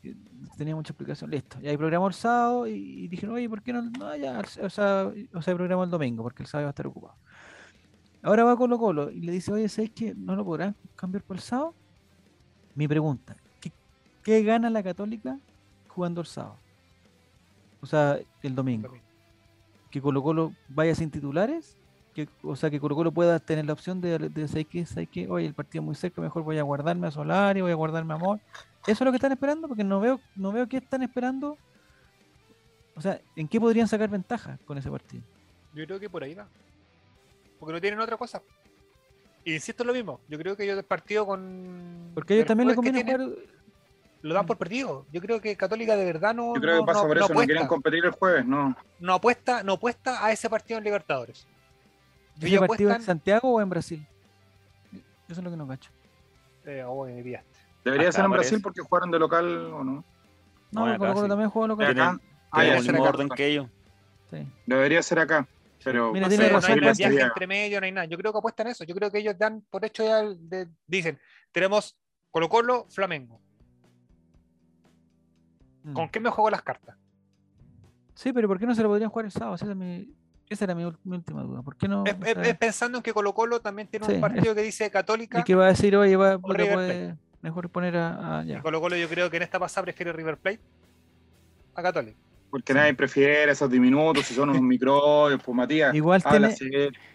Que 0.03 0.17
Tenía 0.57 0.75
mucha 0.75 0.93
explicación, 0.93 1.31
listo. 1.31 1.59
Y 1.61 1.69
ahí 1.69 1.77
programó 1.77 2.09
el 2.09 2.15
sábado 2.15 2.67
y, 2.67 3.07
dijeron, 3.09 3.35
oye, 3.35 3.49
¿por 3.51 3.63
qué 3.63 3.75
no? 3.75 4.17
Ya, 4.17 4.41
o 4.63 4.71
sea, 4.71 5.13
o 5.35 5.43
sea, 5.43 5.55
programó 5.55 5.85
el 5.85 5.91
domingo 5.91 6.23
porque 6.23 6.43
el 6.43 6.49
sábado 6.49 6.67
va 6.67 6.69
a 6.69 6.71
estar 6.71 6.87
ocupado. 6.87 7.17
Ahora 8.23 8.45
va 8.45 8.57
Colo 8.57 8.79
Colo 8.79 9.11
y 9.11 9.21
le 9.21 9.33
dice, 9.33 9.53
oye, 9.53 9.69
¿sabes 9.69 9.91
qué? 9.91 10.15
¿No 10.17 10.35
lo 10.35 10.45
podrán 10.45 10.75
cambiar 10.97 11.23
por 11.23 11.37
el 11.37 11.43
sábado? 11.43 11.75
Mi 12.75 12.89
pregunta, 12.89 13.37
¿qué, 13.61 13.71
qué 14.23 14.43
gana 14.43 14.71
la 14.71 14.83
Católica 14.83 15.39
jugando 15.87 16.23
el 16.23 16.27
sábado? 16.27 16.66
O 17.87 17.89
sea, 17.89 18.19
el 18.43 18.53
domingo. 18.57 18.93
Que 19.93 20.03
Colo 20.03 20.21
Colo 20.21 20.53
vaya 20.69 20.93
sin 20.93 21.09
titulares, 21.09 21.77
que, 22.17 22.29
o 22.43 22.57
sea, 22.57 22.69
que 22.69 22.81
Colo 22.81 22.97
Colo 22.97 23.13
pueda 23.13 23.39
tener 23.39 23.65
la 23.65 23.75
opción 23.75 24.01
de, 24.01 24.19
de 24.19 24.49
¿sabes 24.49 24.67
qué? 24.67 24.85
¿Sabes 24.85 25.09
qué? 25.09 25.29
Oye, 25.29 25.47
el 25.47 25.55
partido 25.55 25.83
es 25.83 25.87
muy 25.87 25.95
cerca, 25.95 26.21
mejor 26.21 26.43
voy 26.43 26.59
a 26.59 26.65
guardarme 26.65 27.07
a 27.07 27.13
Solari, 27.13 27.61
voy 27.61 27.71
a 27.71 27.77
guardarme 27.77 28.13
a 28.13 28.17
Amor. 28.17 28.41
¿Eso 28.89 28.91
es 28.93 29.01
lo 29.03 29.13
que 29.13 29.19
están 29.19 29.31
esperando? 29.31 29.69
Porque 29.69 29.85
no 29.85 30.01
veo, 30.01 30.21
no 30.35 30.51
veo 30.51 30.67
qué 30.69 30.79
están 30.79 31.05
esperando. 31.05 31.57
O 32.97 33.01
sea, 33.01 33.21
¿en 33.37 33.47
qué 33.47 33.61
podrían 33.61 33.87
sacar 33.87 34.09
ventaja 34.09 34.59
con 34.67 34.77
ese 34.79 34.91
partido? 34.91 35.23
Yo 35.73 35.87
creo 35.87 36.01
que 36.01 36.11
por 36.11 36.25
ahí 36.25 36.35
va. 36.35 36.49
Porque 37.61 37.73
no 37.73 37.81
tienen 37.81 38.01
otra 38.01 38.17
cosa. 38.17 38.43
Y 39.45 39.55
insisto 39.55 39.85
en 39.85 39.87
lo 39.87 39.93
mismo. 39.93 40.19
Yo 40.29 40.37
creo 40.39 40.57
que 40.57 40.65
ellos 40.65 40.75
del 40.75 40.85
partido 40.85 41.25
con. 41.25 42.11
Porque 42.15 42.33
a 42.33 42.37
ellos 42.37 42.47
el 42.47 42.49
también 42.49 42.69
le 42.69 42.75
jueves 42.75 42.93
que 42.93 42.99
conviene 42.99 43.27
jugar. 43.29 43.47
Lo 44.27 44.35
dan 44.35 44.45
por 44.47 44.57
perdido. 44.59 45.07
Yo 45.13 45.21
creo 45.21 45.41
que 45.41 45.57
Católica 45.57 45.97
de 45.97 46.05
verdad 46.05 46.35
no. 46.35 46.55
Yo 46.55 46.61
creo 46.61 46.77
no- 46.77 46.81
que 46.83 46.87
pasa 46.87 47.03
no- 47.03 47.09
por 47.09 47.17
no 47.17 47.25
eso, 47.25 47.35
no 47.35 47.41
quieren 47.45 47.67
competir 47.67 48.05
el 48.05 48.11
jueves, 48.11 48.45
no. 48.45 48.77
no 48.99 49.15
apuesta, 49.15 49.63
no 49.63 49.75
apuesta 49.75 50.25
a 50.25 50.33
ese 50.33 50.51
partido 50.51 50.79
en 50.79 50.85
Libertadores. 50.85 51.47
¿Ese 52.39 52.47
Ellos 52.49 52.67
partido 52.67 52.91
en 52.93 53.03
Santiago 53.03 53.53
o 53.55 53.61
en 53.61 53.71
Brasil? 53.71 54.07
Eso 55.29 55.41
es 55.41 55.45
lo 55.45 55.51
que 55.51 55.57
no 55.57 55.67
cacho. 55.67 55.91
Eh, 56.65 56.83
oh, 56.87 57.07
me 57.07 57.23
pillaste. 57.23 57.59
Debería 57.85 58.09
Acá 58.09 58.17
ser 58.17 58.25
en. 58.25 58.31
Brasil 58.33 58.61
porque 58.63 58.81
jugaron 58.83 59.11
de 59.11 59.19
local 59.19 59.47
o 59.73 59.85
no. 59.85 60.05
No, 60.73 60.87
No, 60.87 60.99
Colo 60.99 61.23
sí. 61.23 61.29
también 61.29 61.51
juega 61.51 61.69
local. 61.69 61.91
Acá, 61.93 62.21
ah, 62.51 62.65
el 62.65 62.83
mismo 62.83 63.03
orden 63.05 63.29
que 63.29 63.47
ellos. 63.47 63.69
Sí. 64.31 64.45
Debería 64.67 65.03
ser 65.03 65.21
acá. 65.21 65.47
Pero 65.85 66.13
Mira, 66.13 66.25
no 66.27 66.29
tiene 66.29 66.47
sé, 66.47 66.51
razón, 66.53 66.81
no 66.81 66.89
hay 66.89 66.95
viaje 66.97 67.21
entre 67.21 67.47
medio, 67.47 67.79
no 67.81 67.87
hay 67.87 67.93
nada. 67.93 68.07
Yo 68.07 68.19
creo 68.19 68.33
que 68.33 68.39
apuestan 68.39 68.67
eso. 68.67 68.83
Yo 68.83 68.93
creo 68.97 69.09
que 69.11 69.19
ellos 69.19 69.39
dan 69.39 69.61
por 69.71 69.85
hecho 69.85 70.03
ya. 70.05 70.23
de- 70.25 70.67
dicen, 70.85 71.17
tenemos 71.53 71.97
Colo 72.33 72.49
Colo, 72.49 72.87
Flamengo. 72.91 73.41
Mm. 75.87 75.93
¿Con 75.93 76.09
qué 76.09 76.19
me 76.21 76.31
juego 76.31 76.51
las 76.51 76.63
cartas? 76.63 76.97
Sí, 78.15 78.33
pero 78.33 78.49
¿por 78.49 78.59
qué 78.59 78.67
no 78.67 78.75
se 78.75 78.83
lo 78.83 78.89
podrían 78.89 79.11
jugar 79.11 79.27
el 79.27 79.33
sábado? 79.33 79.55
Esa 79.55 79.67
era 79.67 79.75
mi, 79.75 80.11
esa 80.49 80.65
era 80.65 80.75
mi, 80.75 80.83
ul- 80.85 80.99
mi 81.05 81.17
última 81.17 81.43
duda. 81.43 81.63
¿Por 81.63 81.77
qué 81.77 81.87
no? 81.87 82.05
Es, 82.07 82.15
o 82.15 82.25
es- 82.25 82.33
sea, 82.35 82.43
es 82.43 82.57
pensando 82.57 82.99
en 82.99 83.03
que 83.03 83.13
Colo 83.13 83.33
Colo 83.35 83.61
también 83.61 83.87
tiene 83.89 84.07
Sí, 84.07 84.15
un 84.15 84.21
partido 84.21 84.55
que 84.55 84.63
dice 84.63 84.91
Católica. 84.91 85.41
y 85.41 85.43
que 85.45 85.55
va 85.55 85.67
a 85.67 85.69
decir, 85.69 85.95
oye, 85.97 86.17
va, 86.17 86.39
puede- 86.39 87.17
mejor 87.43 87.69
poner 87.71 87.97
a, 87.97 88.39
a- 88.41 88.45
ya. 88.45 88.61
Colo 88.63 88.81
Colo 88.81 88.97
yo 88.97 89.09
creo 89.09 89.31
que 89.31 89.37
en 89.37 89.45
esta 89.45 89.59
pasada 89.61 89.85
prefiere 89.85 90.13
River 90.13 90.37
Plate 90.39 90.61
a 91.75 91.83
Católica. 91.83 92.19
Porque 92.51 92.73
nadie 92.73 92.95
prefiere 92.95 93.51
esos 93.53 93.71
diminutos, 93.71 94.25
si 94.25 94.35
son 94.35 94.49
unos 94.49 94.63
microbios, 94.63 95.41
pues 95.45 95.55
Matías. 95.55 95.95
Igual 95.95 96.23
tiene, 96.25 96.55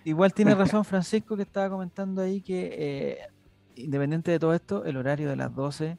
igual 0.04 0.34
tiene 0.34 0.54
razón 0.56 0.86
Francisco 0.86 1.36
que 1.36 1.44
estaba 1.44 1.70
comentando 1.70 2.22
ahí 2.22 2.42
que 2.42 2.70
eh, 2.78 3.18
independiente 3.76 4.30
de 4.32 4.40
todo 4.40 4.54
esto, 4.54 4.86
el 4.86 4.98
horario 4.98 5.30
de 5.30 5.36
las 5.36 5.54
12, 5.56 5.98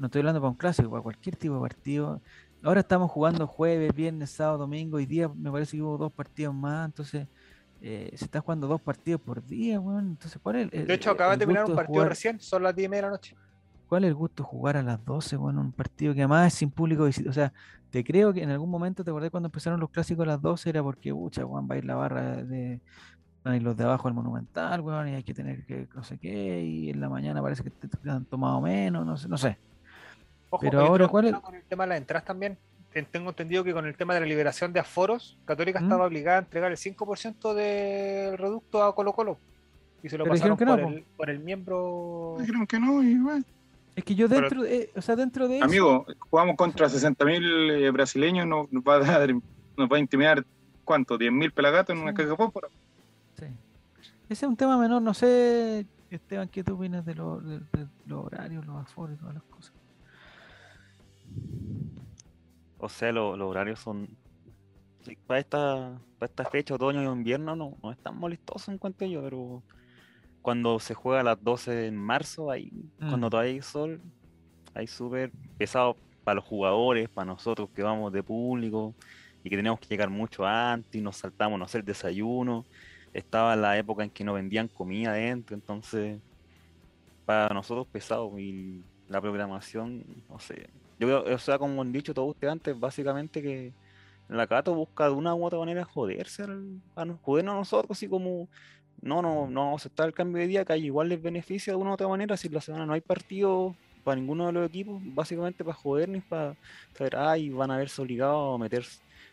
no 0.00 0.06
estoy 0.06 0.20
hablando 0.20 0.40
para 0.40 0.50
un 0.50 0.56
clásico, 0.56 0.90
para 0.90 1.02
cualquier 1.02 1.36
tipo 1.36 1.54
de 1.54 1.60
partido. 1.60 2.22
Ahora 2.62 2.80
estamos 2.80 3.10
jugando 3.10 3.46
jueves, 3.46 3.94
viernes, 3.94 4.30
sábado, 4.32 4.58
domingo, 4.58 4.96
hoy 4.96 5.06
día 5.06 5.28
me 5.28 5.50
parece 5.52 5.76
que 5.76 5.82
hubo 5.82 5.96
dos 5.98 6.12
partidos 6.12 6.54
más, 6.54 6.86
entonces 6.86 7.26
eh, 7.80 8.10
se 8.16 8.24
está 8.26 8.40
jugando 8.40 8.66
dos 8.66 8.82
partidos 8.82 9.20
por 9.22 9.44
día, 9.44 9.80
weón. 9.80 10.08
Entonces, 10.10 10.38
¿cuál 10.42 10.56
es 10.56 10.68
el, 10.72 10.86
De 10.86 10.94
hecho, 10.94 11.10
el- 11.10 11.14
acaba 11.16 11.32
de 11.32 11.38
terminar 11.38 11.64
un 11.64 11.76
partido 11.76 11.94
jugar- 11.94 12.08
recién, 12.08 12.40
son 12.40 12.62
las 12.62 12.74
10 12.74 12.86
y 12.86 12.88
media 12.88 13.02
de 13.02 13.08
la 13.08 13.12
noche. 13.12 13.36
¿Cuál 13.86 14.04
es 14.04 14.08
el 14.08 14.14
gusto 14.14 14.44
jugar 14.44 14.76
a 14.76 14.82
las 14.82 15.04
12, 15.04 15.36
bueno, 15.36 15.60
un 15.60 15.72
partido 15.72 16.14
que 16.14 16.20
además 16.20 16.46
es 16.48 16.54
sin 16.54 16.70
público 16.70 17.04
O 17.04 17.32
sea, 17.32 17.52
te 17.90 18.04
creo 18.04 18.32
que 18.32 18.42
en 18.42 18.50
algún 18.50 18.70
momento, 18.70 19.02
¿te 19.02 19.10
acordás 19.10 19.30
cuando 19.30 19.48
empezaron 19.48 19.80
los 19.80 19.90
clásicos 19.90 20.22
a 20.24 20.28
las 20.28 20.40
12? 20.40 20.70
Era 20.70 20.82
porque, 20.82 21.12
pucha, 21.12 21.44
weón, 21.44 21.66
va 21.68 21.74
a 21.74 21.78
ir 21.78 21.84
la 21.84 21.96
barra 21.96 22.42
de. 22.44 22.80
Los 23.44 23.74
de 23.76 23.84
abajo 23.84 24.06
al 24.06 24.14
Monumental, 24.14 24.80
weón, 24.82 25.08
y 25.08 25.14
hay 25.14 25.24
que 25.24 25.32
tener 25.34 25.64
que 25.64 25.88
no 25.94 26.04
sé 26.04 26.18
qué, 26.18 26.62
y 26.62 26.90
en 26.90 27.00
la 27.00 27.08
mañana 27.08 27.40
parece 27.42 27.62
que 27.64 27.70
te, 27.70 27.88
te 27.88 28.10
han 28.10 28.26
tomado 28.26 28.60
menos, 28.60 29.06
no 29.06 29.16
sé, 29.16 29.28
no 29.28 29.38
sé. 29.38 29.58
Ojo, 30.50 30.60
Pero 30.62 30.80
ahora, 30.80 31.08
¿cuál 31.08 31.26
es- 31.26 31.34
Con 31.36 31.54
el 31.54 31.62
tema 31.64 31.84
de 31.84 31.88
las 31.90 31.98
entradas 31.98 32.24
también. 32.24 32.58
Ten- 32.92 33.06
Tengo 33.06 33.30
entendido 33.30 33.62
que 33.62 33.72
con 33.72 33.86
el 33.86 33.96
tema 33.96 34.14
de 34.14 34.20
la 34.20 34.26
liberación 34.26 34.72
de 34.72 34.80
aforos, 34.80 35.38
Católica 35.44 35.80
¿Mm? 35.80 35.84
estaba 35.84 36.06
obligada 36.06 36.38
a 36.38 36.40
entregar 36.40 36.70
el 36.72 36.76
5% 36.76 37.54
del 37.54 38.36
reducto 38.36 38.82
a 38.82 38.94
Colo 38.94 39.12
Colo. 39.12 39.38
Y 40.02 40.08
se 40.08 40.18
lo 40.18 40.24
Pero 40.24 40.34
pasaron 40.34 40.56
dijeron 40.56 40.58
que 40.58 40.64
no, 40.64 40.72
por, 40.88 40.92
po. 40.92 40.98
el, 40.98 41.04
por 41.16 41.30
el 41.30 41.38
miembro. 41.38 42.36
Dijeron 42.40 42.66
que 42.66 42.80
no, 42.80 43.02
y 43.02 43.14
bueno. 43.18 43.44
Es 43.94 44.04
que 44.04 44.14
yo 44.14 44.28
Pero- 44.28 44.40
dentro, 44.40 44.62
de, 44.62 44.90
o 44.96 45.02
sea, 45.02 45.14
dentro 45.16 45.46
de 45.46 45.56
eso. 45.56 45.64
Amigo, 45.64 46.06
jugamos 46.30 46.56
contra 46.56 46.88
60.000 46.88 47.70
eh, 47.70 47.90
brasileños, 47.90 48.46
nos, 48.46 48.72
nos 48.72 48.82
va 48.82 48.94
a 48.94 48.98
dar, 49.00 49.32
nos 49.76 49.88
va 49.90 49.96
a 49.96 50.00
intimidar, 50.00 50.44
¿cuánto? 50.84 51.16
¿10.000 51.18 51.52
pelagatos 51.52 51.94
en 51.94 52.02
una 52.02 52.12
caja 52.14 52.28
de 52.30 52.36
fósforo? 52.36 52.68
Sí. 53.38 53.44
Ese 54.28 54.46
es 54.46 54.48
un 54.48 54.56
tema 54.56 54.78
menor, 54.78 55.02
no 55.02 55.12
sé, 55.14 55.86
Esteban, 56.10 56.48
¿qué 56.48 56.64
tú 56.64 56.74
opinas 56.74 57.04
de, 57.04 57.14
lo- 57.14 57.40
de- 57.40 57.58
de 57.58 57.86
los 58.06 58.24
horarios, 58.26 58.64
los 58.66 58.76
aforos 58.76 59.14
y 59.16 59.18
todas 59.18 59.34
las 59.34 59.42
cosas? 59.44 59.72
O 62.78 62.88
sea, 62.88 63.12
lo- 63.12 63.36
los 63.36 63.48
horarios 63.48 63.78
son. 63.80 64.08
para 65.26 65.40
esta, 65.40 66.02
para 66.18 66.28
esta 66.30 66.44
fecha, 66.50 66.74
otoño 66.74 67.02
y 67.02 67.06
invierno, 67.06 67.56
no, 67.56 67.78
no 67.82 67.92
es 67.92 67.98
tan 68.00 68.16
molestoso, 68.16 68.70
encuentro 68.72 69.06
yo, 69.06 69.22
pero 69.22 69.64
cuando 70.42 70.78
se 70.80 70.94
juega 70.94 71.20
a 71.20 71.24
las 71.24 71.42
12 71.42 71.86
en 71.88 71.96
marzo, 71.96 72.50
ahí, 72.50 72.70
cuando 73.08 73.28
Mm. 73.28 73.30
todavía 73.30 73.52
hay 73.54 73.62
sol, 73.62 74.02
ahí 74.74 74.86
súper 74.86 75.32
pesado 75.56 76.00
para 76.24 76.36
los 76.36 76.44
jugadores, 76.44 77.08
para 77.10 77.26
nosotros 77.26 77.70
que 77.74 77.82
vamos 77.82 78.12
de 78.12 78.22
público 78.24 78.96
y 79.42 79.50
que 79.50 79.56
tenemos 79.56 79.80
que 79.80 79.88
llegar 79.90 80.10
mucho 80.10 80.46
antes 80.46 81.00
y 81.00 81.02
nos 81.02 81.18
saltamos, 81.18 81.58
no 81.58 81.66
el 81.72 81.84
desayuno. 81.84 82.68
Estaba 83.12 83.56
la 83.56 83.78
época 83.78 84.04
en 84.04 84.10
que 84.10 84.24
no 84.24 84.34
vendían 84.34 84.68
comida 84.68 85.10
adentro, 85.12 85.56
entonces 85.56 86.20
para 87.24 87.54
nosotros 87.54 87.88
pesado 87.90 88.38
y 88.38 88.84
la 89.06 89.20
programación, 89.20 90.04
no 90.28 90.38
sé. 90.38 90.70
Yo 91.00 91.06
creo, 91.08 91.34
o 91.36 91.38
sea, 91.38 91.58
como 91.58 91.82
han 91.82 91.92
dicho 91.92 92.14
todos 92.14 92.30
ustedes 92.30 92.52
antes, 92.52 92.78
básicamente 92.78 93.42
que 93.42 93.74
la 94.28 94.46
Cato 94.48 94.74
busca 94.74 95.06
de 95.06 95.12
una 95.12 95.34
u 95.34 95.44
otra 95.46 95.58
manera 95.60 95.84
joderse 95.84 96.44
al- 96.44 96.82
a, 96.96 97.04
nos- 97.06 97.20
jodernos 97.22 97.54
a 97.54 97.58
nosotros, 97.58 97.98
así 97.98 98.08
como 98.08 98.50
no, 99.02 99.22
no, 99.22 99.48
no 99.50 99.60
vamos 99.66 99.82
a 99.82 99.84
aceptar 99.84 100.08
el 100.08 100.14
cambio 100.14 100.42
de 100.42 100.48
día, 100.48 100.64
que 100.66 100.76
igual 100.78 101.08
les 101.08 101.22
beneficia 101.22 101.72
de 101.74 101.78
una 101.78 101.90
u 101.92 101.94
otra 101.94 102.08
manera, 102.08 102.36
si 102.36 102.48
la 102.50 102.60
semana 102.62 102.86
no 102.86 102.94
hay 102.94 103.02
partido 103.02 103.78
para 104.04 104.16
ninguno 104.20 104.46
de 104.46 104.52
los 104.52 104.68
equipos, 104.68 105.00
básicamente 105.04 105.64
para 105.64 105.76
jodernos, 105.76 106.24
para 106.26 106.58
saber, 106.94 107.16
ay, 107.16 107.50
van 107.50 107.70
a 107.72 107.78
verse 107.78 108.00
obligados 108.02 108.54
a 108.56 108.58
meter 108.58 108.84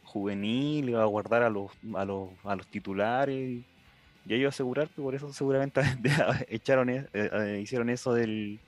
juvenil, 0.03 0.95
a 0.95 1.05
guardar 1.05 1.43
a 1.43 1.49
los, 1.49 1.71
a 1.95 2.05
los, 2.05 2.29
a 2.43 2.55
los 2.55 2.67
titulares, 2.69 3.65
y 4.25 4.33
ellos 4.33 4.53
asegurar 4.55 4.89
que 4.91 5.01
por 5.01 5.15
eso 5.15 5.31
seguramente 5.33 5.81
echaron, 6.49 6.89
e- 6.89 7.07
eh, 7.13 7.29
eh, 7.33 7.59
hicieron 7.63 7.89
eso 7.89 8.13
del, 8.13 8.61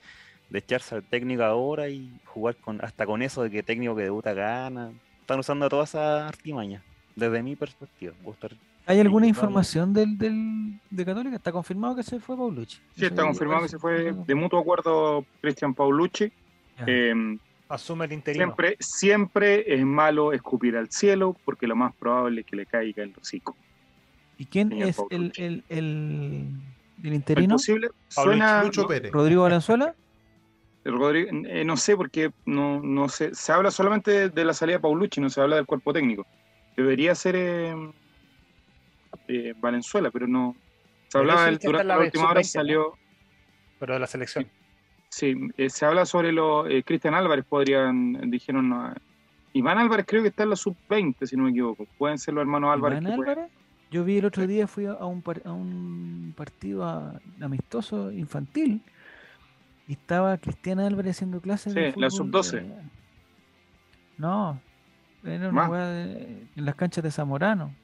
de 0.50 0.58
echarse 0.58 0.94
al 0.96 1.02
técnico 1.04 1.44
ahora 1.44 1.88
y 1.88 2.10
jugar 2.26 2.56
con 2.56 2.84
hasta 2.84 3.06
con 3.06 3.22
eso 3.22 3.42
de 3.42 3.50
que 3.50 3.62
técnico 3.62 3.96
que 3.96 4.02
debuta 4.02 4.34
gana. 4.34 4.90
Están 5.20 5.38
usando 5.38 5.68
toda 5.68 5.84
esa 5.84 6.26
artimaña, 6.28 6.82
desde 7.16 7.42
mi 7.42 7.54
perspectiva. 7.56 8.12
¿Hay 8.86 8.98
alguna 8.98 9.26
información 9.28 9.92
del, 9.92 10.18
del, 10.18 10.80
de 10.90 11.04
Católica? 11.04 11.36
¿Está 11.36 11.52
confirmado 11.52 11.94
que 11.94 12.02
se 12.02 12.18
fue 12.18 12.36
Paulucci? 12.36 12.78
Sí, 12.96 13.04
está 13.04 13.22
confirmado 13.22 13.62
que 13.62 13.68
se 13.68 13.78
fue 13.78 14.12
de 14.12 14.34
mutuo 14.34 14.58
acuerdo 14.58 15.24
Cristian 15.40 15.72
Paulucci. 15.74 16.32
Eh, 16.86 17.38
Asume 17.68 18.06
el 18.06 18.12
interino. 18.14 18.46
siempre, 18.46 18.76
siempre 18.80 19.74
es 19.74 19.84
malo 19.84 20.32
escupir 20.32 20.76
al 20.76 20.90
cielo 20.90 21.36
porque 21.44 21.68
lo 21.68 21.76
más 21.76 21.94
probable 21.94 22.40
es 22.40 22.46
que 22.46 22.56
le 22.56 22.66
caiga 22.66 23.04
el 23.04 23.14
hocico. 23.20 23.54
¿Y 24.38 24.46
quién 24.46 24.70
señor 24.70 24.88
es 24.88 24.98
el, 25.10 25.32
el, 25.36 25.64
el, 25.68 26.48
el 27.04 27.08
¿Es 27.10 27.14
interino? 27.14 27.54
posible? 27.54 27.88
Paulucci, 27.88 28.38
Suena, 28.38 28.64
Lucho 28.64 28.86
Pérez. 28.88 29.12
¿Rodrigo 29.12 29.42
Valenzuela? 29.42 29.94
Rodrigo- 30.84 31.28
eh, 31.46 31.64
no 31.64 31.76
sé 31.76 31.96
porque 31.96 32.30
no, 32.46 32.80
no 32.80 33.08
sé, 33.08 33.34
se 33.34 33.52
habla 33.52 33.70
solamente 33.70 34.10
de, 34.10 34.28
de 34.30 34.44
la 34.44 34.54
salida 34.54 34.76
de 34.76 34.82
Paulucci, 34.82 35.20
no 35.20 35.28
se 35.28 35.40
habla 35.40 35.56
del 35.56 35.66
cuerpo 35.66 35.92
técnico. 35.92 36.26
Debería 36.76 37.14
ser 37.14 37.36
eh, 37.36 37.74
eh, 39.28 39.54
Valenzuela, 39.58 40.10
pero 40.10 40.26
no. 40.26 40.56
Se 41.08 41.18
hablaba 41.18 41.44
del- 41.46 41.58
durante 41.58 41.84
la 41.84 41.96
la 41.96 42.04
última 42.04 42.30
hora 42.30 42.42
sub-20, 42.42 42.44
salió, 42.52 42.94
Pero 43.78 43.94
de 43.94 44.00
la 44.00 44.06
selección. 44.06 44.46
sí, 45.08 45.34
eh, 45.56 45.68
se 45.70 45.84
habla 45.86 46.06
sobre 46.06 46.32
lo 46.32 46.66
eh, 46.66 46.82
Cristian 46.84 47.14
Álvarez 47.14 47.44
podrían, 47.48 48.30
dijeron, 48.30 48.68
no, 48.68 48.94
Iván 49.52 49.78
Álvarez 49.78 50.06
creo 50.06 50.22
que 50.22 50.28
está 50.28 50.44
en 50.44 50.50
la 50.50 50.56
sub-20, 50.56 51.26
si 51.26 51.36
no 51.36 51.44
me 51.44 51.50
equivoco. 51.50 51.86
Pueden 51.98 52.18
ser 52.18 52.34
los 52.34 52.42
hermanos 52.42 52.72
Álvarez. 52.72 53.00
¿Iván 53.02 53.16
pueden- 53.16 53.30
Álvarez? 53.38 53.52
Yo 53.90 54.04
vi 54.04 54.18
el 54.18 54.24
otro 54.24 54.46
día, 54.46 54.68
fui 54.68 54.86
a 54.86 54.92
a 54.92 55.06
un, 55.06 55.20
par- 55.20 55.42
a 55.44 55.52
un 55.52 56.32
partido 56.36 56.84
a- 56.84 57.20
amistoso 57.40 58.12
infantil 58.12 58.80
y 59.90 59.94
estaba 59.94 60.38
Cristian 60.38 60.78
Álvarez 60.78 61.16
haciendo 61.16 61.40
clases 61.40 61.74
de 61.74 61.92
Sí, 61.92 62.00
la 62.00 62.10
fútbol, 62.10 62.44
sub-12. 62.44 62.58
eh, 62.60 62.82
No, 64.18 64.60
era 65.24 65.48
una 65.48 65.68
weá 65.68 65.86
de- 65.88 66.46
en 66.54 66.64
las 66.64 66.74
canchas 66.76 67.02
de 67.02 67.10
Zamorano. 67.10 67.74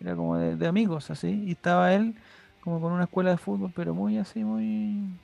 Era 0.00 0.14
como 0.14 0.36
de, 0.36 0.54
de 0.56 0.66
amigos, 0.66 1.10
así. 1.10 1.28
Y 1.46 1.52
estaba 1.52 1.92
él 1.94 2.14
como 2.60 2.80
con 2.80 2.92
una 2.92 3.04
escuela 3.04 3.30
de 3.30 3.38
fútbol, 3.38 3.72
pero 3.74 3.92
muy 3.94 4.18
así, 4.18 4.44
muy... 4.44 5.18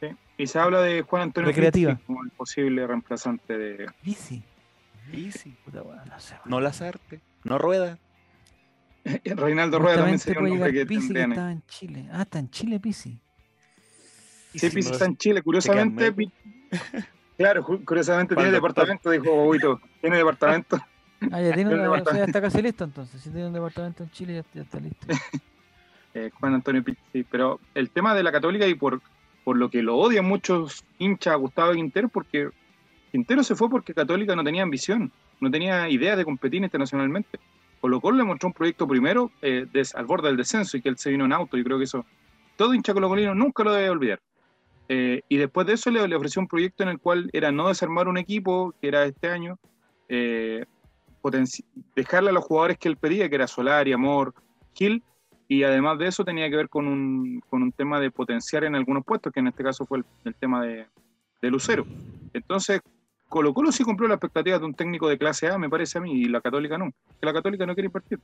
sí. 0.00 0.08
Y 0.38 0.46
se 0.46 0.58
habla 0.58 0.80
de 0.80 1.02
Juan 1.02 1.22
Antonio 1.22 1.48
Recreativa. 1.48 1.94
Pizzi 1.94 2.04
como 2.06 2.22
el 2.24 2.30
posible 2.30 2.86
reemplazante 2.86 3.56
de. 3.58 3.86
Easy. 4.04 4.42
Easy. 5.12 5.56
Puta, 5.64 5.82
weá, 5.82 6.04
no 6.04 6.20
sé. 6.20 6.36
No 6.44 6.60
Lazarte, 6.60 7.20
no 7.44 7.58
Rueda. 7.58 7.98
Reinaldo 9.24 9.78
Rueda 9.80 9.96
también 9.96 10.18
sería 10.18 10.38
un 10.40 10.44
puede 10.44 10.54
nombre 10.54 10.72
llegar 10.72 10.86
que 10.88 10.94
Pizzi, 10.94 11.12
que 11.12 11.22
estaba 11.22 11.52
en 11.52 11.62
Chile. 11.66 12.08
Ah, 12.12 12.22
está 12.22 12.38
en 12.38 12.50
Chile, 12.50 12.80
Pisi. 12.80 13.20
Sí, 14.60 14.68
si 14.70 14.74
Pizzi 14.76 14.88
no 14.88 14.92
está 14.94 15.04
es- 15.04 15.10
en 15.10 15.16
Chile. 15.16 15.42
Curiosamente. 15.42 16.12
Pi- 16.12 16.30
claro, 17.38 17.64
curiosamente 17.84 18.34
tiene 18.34 18.50
departamento, 18.50 19.10
dijo 19.10 19.24
Bobito. 19.34 19.80
Tiene 20.00 20.16
departamento. 20.16 20.76
Ah, 21.30 21.40
ya 21.40 21.52
tiene 21.54 21.70
Tiene 21.70 21.74
una, 21.74 21.74
o 21.74 21.80
sea, 21.80 21.80
ya 21.80 21.96
departamento. 21.96 22.24
está 22.26 22.40
casi 22.40 22.62
listo 22.62 22.84
entonces. 22.84 23.20
Si 23.20 23.30
tiene 23.30 23.46
un 23.46 23.52
departamento 23.52 24.02
en 24.04 24.10
Chile, 24.10 24.34
ya, 24.34 24.44
ya 24.54 24.62
está 24.62 24.78
listo. 24.80 25.06
eh, 26.14 26.30
Juan 26.38 26.54
Antonio 26.54 26.82
Pizzi. 26.84 27.24
Pero 27.30 27.60
el 27.74 27.90
tema 27.90 28.14
de 28.14 28.22
la 28.22 28.32
Católica 28.32 28.66
y 28.66 28.74
por, 28.74 29.00
por 29.44 29.56
lo 29.56 29.68
que 29.70 29.82
lo 29.82 29.96
odian 29.96 30.24
muchos 30.24 30.84
hinchas 30.98 31.32
a 31.34 31.36
Gustavo 31.36 31.72
Quintero, 31.72 32.08
porque 32.08 32.50
Quintero 33.12 33.42
se 33.44 33.54
fue 33.54 33.68
porque 33.70 33.94
Católica 33.94 34.34
no 34.36 34.42
tenía 34.44 34.62
ambición, 34.62 35.12
no 35.40 35.50
tenía 35.50 35.88
idea 35.88 36.16
de 36.16 36.24
competir 36.24 36.62
internacionalmente. 36.62 37.38
Colo 37.80 38.00
Colo 38.00 38.16
le 38.18 38.24
mostró 38.24 38.48
un 38.48 38.52
proyecto 38.54 38.88
primero 38.88 39.30
eh, 39.42 39.66
des- 39.72 39.94
al 39.94 40.06
borde 40.06 40.28
del 40.28 40.36
descenso 40.38 40.76
y 40.76 40.82
que 40.82 40.88
él 40.88 40.96
se 40.98 41.10
vino 41.10 41.24
en 41.26 41.32
auto. 41.32 41.56
Yo 41.56 41.64
creo 41.64 41.78
que 41.78 41.84
eso 41.84 42.04
todo 42.56 42.72
hincha 42.74 42.94
colocolino 42.94 43.34
nunca 43.34 43.62
lo 43.62 43.72
debe 43.72 43.90
olvidar. 43.90 44.20
Eh, 44.88 45.22
y 45.28 45.36
después 45.36 45.66
de 45.66 45.74
eso 45.74 45.90
le, 45.90 46.14
ofreció 46.14 46.40
un 46.40 46.48
proyecto 46.48 46.82
en 46.82 46.90
el 46.90 46.98
cual 46.98 47.30
era 47.32 47.50
no 47.50 47.68
desarmar 47.68 48.08
un 48.08 48.18
equipo, 48.18 48.74
que 48.80 48.88
era 48.88 49.04
este 49.04 49.28
año, 49.28 49.58
eh, 50.08 50.64
dejarle 51.96 52.30
a 52.30 52.32
los 52.32 52.44
jugadores 52.44 52.78
que 52.78 52.88
él 52.88 52.96
pedía, 52.96 53.28
que 53.28 53.36
era 53.36 53.46
Solari, 53.46 53.92
Amor, 53.92 54.34
Gil, 54.74 55.02
y 55.48 55.62
además 55.62 55.98
de 55.98 56.08
eso 56.08 56.24
tenía 56.24 56.48
que 56.50 56.56
ver 56.56 56.68
con 56.68 56.86
un, 56.86 57.40
con 57.48 57.62
un 57.62 57.72
tema 57.72 58.00
de 58.00 58.10
potenciar 58.10 58.64
en 58.64 58.74
algunos 58.74 59.04
puestos, 59.04 59.32
que 59.32 59.40
en 59.40 59.48
este 59.48 59.62
caso 59.62 59.86
fue 59.86 60.02
el, 60.24 60.34
tema 60.34 60.62
de, 60.64 60.86
de 61.40 61.50
Lucero. 61.50 61.86
Entonces, 62.32 62.80
Colo 63.28 63.54
Colo 63.54 63.72
sí 63.72 63.84
cumplió 63.84 64.08
las 64.08 64.16
expectativas 64.16 64.60
de 64.60 64.66
un 64.66 64.74
técnico 64.74 65.08
de 65.08 65.18
clase 65.18 65.48
A, 65.48 65.58
me 65.58 65.70
parece 65.70 65.98
a 65.98 66.00
mí, 66.00 66.12
y 66.12 66.24
la 66.26 66.40
Católica 66.40 66.76
no, 66.76 66.90
que 67.20 67.26
la 67.26 67.32
Católica 67.32 67.66
no 67.66 67.74
quiere 67.74 67.86
invertir. 67.86 68.20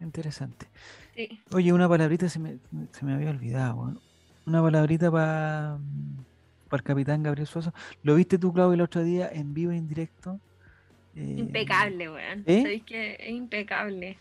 Interesante. 0.00 0.66
Sí. 1.14 1.40
Oye, 1.52 1.72
una 1.72 1.88
palabrita 1.88 2.28
se 2.28 2.38
me, 2.38 2.58
se 2.92 3.04
me 3.04 3.14
había 3.14 3.30
olvidado. 3.30 3.76
weón. 3.76 4.00
Una 4.46 4.62
palabrita 4.62 5.10
para 5.10 5.78
el 6.72 6.82
capitán 6.82 7.22
Gabriel 7.22 7.46
Suazo. 7.46 7.72
¿Lo 8.02 8.14
viste 8.14 8.38
tú, 8.38 8.52
Claudio, 8.52 8.74
el 8.74 8.80
otro 8.82 9.02
día 9.02 9.28
en 9.32 9.52
vivo 9.54 9.72
e 9.72 9.76
indirecto? 9.76 10.40
Eh, 11.16 11.34
Impecable, 11.38 12.10
weón. 12.10 12.44
¿Sí? 12.46 12.62
Sabéis 12.62 12.84
que 12.84 13.16
es 13.18 13.30
impecable. 13.30 14.16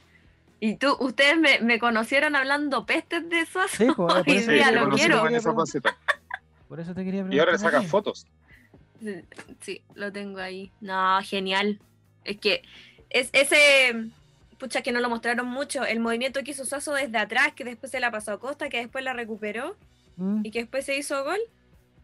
Y 0.59 0.75
tú, 0.75 0.97
ustedes 0.99 1.37
me, 1.37 1.59
me 1.59 1.77
conocieron 1.77 2.35
hablando 2.35 2.85
pestes 2.85 3.29
de 3.29 3.41
eso. 3.41 3.59
Sí, 3.69 3.85
pues, 3.85 3.95
por 3.95 4.27
Hoy 4.27 4.37
eso 4.37 4.51
día 4.51 4.65
te 4.69 4.71
lo 4.71 4.89
quiero. 4.89 5.27
en. 5.27 5.81
Por 6.67 6.79
eso 6.79 6.93
te 6.95 7.05
quería 7.05 7.23
preguntar. 7.23 7.35
Y 7.35 7.39
ahora 7.39 7.51
le 7.51 7.79
ti. 7.81 7.87
fotos. 7.87 8.25
Sí, 8.99 9.13
Sí, 9.61 9.81
lo 9.93 10.11
tengo 10.11 10.39
ahí. 10.39 10.71
No, 10.81 11.19
genial. 11.23 11.79
Es 12.23 12.37
que 12.37 12.63
es 13.09 13.29
ese, 13.31 14.09
pucha, 14.57 14.81
que 14.81 14.91
no 14.91 14.99
lo 14.99 15.09
mostraron 15.09 15.47
mucho, 15.47 15.83
el 15.85 15.99
movimiento 15.99 16.43
que 16.43 16.51
hizo 16.51 16.65
Sasso 16.65 16.93
desde 16.93 17.17
atrás, 17.17 17.53
que 17.53 17.63
después 17.63 17.91
se 17.91 17.99
la 17.99 18.11
pasó 18.11 18.33
a 18.33 18.39
Costa, 18.39 18.69
que 18.69 18.77
después 18.79 19.03
la 19.03 19.13
recuperó 19.13 19.75
Mm, 20.19 20.41
y 20.43 20.49
que 20.49 20.59
después 20.61 20.83
se 20.83 20.97
hizo 20.97 21.23
gol. 21.23 21.37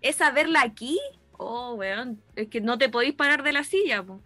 Esa 0.01 0.30
verla 0.30 0.62
aquí, 0.62 0.99
oh, 1.38 1.74
weón, 1.74 2.22
es 2.36 2.47
que 2.47 2.62
no 2.62 2.78
te 2.78 2.88
podéis 2.89 3.16
parar 3.16 3.41
de 3.41 3.51
la 3.54 3.64
silla, 3.64 4.04
po. 4.04 4.22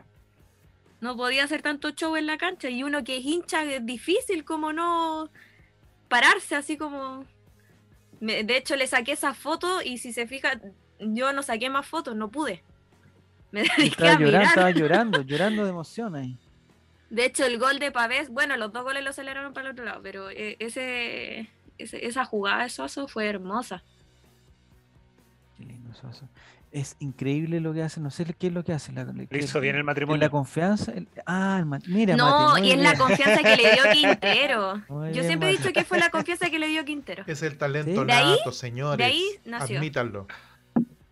No 0.99 1.15
podía 1.15 1.45
hacer 1.45 1.61
tanto 1.61 1.91
show 1.91 2.17
en 2.17 2.25
la 2.25 2.37
cancha 2.37 2.69
y 2.69 2.83
uno 2.83 3.03
que 3.05 3.15
es 3.17 3.23
hincha 3.25 3.63
es 3.63 3.85
difícil 3.85 4.43
como 4.43 4.73
no 4.73 5.29
pararse 6.09 6.55
así 6.55 6.75
como... 6.75 7.23
Me- 8.19 8.43
de 8.43 8.57
hecho 8.57 8.75
le 8.75 8.87
saqué 8.87 9.13
esa 9.13 9.33
foto 9.33 9.81
y 9.81 9.99
si 9.99 10.11
se 10.11 10.27
fija, 10.27 10.59
yo 10.99 11.31
no 11.31 11.41
saqué 11.43 11.69
más 11.69 11.85
fotos, 11.87 12.13
no 12.15 12.29
pude. 12.29 12.63
Me 13.51 13.61
dediqué 13.61 13.83
Estaba 13.85 14.11
a 14.11 14.13
llorando, 14.19 14.25
mirar. 14.25 14.43
estaba 14.43 14.71
llorando, 14.71 15.21
llorando 15.21 15.63
de 15.63 15.69
emoción 15.69 16.15
ahí. 16.15 16.37
De 17.09 17.25
hecho, 17.25 17.45
el 17.45 17.57
gol 17.57 17.79
de 17.79 17.91
Pavés, 17.91 18.29
bueno, 18.29 18.57
los 18.57 18.73
dos 18.73 18.83
goles 18.83 19.03
lo 19.03 19.11
aceleraron 19.11 19.53
para 19.53 19.67
el 19.67 19.73
otro 19.73 19.85
lado, 19.85 20.01
pero 20.03 20.29
eh, 20.29 20.57
ese, 20.59 21.49
ese- 21.77 22.05
esa 22.05 22.25
jugada 22.25 22.63
de 22.63 22.69
Soso 22.69 23.07
fue 23.07 23.27
hermosa. 23.27 23.83
Qué 25.57 25.63
lindo 25.65 25.93
Suazo. 25.93 26.27
Es 26.69 26.97
increíble 26.99 27.61
lo 27.61 27.73
que 27.73 27.81
hace, 27.81 28.01
no 28.01 28.11
sé 28.11 28.25
qué 28.37 28.47
es 28.47 28.53
lo 28.53 28.63
que 28.65 28.73
hace. 28.73 28.91
La, 28.91 29.05
que- 29.05 29.37
hizo 29.37 29.61
bien 29.61 29.77
el 29.77 29.85
matrimonio. 29.85 30.19
la 30.19 30.29
confianza. 30.29 30.91
el- 30.91 31.07
ah, 31.25 31.59
el 31.63 31.81
mira, 31.89 32.15
no, 32.17 32.49
Mate, 32.49 32.65
y 32.67 32.71
es 32.71 32.79
la 32.79 32.97
confianza 32.97 33.41
que 33.41 33.55
le 33.55 33.71
dio 33.71 33.83
Quintero. 33.93 34.83
Muy 34.89 35.07
Yo 35.07 35.13
bien, 35.13 35.27
siempre 35.27 35.49
he 35.49 35.51
dicho 35.53 35.71
que 35.71 35.85
fue 35.85 35.97
la 35.97 36.09
confianza 36.09 36.49
que 36.49 36.59
le 36.59 36.67
dio 36.67 36.83
Quintero. 36.83 37.23
Es 37.25 37.41
el 37.41 37.57
talento 37.57 38.01
Sí. 38.01 38.07
Nato, 38.07 38.51
señores. 38.51 38.97
de 38.97 39.03
ahí 39.05 39.23
nació. 39.45 39.77
Admítanlo. 39.77 40.27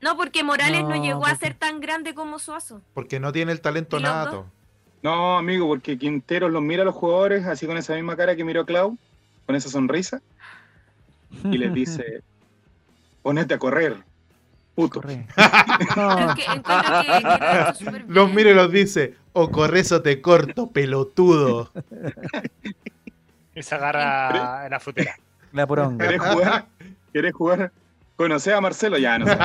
No, 0.01 0.17
porque 0.17 0.43
Morales 0.43 0.83
no, 0.83 0.89
No, 0.89 1.01
llegó 1.03 1.25
a 1.25 1.33
ser 1.35 1.53
tan 1.55 1.79
grande 1.79 2.13
como 2.13 2.37
Suazo. 2.37 2.81
Porque 2.93 3.19
no 3.21 3.31
tiene 3.31 3.53
el 3.53 3.61
talento 3.61 3.97
¿Y 3.97 4.01
los 4.01 4.11
nato. 4.11 4.51
No, 5.05 5.37
amigo, 5.37 5.67
porque 5.67 5.99
Quintero 5.99 6.49
los 6.49 6.63
mira 6.63 6.81
a 6.81 6.85
los 6.85 6.95
jugadores 6.95 7.45
así 7.45 7.67
con 7.67 7.77
esa 7.77 7.93
misma 7.93 8.15
cara 8.15 8.35
que 8.35 8.43
miró 8.43 8.61
a 8.61 8.65
Clau, 8.65 8.97
con 9.45 9.55
esa 9.55 9.69
sonrisa, 9.69 10.19
y 11.43 11.59
les 11.59 11.71
dice, 11.75 12.23
ponete 13.21 13.53
a 13.53 13.59
correr, 13.59 13.97
puto. 14.73 15.01
Corre. 15.01 15.27
No, 15.95 16.33
que 16.33 16.41
que, 16.41 16.61
que 17.85 18.03
Los 18.07 18.33
mira 18.33 18.49
y 18.49 18.55
los 18.55 18.71
dice, 18.71 19.13
o 19.33 19.51
corres 19.51 19.91
o 19.91 20.01
te 20.01 20.23
corto, 20.23 20.71
pelotudo. 20.71 21.71
Y 23.53 23.61
se 23.61 23.75
agarra 23.75 24.65
en 24.65 24.71
la 24.71 24.79
frutera. 24.79 25.19
La 25.53 25.67
poronga. 25.67 26.03
¿Querés 26.03 26.19
jugar? 26.19 26.65
¿Querés 27.13 27.33
jugar? 27.35 27.71
¿Conocés 28.15 28.55
a 28.55 28.61
Marcelo? 28.61 28.97
Ya, 28.97 29.19
no 29.19 29.27
sé. 29.27 29.37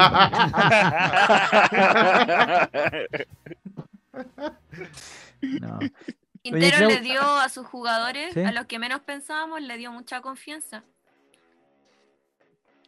No. 5.42 5.78
Quintero 6.42 6.88
le 6.88 7.00
dio 7.00 7.20
a 7.20 7.48
sus 7.50 7.66
jugadores, 7.66 8.32
¿Sí? 8.32 8.40
a 8.40 8.50
los 8.52 8.64
que 8.66 8.78
menos 8.78 9.00
pensábamos, 9.00 9.60
le 9.60 9.76
dio 9.76 9.92
mucha 9.92 10.20
confianza. 10.22 10.84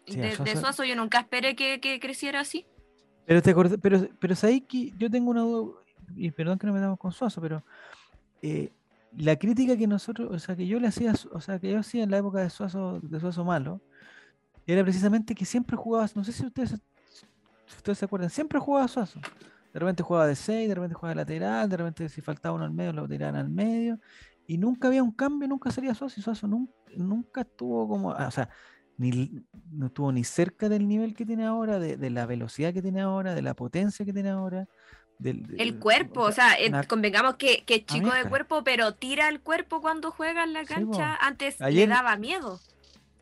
Sí, 0.06 0.16
de, 0.16 0.36
de 0.36 0.56
Suazo- 0.56 0.84
yo 0.84 0.96
nunca 0.96 1.20
esperé 1.20 1.54
que, 1.54 1.80
que 1.80 2.00
creciera 2.00 2.40
así. 2.40 2.66
Pero 3.26 3.40
te 3.42 3.50
acordás- 3.54 3.78
pero, 3.80 4.08
pero 4.18 4.34
sabéis 4.34 4.64
que 4.66 4.90
yo 4.96 5.10
tengo 5.10 5.30
una 5.30 5.42
duda, 5.42 5.74
y 6.16 6.30
perdón 6.30 6.58
que 6.58 6.66
no 6.66 6.72
me 6.72 6.80
damos 6.80 6.98
con 6.98 7.12
Suazo, 7.12 7.40
pero 7.40 7.62
eh, 8.42 8.72
la 9.16 9.36
crítica 9.36 9.76
que 9.76 9.86
nosotros, 9.86 10.28
o 10.32 10.38
sea, 10.38 10.56
que 10.56 10.66
yo 10.66 10.80
le 10.80 10.88
hacía, 10.88 11.12
o 11.32 11.40
sea, 11.40 11.58
que 11.58 11.70
yo 11.70 11.78
hacía 11.78 12.02
en 12.04 12.10
la 12.10 12.18
época 12.18 12.40
de 12.40 12.50
Suazo, 12.50 13.00
de 13.00 13.20
Suazo 13.20 13.44
malo, 13.44 13.80
era 14.66 14.82
precisamente 14.82 15.34
que 15.34 15.44
siempre 15.44 15.76
jugaba, 15.76 16.08
no 16.14 16.24
sé 16.24 16.32
si 16.32 16.44
ustedes, 16.46 16.70
si 17.66 17.76
ustedes 17.76 17.98
se 17.98 18.04
acuerdan, 18.06 18.30
siempre 18.30 18.58
jugaba 18.58 18.88
Suazo. 18.88 19.20
De 19.72 19.80
repente 19.80 20.02
jugaba 20.02 20.26
de 20.26 20.36
6, 20.36 20.68
de 20.68 20.74
repente 20.74 20.94
jugaba 20.94 21.10
de 21.10 21.16
lateral, 21.16 21.68
de 21.68 21.76
repente 21.76 22.08
si 22.08 22.20
faltaba 22.20 22.54
uno 22.54 22.64
al 22.64 22.72
medio 22.72 22.92
lo 22.92 23.08
tiraban 23.08 23.36
al 23.36 23.48
medio, 23.48 23.98
y 24.46 24.58
nunca 24.58 24.88
había 24.88 25.02
un 25.02 25.12
cambio, 25.12 25.48
nunca 25.48 25.70
salía 25.70 25.94
Suazo, 25.94 26.20
y 26.20 26.22
Suazo 26.22 26.46
nunca, 26.46 26.72
nunca 26.96 27.40
estuvo 27.42 27.88
como, 27.88 28.12
ah, 28.12 28.26
o 28.28 28.30
sea, 28.30 28.48
ni, 28.98 29.30
no 29.70 29.86
estuvo 29.86 30.12
ni 30.12 30.24
cerca 30.24 30.68
del 30.68 30.86
nivel 30.86 31.14
que 31.14 31.24
tiene 31.24 31.44
ahora, 31.46 31.78
de, 31.78 31.96
de 31.96 32.10
la 32.10 32.26
velocidad 32.26 32.72
que 32.74 32.82
tiene 32.82 33.00
ahora, 33.00 33.34
de 33.34 33.42
la 33.42 33.54
potencia 33.54 34.04
que 34.04 34.12
tiene 34.12 34.28
ahora. 34.30 34.68
Del, 35.18 35.54
El 35.58 35.78
cuerpo, 35.78 36.22
o 36.22 36.32
sea, 36.32 36.56
una- 36.68 36.82
convengamos 36.84 37.36
que, 37.36 37.62
que 37.64 37.76
es 37.76 37.86
chico 37.86 38.10
de 38.12 38.28
cuerpo, 38.28 38.64
pero 38.64 38.94
tira 38.94 39.28
el 39.28 39.40
cuerpo 39.40 39.80
cuando 39.80 40.10
juega 40.10 40.42
en 40.44 40.52
la 40.52 40.60
Sí, 40.66 40.74
cancha. 40.74 41.14
Antes 41.20 41.60
Ayer- 41.60 41.88
le 41.88 41.94
daba 41.94 42.16
miedo. 42.16 42.58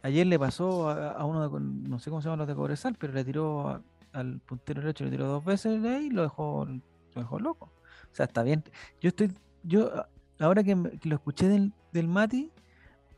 Ayer 0.02 0.26
le 0.26 0.38
pasó 0.38 0.88
a, 0.88 1.10
a 1.12 1.24
uno 1.26 1.46
de, 1.46 1.60
no 1.60 1.98
sé 1.98 2.08
cómo 2.08 2.22
se 2.22 2.26
llama 2.28 2.38
los 2.38 2.48
de 2.48 2.54
Cobresal, 2.54 2.96
pero 2.98 3.12
le 3.12 3.22
tiró 3.22 3.68
a- 3.68 3.82
al 4.12 4.40
puntero 4.40 4.80
derecho, 4.80 5.04
le 5.04 5.10
tiró 5.10 5.26
dos 5.26 5.44
veces 5.44 5.80
y 6.02 6.10
lo 6.10 6.22
dejó, 6.22 6.66
lo 6.66 7.20
dejó 7.20 7.38
loco. 7.38 7.72
O 8.10 8.14
sea, 8.14 8.26
está 8.26 8.42
bien. 8.42 8.64
Yo 9.00 9.08
estoy, 9.08 9.32
yo 9.62 9.90
ahora 10.38 10.62
que, 10.64 10.74
me- 10.74 10.90
que 10.98 11.08
lo 11.08 11.16
escuché 11.16 11.48
del, 11.48 11.72
del 11.92 12.08
Mati, 12.08 12.50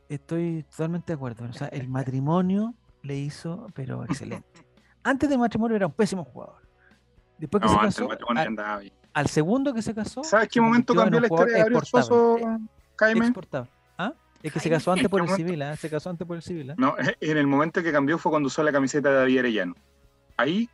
estoy 0.09 0.63
totalmente 0.69 1.07
de 1.13 1.15
acuerdo. 1.15 1.45
O 1.49 1.53
sea, 1.53 1.67
el 1.67 1.87
matrimonio 1.89 2.73
le 3.01 3.17
hizo, 3.17 3.67
pero 3.73 4.03
excelente. 4.03 4.65
Antes 5.03 5.29
del 5.29 5.39
matrimonio 5.39 5.75
era 5.75 5.87
un 5.87 5.93
pésimo 5.93 6.23
jugador. 6.23 6.61
Después 7.37 7.61
que 7.61 7.67
No, 7.67 7.73
se 7.73 7.79
casó, 7.79 8.09
al, 8.29 8.37
andaba 8.37 8.77
bien. 8.79 8.93
al 9.13 9.27
segundo 9.27 9.73
que 9.73 9.81
se 9.81 9.93
casó, 9.93 10.23
¿Sabes 10.23 10.45
se 10.45 10.49
qué 10.51 10.61
momento 10.61 10.93
cambió 10.95 11.19
la 11.19 11.27
historia 11.27 11.53
de 11.55 11.59
Gabriel. 11.59 11.83
Suazo, 11.83 12.37
Jaime? 12.97 13.25
Exportable. 13.25 13.69
¿Ah? 13.97 14.13
Es 14.41 14.53
que 14.53 14.59
se 14.59 14.63
Jaime, 14.69 14.75
casó 14.77 14.91
antes 14.91 15.09
por 15.09 15.19
el 15.21 15.25
momento- 15.27 15.45
civil, 15.47 15.61
¿ah? 15.63 15.75
Se 15.75 15.89
casó 15.89 16.09
antes 16.11 16.25
por 16.27 16.37
el 16.37 16.43
civil, 16.43 16.71
¿ah? 16.71 16.75
No, 16.77 16.95
en 17.19 17.37
el 17.37 17.47
momento 17.47 17.81
que 17.83 17.91
cambió 17.91 18.17
fue 18.17 18.29
cuando 18.31 18.47
usó 18.47 18.63
la 18.63 18.71
camiseta 18.71 19.09
de 19.09 19.15
David 19.15 19.39
Arellano. 19.39 19.75
Ahí 20.37 20.69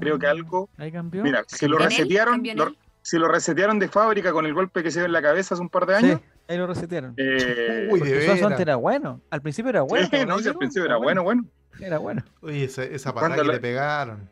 creo 0.00 0.18
que 0.18 0.26
Ah, 0.26 0.30
algo. 0.30 0.68
Ahí 0.76 0.90
cambió. 0.92 1.22
Mira, 1.22 1.44
si 1.46 1.66
lo 1.68 1.78
resetearon, 1.78 2.34
¿Cambió 2.34 2.52
en 2.52 2.58
lo- 2.58 2.74
si 3.02 3.16
lo 3.18 3.28
resetearon 3.28 3.78
de 3.78 3.88
fábrica 3.88 4.30
con 4.32 4.44
el 4.46 4.52
golpe 4.54 4.82
que 4.82 4.90
se 4.90 4.98
dio 5.00 5.06
en 5.06 5.12
la 5.12 5.22
cabeza 5.22 5.54
hace 5.54 5.62
un 5.62 5.70
par 5.70 5.86
de 5.86 5.98
Sí, 5.98 6.04
años, 6.06 6.20
ahí 6.48 6.58
lo 6.58 6.66
resetearon. 6.66 7.14
eh, 7.16 7.88
Uy, 7.90 8.00
de 8.00 8.12
veras. 8.14 8.42
antes 8.42 8.60
era 8.60 8.76
bueno. 8.76 9.20
Al 9.30 9.40
principio 9.40 9.70
era 9.70 9.82
bueno. 9.82 10.04
sí, 10.04 10.10
¿te 10.10 10.26
no, 10.26 10.38
si 10.38 10.48
al 10.48 10.56
principio 10.56 10.84
era 10.86 10.96
bueno, 10.96 11.22
bueno. 11.22 11.44
Era 11.80 11.98
bueno. 11.98 12.22
Oye, 12.42 12.64
esa, 12.64 12.82
esa 12.84 13.14
patada 13.14 13.28
Cuando 13.36 13.42
que 13.42 13.46
lo- 13.46 13.52
le 13.54 13.60
pegaron. 13.60 14.28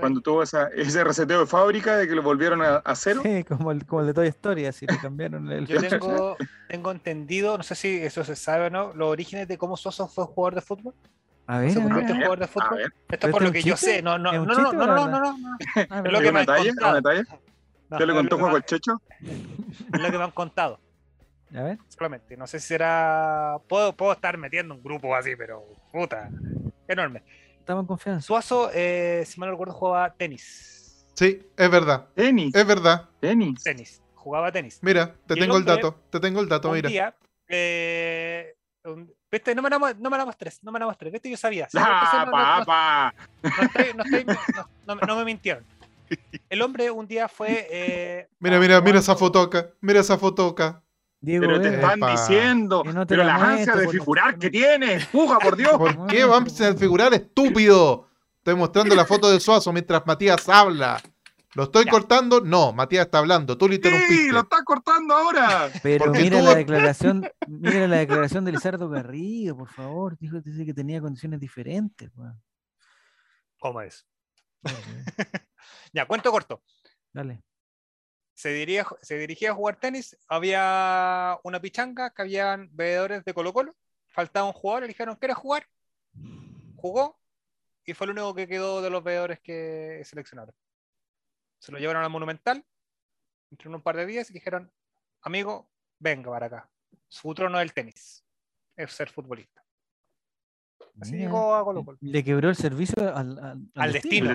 Cuando 0.00 0.22
tuvo 0.22 0.42
esa, 0.42 0.68
ese 0.68 1.04
reseteo 1.04 1.40
de 1.40 1.46
fábrica 1.46 1.96
de 1.98 2.08
que 2.08 2.14
lo 2.14 2.22
volvieron 2.22 2.62
a, 2.62 2.76
a 2.76 2.94
cero. 2.94 3.20
Sí, 3.22 3.44
como 3.44 3.70
el, 3.70 3.84
como 3.84 4.00
el 4.00 4.06
de 4.06 4.14
Toy 4.14 4.26
Story, 4.28 4.64
así 4.64 4.86
le 4.86 4.98
cambiaron 4.98 5.50
el 5.52 5.66
Yo 5.66 5.76
tengo, 5.82 6.36
tengo 6.68 6.90
entendido, 6.90 7.58
no 7.58 7.62
sé 7.62 7.74
si 7.74 7.96
eso 8.02 8.24
se 8.24 8.34
sabe 8.34 8.66
o 8.68 8.70
no, 8.70 8.94
los 8.94 9.08
orígenes 9.10 9.46
de 9.46 9.58
cómo 9.58 9.76
Soso 9.76 10.08
fue 10.08 10.24
jugador 10.24 10.54
de 10.54 10.60
fútbol. 10.62 10.94
A 11.50 11.58
ver, 11.60 11.70
¿Se 11.72 11.78
a 11.78 11.82
convirtió 11.82 12.02
ver, 12.02 12.10
en 12.10 12.16
a 12.16 12.18
ver. 12.18 12.26
jugador 12.26 12.38
de 12.38 12.44
A 12.44 12.48
fútbol? 12.48 12.76
ver, 12.78 12.86
Esto 12.86 13.06
¿Pero 13.08 13.26
es 13.26 13.32
por 13.32 13.42
lo 13.42 13.52
que 13.52 13.62
yo 13.62 13.76
sé. 13.76 14.02
No, 14.02 14.18
no, 14.18 14.32
¿Es 14.32 14.38
un 14.38 14.46
no, 14.46 14.54
no, 14.54 14.72
no, 14.72 14.86
no, 14.86 15.08
no, 15.08 15.18
no, 15.20 15.38
no. 15.38 15.56
Es 16.06 16.12
lo 16.12 16.18
que 16.20 16.24
me 16.24 16.30
¿una 16.30 16.40
han 16.40 16.46
talla? 16.46 16.68
contado. 16.68 16.90
¿Una 16.92 17.02
talla? 17.02 17.24
No, 17.90 17.96
¿Qué 17.98 18.06
le 18.06 18.12
es 18.12 18.18
contó 18.18 18.36
lo 18.36 18.36
que 18.36 18.42
Juego 18.42 18.48
me- 18.52 18.56
el 18.58 18.64
Checho? 18.64 18.92
Es 19.94 20.00
lo 20.00 20.10
que 20.10 20.18
me 20.18 20.24
han 20.24 20.30
contado, 20.32 20.78
A 21.56 21.62
ver. 21.62 21.78
solamente. 21.88 22.36
No 22.36 22.46
sé 22.46 22.60
si 22.60 22.66
será. 22.68 23.56
Puedo, 23.66 23.94
puedo 23.96 24.12
estar 24.12 24.36
metiendo 24.36 24.74
un 24.74 24.82
grupo 24.82 25.16
así, 25.16 25.34
pero 25.36 25.64
puta. 25.90 26.28
Enorme. 26.86 27.22
Estamos 27.58 27.82
en 27.82 27.86
confianza. 27.86 28.26
Suazo, 28.26 28.70
eh, 28.74 29.24
si 29.26 29.40
mal 29.40 29.48
no 29.48 29.52
recuerdo, 29.52 29.72
jugaba 29.74 30.12
tenis. 30.14 31.06
Sí, 31.14 31.40
es 31.56 31.70
verdad. 31.70 32.08
Tenis, 32.14 32.54
Es 32.54 32.66
verdad. 32.66 33.08
tenis. 33.20 33.62
Tenis. 33.62 34.02
Jugaba 34.14 34.52
tenis. 34.52 34.78
Mira, 34.82 35.14
te 35.26 35.34
Y 35.34 35.40
tengo 35.40 35.56
el 35.56 35.62
hombre- 35.62 35.74
dato. 35.76 36.00
Te 36.10 36.20
tengo 36.20 36.40
el 36.40 36.48
dato, 36.48 36.68
un 36.68 36.74
mira. 36.74 36.88
día. 36.90 37.14
eh, 37.48 38.54
un- 38.84 39.10
¿Viste? 39.30 39.54
No 39.54 39.62
me 39.62 39.68
la 39.70 39.78
no 39.78 40.10
me 40.10 40.16
la 40.18 40.24
mostrés, 40.24 40.58
no 40.62 40.72
me 40.72 40.78
la 40.78 40.86
mostrés. 40.86 41.12
¿Viste? 41.12 41.30
Yo 41.30 41.36
sabía. 41.36 41.68
Sí, 41.68 41.78
¡Ah, 41.80 43.12
no, 44.86 45.16
me 45.16 45.24
mintieron. 45.24 45.64
El 46.48 46.62
hombre 46.62 46.90
un 46.90 47.06
día 47.06 47.28
fue. 47.28 47.66
eh, 47.70 48.28
Mira, 48.38 48.58
mira, 48.58 48.80
mira 48.80 48.98
esa 48.98 49.14
foto 49.16 49.40
acá. 49.40 49.68
Mira 49.80 50.00
esa 50.00 50.16
foto 50.16 50.48
acá. 50.48 50.82
Diego 51.20 51.46
Pero 51.46 51.60
te 51.60 51.74
están 51.74 51.98
Epa. 51.98 52.10
diciendo, 52.12 52.82
Que 52.84 52.92
no 52.92 53.04
te 53.04 53.14
pero 53.14 53.24
la 53.26 53.32
las 53.34 53.42
ansias 53.42 53.66
muestres, 53.66 53.92
de 53.92 53.98
figurar 53.98 54.38
que 54.38 54.50
tienes, 54.50 55.06
puja 55.06 55.38
por 55.40 55.56
Dios. 55.56 55.72
¿Por 55.76 56.06
qué 56.06 56.24
vamos 56.24 56.60
a 56.60 56.74
figurar 56.74 57.12
estúpido? 57.12 58.06
Estoy 58.38 58.54
mostrando 58.54 58.94
la 58.94 59.04
foto 59.04 59.28
de 59.28 59.40
Suazo 59.40 59.72
mientras 59.72 60.06
Matías 60.06 60.48
habla. 60.48 61.02
¿Lo 61.54 61.64
estoy 61.64 61.86
Ya. 61.86 61.90
cortando? 61.90 62.40
No, 62.42 62.72
Matías 62.72 63.06
está 63.06 63.18
hablando. 63.18 63.56
Tú 63.56 63.66
lo 63.68 63.72
Sí, 63.72 63.76
interrumpiste. 63.76 64.32
lo 64.32 64.40
estás 64.40 64.62
cortando 64.64 65.14
ahora. 65.14 65.70
Pero 65.82 66.04
Porque 66.06 66.20
mira 66.20 66.38
tú- 66.40 66.44
la 66.44 66.54
declaración, 66.54 67.30
mira 67.48 67.88
la 67.88 67.96
declaración 67.96 68.44
de 68.44 68.52
Lizardo 68.52 68.88
Garrido, 68.88 69.56
por 69.56 69.68
favor. 69.70 70.18
Dijo 70.18 70.40
dice 70.40 70.64
que 70.66 70.74
tenía 70.74 71.00
condiciones 71.00 71.40
diferentes. 71.40 72.10
weón. 72.14 72.40
¿Cómo 73.58 73.80
es? 73.80 74.06
Ya, 75.92 76.06
cuento 76.06 76.30
corto. 76.30 76.62
Dale. 77.12 77.42
Se 78.34 78.50
dirigía, 78.50 78.86
se 79.02 79.16
dirigía 79.18 79.50
a 79.50 79.54
jugar 79.54 79.76
tenis. 79.80 80.16
Había 80.28 81.38
una 81.42 81.60
pichanga 81.60 82.10
que 82.10 82.22
habían 82.22 82.68
bebedores 82.72 83.24
de 83.24 83.34
Colo-Colo. 83.34 83.74
Faltaba 84.06 84.46
un 84.46 84.52
jugador. 84.52 84.82
Le 84.82 84.88
dijeron, 84.88 85.16
¿quieres 85.16 85.36
jugar? 85.36 85.66
Jugó. 86.76 87.18
Y 87.84 87.94
fue 87.94 88.04
el 88.06 88.12
único 88.12 88.34
que 88.34 88.46
quedó 88.46 88.80
de 88.82 88.90
los 88.90 89.02
bebedores 89.02 89.40
que 89.40 90.02
seleccionaron. 90.04 90.54
Se 91.58 91.72
lo 91.72 91.78
llevaron 91.78 92.02
al 92.04 92.10
Monumental. 92.10 92.64
Entre 93.50 93.68
un 93.68 93.80
par 93.80 93.96
de 93.96 94.06
días 94.06 94.30
y 94.30 94.34
dijeron, 94.34 94.70
amigo, 95.22 95.70
venga 95.98 96.30
para 96.30 96.46
acá. 96.46 96.70
Su 97.08 97.32
trono 97.34 97.58
es 97.58 97.62
el 97.62 97.72
tenis. 97.72 98.24
Es 98.76 98.92
ser 98.92 99.10
futbolista. 99.10 99.64
Así 101.00 101.12
Mira, 101.12 101.24
llegó 101.24 101.54
a 101.54 101.64
Colo-Colo. 101.64 101.98
Le 102.00 102.24
quebró 102.24 102.48
el 102.50 102.56
servicio 102.56 103.14
al, 103.14 103.38
al, 103.38 103.70
Al 103.74 103.86
El 103.86 103.92
destino. 103.92 104.28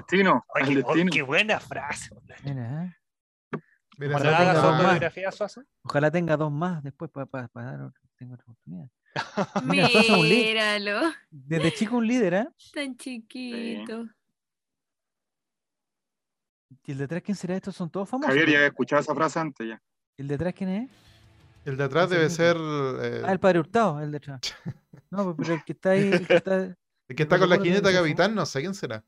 qué, 0.55 0.75
destino. 0.75 1.11
qué 1.11 1.21
buena 1.21 1.59
frase. 1.59 2.09
Mira, 2.43 2.85
¿eh? 2.85 3.59
Mira 3.97 4.17
tenga 4.17 4.53
dos 4.53 4.83
más. 4.83 5.35
Suazo. 5.35 5.63
Ojalá 5.83 6.09
tenga 6.09 6.37
dos 6.37 6.51
más 6.51 6.83
después 6.83 7.11
para 7.11 7.49
dar 7.53 7.81
otra, 7.81 8.01
tenga 8.17 8.35
otra 8.35 8.45
oportunidad. 8.47 8.89
Mira. 9.65 9.87
Míralo, 10.21 11.13
Desde 11.29 11.73
chico 11.73 11.97
un 11.97 12.07
líder, 12.07 12.33
¿eh? 12.33 12.47
tan 12.73 12.97
chiquito. 12.97 14.05
¿Y 16.85 16.91
el 16.91 16.97
detrás 16.97 17.21
quién 17.21 17.35
será? 17.35 17.55
Estos 17.55 17.75
son 17.75 17.89
todos 17.89 18.09
famosos. 18.09 18.29
Javier 18.29 18.47
ya 18.47 18.51
¿no? 18.51 18.57
había 18.57 18.67
escuchado 18.67 19.01
esa 19.01 19.15
frase 19.15 19.39
antes 19.39 19.67
ya. 19.67 19.81
¿El 20.17 20.27
detrás 20.27 20.53
quién 20.53 20.69
es? 20.69 20.89
El 21.65 21.77
de 21.77 21.83
atrás 21.85 22.09
debe 22.09 22.29
ser 22.29 22.57
eh, 22.57 23.21
Ah, 23.25 23.31
el 23.31 23.39
padre 23.39 23.59
Hurtado, 23.59 24.01
el 24.01 24.11
detrás. 24.11 24.41
No, 25.09 25.35
pero 25.35 25.53
el 25.53 25.63
que 25.63 25.73
está 25.73 25.91
ahí, 25.91 26.11
el 26.11 26.27
que 26.27 26.35
está. 26.37 26.55
el 27.07 27.15
que 27.15 27.21
está 27.23 27.37
con 27.37 27.47
la 27.47 27.59
jineta 27.59 27.93
capitán, 27.93 28.33
no 28.33 28.47
sé 28.47 28.61
quién 28.61 28.73
será. 28.73 29.05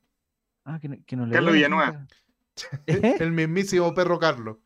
Ah, 0.64 0.78
que 0.80 0.88
no, 0.88 0.96
que 1.04 1.16
no 1.16 1.26
le 1.26 1.32
Carlos 1.32 1.52
Villanueva. 1.52 2.06
¿Eh? 2.86 3.16
El 3.18 3.32
mismísimo 3.32 3.92
perro 3.92 4.20
Carlos. 4.20 4.58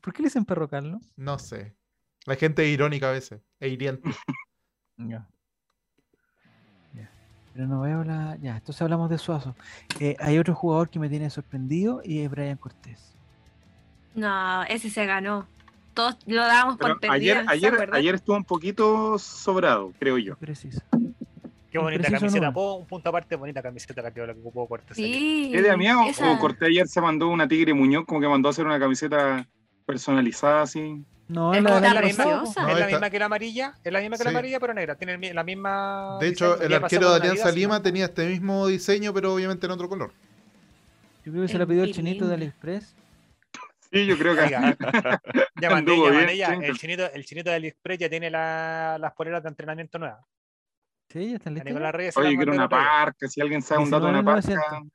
¿Por 0.00 0.12
qué 0.12 0.22
le 0.22 0.28
dicen 0.28 0.44
perro 0.44 0.68
Carlos? 0.68 1.02
No 1.16 1.40
sé. 1.40 1.76
La 2.24 2.36
gente 2.36 2.64
es 2.64 2.70
irónica 2.70 3.08
a 3.08 3.12
veces. 3.12 3.42
E 3.58 3.68
hiriente. 3.68 4.10
Ya. 4.96 5.28
Pero 7.52 7.66
no 7.66 7.80
veo 7.80 8.04
la. 8.04 8.36
Ya, 8.40 8.56
entonces 8.56 8.80
hablamos 8.82 9.10
de 9.10 9.18
Suazo. 9.18 9.54
Eh, 9.98 10.16
hay 10.20 10.38
otro 10.38 10.54
jugador 10.54 10.88
que 10.88 10.98
me 10.98 11.08
tiene 11.08 11.28
sorprendido 11.30 12.00
y 12.04 12.20
es 12.20 12.30
Brian 12.30 12.56
Cortés. 12.56 13.14
No, 14.14 14.62
ese 14.64 14.90
se 14.90 15.04
ganó. 15.06 15.46
Todos 15.94 16.16
lo 16.26 16.42
dábamos 16.42 16.76
Pero 16.78 16.94
por 16.94 17.00
perdido. 17.00 17.38
ayer, 17.40 17.44
ayer, 17.48 17.90
ayer 17.92 18.14
estuvo 18.14 18.36
un 18.36 18.44
poquito 18.44 19.18
sobrado, 19.18 19.92
creo 19.98 20.18
yo. 20.18 20.36
Preciso. 20.36 20.80
Qué 21.70 21.78
bonita 21.78 22.02
Preciso 22.08 22.20
camiseta. 22.26 22.52
Po, 22.52 22.74
un 22.74 22.86
punto 22.86 23.08
aparte, 23.08 23.36
bonita 23.36 23.62
camiseta 23.62 24.02
la 24.02 24.10
que, 24.12 24.26
la 24.26 24.34
que 24.34 24.40
ocupó 24.40 24.66
Cortés. 24.68 24.96
Sí. 24.96 25.52
¿Es 25.54 25.62
de 25.62 25.70
Amigo? 25.70 26.02
esa- 26.08 26.32
O 26.32 26.38
Cortés 26.38 26.68
ayer 26.68 26.86
se 26.88 27.00
mandó 27.00 27.28
una 27.28 27.46
Tigre 27.46 27.74
Muñoz, 27.74 28.04
como 28.06 28.20
que 28.20 28.28
mandó 28.28 28.48
a 28.48 28.50
hacer 28.50 28.66
una 28.66 28.78
camiseta 28.78 29.46
personalizada 29.86 30.62
así. 30.62 31.04
No, 31.30 31.54
Es 31.54 31.62
la. 31.62 31.80
No, 31.80 31.96
es 32.00 32.10
esta- 32.10 32.86
misma 32.86 33.10
que 33.10 33.18
la 33.18 33.26
amarilla, 33.26 33.74
es 33.84 33.92
la 33.92 34.00
misma 34.00 34.18
que 34.18 34.24
la 34.24 34.30
amarilla, 34.30 34.58
pero 34.60 34.74
negra. 34.74 34.96
Tiene 34.96 35.32
la 35.32 35.44
misma. 35.44 36.18
De 36.20 36.28
hecho, 36.28 36.54
diseño. 36.54 36.66
el 36.66 36.74
arquero 36.82 37.10
de 37.10 37.16
Alianza 37.16 37.50
Lima 37.52 37.76
¿no? 37.76 37.82
tenía 37.82 38.04
este 38.06 38.26
mismo 38.26 38.66
diseño, 38.66 39.14
pero 39.14 39.34
obviamente 39.34 39.66
en 39.66 39.72
otro 39.72 39.88
color. 39.88 40.12
Yo 41.24 41.32
creo 41.32 41.42
que 41.42 41.48
se 41.52 41.58
la 41.58 41.66
pidió 41.66 41.84
el 41.84 41.94
chinito 41.94 42.26
de. 42.26 42.34
AliExpress. 42.34 42.96
Sí, 43.92 44.06
yo 44.06 44.16
creo 44.18 44.34
que 44.34 44.40
Oiga, 44.42 44.76
ya 45.60 45.70
mandé, 45.70 45.92
Anduvo 45.92 46.10
ya. 46.36 46.54
El 46.54 46.76
chinito, 46.78 47.10
el 47.12 47.24
chinito 47.24 47.50
de 47.50 47.56
AliExpress 47.56 47.98
ya 47.98 48.08
tiene 48.08 48.30
la- 48.30 48.98
las 49.00 49.12
poleras 49.14 49.42
de 49.42 49.48
entrenamiento 49.50 49.98
nuevas. 49.98 50.24
Sí, 51.08 51.30
ya 51.30 51.36
están 51.36 51.54
se 51.56 52.20
Oye, 52.20 52.36
quiero 52.36 52.52
una 52.52 52.68
parca. 52.68 53.26
Si 53.28 53.40
alguien 53.40 53.62
sabe 53.62 53.82
un 53.82 53.90
dato 53.90 54.06
de 54.06 54.10
una 54.12 54.24
parca. 54.24 54.48
19.900. 54.48 54.90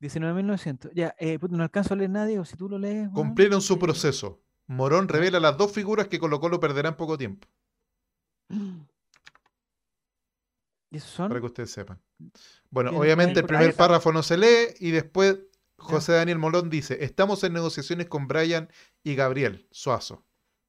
19.900. 0.00 0.90
Ya, 0.94 1.14
eh, 1.18 1.38
no 1.50 1.62
alcanzo 1.64 1.94
a 1.94 1.96
leer 1.96 2.10
nadie, 2.10 2.38
o 2.38 2.44
si 2.44 2.56
tú 2.56 2.68
lo 2.68 2.78
lees. 2.78 3.08
Cumplieron 3.10 3.60
su 3.60 3.74
Eh, 3.74 3.78
proceso. 3.78 4.40
Morón 4.68 5.08
revela 5.08 5.40
las 5.40 5.56
dos 5.56 5.72
figuras 5.72 6.06
que 6.08 6.20
Colo 6.20 6.38
Colo 6.40 6.60
perderá 6.60 6.90
en 6.90 6.96
poco 6.96 7.18
tiempo. 7.18 7.48
¿Y 10.90 10.96
esos 10.96 11.10
son? 11.10 11.28
Para 11.28 11.40
que 11.40 11.46
ustedes 11.46 11.70
sepan. 11.70 12.00
Bueno, 12.70 12.90
¿Quiénes 12.90 13.04
obviamente 13.04 13.40
el 13.40 13.46
primer 13.46 13.74
párrafo 13.74 14.12
no 14.12 14.22
se 14.22 14.38
lee 14.38 14.74
y 14.78 14.90
después 14.90 15.38
José 15.76 16.12
Daniel 16.12 16.38
Molón 16.38 16.70
dice, 16.70 17.04
estamos 17.04 17.44
en 17.44 17.52
negociaciones 17.52 18.08
con 18.08 18.26
Brian 18.26 18.70
y 19.04 19.14
Gabriel 19.14 19.66
Suazo. 19.70 20.24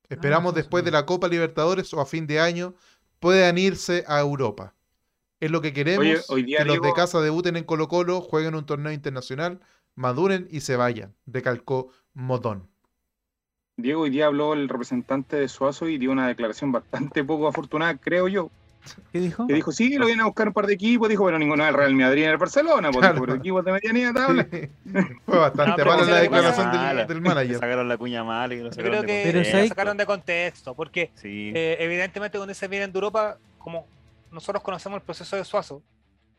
Esperamos 0.07 0.51
Suazo, 0.51 0.57
después 0.57 0.83
de 0.83 0.91
la 0.91 1.05
Copa 1.05 1.27
Libertadores 1.27 1.93
o 1.93 2.01
a 2.01 2.05
fin 2.05 2.27
de 2.27 2.39
año 2.39 2.75
puedan 3.19 3.57
irse 3.57 4.03
a 4.07 4.19
Europa. 4.19 4.75
Es 5.39 5.51
lo 5.51 5.61
que 5.61 5.73
queremos, 5.73 6.05
Oye, 6.05 6.21
hoy 6.29 6.43
día, 6.43 6.59
que 6.59 6.65
los 6.65 6.81
de 6.81 6.93
casa 6.93 7.21
debuten 7.21 7.55
en 7.55 7.63
Colo 7.63 7.87
Colo, 7.87 8.21
jueguen 8.21 8.55
un 8.55 8.65
torneo 8.65 8.91
internacional, 8.91 9.61
maduren 9.95 10.47
y 10.51 10.61
se 10.61 10.75
vayan, 10.75 11.15
recalcó 11.25 11.91
Modón. 12.13 12.68
Diego, 13.81 14.01
hoy 14.01 14.09
día 14.09 14.25
habló 14.27 14.53
el 14.53 14.69
representante 14.69 15.35
de 15.37 15.47
Suazo 15.47 15.87
y 15.87 15.97
dio 15.97 16.11
una 16.11 16.27
declaración 16.27 16.71
bastante 16.71 17.23
poco 17.23 17.47
afortunada, 17.47 17.95
creo 17.97 18.27
yo. 18.27 18.49
¿Qué 19.11 19.19
dijo? 19.19 19.45
Que 19.45 19.53
dijo, 19.53 19.71
sí, 19.73 19.97
lo 19.97 20.05
vienen 20.05 20.21
a 20.23 20.25
buscar 20.27 20.47
un 20.47 20.53
par 20.53 20.65
de 20.65 20.73
equipos. 20.73 21.09
Dijo, 21.09 21.23
bueno, 21.23 21.37
ninguno 21.37 21.65
del 21.65 21.73
Real 21.73 21.93
Madrid 21.93 22.21
ni 22.23 22.27
el 22.29 22.37
Barcelona, 22.37 22.89
pues, 22.91 22.99
Claro. 23.05 23.19
pero 23.21 23.35
equipos 23.35 23.63
de 23.65 23.71
medianía 23.73 24.13
tabla. 24.13 24.47
Fue 25.25 25.37
bastante 25.37 25.73
pero 25.75 25.91
mala 25.91 25.99
¿sabes 26.05 26.07
la 26.15 26.19
declaración 26.21 26.71
del, 26.71 26.79
Mala. 26.81 27.05
del 27.05 27.17
Le 27.17 27.29
manager. 27.29 27.55
sacaron 27.59 27.89
la 27.89 27.97
cuña 27.97 28.23
mal 28.23 28.53
y 28.53 28.57
lo 28.59 28.63
Yo 28.65 28.71
sacaron 28.71 28.89
creo 28.91 29.01
de 29.01 29.07
que 29.07 29.21
Pero 29.31 29.43
¿sabes? 29.45 29.63
la 29.63 29.67
sacaron 29.69 29.97
de 29.97 30.05
contexto, 30.05 30.73
porque 30.75 31.11
Sí. 31.15 31.51
eh, 31.53 31.75
evidentemente 31.79 32.37
cuando 32.37 32.53
se 32.53 32.67
viene 32.69 32.87
de 32.87 32.93
Europa, 32.93 33.37
como 33.57 33.85
nosotros 34.31 34.63
conocemos 34.63 34.97
el 34.97 35.03
proceso 35.03 35.35
de 35.35 35.43
Suazo, 35.43 35.83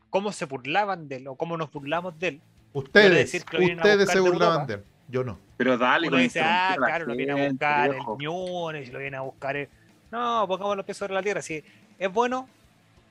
cómo 0.09 0.31
se 0.31 0.45
burlaban 0.45 1.07
de 1.07 1.17
él 1.17 1.27
o 1.27 1.35
cómo 1.35 1.55
nos 1.57 1.71
burlamos 1.71 2.17
de 2.19 2.27
él. 2.27 2.41
Ustedes, 2.73 3.11
decir 3.13 3.43
que 3.43 3.57
vienen 3.59 3.77
ustedes 3.77 4.09
se 4.09 4.15
de 4.15 4.19
burlaban 4.21 4.61
Europa. 4.61 4.65
de 4.65 4.73
él. 4.73 4.83
Yo 5.11 5.23
no. 5.25 5.37
Pero 5.57 5.77
dale, 5.77 6.07
Uno 6.07 6.17
dice, 6.17 6.39
ah, 6.41 6.73
claro, 6.77 7.05
lo 7.05 7.15
viene 7.15 7.33
a 7.33 7.49
buscar 7.49 7.89
el. 7.89 7.97
Múnich, 8.01 8.91
lo 8.91 8.99
viene 8.99 9.17
a 9.17 9.21
buscar 9.21 9.57
el... 9.57 9.67
No, 10.09 10.45
pongamos 10.47 10.77
los 10.77 10.85
pies 10.85 10.97
sobre 10.97 11.13
la 11.13 11.21
tierra. 11.21 11.41
Si 11.41 11.61
es 11.99 12.11
bueno, 12.11 12.47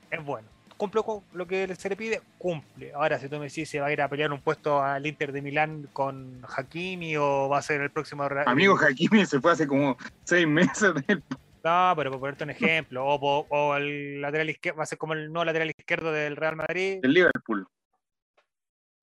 es 0.09 0.23
bueno. 0.23 0.47
Cumple 0.77 1.03
con 1.03 1.21
lo 1.33 1.45
que 1.45 1.75
se 1.75 1.89
le 1.89 1.95
pide, 1.95 2.21
cumple. 2.39 2.91
Ahora, 2.93 3.19
si 3.19 3.29
tú 3.29 3.37
me 3.37 3.45
decís, 3.45 3.69
se 3.69 3.79
va 3.79 3.87
a 3.87 3.93
ir 3.93 4.01
a 4.01 4.07
pelear 4.09 4.31
un 4.33 4.41
puesto 4.41 4.81
al 4.81 5.05
Inter 5.05 5.31
de 5.31 5.43
Milán 5.43 5.87
con 5.93 6.41
Hakimi 6.57 7.15
o 7.17 7.47
va 7.47 7.59
a 7.59 7.61
ser 7.61 7.81
el 7.81 7.91
próximo... 7.91 8.27
Real- 8.27 8.47
Amigo 8.47 8.75
Hakimi 8.75 9.25
se 9.27 9.39
fue 9.39 9.51
hace 9.51 9.67
como 9.67 9.95
seis 10.23 10.47
meses 10.47 10.95
del 11.05 11.21
No, 11.63 11.93
pero 11.95 12.09
por 12.09 12.19
ponerte 12.19 12.43
un 12.45 12.49
ejemplo, 12.49 13.05
o, 13.05 13.45
o 13.47 13.75
el 13.75 14.19
lateral 14.21 14.49
izquierdo, 14.49 14.79
va 14.79 14.83
a 14.83 14.87
ser 14.87 14.97
como 14.97 15.13
el 15.13 15.31
nuevo 15.31 15.45
lateral 15.45 15.69
izquierdo 15.69 16.11
del 16.11 16.35
Real 16.35 16.55
Madrid. 16.55 16.99
del 16.99 17.13
Liverpool. 17.13 17.67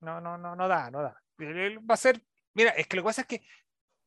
No, 0.01 0.19
no, 0.19 0.37
no, 0.37 0.57
no 0.57 0.67
da, 0.67 0.91
no 0.91 1.01
da. 1.01 1.15
Va 1.41 1.93
a 1.93 1.97
ser, 1.97 2.21
mira, 2.59 2.71
es 2.71 2.87
que 2.87 2.97
lo 2.97 3.03
que 3.03 3.07
pasa 3.07 3.21
es 3.21 3.27
que 3.27 3.41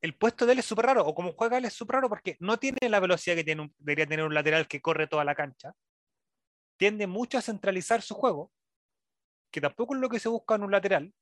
el 0.01 0.15
puesto 0.15 0.45
de 0.45 0.53
él 0.53 0.59
es 0.59 0.65
súper 0.65 0.85
raro, 0.85 1.05
o 1.05 1.15
como 1.15 1.31
juega 1.33 1.57
él 1.57 1.65
es 1.65 1.73
súper 1.73 1.95
raro 1.95 2.09
porque 2.09 2.35
no 2.39 2.57
tiene 2.57 2.77
la 2.89 2.99
velocidad 2.99 3.35
que 3.35 3.43
tiene 3.43 3.61
un- 3.63 3.73
debería 3.79 4.05
tener 4.05 4.25
un 4.25 4.33
lateral 4.33 4.67
que 4.67 4.81
corre 4.81 5.07
toda 5.07 5.23
la 5.23 5.33
cancha. 5.33 5.73
Tiende 6.77 7.07
mucho 7.07 7.37
a 7.37 7.41
centralizar 7.41 8.01
su 8.01 8.13
juego, 8.13 8.51
que 9.51 9.61
tampoco 9.61 9.95
es 9.95 10.01
lo 10.01 10.09
que 10.09 10.19
se 10.19 10.29
busca 10.29 10.55
en 10.55 10.63
un 10.63 10.71
lateral. 10.71 11.13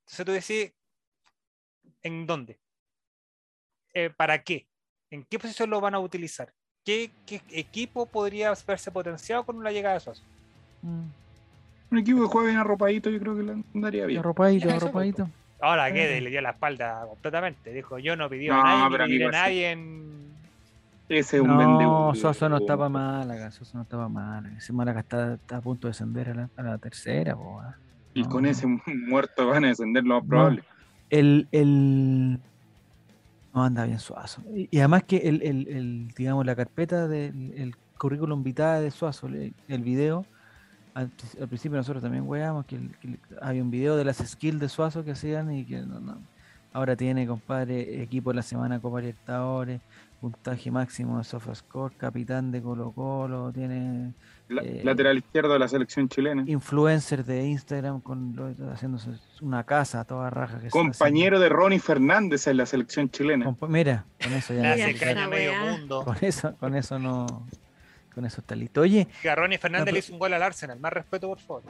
Entonces 0.00 0.26
tú 0.26 0.32
decís, 0.32 0.72
¿en 2.02 2.26
dónde? 2.26 2.60
Eh, 3.94 4.10
¿Para 4.10 4.42
qué? 4.42 4.68
¿En 5.10 5.24
qué 5.24 5.38
posición 5.38 5.70
lo 5.70 5.80
van 5.80 5.94
a 5.94 5.98
utilizar? 6.00 6.52
¿Qué, 6.84 7.10
qué 7.26 7.40
equipo 7.50 8.06
podría 8.06 8.52
verse 8.66 8.90
potenciado 8.92 9.44
con 9.44 9.62
la 9.64 9.72
llegada 9.72 9.94
de 9.94 10.00
Suazo? 10.00 10.22
Mm, 10.82 11.06
Un 11.90 11.98
equipo 11.98 12.20
que 12.20 12.26
juega 12.26 12.48
bien 12.48 12.60
arropadito, 12.60 13.08
yo 13.10 13.18
creo 13.18 13.36
que 13.36 13.42
le 13.42 13.52
andaría 13.52 14.06
bien. 14.06 14.20
Arropadito, 14.20 14.68
Eso, 14.68 14.76
arropadito. 14.76 15.28
Ahora 15.60 15.92
que 15.92 16.20
le 16.20 16.30
dio 16.30 16.40
la 16.42 16.50
espalda 16.50 17.06
completamente. 17.08 17.72
Dijo, 17.72 17.98
yo 17.98 18.14
no 18.16 18.28
pedí 18.28 18.48
No, 18.48 18.60
a 18.60 18.88
nadie, 18.90 18.98
pediré 18.98 19.26
a 19.26 19.30
nadie 19.30 19.70
en... 19.70 20.26
Ese 21.08 21.36
es 21.36 21.42
un 21.42 21.56
No. 21.56 22.14
Soso 22.14 22.48
no 22.48 22.58
estaba 22.58 22.88
mal 22.88 23.30
acá, 23.30 23.50
Soso 23.50 23.76
no 23.78 23.82
estaba 23.84 24.08
mal. 24.08 24.44
Ese 24.56 24.72
Málaga 24.72 25.00
está, 25.00 25.34
está 25.34 25.58
a 25.58 25.60
punto 25.60 25.86
de 25.86 25.90
descender 25.92 26.30
a 26.30 26.34
la, 26.34 26.50
a 26.56 26.62
la 26.62 26.78
tercera, 26.78 27.34
po. 27.36 27.62
Y 28.12 28.22
No, 28.22 28.28
con 28.28 28.42
no. 28.44 28.50
ese 28.50 28.66
muerto 29.08 29.46
van 29.48 29.64
a 29.64 29.68
descender 29.68 30.04
lo 30.04 30.16
más 30.16 30.24
No. 30.24 30.28
probable. 30.28 30.62
El, 31.10 31.46
el... 31.52 32.38
No 33.54 33.64
anda 33.64 33.84
bien 33.86 33.98
Suazo. 33.98 34.42
Y, 34.54 34.68
y 34.70 34.78
además 34.80 35.04
que 35.04 35.16
el, 35.18 35.42
el, 35.42 35.68
el, 35.68 36.08
digamos, 36.16 36.44
la 36.44 36.54
carpeta 36.56 37.08
del 37.08 37.54
el 37.56 37.74
currículum 37.96 38.42
vitae 38.42 38.82
de 38.82 38.90
Suazo, 38.90 39.28
el, 39.28 39.54
el 39.68 39.82
video, 39.82 40.26
al, 40.96 41.08
pri- 41.08 41.40
al 41.42 41.48
principio 41.48 41.76
nosotros 41.76 42.02
también 42.02 42.24
weamos 42.26 42.64
que, 42.66 42.78
que 43.00 43.18
había 43.40 43.62
un 43.62 43.70
video 43.70 43.96
de 43.96 44.04
las 44.04 44.16
skills 44.18 44.60
de 44.60 44.68
Suazo 44.68 45.04
que 45.04 45.12
hacían 45.12 45.52
y 45.52 45.64
que 45.64 45.80
no, 45.82 46.00
no. 46.00 46.18
ahora 46.72 46.96
tiene, 46.96 47.26
compadre, 47.26 48.02
equipo 48.02 48.30
de 48.30 48.36
la 48.36 48.42
semana 48.42 48.80
Copa 48.80 49.00
Libertadores, 49.00 49.80
puntaje 50.20 50.70
máximo 50.70 51.18
de 51.18 51.24
SofaScore, 51.24 51.94
capitán 51.96 52.50
de 52.50 52.62
Colo 52.62 52.92
Colo, 52.92 53.52
tiene 53.52 54.12
La- 54.48 54.62
Eh, 54.62 54.80
lateral 54.84 55.18
izquierdo 55.18 55.52
de 55.52 55.58
la 55.58 55.68
selección 55.68 56.08
chilena. 56.08 56.44
influencer 56.46 57.24
de 57.24 57.44
Instagram 57.46 58.00
con 58.00 58.34
lo- 58.36 58.72
haciéndose 58.72 59.10
una 59.42 59.64
casa 59.64 60.00
a 60.00 60.04
toda 60.04 60.30
raja. 60.30 60.60
Que 60.60 60.70
Compañero 60.70 61.38
de 61.40 61.48
Ronnie 61.50 61.78
Fernández 61.80 62.46
en 62.46 62.56
la 62.56 62.64
selección 62.66 63.10
chilena. 63.10 63.44
Compa- 63.44 63.68
mira, 63.68 64.04
con 64.22 64.32
eso 64.32 64.54
ya. 64.54 64.72
a 65.24 65.28
medio 65.28 65.52
mundo. 65.70 66.04
Con 66.04 66.16
eso, 66.22 66.54
con 66.56 66.74
eso 66.74 66.98
no. 66.98 67.26
Con 68.16 68.24
eso 68.24 68.40
está 68.40 68.56
listo. 68.56 68.80
Oye, 68.80 69.06
Ronnie 69.36 69.58
Fernández 69.58 69.88
No, 69.88 69.92
le 69.92 69.98
hizo 69.98 70.12
un 70.14 70.18
gol 70.18 70.32
al 70.32 70.42
Arsenal. 70.42 70.80
Más 70.80 70.90
respeto, 70.90 71.28
por 71.28 71.38
favor. 71.38 71.62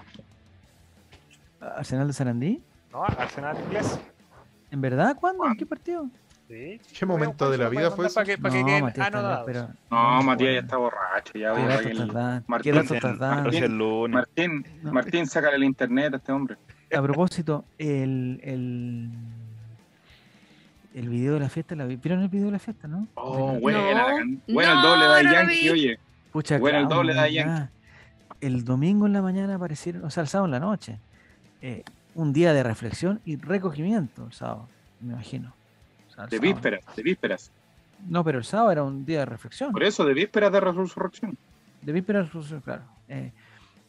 Arsenal 1.60 2.06
de 2.06 2.12
Sarandí, 2.12 2.62
¿No? 2.92 3.02
Arsenal 3.04 3.56
inglés. 3.66 3.98
¿en 4.70 4.80
verdad? 4.80 5.16
¿Cuándo? 5.18 5.44
¿En 5.44 5.56
qué 5.56 5.66
partido? 5.66 6.06
Sí. 6.46 6.80
¿Qué 6.96 7.04
momento 7.04 7.50
de 7.50 7.58
la 7.58 7.68
vida 7.68 7.90
fue 7.90 8.06
eso? 8.06 8.20
Que, 8.22 8.36
que 8.36 8.42
queden 8.42 8.84
Matías 8.84 9.06
está- 9.08 9.18
anodados. 9.18 9.42
pero. 9.44 9.68
No, 9.90 10.22
Matías 10.22 10.52
ya 10.54 10.60
está 10.60 10.76
borracho. 10.76 11.32
Ya, 11.34 11.52
¿Qué 11.52 11.62
datos 11.66 11.86
estás 12.92 13.12
el- 13.16 13.68
Martín. 13.68 14.12
Martín, 14.12 14.66
No. 14.84 14.92
Martín, 14.92 15.26
sácale 15.26 15.56
el 15.56 15.64
internet 15.64 16.14
a 16.14 16.16
este 16.18 16.30
hombre. 16.30 16.56
A 16.96 17.02
propósito, 17.02 17.64
el, 17.76 18.38
el, 18.44 19.10
el 20.94 21.08
video 21.08 21.34
de 21.34 21.40
la 21.40 21.48
fiesta, 21.48 21.74
¿la 21.74 21.86
vi- 21.86 21.96
¿vieron 21.96 22.22
el 22.22 22.28
video 22.28 22.46
de 22.46 22.52
la 22.52 22.58
fiesta, 22.60 22.86
no? 22.86 23.08
Oh, 23.14 23.54
buena, 23.58 23.80
No, 23.80 24.38
buena 24.46 24.70
el 24.70 24.76
no, 24.76 24.82
doble 24.88 25.06
de 25.16 25.24
no 25.24 25.32
Yankee, 25.32 25.70
oye. 25.70 25.98
Pucha, 26.36 26.58
Bueno, 26.58 26.80
el 26.80 26.88
doble 26.88 27.14
de. 27.14 27.32
Yankee. 27.32 27.72
El 28.42 28.62
domingo 28.66 29.06
en 29.06 29.14
la 29.14 29.22
mañana 29.22 29.54
aparecieron, 29.54 30.04
o 30.04 30.10
sea, 30.10 30.20
el 30.22 30.28
sábado 30.28 30.44
en 30.44 30.50
la 30.50 30.60
noche. 30.60 30.98
eh, 31.62 31.82
un 32.14 32.34
día 32.34 32.52
de 32.52 32.62
reflexión 32.62 33.22
y 33.24 33.36
recogimiento 33.36 34.26
el 34.26 34.32
sábado, 34.34 34.68
me 35.00 35.14
imagino. 35.14 35.54
O 36.10 36.12
sea, 36.12 36.24
el 36.24 36.30
De 36.30 36.36
sábado. 36.36 36.52
vísperas, 36.54 36.84
de 36.94 37.02
vísperas. 37.02 37.50
No, 38.06 38.22
pero 38.22 38.36
el 38.36 38.44
sábado 38.44 38.70
era 38.72 38.82
un 38.84 39.06
día 39.06 39.20
de 39.20 39.24
reflexión. 39.24 39.72
Por 39.72 39.82
eso, 39.82 40.04
de 40.04 40.12
vísperas 40.12 40.52
de 40.52 40.60
resurrección. 40.60 41.38
De 41.80 41.92
víspera 41.92 42.18
de 42.18 42.24
reflexión, 42.26 42.60
claro. 42.60 42.82
Eh, 43.08 43.32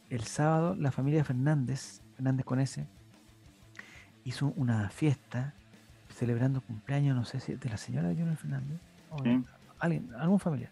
el 0.08 0.22
sábado 0.22 0.74
la 0.74 0.90
familia 0.90 1.22
Fernández, 1.24 2.00
Fernández 2.16 2.46
con 2.46 2.60
S, 2.60 2.86
hizo 4.24 4.54
una 4.56 4.88
fiesta 4.88 5.52
celebrando 6.08 6.62
cumpleaños, 6.62 7.14
no 7.14 7.26
sé 7.26 7.40
si 7.40 7.56
de 7.56 7.68
la 7.68 7.76
señora 7.76 8.08
Junior 8.08 8.36
Fernández 8.36 8.78
o 9.10 9.22
de 9.22 9.34
Sí. 9.36 9.44
alguien, 9.80 10.08
algún 10.18 10.40
familiar, 10.40 10.70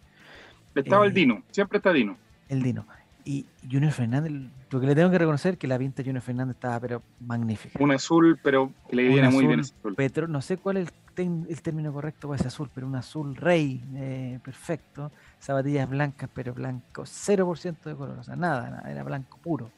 Estaba 0.83 1.05
Eh, 1.05 1.09
el 1.09 1.15
Dino, 1.15 1.43
siempre 1.51 1.79
está 1.79 1.93
Dino. 1.93 2.17
el 2.49 2.63
Dino. 2.63 2.87
Y 3.25 3.45
Junior 3.69 3.91
Fernández, 3.93 4.31
lo 4.71 4.81
que 4.81 4.87
le 4.87 4.95
tengo 4.95 5.11
que 5.11 5.19
reconocer 5.19 5.55
es 5.55 5.59
que 5.59 5.67
la 5.67 5.77
pinta 5.79 5.97
de 5.97 6.05
Junior 6.05 6.23
Fernández 6.23 6.55
estaba 6.55 6.79
pero 6.79 7.03
magnífica. 7.21 7.83
Un 7.83 7.91
azul, 7.91 8.39
pero 8.41 8.71
que 8.89 8.95
le 8.95 9.09
Un 9.09 9.15
viene 9.15 9.29
muy 9.31 9.47
bien 9.49 9.61
ese 9.61 9.75
azul. 9.81 9.95
Petro, 9.97 10.29
no 10.29 10.41
sé 10.41 10.59
cuál 10.59 10.77
es 10.77 10.87
el, 10.89 10.93
ten- 11.15 11.45
el 11.51 11.61
término 11.61 11.93
correcto 11.93 12.29
para 12.29 12.39
ese 12.39 12.47
azul, 12.49 12.71
pero 12.73 12.87
un 12.87 12.95
azul 12.95 13.35
rey, 13.35 13.83
eh, 13.97 14.39
perfecto. 14.45 15.11
Zapatillas 15.41 15.91
blancas, 15.91 16.31
pero 16.33 16.55
blanco, 16.55 17.03
0% 17.05 17.91
de 17.91 17.97
color, 17.97 18.19
o 18.21 18.23
sea, 18.23 18.37
nada, 18.37 18.71
nada, 18.71 18.91
era 18.93 19.03
blanco 19.03 19.39
puro. 19.39 19.73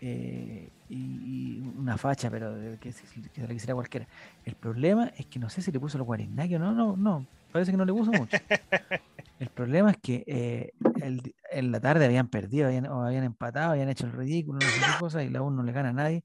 Eh, 0.00 0.68
y, 0.88 0.94
y 0.96 1.72
una 1.78 1.96
facha, 1.96 2.28
pero 2.30 2.52
que, 2.80 2.90
se- 2.90 3.06
que 3.32 3.40
se 3.40 3.46
la 3.46 3.52
quisiera 3.54 3.74
cualquiera. 3.74 4.06
El 4.44 4.54
problema 4.56 5.12
es 5.16 5.26
que 5.26 5.38
no 5.38 5.48
sé 5.48 5.62
si 5.62 5.70
le 5.70 5.78
puso 5.78 5.98
los 5.98 6.06
guarinaki 6.06 6.56
o 6.56 6.58
no, 6.58 6.72
no, 6.72 6.96
no, 6.96 7.24
parece 7.52 7.70
que 7.70 7.76
no 7.76 7.84
le 7.84 7.92
puso 7.92 8.10
mucho. 8.10 8.36
El 9.38 9.48
problema 9.50 9.90
es 9.90 9.98
que 9.98 10.24
eh, 10.26 10.72
el- 11.02 11.34
en 11.50 11.70
la 11.72 11.80
tarde 11.80 12.04
habían 12.06 12.28
perdido, 12.28 12.68
habían, 12.68 12.86
o 12.86 13.04
habían 13.04 13.24
empatado, 13.24 13.72
habían 13.72 13.88
hecho 13.88 14.06
el 14.06 14.12
ridículo, 14.12 14.58
no 14.60 14.66
sé 14.66 14.78
qué 14.80 14.98
cosa, 14.98 15.22
y 15.22 15.28
la 15.30 15.42
U 15.42 15.50
no 15.50 15.62
le 15.62 15.72
gana 15.72 15.90
a 15.90 15.92
nadie. 15.92 16.24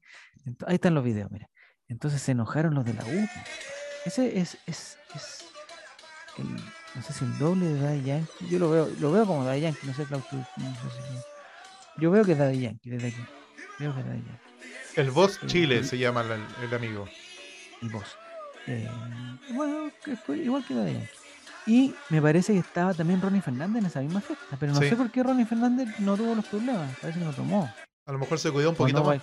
Ahí 0.66 0.74
están 0.76 0.94
los 0.94 1.04
videos, 1.04 1.30
mira. 1.30 1.48
Entonces 1.88 2.22
se 2.22 2.32
enojaron 2.32 2.74
los 2.74 2.84
de 2.84 2.94
la 2.94 3.04
U. 3.04 3.28
Ese 4.06 4.38
es, 4.38 4.56
es, 4.66 4.98
es 5.14 5.44
el, 6.38 6.46
no 6.94 7.02
sé 7.02 7.12
si 7.12 7.24
el 7.26 7.38
doble 7.38 7.66
de 7.66 7.80
Daddy 7.80 8.02
Yankee. 8.02 8.48
Yo 8.50 8.58
lo 8.58 8.70
veo, 8.70 8.88
lo 8.98 9.12
veo 9.12 9.26
como 9.26 9.44
Daddy 9.44 9.60
Yankee, 9.60 9.86
no 9.86 9.94
sé, 9.94 10.04
Claudio, 10.06 10.26
tú, 10.30 10.36
no 10.36 10.74
sé 10.74 11.02
si- 11.02 12.00
Yo 12.00 12.10
veo 12.10 12.24
que 12.24 12.32
es 12.32 12.38
Daddy 12.38 12.60
Yankee 12.60 12.90
desde 12.90 13.08
aquí. 13.08 13.24
Veo 13.78 13.94
que 13.94 14.00
es 14.00 14.06
Daddy 14.06 14.18
Yankee. 14.22 14.42
El 14.96 15.10
Boss 15.10 15.38
Sí, 15.42 15.46
Chile 15.46 15.84
se 15.84 15.98
llama 15.98 16.22
el, 16.22 16.64
el 16.66 16.74
amigo. 16.74 17.06
El 17.82 17.90
voz. 17.90 18.16
Eh, 18.66 18.88
bueno, 19.52 19.90
igual 20.28 20.64
que 20.66 20.74
Daddy 20.74 20.92
Yankee. 20.94 21.08
Y 21.66 21.94
me 22.10 22.20
parece 22.20 22.52
que 22.54 22.58
estaba 22.58 22.92
también 22.92 23.20
Ronnie 23.20 23.40
Fernández 23.40 23.80
en 23.80 23.86
esa 23.86 24.00
misma 24.00 24.20
fiesta, 24.20 24.56
pero 24.58 24.72
no 24.72 24.80
Sí. 24.80 24.88
sé 24.88 24.96
por 24.96 25.10
qué 25.10 25.22
Ronnie 25.22 25.46
Fernández 25.46 25.88
no 26.00 26.16
tuvo 26.16 26.34
los 26.34 26.44
problemas, 26.46 26.90
parece 27.00 27.20
que 27.20 27.24
no 27.24 27.32
tomó, 27.32 27.72
A 28.06 28.12
lo 28.12 28.18
mejor 28.18 28.38
se 28.38 28.50
cuidó 28.50 28.70
un 28.70 28.76
poquito 28.76 28.98
no, 28.98 29.04
más. 29.04 29.20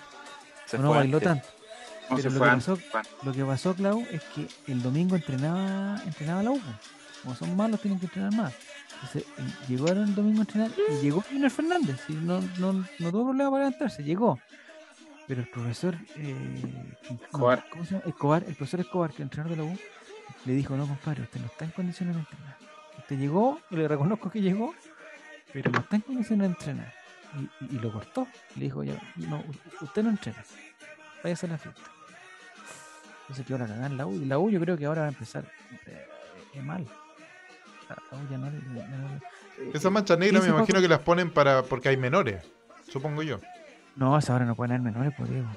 Se 0.65 0.77
no 0.77 0.87
fue 0.87 0.97
bailó 0.99 1.17
antes. 1.17 1.27
tanto. 1.29 1.47
No 2.09 2.15
Pero 2.15 2.29
lo 2.29 2.39
que 2.39 2.45
pasó-. 2.45 2.79
Lo 3.23 3.31
que 3.33 3.43
pasó, 3.45 3.75
Clau, 3.75 3.99
es 4.09 4.21
que 4.35 4.47
el 4.71 4.81
domingo 4.81 5.15
entrenaba, 5.17 6.01
entrenaba 6.05 6.43
la 6.43 6.51
U. 6.51 6.61
Como 7.21 7.35
son 7.35 7.55
malos, 7.57 7.81
tienen 7.81 7.99
que 7.99 8.05
entrenar 8.05 8.33
más. 8.33 8.53
Entonces, 8.93 9.23
eh, 9.37 9.41
llegó 9.67 9.89
el 9.89 10.15
domingo 10.15 10.39
a 10.39 10.41
entrenar 10.43 10.71
y 10.89 11.01
llegó 11.03 11.21
Junior 11.29 11.51
Fernández. 11.51 11.99
y 12.07 12.13
no, 12.13 12.39
no, 12.57 12.73
no 12.73 13.11
tuvo 13.11 13.25
problema 13.27 13.51
para 13.51 13.65
levantarse, 13.65 14.03
llegó. 14.03 14.39
Pero 15.27 15.41
el 15.41 15.47
profesor 15.49 15.95
eh, 16.15 16.61
no, 17.09 17.15
Escobar. 17.25 17.65
¿cómo 17.69 17.83
se 17.85 17.91
llama? 17.95 18.03
Escobar, 18.07 18.43
el 18.47 18.55
profesor 18.55 18.79
Escobar, 18.79 19.09
que 19.11 19.17
es 19.17 19.21
entrenador 19.21 19.57
de 19.57 19.63
la 19.63 19.69
U, 19.71 19.77
le 20.45 20.53
dijo, 20.53 20.75
no, 20.75 20.87
compadre, 20.87 21.23
usted 21.23 21.39
no 21.39 21.47
está 21.47 21.65
en 21.65 21.71
condiciones 21.71 22.15
de 22.15 22.21
entrenar. 22.21 22.57
Usted 22.97 23.17
llegó, 23.17 23.59
y 23.69 23.75
le 23.75 23.87
reconozco 23.87 24.29
que 24.29 24.41
llegó, 24.41 24.73
pero 25.53 25.71
no 25.71 25.79
está 25.79 25.95
en 25.95 26.01
condiciones 26.03 26.47
de 26.47 26.53
entrenar. 26.53 26.93
Y, 27.37 27.65
y- 27.65 27.75
y 27.75 27.79
lo 27.79 27.91
cortó. 27.91 28.27
Le 28.55 28.65
dijo, 28.65 28.83
ya, 28.83 28.93
no, 29.15 29.43
usted 29.81 30.03
no 30.03 30.09
entrena. 30.09 30.43
Váyase 31.23 31.45
a 31.45 31.49
la 31.49 31.57
fiesta. 31.57 31.81
Entonces 33.21 33.45
quedó 33.45 33.57
la 33.59 33.67
cagada 33.67 33.85
en 33.87 33.97
la 33.97 34.05
U. 34.07 34.13
Y 34.15 34.25
la 34.25 34.39
U 34.39 34.49
yo 34.49 34.59
creo 34.59 34.77
que 34.77 34.85
ahora 34.85 35.01
va 35.01 35.07
a 35.07 35.11
empezar 35.11 35.43
eh, 35.85 36.07
eh, 36.55 36.61
mal. 36.61 36.85
La, 37.89 38.17
U 38.17 38.29
ya 38.29 38.37
no, 38.37 38.49
ya 38.75 38.87
no 38.87 39.09
le- 39.59 39.71
Esas 39.77 39.91
manchas 39.91 40.17
negras 40.17 40.43
me 40.43 40.49
imagino 40.49 40.81
que 40.81 40.87
las 40.87 40.99
ponen 40.99 41.31
para 41.31 41.61
porque 41.63 41.89
hay 41.89 41.97
menores, 41.97 42.43
supongo 42.91 43.21
yo. 43.23 43.39
No, 43.95 44.17
esa 44.17 44.33
hora 44.33 44.45
no 44.45 44.55
pueden 44.55 44.71
haber 44.71 44.83
menores, 44.83 45.13
por 45.13 45.27
Diego. 45.29 45.49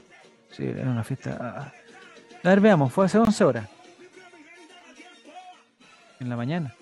Sí, 0.50 0.64
era 0.66 0.90
una 0.90 1.04
fiesta. 1.04 1.38
ah, 1.40 1.54
ah. 1.58 1.72
A 2.44 2.48
ver, 2.48 2.60
veamos, 2.60 2.92
fue 2.92 3.06
hace 3.06 3.18
11 3.18 3.44
horas. 3.44 3.68
En 6.22 6.28
la 6.28 6.36
mañana. 6.36 6.72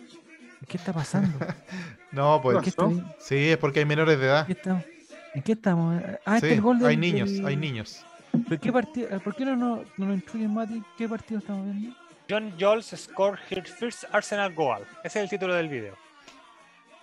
¿Qué 0.69 0.77
está 0.77 0.93
pasando? 0.93 1.39
No, 2.13 2.41
pues 2.43 2.57
¿En 2.57 2.63
qué, 2.65 2.71
está- 2.71 2.85
en 2.87 3.07
sí, 3.21 3.51
es 3.51 3.57
porque 3.57 3.79
hay 3.79 3.85
menores 3.85 4.19
de 4.19 4.27
edad. 4.27 4.45
qué 4.45 4.53
estamos? 4.55 4.85
¿En 5.33 5.43
qué 5.43 5.53
estamos? 5.53 6.03
Ah, 6.27 6.35
este 6.35 6.49
es 6.49 6.51
Sí, 6.51 6.55
el 6.57 6.61
gol 6.61 6.79
del, 6.81 6.89
hay 6.89 6.97
niños, 6.97 7.33
del- 7.33 7.47
hay 7.47 7.55
niños. 7.57 8.05
¿Pero 8.49 8.61
qué 8.61 8.73
partido? 8.73 9.21
¿Por 9.21 9.37
qué 9.37 9.45
no, 9.45 9.55
no, 9.55 9.85
no 9.97 10.07
lo 10.07 10.15
instruyen, 10.15 10.53
Mati? 10.53 10.83
¿Qué 10.99 11.09
partido 11.09 11.39
estamos 11.39 11.65
viendo? 11.67 11.97
John 12.29 12.53
Jols 12.59 12.87
scored 12.97 13.39
her 13.49 13.65
first 13.65 14.05
Arsenal 14.13 14.53
goal. 14.55 14.83
Ese 15.05 15.21
es 15.21 15.23
el 15.23 15.31
título 15.31 15.55
del 15.55 15.69
video. 15.69 15.95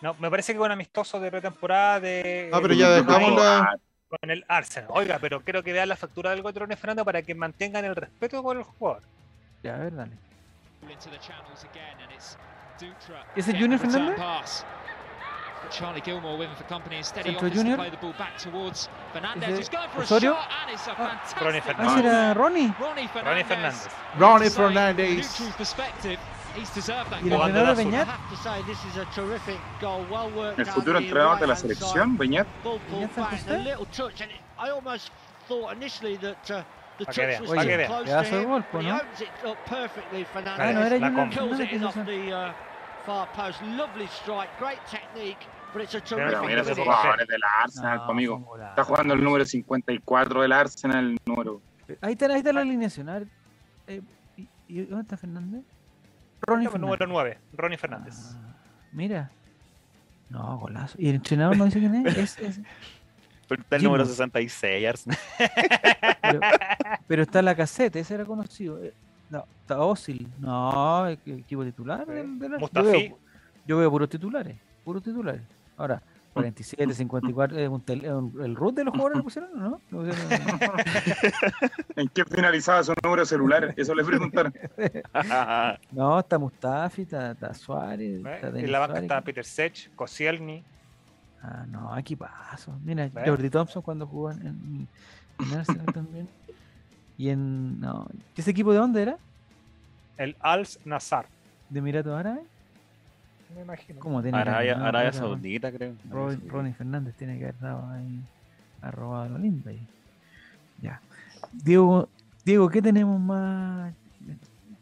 No, 0.01 0.13
me 0.19 0.29
parece 0.29 0.51
que 0.51 0.57
fue 0.59 0.65
un 0.67 0.73
amistoso 0.73 1.21
de 1.21 1.31
pretemporada 1.31 2.01
de. 2.01 2.49
Ah, 2.53 2.59
pero 2.61 2.73
ya 2.73 2.89
de- 2.89 3.03
dejamos 3.03 3.31
la. 3.41 3.79
Con 4.09 4.29
el 4.29 4.43
Arsenal. 4.49 4.89
Oiga, 4.93 5.19
pero 5.21 5.41
quiero 5.41 5.63
que 5.63 5.71
vean 5.71 5.87
la 5.87 5.95
factura 5.95 6.31
del 6.31 6.41
gol 6.41 6.51
de 6.53 6.75
Fernando 6.75 7.05
para 7.05 7.21
que 7.21 7.33
mantengan 7.33 7.85
el 7.85 7.95
respeto 7.95 8.43
con 8.43 8.57
el 8.57 8.63
jugador. 8.63 9.03
Ya, 9.63 9.75
a 9.75 9.79
ver, 9.79 9.95
dale. 9.95 10.11
¿Ese 13.35 13.51
es 13.51 13.57
Junior 13.59 13.79
Fernández? 13.79 14.63
Charlie 15.71 16.01
Gilmore 16.01 16.37
with 16.37 16.47
him 16.49 16.55
for 16.55 16.63
company 16.65 16.97
instead 16.97 17.25
he 17.25 17.31
Centro 17.31 17.47
opts 17.49 17.51
to 17.51 17.57
Junior. 17.57 17.75
play 17.75 17.89
the 17.89 17.97
ball 17.97 18.13
back 18.13 18.37
towards 18.37 18.87
Fernandez 19.11 19.49
Ese- 19.49 19.57
who's 19.57 19.69
going 19.69 19.89
for 19.89 19.99
a 19.99 20.03
Osorio. 20.03 20.33
shot 20.35 20.49
and 20.61 20.71
it's 20.71 20.87
a 20.87 20.91
Ah, 20.91 20.95
fantastic 20.95 21.41
Ronnie 21.41 21.57
Ah, 21.57 21.61
Fernández. 21.61 21.97
ese 21.97 22.05
era 22.05 22.33
Ronnie. 22.35 22.67
Ronnie 22.79 22.79
Ronnie 22.79 23.07
Fernandez. 23.43 23.87
Fernández. 23.87 24.19
Ronnie 24.19 24.49
Say, 24.49 24.55
from 24.55 24.65
a 24.65 24.79
Fernández. 24.79 25.15
neutral 25.17 25.51
perspective, 25.57 26.19
he's 26.55 26.69
deserved 26.69 27.09
that 27.09 27.21
Y 27.23 27.29
el 27.31 27.37
goal. 27.37 27.39
Jugando 27.39 27.59
entrenador 27.59 27.69
al 27.69 27.75
Beñat. 27.75 28.05
have 28.05 28.29
to 28.29 28.37
say 28.37 28.61
this 28.63 28.85
is 28.85 28.97
a 28.97 29.05
terrific 29.13 29.59
goal, 29.81 30.05
well 30.09 30.29
worked 30.29 30.59
El 30.59 30.69
out 30.69 30.75
futuro 30.75 30.99
the 30.99 31.05
entrenador 31.05 31.39
de 31.39 31.47
la 31.47 31.53
right-hand 31.55 31.75
selección, 31.75 32.17
Beñat. 32.17 32.45
side, 32.45 32.63
Ball 32.63 32.79
pulled 32.87 33.01
Beñat 33.03 33.13
San 33.15 33.23
back, 33.23 33.33
José. 33.33 33.55
a 33.55 33.57
little 33.63 33.85
touch, 33.87 34.21
and 34.21 34.31
it, 34.31 34.39
I 34.59 34.69
almost 34.69 35.11
thought 35.49 35.73
initially 35.75 36.15
that 36.17 36.51
uh, 36.51 36.63
que 37.05 37.25
vean, 37.25 37.45
que 37.67 37.77
vean. 37.77 37.91
gol, 37.91 38.65
¿no? 38.83 38.95
opens 38.97 39.21
it 39.21 39.29
up 39.45 39.57
perfectly. 39.69 40.25
Ah, 40.33 40.41
no, 40.41 40.43
Fernandez 40.43 40.91
era 40.91 41.09
Junior 41.09 42.55
far 43.05 43.27
post. 43.33 43.61
Lovely 43.61 44.05
strike, 44.07 44.49
great 44.59 44.79
technique, 44.89 45.37
but 45.73 45.83
it's 45.83 45.95
a 45.95 46.01
Pero 46.01 46.43
mira 46.43 46.61
esos 46.61 46.77
jugadores 46.77 47.27
del 47.27 47.41
Arsenal, 47.63 47.97
No, 47.99 48.05
conmigo. 48.07 48.39
golazo. 48.39 48.69
Está 48.69 48.83
jugando 48.83 49.13
el 49.13 49.23
número 49.23 49.45
54 49.45 50.41
del 50.41 50.51
Arsenal, 50.51 51.05
el 51.11 51.17
número. 51.25 51.61
Ahí 52.01 52.13
está, 52.13 52.25
ahí 52.27 52.37
está 52.39 52.51
la 52.53 52.61
alineación. 52.61 53.07
A 53.09 53.19
ver, 53.19 53.27
eh, 53.87 54.01
¿y, 54.35 54.47
y 54.67 54.81
dónde 54.85 55.03
está 55.03 55.15
Fernández? 55.17 55.63
Ronnie 56.41 56.65
Número 56.67 56.97
Fernández. 56.97 57.07
9, 57.09 57.37
Ronnie 57.53 57.77
Fernández. 57.77 58.15
Ah, 58.35 58.55
mira. 58.91 59.31
No, 60.29 60.57
golazo. 60.57 60.97
¿Y 60.99 61.07
el 61.09 61.15
entrenador 61.15 61.55
no 61.55 61.65
dice 61.65 61.79
quién 61.79 62.05
es? 62.05 62.17
Es- 62.17 62.39
es- 62.39 62.59
Pero 63.47 63.61
está 63.61 63.75
el 63.77 63.83
número 63.83 64.05
66, 64.05 64.87
Arsenal. 64.87 65.17
pero, 66.21 66.39
pero 67.07 67.21
está 67.23 67.41
la 67.41 67.55
caseta, 67.55 67.99
ese 67.99 68.13
era 68.15 68.25
conocido. 68.25 68.83
Eh, 68.83 68.93
No, 69.29 69.45
está 69.61 69.79
Osil. 69.81 70.27
No, 70.39 71.07
el 71.07 71.19
equipo 71.25 71.63
titular 71.65 72.05
del, 72.05 72.39
del 72.39 72.51
yo, 72.53 72.59
Mustafi. 72.59 72.87
veo, 72.91 73.17
yo 73.65 73.77
veo 73.77 73.89
puros 73.91 74.09
titulares. 74.09 74.55
Puros 74.83 75.03
titulares. 75.03 75.41
Ahora, 75.77 76.01
47, 76.33 76.93
54, 76.93 77.57
eh, 77.57 77.67
un 77.67 77.81
tel- 77.81 78.05
un- 78.13 78.33
el 78.43 78.55
root 78.55 78.75
de 78.75 78.83
los 78.83 78.91
jugadores 78.93 79.17
lo 79.17 79.23
pusieron, 79.23 79.49
o 79.53 79.69
¿no? 79.69 79.81
Lo 79.89 79.97
pusieron- 80.05 80.79
¿En 81.95 82.07
qué 82.09 82.23
finalizaba 82.25 82.83
su 82.83 82.93
número 83.03 83.25
celular? 83.25 83.73
Eso 83.75 83.95
le 83.95 84.03
preguntaron. 84.03 84.53
No, 85.91 86.19
está 86.19 86.37
Mustafi, 86.37 87.01
está, 87.03 87.31
está 87.31 87.53
Suárez. 87.53 88.19
Está 88.23 88.47
En 88.49 88.71
la 88.71 88.79
banca 88.79 88.93
Suárez. 88.93 89.03
está 89.03 89.21
Peter 89.21 89.45
Sech, 89.45 89.89
Koscielny. 89.95 90.63
Ah, 91.49 91.65
no, 91.69 91.93
aquí 91.93 92.15
paso. 92.15 92.77
Mira, 92.83 93.07
¿Ves? 93.07 93.23
Jordi 93.25 93.49
Thompson 93.49 93.81
cuando 93.81 94.05
jugó 94.05 94.31
en, 94.31 94.41
en, 94.45 94.87
en 95.39 95.53
Arsenal 95.53 95.85
también. 95.93 96.27
Y 97.17 97.29
en. 97.29 97.79
No, 97.79 98.05
¿Ese 98.35 98.51
equipo 98.51 98.71
de 98.73 98.79
dónde 98.79 99.01
era? 99.03 99.17
El 100.17 100.35
Als 100.41 100.77
Nazar. 100.85 101.27
¿De 101.69 101.79
Emiratos 101.79 102.13
Árabes? 102.13 102.43
Me 103.55 103.61
imagino. 103.61 103.99
¿Cómo 104.01 104.21
tiene 104.21 104.37
que 104.37 104.41
Arabia, 104.49 104.71
haber 104.73 104.75
dado 104.77 104.87
Arabia 104.89 105.11
plata, 105.11 105.25
weón? 105.25 105.37
Saudita, 105.37 105.71
creo. 105.71 105.93
Ron- 106.09 106.49
Ronnie 106.49 106.73
Fernández 106.73 107.15
tiene 107.15 107.37
que 107.37 107.45
haber 107.45 107.59
dado 107.59 107.89
ahí. 107.91 108.21
Ha 108.81 108.91
robado 108.91 109.29
la 109.29 109.37
limba 109.39 109.71
ahí. 109.71 109.87
Ya. 110.81 111.01
Diego, 111.53 112.09
Diego, 112.43 112.69
¿qué 112.69 112.81
tenemos 112.81 113.19
más? 113.19 113.93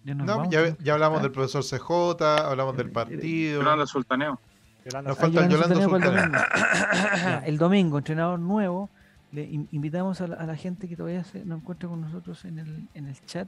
Ya 0.03 0.15
nos 0.15 0.27
No, 0.27 0.37
vamos, 0.37 0.53
ya, 0.53 0.69
¿no? 0.69 0.77
ya 0.83 0.93
hablamos 0.93 1.19
Ah, 1.19 1.23
del 1.23 1.31
profesor 1.31 1.63
CJ, 1.63 2.49
hablamos 2.49 2.75
del 2.75 2.91
partido. 2.91 3.61
Hablando 3.61 3.81
de 3.83 3.87
Sultaneo. 3.87 4.39
Yolanda 4.85 5.09
Nos 5.09 5.17
Ah, 5.17 5.21
falta 5.21 5.47
Yolanda 5.47 5.75
Yolanda 5.75 5.97
el 5.97 6.01
domingo. 6.01 6.37
Ya, 7.15 7.37
el 7.45 7.57
domingo, 7.57 7.97
entrenador 7.97 8.39
nuevo. 8.39 8.89
Le 9.31 9.43
in- 9.43 9.67
invitamos 9.71 10.21
a 10.21 10.27
la, 10.27 10.35
a 10.37 10.45
la 10.45 10.55
gente 10.55 10.87
que 10.87 10.95
todavía 10.95 11.23
se, 11.23 11.43
no 11.43 11.55
encuentra 11.55 11.89
con 11.89 11.99
nosotros 12.01 12.45
en 12.45 12.59
el, 12.59 12.87
en 12.93 13.07
el 13.07 13.19
chat 13.25 13.47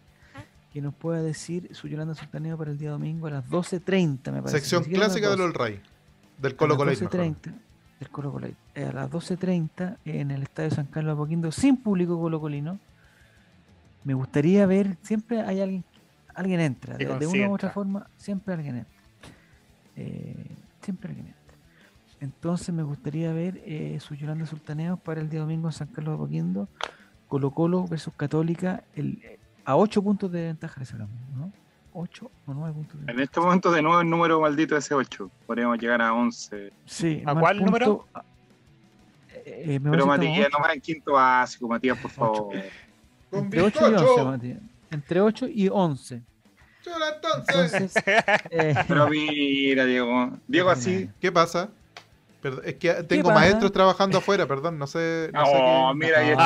que 0.74 0.82
nos 0.82 0.94
pueda 0.94 1.22
decir 1.22 1.70
su 1.74 1.88
Yolanda 1.88 2.14
Sultaneo 2.16 2.58
para 2.58 2.72
el 2.72 2.78
día 2.78 2.90
domingo 2.92 3.28
a 3.28 3.32
las 3.32 3.46
12.30, 3.50 4.32
me 4.32 4.42
parece. 4.42 4.60
Sección 4.60 4.84
clásica 4.84 5.30
del 5.30 5.38
12. 5.38 5.44
All 5.48 5.54
Ray. 5.54 5.82
Del 6.40 6.54
A 6.54 6.56
Colo 6.58 6.78
12.30 6.78 7.54
del 8.00 8.10
Colo 8.10 8.32
Colo. 8.32 8.48
Eh, 8.76 8.84
a 8.86 8.92
las 8.94 9.10
12.30 9.10 9.98
en 10.06 10.32
el 10.32 10.44
Estadio 10.44 10.72
San 10.72 10.86
Carlos 10.88 11.12
de 11.16 11.22
Apoquindo, 11.22 11.52
sin 11.52 11.78
público 11.78 12.20
colocolino. 12.20 12.80
Me 14.04 14.14
gustaría 14.14 14.66
ver, 14.66 14.98
siempre 15.02 15.42
hay 15.42 15.62
alguien, 15.62 15.84
alguien 16.36 16.60
entra, 16.60 16.96
de, 16.98 17.06
de 17.06 17.28
una 17.28 17.50
u 17.50 17.54
otra 17.56 17.70
forma, 17.72 18.08
siempre 18.18 18.54
alguien 18.54 18.78
entra. 18.78 18.94
Eh, 19.96 20.46
siempre 20.88 21.10
alguien 21.10 21.28
entra. 21.28 21.58
Entonces 22.22 22.74
me 22.74 22.82
gustaría 22.82 23.34
ver 23.34 23.62
eh, 23.66 23.98
su 24.00 24.16
Yolanda 24.16 24.46
Sultaneos 24.46 24.98
para 25.02 25.20
el 25.20 25.30
día 25.30 25.42
domingo 25.42 25.68
en 25.68 25.74
San 25.74 25.88
Carlos 25.90 26.14
de 26.14 26.16
Apoquindo, 26.24 26.70
Colo 27.28 27.52
Colo 27.52 27.86
versus 27.86 28.14
Católica, 28.16 28.86
el, 28.96 29.20
eh, 29.22 29.38
a 29.66 29.76
8 29.76 30.02
puntos 30.02 30.32
de 30.32 30.44
ventaja 30.44 30.80
les 30.80 30.94
hablamos, 30.94 31.14
¿no? 31.36 31.52
8 31.94 32.32
o 32.46 32.54
9 32.54 32.74
puntos 32.74 33.06
de 33.06 33.12
En 33.12 33.20
este 33.20 33.40
momento, 33.42 33.70
de 33.70 33.82
nuevo, 33.82 34.00
el 34.00 34.10
número 34.10 34.40
maldito 34.40 34.78
ese 34.78 34.94
8. 34.94 35.30
Podríamos 35.46 35.78
llegar 35.78 36.02
a 36.02 36.14
11. 36.14 36.72
Sí, 36.86 37.22
¿A 37.26 37.34
más 37.34 37.42
cuál 37.44 37.66
número? 37.66 37.98
punto- 37.98 38.24
eh, 39.46 39.64
eh, 39.76 39.80
me 39.80 39.92
Pero 39.92 40.06
Matías, 40.08 40.48
no 40.52 40.60
va 40.64 40.74
en 40.74 40.80
quinto 40.82 41.12
básico, 41.14 41.68
Matías, 41.68 41.98
por 42.00 42.12
favor. 42.12 42.54
Con 43.30 43.40
Entre 43.44 43.62
8 43.62 43.80
y 43.82 43.84
11, 43.84 44.04
bizcocho. 44.06 44.26
Matías. 44.26 44.60
Entre 44.90 45.22
8 45.22 45.48
y 45.50 45.68
11. 45.68 46.22
Chola, 46.88 47.06
entonces. 47.16 47.74
Entonces, 47.74 48.04
eh, 48.52 48.76
Pero 48.88 49.08
mira, 49.10 49.86
Diego. 49.86 50.32
Diego 50.48 50.70
así. 50.70 51.10
¿Qué 51.20 51.32
pasa? 51.32 51.70
Es 52.64 52.76
que 52.76 52.94
tengo 53.04 53.32
maestros 53.32 53.74
trabajando 53.74 54.20
afuera, 54.20 54.46
perdón, 54.46 54.78
no 54.80 54.88
sé. 54.88 55.30
No 55.34 55.46
sé 55.46 55.52
Oh, 55.56 55.90
qué- 55.92 55.98
mira, 56.06 56.20
ahí 56.20 56.34
Ah, 56.38 56.44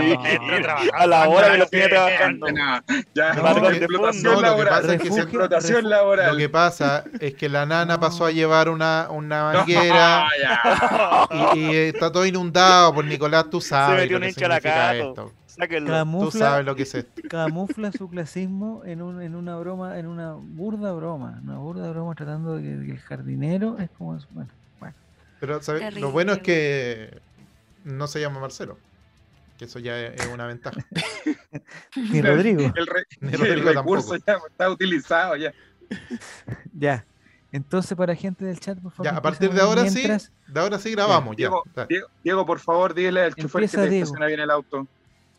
estigmatizando. 0.00 0.46
mira. 0.50 0.76
A 0.94 1.06
la 1.06 1.28
hora 1.28 1.52
que 1.52 1.58
lo 1.58 1.66
tiene 1.66 1.88
trabajando. 1.88 2.46
Nada, 2.50 2.82
Ya, 3.14 3.32
No, 3.34 3.42
no, 3.42 3.60
lo 3.60 3.68
que- 3.70 3.76
explotación 3.76 4.24
no, 4.24 4.30
lo 4.32 4.36
que 4.38 4.42
laboral. 4.42 4.80
pasa 4.80 4.94
es 4.94 5.02
que 5.02 5.10
se- 5.12 5.20
explotación 5.20 5.74
refugio- 5.84 5.88
laboral. 5.90 6.32
Lo 6.32 6.38
que 6.38 6.48
pasa 6.48 7.04
es 7.20 7.34
que 7.34 7.48
la 7.48 7.64
nana 7.66 7.94
No. 7.94 8.00
pasó 8.00 8.26
a 8.26 8.32
llevar 8.32 8.68
una, 8.70 9.06
una 9.10 9.52
No, 9.52 9.58
manguera 9.58 10.26
ya. 10.42 11.28
y, 11.54 11.58
y 11.60 11.76
está 11.76 12.10
todo 12.10 12.26
inundado. 12.26 12.94
Por 12.94 13.04
Nicolás, 13.04 13.44
tú 13.48 13.60
sabes 13.60 14.00
metió 14.00 14.12
lo 14.12 14.16
un 14.16 14.22
que 14.22 14.28
hincha 14.30 14.46
a 14.46 14.48
la 14.48 14.54
significa 14.56 14.92
Sáquenlo. 15.56 15.86
Tú 15.88 15.92
camufla, 15.92 16.38
sabes 16.40 16.66
lo 16.66 16.76
que 16.76 16.82
es 16.82 16.94
esto. 16.94 17.22
camufla 17.28 17.92
su 17.92 18.08
clasismo 18.10 18.82
en, 18.84 19.02
un, 19.02 19.22
en 19.22 19.34
una 19.34 19.56
broma, 19.56 19.98
en 19.98 20.06
una 20.06 20.32
burda 20.34 20.92
broma. 20.92 21.40
Una 21.42 21.58
burda 21.58 21.90
broma 21.90 22.14
tratando 22.14 22.56
de 22.56 22.62
que, 22.62 22.86
que 22.86 22.92
el 22.92 22.98
jardinero 22.98 23.78
es 23.78 23.88
como. 23.96 24.18
Bueno, 24.30 24.50
bueno. 24.80 24.94
Pero 25.40 25.62
¿sabes? 25.62 25.98
lo 26.00 26.10
bueno 26.10 26.32
es 26.32 26.38
que 26.40 27.18
no 27.84 28.06
se 28.06 28.20
llama 28.20 28.40
Marcelo. 28.40 28.78
Que 29.58 29.64
eso 29.64 29.78
ya 29.78 29.98
es 29.98 30.26
una 30.26 30.46
ventaja. 30.46 30.84
Ni 31.96 32.20
Rodrigo. 32.20 32.60
El, 32.74 32.86
re- 32.86 33.04
Ni 33.20 33.32
el 33.32 33.38
Rodrigo 33.38 33.70
recurso 33.72 34.18
tampoco. 34.18 34.24
ya 34.26 34.46
está 34.50 34.70
utilizado 34.70 35.36
ya. 35.36 35.52
Ya. 36.78 37.04
Entonces, 37.52 37.96
para 37.96 38.14
gente 38.14 38.44
del 38.44 38.60
chat, 38.60 38.78
por 38.78 38.92
favor. 38.92 39.10
Ya, 39.10 39.16
a 39.16 39.22
partir 39.22 39.50
de 39.50 39.62
ahora 39.62 39.82
mientras- 39.84 40.24
sí, 40.24 40.52
de 40.52 40.60
ahora 40.60 40.78
sí 40.78 40.90
grabamos, 40.90 41.34
ya. 41.36 41.46
Diego, 41.46 41.62
dale. 41.74 41.86
Diego, 41.88 42.08
Diego, 42.22 42.44
por 42.44 42.58
favor, 42.58 42.92
dile 42.92 43.22
al 43.22 43.34
chofer 43.34 43.62
que 43.62 43.76
te 43.78 43.88
bien 44.26 44.40
el 44.40 44.50
auto. 44.50 44.86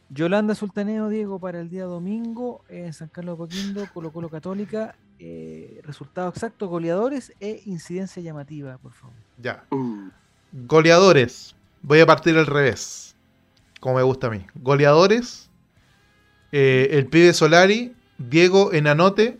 Yolanda 0.09 0.55
Sultaneo, 0.55 1.09
Diego, 1.09 1.39
para 1.39 1.59
el 1.59 1.69
día 1.69 1.83
domingo 1.85 2.63
en 2.69 2.93
San 2.93 3.09
Carlos 3.09 3.37
de 3.37 3.43
Apoquindo, 3.43 3.85
Colo 3.93 4.11
Colo 4.11 4.29
Católica. 4.29 4.95
eh, 5.19 5.81
resultado 5.83 6.29
exacto, 6.29 6.67
goleadores 6.67 7.33
e 7.39 7.63
incidencia 7.65 8.21
llamativa, 8.21 8.77
por 8.77 8.93
favor. 8.93 9.15
Ya. 9.37 9.65
Uh, 9.71 10.09
Goleadores. 10.51 11.55
Voy 11.81 11.99
a 11.99 12.05
partir 12.05 12.37
al 12.37 12.45
revés. 12.45 13.15
Como 13.79 13.95
me 13.95 14.03
gusta 14.03 14.27
a 14.27 14.29
mí. 14.29 14.45
Goleadores. 14.55 15.49
eh, 16.51 16.89
el 16.91 17.07
pibe 17.07 17.33
Solari. 17.33 17.95
Diego 18.19 18.71
Enanote. 18.73 19.39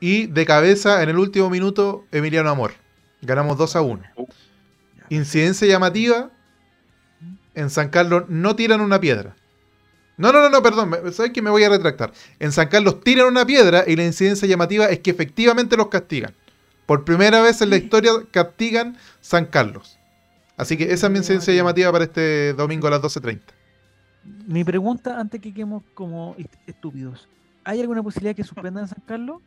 Y 0.00 0.26
de 0.26 0.44
cabeza 0.46 1.02
en 1.02 1.08
el 1.10 1.18
último 1.18 1.48
minuto 1.50 2.04
Emiliano 2.10 2.48
Amor. 2.50 2.72
Ganamos 3.22 3.56
2 3.58 3.76
a 3.76 3.82
1. 3.82 4.02
Incidencia 5.10 5.66
llamativa. 5.68 6.30
En 7.56 7.70
San 7.70 7.88
Carlos 7.88 8.24
no 8.28 8.54
tiran 8.54 8.80
una 8.80 9.00
piedra. 9.00 9.34
No, 10.18 10.32
no, 10.32 10.40
no, 10.40 10.48
no, 10.50 10.62
perdón. 10.62 10.94
¿Sabes 11.12 11.32
que 11.32 11.42
me 11.42 11.50
voy 11.50 11.64
a 11.64 11.68
retractar? 11.68 12.12
En 12.38 12.52
San 12.52 12.68
Carlos 12.68 13.00
tiran 13.02 13.26
una 13.26 13.44
piedra 13.44 13.82
y 13.86 13.96
la 13.96 14.04
incidencia 14.04 14.46
llamativa 14.46 14.86
es 14.86 15.00
que 15.00 15.10
efectivamente 15.10 15.76
los 15.76 15.88
castigan. 15.88 16.32
Por 16.86 17.04
primera 17.04 17.42
vez 17.42 17.60
en 17.62 17.70
la 17.70 17.76
historia 17.76 18.12
castigan 18.30 18.96
San 19.20 19.46
Carlos. 19.46 19.98
Así 20.56 20.76
que 20.76 20.92
esa 20.92 21.06
es 21.08 21.12
mi 21.12 21.18
incidencia 21.18 21.52
llamativa 21.52 21.90
para 21.92 22.04
este 22.04 22.52
domingo 22.54 22.86
a 22.86 22.90
las 22.92 23.02
12.30. 23.02 23.40
Mi 24.46 24.64
pregunta, 24.64 25.18
antes 25.20 25.40
que 25.40 25.52
quedemos 25.52 25.82
como 25.94 26.34
est- 26.38 26.54
estúpidos. 26.66 27.28
¿Hay 27.64 27.80
alguna 27.80 28.02
posibilidad 28.02 28.34
que 28.36 28.44
suspendan 28.44 28.84
a 28.84 28.86
San 28.86 29.02
Carlos? 29.06 29.42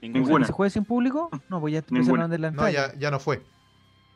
Ninguna. 0.00 0.12
¿Que 0.12 0.26
Ninguna. 0.28 0.46
se 0.46 0.52
juegue 0.52 0.70
sin 0.70 0.84
público? 0.84 1.30
No, 1.48 1.60
pues 1.60 1.72
ya 1.72 1.78
empezaron 1.80 2.20
a 2.20 2.24
adelantar. 2.24 2.64
No, 2.66 2.70
ya, 2.70 2.94
ya 2.98 3.10
no 3.10 3.18
fue. 3.18 3.42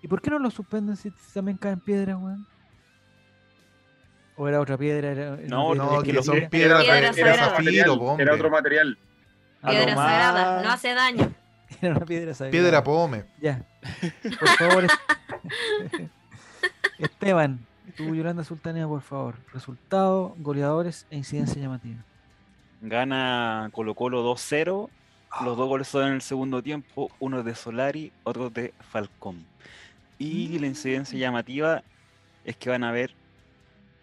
¿Y 0.02 0.08
por 0.08 0.22
qué 0.22 0.30
no 0.30 0.38
lo 0.38 0.50
suspenden 0.50 0.96
si 0.96 1.10
si 1.10 1.34
también 1.34 1.58
caen 1.58 1.80
piedras, 1.80 2.16
weón? 2.20 2.46
¿O 4.40 4.48
era 4.48 4.58
otra 4.58 4.78
piedra? 4.78 5.10
Era, 5.10 5.34
era 5.34 5.48
No, 5.48 5.74
no, 5.74 5.96
No, 5.96 6.02
que 6.02 6.12
que 6.12 6.22
son 6.22 6.36
piedras- 6.48 6.50
piedras 6.50 6.82
Piedra 6.82 7.12
de 7.12 7.20
era, 7.20 7.34
zafiro, 7.50 7.96
material, 7.96 8.20
era 8.20 8.34
otro 8.34 8.50
material. 8.50 8.98
Piedra 9.68 9.94
más- 9.94 10.10
sagrada, 10.10 10.62
no 10.62 10.70
hace 10.70 10.94
daño. 10.94 11.32
Era 11.82 11.94
una 11.96 12.06
piedra 12.06 12.32
sagrada. 12.34 12.50
Piedra 12.50 12.82
pome. 12.82 13.24
Ya. 13.40 13.62
Por 14.38 14.48
favor. 14.48 14.84
es- 14.84 16.00
Esteban, 16.98 17.60
tú, 17.98 18.14
Yolanda 18.14 18.44
Sultanea, 18.44 18.86
por 18.88 19.02
favor. 19.02 19.36
Resultado, 19.52 20.34
goleadores 20.38 21.06
e 21.10 21.16
incidencia 21.18 21.60
llamativa. 21.60 21.98
Gana 22.80 23.68
Colo 23.72 23.94
Colo 23.94 24.24
2-0. 24.24 24.88
Los 25.44 25.56
dos 25.58 25.68
goles 25.68 25.86
son 25.86 26.06
en 26.08 26.12
el 26.14 26.22
segundo 26.22 26.62
tiempo. 26.62 27.10
Uno 27.20 27.42
de 27.42 27.54
Solari, 27.54 28.10
otro 28.24 28.48
de 28.48 28.72
Falcón. 28.90 29.44
Y 30.18 30.58
la 30.58 30.66
incidencia 30.66 31.18
llamativa 31.18 31.82
es 32.46 32.56
que 32.56 32.70
van 32.70 32.84
a 32.84 32.88
haber 32.88 33.12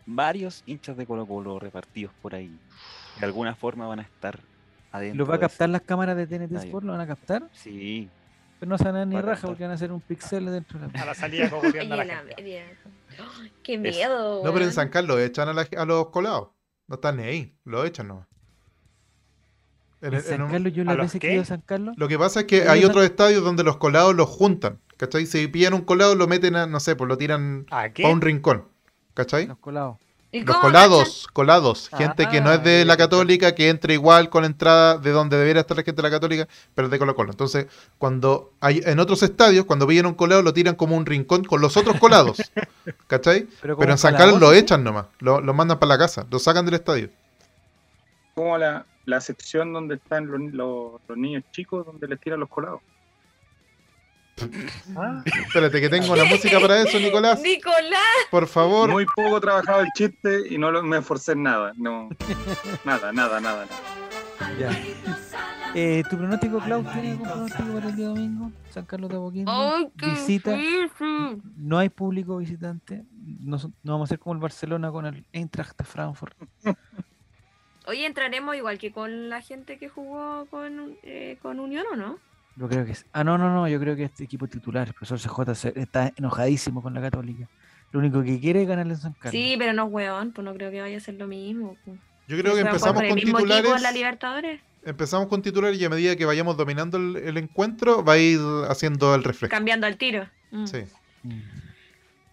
varios 0.08 0.64
hinchas 0.66 0.98
de 0.98 1.06
Colo 1.06 1.28
Colo 1.28 1.60
repartidos 1.60 2.12
por 2.22 2.34
ahí. 2.34 2.58
De 3.20 3.26
alguna 3.26 3.54
forma 3.56 3.86
van 3.88 4.00
a 4.00 4.04
estar 4.04 4.40
adentro. 4.92 5.18
¿Los 5.20 5.30
va 5.30 5.36
a 5.36 5.40
captar 5.40 5.70
las 5.70 5.82
cámaras 5.82 6.18
de 6.18 6.26
TNT. 6.26 6.54
Sport? 6.64 6.86
¿Lo 6.86 6.94
van 6.94 7.02
a 7.02 7.08
captar? 7.08 7.48
Sí. 7.52 8.10
Pero 8.60 8.70
no 8.72 8.78
se 8.80 8.86
van 8.86 8.96
a 8.96 8.98
dar 9.00 9.08
ni 9.08 9.16
Va 9.16 9.22
raja 9.22 9.46
porque 9.48 9.64
van 9.64 9.72
a 9.72 9.76
hacer 9.76 9.92
un 9.92 10.02
pixel 10.02 10.46
dentro 10.48 10.80
de 10.80 10.88
la 10.92 11.02
A 11.04 11.06
la 11.06 11.14
salida 11.14 11.46
a 11.46 11.60
Ay, 11.64 11.88
la 11.88 11.96
la 11.98 12.06
gente. 12.06 12.36
media. 12.38 12.64
Ay, 13.20 13.52
Qué 13.62 13.78
miedo. 13.78 14.44
No, 14.44 14.52
pero 14.54 14.66
en. 14.66 14.72
San 14.72 14.90
Carlos 14.90 15.20
echan 15.20 15.48
a, 15.50 15.54
la- 15.54 15.68
a 15.78 15.86
los 15.86 16.10
colados. 16.10 16.50
No 16.88 16.96
están 16.96 17.18
ni 17.18 17.24
ahí. 17.24 17.56
Lo 17.66 17.84
echan 17.86 18.08
nomás. 18.08 18.28
En 20.02 20.08
En 20.10 20.14
el- 20.14 20.20
en 20.20 20.26
San 20.26 20.42
un- 20.44 20.52
Carlos, 20.52 20.74
yo 20.74 20.82
¿A 20.84 20.86
las 20.86 20.98
veces 20.98 21.20
que 21.22 21.30
he 21.30 21.34
ido 21.34 21.42
a 21.42 21.46
San 21.46 21.62
Carlos, 21.62 21.96
Lo 21.98 22.08
que 22.08 22.18
pasa 22.18 22.42
es 22.42 22.46
que 22.46 22.68
hay 22.70 22.86
otros 22.86 23.04
estadios 23.04 23.44
donde 23.44 23.64
los 23.64 23.78
colados 23.78 24.16
los 24.16 24.30
juntan. 24.30 24.80
¿Cachai? 24.98 25.26
Si 25.28 25.48
pillan 25.48 25.74
un 25.76 25.82
colado, 25.82 26.16
lo 26.16 26.28
meten 26.28 26.56
a, 26.56 26.66
no 26.66 26.80
sé, 26.80 26.96
pues 26.96 27.08
lo 27.08 27.18
tiran 27.18 27.66
a 27.70 27.90
un 28.10 28.22
rincón. 28.22 28.68
¿Cachai? 29.18 29.48
los 29.48 29.58
colados. 29.58 29.98
¿Y 30.32 30.42
Los 30.42 30.58
colados, 30.58 31.28
colados, 31.34 31.90
gente 31.98 32.28
que 32.30 32.42
no 32.42 32.52
es 32.52 32.60
Ah, 32.60 32.62
de 32.62 32.86
la 32.86 32.94
ya, 32.94 32.98
católica, 32.98 33.56
que 33.56 33.70
entra 33.70 33.94
igual 33.94 34.30
con 34.30 34.44
entrada 34.46 34.98
de 34.98 35.10
donde 35.12 35.38
debería 35.38 35.62
estar 35.62 35.76
la 35.78 35.84
gente 35.84 36.02
de 36.02 36.08
la 36.08 36.14
católica, 36.14 36.48
pero 36.76 36.88
es 36.88 36.92
de 36.92 37.00
Colo 37.00 37.16
Colo. 37.16 37.32
Entonces, 37.32 37.66
cuando 37.98 38.52
hay 38.60 38.82
en 38.86 39.00
otros 39.00 39.24
estadios, 39.24 39.66
cuando 39.66 39.88
pillan 39.88 40.06
un 40.06 40.14
colado, 40.16 40.42
lo 40.44 40.54
tiran 40.54 40.76
como 40.76 40.98
un 40.98 41.06
rincón 41.06 41.46
con 41.46 41.62
los 41.62 41.78
otros 41.78 41.98
colados. 42.00 42.38
¿Cachai? 43.08 43.48
Pero, 43.62 43.78
Pero 43.78 43.92
en 43.94 43.98
San 43.98 44.16
Carlos 44.16 44.40
lo 44.40 44.52
echan 44.54 44.84
nomás, 44.84 45.06
lo, 45.20 45.40
lo 45.42 45.54
mandan 45.54 45.80
para 45.80 45.94
la 45.94 45.98
casa, 45.98 46.28
lo 46.30 46.38
sacan 46.40 46.66
del 46.66 46.76
estadio. 46.76 47.10
Como 48.36 48.58
la, 48.58 48.86
la 49.06 49.22
sección 49.22 49.72
donde 49.74 49.96
están 49.96 50.28
los, 50.28 50.42
los- 50.54 51.02
los 51.08 51.18
niños 51.18 51.44
chicos, 51.52 51.86
donde 51.86 52.06
les 52.08 52.20
tiran 52.20 52.40
los 52.42 52.50
colados. 52.50 52.82
Ah, 54.96 55.24
Espérate, 55.26 55.82
que 55.82 55.90
tengo 55.90 56.14
una 56.14 56.26
música 56.26 56.60
para 56.60 56.82
eso, 56.82 57.00
Nicolás. 57.00 57.42
Nicolás. 57.42 58.02
Por 58.30 58.48
favor. 58.48 58.90
Muy 58.92 59.06
poco 59.06 59.40
trabajado 59.42 59.82
el 59.82 59.88
chiste 59.96 60.44
y 60.50 60.58
no 60.58 60.72
lo- 60.72 60.84
me 60.84 60.98
esforcé 60.98 61.32
en 61.34 61.44
nada. 61.44 61.74
No, 61.76 62.10
nada, 62.86 63.12
nada, 63.12 63.40
nada. 63.40 63.66
nada. 63.66 64.58
Ya. 64.60 64.70
Eh, 65.76 66.04
¿Tu 66.10 66.18
pronóstico, 66.18 66.60
Klaus, 66.60 66.86
tiene 66.94 67.12
algún 67.12 67.28
pronóstico 67.28 67.74
para 67.74 67.90
el 67.90 67.96
día 67.96 68.08
domingo? 68.08 68.52
San 68.72 68.86
Carlos 68.86 69.10
de 69.10 69.44
qué 69.98 70.06
Visita. 70.10 70.52
difícil. 70.54 71.42
No 71.58 71.78
hay 71.78 71.90
público 71.90 72.38
visitante. 72.38 73.04
No, 73.42 73.58
vamos 73.84 74.08
a 74.08 74.10
ser 74.10 74.20
como 74.20 74.34
el 74.36 74.40
Barcelona 74.40 74.92
con 74.92 75.06
el 75.06 75.26
Eintracht 75.34 75.78
de 75.78 75.84
Frankfurt. 75.84 76.36
Oye, 77.88 78.06
entraremos 78.06 78.56
igual 78.56 78.78
que 78.78 78.92
con 78.92 79.30
la 79.30 79.42
gente 79.42 79.78
que 79.78 79.90
jugó 79.90 80.46
con, 80.50 80.96
eh, 81.04 81.38
con 81.42 81.60
Unión, 81.60 81.86
¿o 81.92 81.96
no? 81.96 82.20
Yo 82.58 82.68
creo 82.68 82.86
que 82.86 82.92
es. 82.92 83.06
Ah, 83.14 83.24
no, 83.24 83.38
no, 83.38 83.54
no. 83.54 83.68
Yo 83.68 83.80
creo 83.80 83.96
que 83.96 84.04
este 84.04 84.24
equipo 84.24 84.48
titular, 84.48 84.88
el 84.88 84.94
profesor 84.94 85.20
CJ, 85.20 85.70
está 85.80 86.12
enojadísimo 86.16 86.82
con 86.82 86.94
la 86.94 87.02
Católica. 87.02 87.48
Lo 87.92 88.00
único 88.00 88.22
que 88.24 88.40
quiere 88.40 88.64
es 88.64 88.68
ganarle 88.68 88.94
en 88.94 89.00
San 89.00 89.14
Carlos. 89.14 89.32
Sí, 89.32 89.56
pero 89.58 89.74
no 89.74 89.86
es 89.88 89.92
weón, 89.94 90.32
pues 90.32 90.44
no 90.44 90.54
creo 90.54 90.72
que 90.72 90.82
vaya 90.82 90.98
a 90.98 91.00
ser 91.00 91.16
lo 91.16 91.28
mismo. 91.28 91.78
pues. 91.86 91.98
Yo 92.28 92.38
creo 92.38 92.56
que 92.56 92.62
empezamos 92.62 92.96
con 93.02 93.06
equipo 93.18 93.40
en 93.40 93.46
titulares. 93.46 93.82
la 93.82 93.92
Libertadores, 93.92 94.62
Empezamos 94.84 95.28
con 95.28 95.42
titulares 95.42 95.80
y 95.80 95.86
a 95.86 95.90
medida 95.90 96.16
que 96.16 96.26
vayamos 96.26 96.56
dominando 96.58 96.98
el, 96.98 97.18
el 97.18 97.38
encuentro, 97.38 98.04
va 98.06 98.14
a 98.14 98.18
ir 98.18 98.40
haciendo 98.70 99.14
el 99.16 99.24
reflejo. 99.24 99.50
cambiando 99.52 99.86
al 99.88 99.98
tiro. 99.98 100.28
Mm. 100.52 100.66
Sí. 100.66 100.78
Mm. 101.24 101.42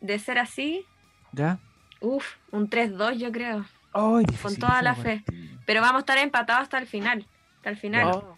De 0.01 0.19
ser 0.19 0.39
así, 0.39 0.85
¿Ya? 1.33 1.59
uff, 2.01 2.25
un 2.53 2.69
3-2 2.71 3.17
yo 3.17 3.33
creo. 3.33 3.65
Ay, 3.93 4.25
Con 4.43 4.57
toda 4.57 4.83
la 4.83 4.95
fe. 4.95 5.23
partido. 5.25 5.59
Pero 5.67 5.81
vamos 5.81 5.97
a 5.97 6.01
estar 6.01 6.19
empatados 6.19 6.63
hasta 6.65 6.79
el 6.79 6.87
final. 6.87 7.27
Hasta 7.57 7.71
el 7.71 7.77
final. 7.77 8.07
Oh. 8.13 8.37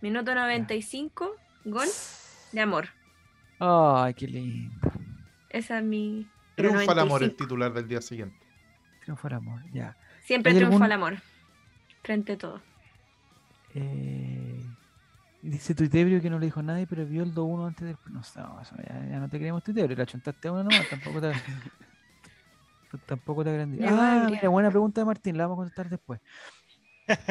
Minuto 0.00 0.34
95, 0.34 1.30
gol 1.64 1.88
de 2.52 2.60
amor. 2.60 2.88
Ay, 3.58 4.14
qué 4.14 4.26
lindo. 4.26 4.74
Esa 5.50 5.78
es 5.78 5.84
mi. 5.84 6.26
Triunfa 6.56 6.92
el 6.92 6.98
amor, 6.98 7.22
el 7.22 7.28
95. 7.28 7.36
titular 7.44 7.72
del 7.72 7.88
día 7.88 8.00
siguiente. 8.00 8.46
Triunfo 9.02 9.28
el 9.28 9.34
amor. 9.34 9.62
Ya. 9.72 9.96
Siempre 10.22 10.52
¿Hay 10.52 10.56
triunfa 10.58 10.76
algún- 10.76 10.86
el 10.86 10.92
amor. 10.92 11.16
Frente 12.02 12.32
a 12.32 12.38
todo. 12.38 12.62
Eh, 13.74 14.64
dice 15.42 15.74
Tuitebrio 15.74 16.20
que 16.22 16.30
no 16.30 16.38
le 16.38 16.46
dijo 16.46 16.60
a 16.60 16.62
nadie, 16.62 16.86
pero 16.86 17.04
vio 17.06 17.22
el 17.22 17.34
2-1 17.34 17.66
antes 17.66 17.86
del. 17.86 17.96
No, 18.10 18.22
sé, 18.22 18.40
no, 18.40 18.60
ya, 18.62 19.06
ya 19.10 19.18
no 19.20 19.28
te 19.28 19.38
creemos 19.38 19.62
Tuitebrio, 19.62 19.96
la 19.96 20.06
chuntaste 20.06 20.48
a 20.48 20.52
uno 20.52 20.64
nomás, 20.64 20.88
tampoco 20.88 21.20
te. 21.20 21.32
tampoco 23.06 23.44
te 23.44 23.50
agrandí. 23.50 23.78
Ah, 23.84 24.26
mira, 24.30 24.48
buena 24.48 24.70
pregunta 24.70 25.00
de 25.02 25.04
Martín, 25.04 25.36
la 25.36 25.44
vamos 25.46 25.56
a 25.56 25.60
contestar 25.60 25.88
después. 25.88 26.20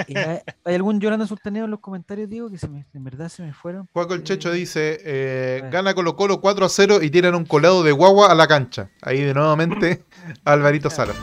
Eh, 0.07 0.41
¿hay, 0.65 0.75
algún 0.75 0.99
Yolanda 0.99 1.27
Sultaneo 1.27 1.65
en 1.65 1.71
los 1.71 1.79
comentarios, 1.79 2.29
digo, 2.29 2.49
que 2.49 2.57
se 2.57 2.67
me, 2.67 2.85
en 2.93 3.03
verdad 3.03 3.29
se 3.29 3.43
me 3.43 3.53
fueron? 3.53 3.87
Juaco 3.93 4.13
el 4.13 4.21
Eh, 4.21 4.23
Checho 4.23 4.51
dice, 4.51 4.99
eh, 5.03 5.63
gana 5.71 5.93
Colo 5.93 6.15
Colo 6.15 6.41
4 6.41 6.65
a 6.65 6.69
0 6.69 6.99
y 7.01 7.09
tiran 7.09 7.35
un 7.35 7.45
colado 7.45 7.83
de 7.83 7.91
guagua 7.91 8.31
a 8.31 8.35
la 8.35 8.47
cancha. 8.47 8.89
Ahí 9.01 9.21
de 9.21 9.33
nuevamente 9.33 10.03
Alvarito 10.45 10.89
Sala. 10.89 11.13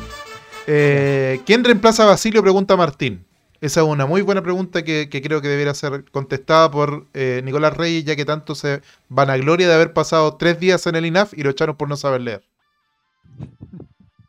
Eh, 0.66 1.40
¿Quién 1.46 1.64
reemplaza 1.64 2.04
a 2.04 2.06
Basilio? 2.06 2.42
Pregunta 2.42 2.76
Martín. 2.76 3.26
Esa 3.60 3.80
es 3.80 3.86
una 3.86 4.06
muy 4.06 4.22
buena 4.22 4.42
pregunta 4.42 4.84
que, 4.84 5.08
que 5.08 5.22
creo 5.22 5.40
que 5.40 5.48
debería 5.48 5.72
ser 5.74 6.04
contestada 6.10 6.70
por 6.70 7.06
eh, 7.14 7.40
Nicolás 7.44 7.76
Reyes, 7.76 8.04
ya 8.04 8.14
que 8.14 8.24
tanto 8.24 8.54
se 8.54 8.82
vanagloria 9.08 9.66
de 9.66 9.74
haber 9.74 9.92
pasado 9.92 10.36
tres 10.36 10.60
días 10.60 10.86
en 10.86 10.96
el 10.96 11.06
INAF 11.06 11.32
y 11.34 11.42
lo 11.42 11.50
echaron 11.50 11.76
por 11.76 11.88
no 11.88 11.96
saber 11.96 12.20
leer. 12.20 12.44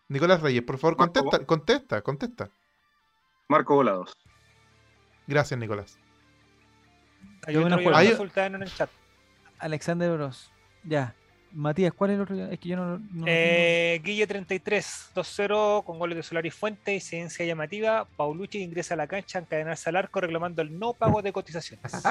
Nicolás 0.07 0.41
Reyes, 0.41 0.63
por 0.63 0.77
favor, 0.77 0.95
contesta, 0.95 1.39
contesta, 1.45 2.01
contesta. 2.01 2.49
Marco 3.49 3.75
Volados. 3.75 4.13
Gracias, 5.25 5.59
Nicolás. 5.59 5.97
Hay 7.45 7.55
juego. 7.55 8.17
Sultano 8.17 8.57
en 8.57 8.63
el 8.63 8.73
chat. 8.73 8.89
Alexander 9.59 10.11
Bros. 10.11 10.51
Ya. 10.83 11.15
Matías, 11.53 11.93
¿cuál 11.93 12.11
es 12.11 12.15
el 12.15 12.21
otro? 12.21 12.45
Es 12.45 12.59
que 12.59 12.69
yo 12.69 12.75
no, 12.75 12.99
no. 13.11 13.25
Eh, 13.25 13.99
Guille 14.03 14.27
33, 14.27 15.11
2-0 15.15 15.83
con 15.83 15.99
goles 15.99 16.17
de 16.17 16.23
Solari 16.23 16.51
Fuente 16.51 16.95
y 16.95 16.99
ciencia 16.99 17.45
llamativa. 17.45 18.05
Paulucci 18.15 18.61
ingresa 18.61 18.93
a 18.93 18.97
la 18.97 19.07
cancha 19.07 19.39
a 19.39 19.41
encadenarse 19.41 19.89
al 19.89 19.95
arco 19.95 20.21
reclamando 20.21 20.61
el 20.61 20.77
no 20.77 20.93
pago 20.93 21.21
de 21.21 21.31
cotizaciones. 21.31 21.91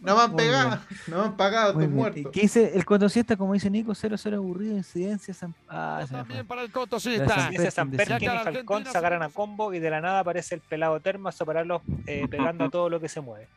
No 0.00 0.16
me 0.16 0.22
han 0.22 0.36
pegado, 0.36 0.78
no 1.08 1.18
me 1.18 1.24
han 1.24 1.36
pagado, 1.36 1.74
bien. 1.74 1.94
muertos. 1.94 2.32
¿Qué 2.32 2.42
dice 2.42 2.72
el 2.74 2.84
cotosista? 2.84 3.36
Como 3.36 3.52
dice 3.52 3.68
Nico, 3.68 3.92
0-0 3.92 4.34
aburrido, 4.36 4.76
incidencia. 4.76 5.34
San... 5.34 5.54
Ah. 5.68 6.04
También 6.10 6.46
para 6.46 6.62
el 6.62 6.68
La 6.68 6.72
cotosista. 6.72 7.50
San 7.70 7.90
Perkin 7.90 8.22
y. 8.32 8.38
Falcón 8.38 8.86
sacaron 8.86 9.22
a 9.22 9.28
combo 9.28 9.74
y 9.74 9.80
de 9.80 9.90
la 9.90 10.00
nada 10.00 10.20
aparece 10.20 10.54
el 10.54 10.60
pelado 10.62 11.00
termo 11.00 11.28
a 11.28 11.32
separarlos 11.32 11.82
eh, 12.06 12.26
pegando 12.30 12.64
a 12.64 12.70
todo 12.70 12.88
lo 12.88 13.00
que 13.00 13.08
se 13.08 13.20
mueve. 13.20 13.48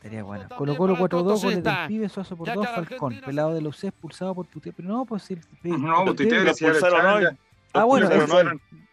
Estaría 0.00 0.22
bueno. 0.22 0.48
Colo 0.56 0.78
Colo 0.78 0.94
para 0.94 1.04
el 1.04 1.10
4-2, 1.10 1.42
goles 1.42 1.62
del 1.62 1.74
pibe, 1.86 2.08
Suazo 2.08 2.34
por 2.34 2.46
Ya 2.46 2.54
2, 2.54 2.66
que 2.66 2.72
la 2.72 2.86
Falcón. 2.86 3.20
Pelado 3.22 3.52
de 3.52 3.60
la 3.60 3.68
UC 3.68 3.84
expulsado 3.84 4.34
por 4.34 4.46
putea. 4.46 4.72
Pero 4.74 4.88
no, 4.88 5.04
pues 5.04 5.24
sí. 5.24 5.36
sí. 5.62 5.68
No, 5.68 6.16
si 6.16 6.26
ya 6.26 6.42
lo 6.42 6.50
expulsaron 6.50 7.06
hoy. 7.06 7.26
Ah, 7.74 7.84
bueno, 7.84 8.08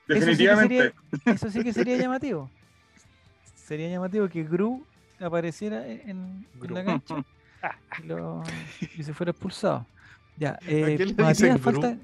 Definitivamente. 0.05 0.75
sería, 0.75 1.33
eso 1.33 1.49
sí 1.49 1.63
que 1.63 1.71
sería 1.71 1.95
llamativo. 1.95 2.49
Sería 3.55 3.87
llamativo 3.89 4.27
que 4.27 4.43
Gru 4.43 4.85
apareciera 5.17 5.87
en, 5.87 6.45
la 6.59 6.83
cancha 6.83 7.23
y, 8.97 9.03
se 9.03 9.13
fuera 9.13 9.31
expulsado. 9.31 9.85
Ya, 10.35 10.59
eh, 10.67 10.97
le 10.99 11.13
Matías, 11.13 11.61
falta. 11.61 11.95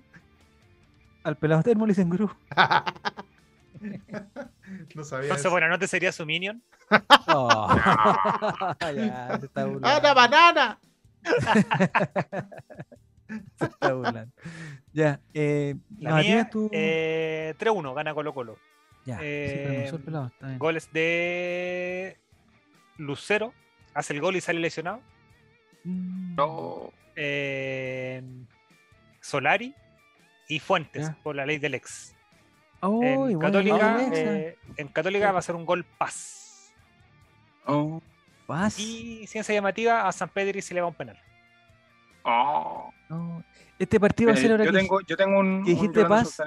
Al 1.26 1.36
pelado 1.36 1.62
termo 1.62 1.86
le 1.86 1.92
dicen 1.92 2.10
Gru. 2.10 2.30
no 4.96 5.04
sabía. 5.04 5.24
Entonces, 5.28 5.46
eso. 5.46 5.52
bueno, 5.52 5.68
¿no 5.70 5.80
te 5.80 5.88
sería 5.88 6.12
su 6.12 6.26
minion? 6.26 6.62
Oh. 7.28 7.76
ya, 8.82 9.38
se 9.40 9.46
está 9.46 9.66
burlando. 9.66 9.88
¡Ah, 9.88 10.00
la 10.02 10.14
banana! 10.14 10.80
Se 13.58 13.66
está 13.66 13.94
burlando. 13.94 14.32
Ya, 14.92 15.20
eh, 15.34 15.76
La 16.00 16.16
mía, 16.18 16.50
tú. 16.52 16.70
eh, 16.72 17.56
3-1, 17.58 17.94
gana 17.96 18.14
Colo 18.14 18.34
Colo. 18.34 18.58
ya, 19.06 19.18
eh, 19.22 19.92
pelado. 20.06 20.32
Goles 20.58 20.92
de 20.94 22.18
Lucero, 22.98 23.54
hace 23.94 24.14
el 24.14 24.22
gol 24.22 24.36
y 24.36 24.42
sale 24.42 24.60
lesionado. 24.60 25.02
Mm, 25.84 26.36
No. 26.36 26.92
Eh, 27.16 28.22
Solari 29.22 29.74
y 30.48 30.60
Fuentes, 30.60 31.08
Ya. 31.08 31.18
por 31.24 31.36
la 31.36 31.46
ley 31.46 31.58
del 31.58 31.76
ex. 31.76 32.16
Oh, 32.88 33.28
en, 33.30 33.40
Católica, 33.40 33.98
eh, 34.14 34.58
en 34.78 34.88
Católica 34.90 35.32
va 35.32 35.40
a 35.40 35.42
ser 35.42 35.56
un 35.56 35.66
gol 35.66 35.84
paz. 35.98 36.72
Oh. 37.66 38.02
Paz. 38.46 38.78
Y 38.80 39.26
ciencia 39.28 39.54
llamativa 39.56 40.08
a 40.08 40.12
San 40.12 40.30
Pedro 40.30 40.60
y 40.60 40.62
se 40.62 40.74
le 40.74 40.82
va 40.82 40.88
un 40.88 40.94
penal. 40.94 41.18
Oh. 42.24 42.92
No. 43.10 43.44
Este 43.80 44.00
partido 44.00 44.30
va 44.30 44.36
a 44.36 44.38
Eh, 44.38 44.42
ser 44.42 44.52
ahora 44.52 44.66
yo, 44.66 44.72
que- 44.72 44.78
tengo, 44.78 45.02
yo 45.02 45.18
tengo 45.18 45.40
un. 45.40 45.64
que 45.64 45.72
dijiste 45.72 46.06
paz. 46.06 46.42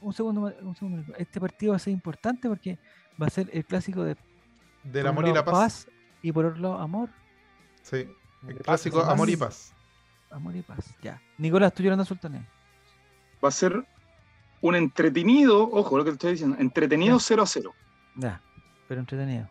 Un 0.00 0.12
segundo, 0.12 0.52
un 0.62 0.76
segundo. 0.76 1.14
Este 1.16 1.40
partido 1.40 1.72
va 1.72 1.76
a 1.76 1.80
ser 1.80 1.92
importante 1.92 2.48
porque 2.48 2.78
va 3.20 3.26
a 3.26 3.30
ser 3.30 3.48
el 3.52 3.64
clásico 3.64 4.04
de 4.04 4.16
Del 4.84 5.06
amor 5.06 5.26
y 5.26 5.32
la 5.32 5.44
paz. 5.44 5.88
y 6.22 6.32
por 6.32 6.44
otro 6.46 6.60
lado 6.60 6.78
amor, 6.78 7.08
Sí. 7.82 8.06
El 8.48 8.58
clásico 8.58 9.00
paz. 9.00 9.08
amor 9.08 9.30
y 9.30 9.36
paz. 9.36 9.72
amor 10.30 10.54
y 10.56 10.62
paz. 10.62 10.94
Ya. 11.02 11.20
Nicolás, 11.38 11.72
tú 11.72 11.82
llorando 11.82 12.04
sultaneo. 12.04 12.42
Va 13.42 13.48
a 13.48 13.52
ser 13.52 13.84
un 14.60 14.74
entretenido, 14.74 15.62
ojo 15.70 15.96
lo 15.98 16.04
que 16.04 16.10
te 16.10 16.14
estoy 16.14 16.32
diciendo, 16.32 16.56
entretenido 16.58 17.18
0 17.18 17.42
a 17.42 17.46
0. 17.46 17.74
Ya, 18.16 18.40
pero 18.88 19.00
entretenido. 19.00 19.48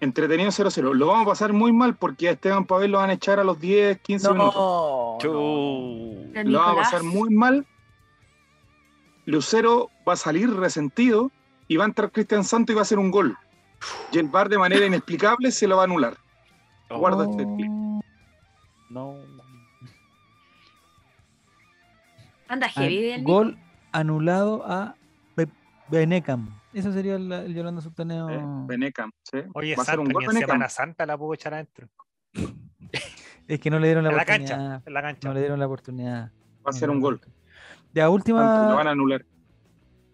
Entretenido 0.00 0.50
0 0.50 0.68
a 0.68 0.70
0. 0.70 0.94
Lo 0.94 1.06
vamos 1.08 1.26
a 1.26 1.30
pasar 1.30 1.52
muy 1.52 1.72
mal 1.72 1.96
porque 1.96 2.28
a 2.28 2.32
Esteban 2.32 2.64
Pavel 2.66 2.90
lo 2.90 2.98
van 2.98 3.10
a 3.10 3.14
echar 3.14 3.40
a 3.40 3.44
los 3.44 3.58
10, 3.58 3.98
15 4.00 4.30
minutos. 4.32 5.24
El 5.24 6.52
Lo 6.52 6.58
vamos 6.58 6.72
a 6.78 6.82
pasar 6.82 7.02
muy 7.02 7.30
mal. 7.30 7.66
Lucero 9.26 9.90
va 10.06 10.12
a 10.12 10.16
salir 10.16 10.50
resentido 10.54 11.30
y 11.68 11.76
va 11.76 11.84
a 11.84 11.88
entrar 11.88 12.10
Cristian 12.12 12.44
Santo 12.44 12.72
y 12.72 12.74
va 12.74 12.80
a 12.80 12.82
hacer 12.82 12.98
un 12.98 13.10
gol. 13.10 13.36
Y 14.12 14.18
el 14.18 14.28
VAR 14.28 14.48
de 14.50 14.58
manera 14.58 14.84
inexplicable 14.86 15.50
se 15.50 15.66
lo 15.66 15.76
va 15.76 15.82
a 15.82 15.84
anular. 15.86 16.16
Guarda 16.90 17.24
este 17.30 17.44
clip. 17.56 17.70
Oh, 17.70 18.00
No. 18.90 19.14
Anda 22.48 22.66
an- 22.66 22.72
heavy 22.72 23.22
gol 23.22 23.58
anulado 23.98 24.62
a 24.66 24.94
Be- 25.36 25.48
Benecam. 25.88 26.58
Eso 26.72 26.92
sería 26.92 27.14
el, 27.16 27.30
el 27.30 27.54
Yolanda 27.54 27.80
Sultaneo. 27.80 28.28
Eh, 28.28 28.40
Benecam, 28.66 29.10
¿sí? 29.22 29.38
Oye, 29.54 29.76
va 29.76 29.82
a 29.82 29.86
ser 29.86 30.00
un 30.00 30.06
gol 30.08 30.24
en 30.24 30.28
Benecam. 30.28 30.48
Semana 30.48 30.68
Santa 30.68 31.06
la 31.06 31.16
puedo 31.16 31.34
echar 31.34 31.54
adentro. 31.54 31.88
Es 33.46 33.60
que 33.60 33.68
no 33.68 33.78
le 33.78 33.88
dieron 33.88 34.04
la 34.04 34.10
En 34.10 34.16
la 34.16 34.22
oportunidad. 34.22 34.56
cancha, 34.58 34.82
en 34.86 34.94
la 34.94 35.02
cancha. 35.02 35.28
No 35.28 35.34
le 35.34 35.40
dieron 35.40 35.58
la 35.58 35.66
oportunidad. 35.66 36.30
Va 36.66 36.70
a 36.70 36.72
ser 36.72 36.88
un 36.88 36.98
gol. 36.98 37.20
Ya, 37.92 38.08
última. 38.08 38.40
Santo, 38.40 38.70
Lo 38.70 38.76
van 38.76 38.86
a 38.86 38.90
anular. 38.92 39.26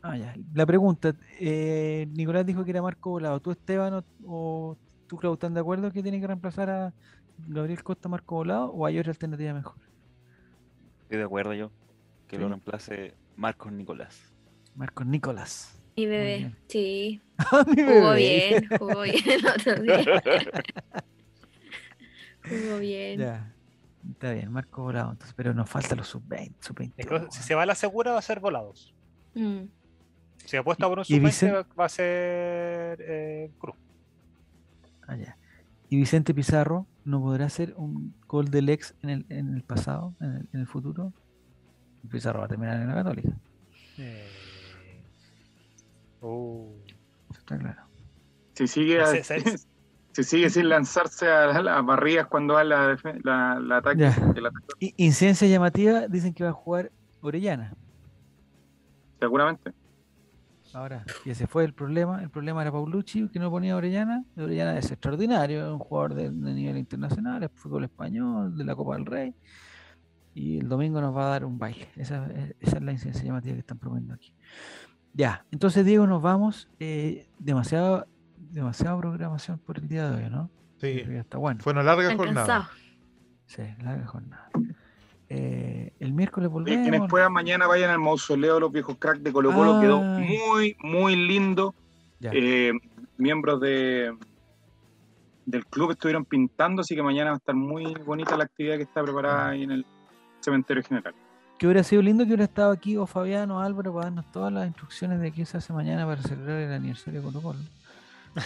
Ah, 0.02 0.16
ya. 0.16 0.34
La 0.52 0.66
pregunta, 0.66 1.14
eh, 1.38 2.08
Nicolás 2.10 2.44
dijo 2.44 2.64
que 2.64 2.70
era 2.72 2.82
Marco 2.82 3.10
Volado. 3.10 3.38
¿Tú, 3.38 3.52
Esteban, 3.52 3.94
o, 3.94 4.04
o 4.26 4.76
tú, 5.06 5.16
Clau, 5.16 5.34
están 5.34 5.54
de 5.54 5.60
acuerdo 5.60 5.92
que 5.92 6.02
tiene 6.02 6.20
que 6.20 6.26
reemplazar 6.26 6.70
a 6.70 6.92
Gabriel 7.46 7.84
Costa 7.84 8.08
Marco 8.08 8.34
Volado 8.34 8.72
o 8.72 8.84
hay 8.84 8.98
otra 8.98 9.12
alternativa 9.12 9.54
mejor? 9.54 9.76
Estoy 11.02 11.18
de 11.18 11.24
acuerdo 11.24 11.54
yo. 11.54 11.70
Que 12.26 12.36
lo 12.36 12.48
reemplace 12.48 13.14
Marcos 13.40 13.72
Nicolás. 13.72 14.20
Marcos 14.76 15.06
Nicolás. 15.06 15.80
Mi 15.96 16.04
bebé, 16.06 16.54
sí. 16.68 17.20
Ah, 17.38 17.64
mi 17.66 17.82
Jugó 17.82 18.10
bebé. 18.10 18.16
bien, 18.68 18.68
jugó 18.78 19.00
bien 19.02 19.24
el 19.30 19.46
otro 19.54 19.82
día. 19.82 20.04
Jugó 22.48 22.78
bien. 22.78 23.18
Ya. 23.20 23.54
Está 24.12 24.32
bien, 24.32 24.50
Marco 24.52 24.82
Volado. 24.82 25.12
Entonces, 25.12 25.34
pero 25.34 25.54
nos 25.54 25.68
falta 25.68 25.94
los 25.94 26.08
sub-20. 26.08 26.52
Sub 26.60 26.78
Si 27.30 27.42
se 27.42 27.54
va 27.54 27.62
a 27.62 27.66
la 27.66 27.74
segura, 27.74 28.12
va 28.12 28.18
a 28.18 28.22
ser 28.22 28.40
volados. 28.40 28.94
Mm. 29.34 29.62
Si 30.44 30.56
apuesta 30.56 30.88
por 30.88 30.98
un 30.98 31.04
¿Y 31.08 31.14
sub 31.16 31.22
Vicen- 31.22 31.66
va 31.78 31.84
a 31.84 31.88
ser 31.88 32.98
eh, 33.06 33.50
Cruz. 33.58 33.76
Ah, 35.06 35.16
ya. 35.16 35.36
Y 35.88 35.96
Vicente 35.96 36.32
Pizarro 36.34 36.86
no 37.04 37.20
podrá 37.20 37.46
hacer 37.46 37.74
un 37.76 38.14
gol 38.26 38.50
del 38.50 38.68
ex 38.68 38.94
en 39.02 39.10
el, 39.10 39.26
en 39.28 39.54
el 39.54 39.62
pasado, 39.62 40.14
en 40.20 40.36
el, 40.36 40.48
en 40.52 40.60
el 40.60 40.66
futuro. 40.66 41.12
Pizarro 42.08 42.40
va 42.40 42.44
a 42.46 42.48
terminar 42.48 42.80
en 42.80 42.88
la 42.88 42.94
Católica. 42.94 43.28
Eh, 43.98 44.28
uh, 46.22 46.66
Eso 47.30 47.40
está 47.40 47.58
claro. 47.58 47.82
Si 48.54 48.66
sigue, 48.66 49.00
a- 49.00 49.06
si 50.12 50.24
sigue 50.24 50.50
sin 50.50 50.68
lanzarse 50.68 51.28
a 51.28 51.62
las 51.62 51.84
barrigas 51.84 52.26
cuando 52.26 52.54
va 52.54 52.64
la, 52.64 52.96
la, 53.22 53.58
la 53.60 53.76
ataque, 53.78 54.00
Ya. 54.00 54.14
el 54.36 54.46
ataque, 54.46 54.66
Y 54.80 54.94
incidencia 54.96 55.46
llamativa, 55.48 56.08
dicen 56.08 56.34
que 56.34 56.44
va 56.44 56.50
a 56.50 56.54
jugar 56.54 56.90
Orellana. 57.20 57.74
seguramente. 59.18 59.72
Ahora, 60.72 61.04
y 61.24 61.30
ese 61.30 61.46
fue 61.48 61.64
el 61.64 61.74
problema. 61.74 62.22
El 62.22 62.30
problema 62.30 62.62
era 62.62 62.70
Paulucci, 62.70 63.28
que 63.28 63.38
no 63.40 63.50
ponía 63.50 63.72
a 63.74 63.76
Orellana. 63.76 64.24
y 64.36 64.40
Orellana 64.40 64.78
es 64.78 64.90
extraordinario, 64.90 65.66
es 65.66 65.72
un 65.72 65.78
jugador 65.80 66.14
de, 66.14 66.30
de 66.30 66.54
nivel 66.54 66.76
internacional, 66.78 67.42
es 67.42 67.50
fútbol 67.54 67.84
español, 67.84 68.56
de 68.56 68.64
la 68.64 68.76
Copa 68.76 68.94
del 68.94 69.04
Rey. 69.06 69.34
Y 70.40 70.58
el 70.58 70.68
domingo 70.70 71.02
nos 71.02 71.14
va 71.14 71.26
a 71.26 71.28
dar 71.30 71.44
un 71.44 71.58
baile. 71.58 71.88
Esa, 71.96 72.26
es- 72.32 72.54
esa 72.60 72.76
es 72.78 72.82
la 72.82 72.92
incidencia 72.92 73.22
llamativa 73.24 73.52
que 73.54 73.60
están 73.60 73.78
proponiendo 73.78 74.14
aquí. 74.14 74.32
Ya, 75.12 75.44
entonces 75.50 75.84
Diego, 75.84 76.06
nos 76.06 76.22
vamos. 76.22 76.66
Eh, 76.78 77.26
demasiado, 77.38 78.06
demasiada 78.38 78.96
programación 78.96 79.58
por 79.58 79.76
el 79.78 79.86
día 79.86 80.10
de 80.10 80.24
hoy, 80.24 80.30
¿no? 80.30 80.48
Sí. 80.78 81.02
Ya 81.06 81.20
está 81.20 81.36
bueno. 81.36 81.60
Fue 81.62 81.74
una 81.74 81.82
larga 81.82 82.16
jornada. 82.16 82.70
Sí, 83.44 83.62
larga 83.82 84.06
jornada. 84.06 84.48
Eh, 85.28 85.92
el 86.00 86.12
miércoles 86.14 86.48
volvemos. 86.48 86.88
quienes 86.88 87.08
puedan 87.10 87.32
mañana 87.34 87.66
vayan 87.66 87.90
al 87.90 87.98
mausoleo 87.98 88.54
de 88.54 88.60
los 88.60 88.72
viejos 88.72 88.96
cracks 88.98 89.22
de 89.22 89.32
Colo 89.32 89.52
Colo, 89.52 89.78
quedó 89.80 90.00
Ay. 90.02 90.38
muy, 90.48 90.76
muy 90.82 91.16
lindo. 91.16 91.74
Ya. 92.18 92.30
Eh, 92.32 92.72
miembros 93.18 93.60
de 93.60 94.16
del 95.44 95.66
club 95.66 95.90
estuvieron 95.90 96.24
pintando, 96.24 96.80
así 96.80 96.94
que 96.94 97.02
mañana 97.02 97.30
va 97.30 97.36
a 97.36 97.38
estar 97.38 97.54
muy 97.54 97.92
bonita 98.06 98.36
la 98.36 98.44
actividad 98.44 98.76
que 98.76 98.84
está 98.84 99.02
preparada 99.02 99.50
ahí 99.50 99.64
en 99.64 99.72
el 99.72 99.86
cementerio 100.40 100.82
general. 100.82 101.14
Que 101.58 101.66
hubiera 101.66 101.82
sido 101.84 102.00
lindo 102.02 102.24
que 102.24 102.28
hubiera 102.28 102.44
estado 102.44 102.72
aquí 102.72 102.96
o 102.96 103.06
Fabiano 103.06 103.58
o 103.58 103.60
Álvaro 103.60 103.92
para 103.92 104.06
darnos 104.06 104.30
todas 104.32 104.52
las 104.52 104.66
instrucciones 104.66 105.20
de 105.20 105.30
qué 105.32 105.44
se 105.44 105.58
hace 105.58 105.72
mañana 105.72 106.06
para 106.06 106.22
celebrar 106.22 106.56
el 106.58 106.72
aniversario 106.72 107.20
de 107.20 107.26
Colo 107.26 107.40
Colo. 107.42 107.58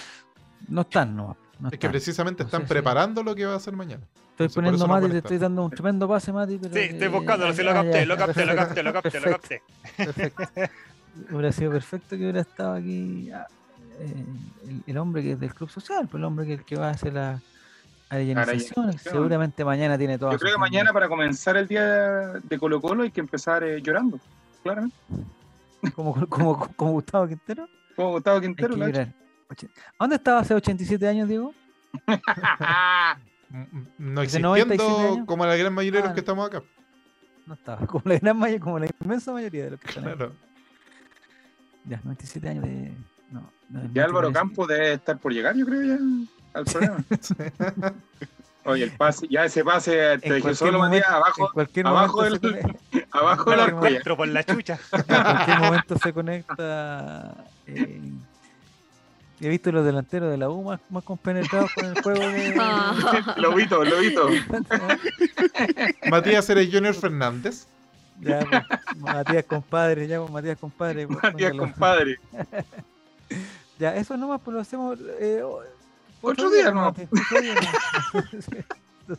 No 0.67 0.81
están, 0.81 1.15
no. 1.15 1.37
no 1.61 1.69
Es 1.69 1.73
que 1.73 1.77
están. 1.77 1.91
precisamente 1.91 2.43
No 2.43 2.47
están 2.47 2.67
preparando 2.67 3.23
lo 3.23 3.35
que 3.35 3.45
va 3.45 3.53
a 3.53 3.57
hacer 3.57 3.75
mañana. 3.77 4.03
Estoy 4.03 4.47
entonces 4.47 4.55
poniendo 4.55 4.79
no 4.87 4.89
Mati, 4.89 5.01
pueden 5.03 5.13
te 5.13 5.19
estoy 5.19 5.39
dando 5.39 5.63
un 5.65 5.71
tremendo 5.71 6.09
pase, 6.09 6.33
Mati. 6.33 6.57
Pero 6.59 6.75
Sí, 6.75 6.81
que- 6.81 6.87
estoy 6.87 7.09
buscándolo, 7.09 7.53
sí 7.53 7.63
lo 7.63 7.71
ah, 7.71 7.75
capté, 7.75 7.93
ya, 8.01 8.07
lo 8.07 8.17
capté, 8.17 8.47
lo 8.47 8.57
capté, 8.57 8.83
lo 8.83 8.93
capté, 8.95 9.21
lo 9.21 9.31
capté. 9.31 9.63
Perfecto. 9.97 10.43
Hubiera 11.31 11.53
sido 11.53 11.71
perfecto 11.71 12.17
que 12.17 12.23
hubiera 12.23 12.41
estado 12.41 12.75
aquí 12.75 13.31
ah, 13.31 13.47
eh, 14.01 14.25
el, 14.69 14.83
el 14.87 14.97
hombre 14.99 15.23
que 15.23 15.33
es 15.33 15.41
del 15.41 15.55
club 15.55 15.69
social, 15.71 16.09
pues 16.09 16.19
el 16.19 16.25
hombre 16.25 16.47
que, 16.47 16.59
que 16.65 16.77
va 16.77 16.89
a 16.89 16.93
hacer 16.93 17.13
la 17.13 17.41
Seguramente 18.99 19.65
mañana 19.65 19.97
tiene 19.99 20.19
todo. 20.19 20.33
Yo 20.33 20.39
creo 20.39 20.53
que 20.55 20.59
mañana 20.59 20.93
para 20.93 21.09
comenzar 21.09 21.57
el 21.57 21.67
día 21.67 21.83
de 22.43 22.59
Colo 22.59 22.81
Colo 22.81 23.03
hay 23.03 23.11
que 23.11 23.21
empezar 23.21 23.65
eh, 23.65 23.81
llorando, 23.83 24.19
claramente. 24.63 24.97
Como, 25.95 26.15
como, 26.29 26.69
como 26.77 26.93
Gustavo 26.93 27.27
Quintero. 27.29 27.69
Como 27.97 28.13
Gustavo 28.13 28.41
Quintero, 28.41 28.77
la 28.77 28.87
llorar. 28.87 29.13
Oche- 29.49 29.69
¿A 29.99 30.05
dónde 30.05 30.17
estaba 30.17 30.41
hace 30.41 30.55
87 30.55 31.07
años, 31.09 31.29
Diego? 31.29 31.53
m- 33.53 33.69
no 33.99 34.21
Hace 34.23 34.41
97 34.41 34.75
existiendo 34.75 35.27
como 35.27 35.45
la 35.47 35.57
gran 35.57 35.73
mayoría 35.75 36.01
de 36.01 36.05
los 36.05 36.11
Ah, 36.13 36.15
que 36.15 36.21
estamos 36.21 36.47
acá. 36.47 36.63
No 37.47 37.55
estaba. 37.55 37.87
Como 37.87 38.03
la 38.07 38.19
gran 38.19 38.37
mayoría, 38.39 38.61
como 38.61 38.79
la 38.79 38.87
inmensa 39.03 39.33
mayoría 39.33 39.65
de 39.65 39.71
los 39.73 39.81
que 39.81 39.89
están. 39.89 40.05
Claro. 40.05 40.33
Ya, 41.85 42.01
97 42.05 42.49
años 42.49 42.65
de. 42.65 42.93
No, 43.31 43.51
no, 43.69 43.81
Y 43.95 43.99
Álvaro 43.99 44.33
Campos 44.33 44.67
debe 44.69 44.95
estar 44.95 45.19
por 45.19 45.33
llegar, 45.33 45.55
yo 45.57 45.67
creo, 45.67 45.83
ya 45.83 45.99
al 46.55 46.65
programa. 46.65 47.05
Oye, 48.67 48.85
el 48.85 48.93
pase, 48.93 49.27
ya 49.29 49.45
ese 49.45 49.63
pase 49.63 49.93
te 49.93 50.13
En 50.15 50.21
dejé 50.21 50.29
cualquier 50.41 50.57
solo, 50.57 50.79
momento- 50.79 51.07
Matías, 51.07 51.11
abajo, 51.11 51.51
abajo 51.85 52.17
momento 52.23 52.49
del- 52.49 53.07
abajo 53.13 53.51
del 53.51 53.61
arco 53.61 53.81
ya. 53.83 53.89
encuentro 53.89 54.17
por 54.17 54.29
la 54.29 54.43
chucha. 54.45 54.79
en 54.93 55.05
cualquier 55.05 55.59
momento 55.59 55.99
se 55.99 56.13
conecta. 56.15 57.35
eh, 57.67 58.01
he 59.41 59.49
visto 59.49 59.71
los 59.71 59.85
delanteros 59.85 60.31
de 60.31 60.39
la 60.39 60.49
U 60.49 60.63
más, 60.63 60.81
más 60.89 61.05
compenetrados 61.05 61.71
con 61.75 61.85
el 61.85 62.03
juego 62.03 62.21
de. 62.21 62.55
Lobito, 63.37 63.85
lobito. 63.85 64.29
Matías 66.09 66.49
eres 66.49 66.69
Junior 66.73 66.95
Fernández. 66.95 67.67
ya, 68.21 68.41
pues, 68.49 68.63
Matías 69.01 69.45
compadre, 69.45 70.07
ya, 70.07 70.21
pues, 70.21 70.31
Matías 70.31 70.59
compadre. 70.59 71.07
pues, 71.07 71.23
Matías, 71.23 71.51
póngalo. 71.51 71.73
compadre. 71.73 72.19
Ya, 73.79 73.95
eso 73.97 74.17
nomás, 74.17 74.41
pues 74.43 74.55
lo 74.55 74.61
hacemos. 74.61 74.99
eh, 75.21 75.43
Otro 76.31 76.51
día, 76.51 76.71
¿no? 76.71 76.89
Otro 76.89 77.41
día, 77.41 77.55
¿no? 77.55 79.15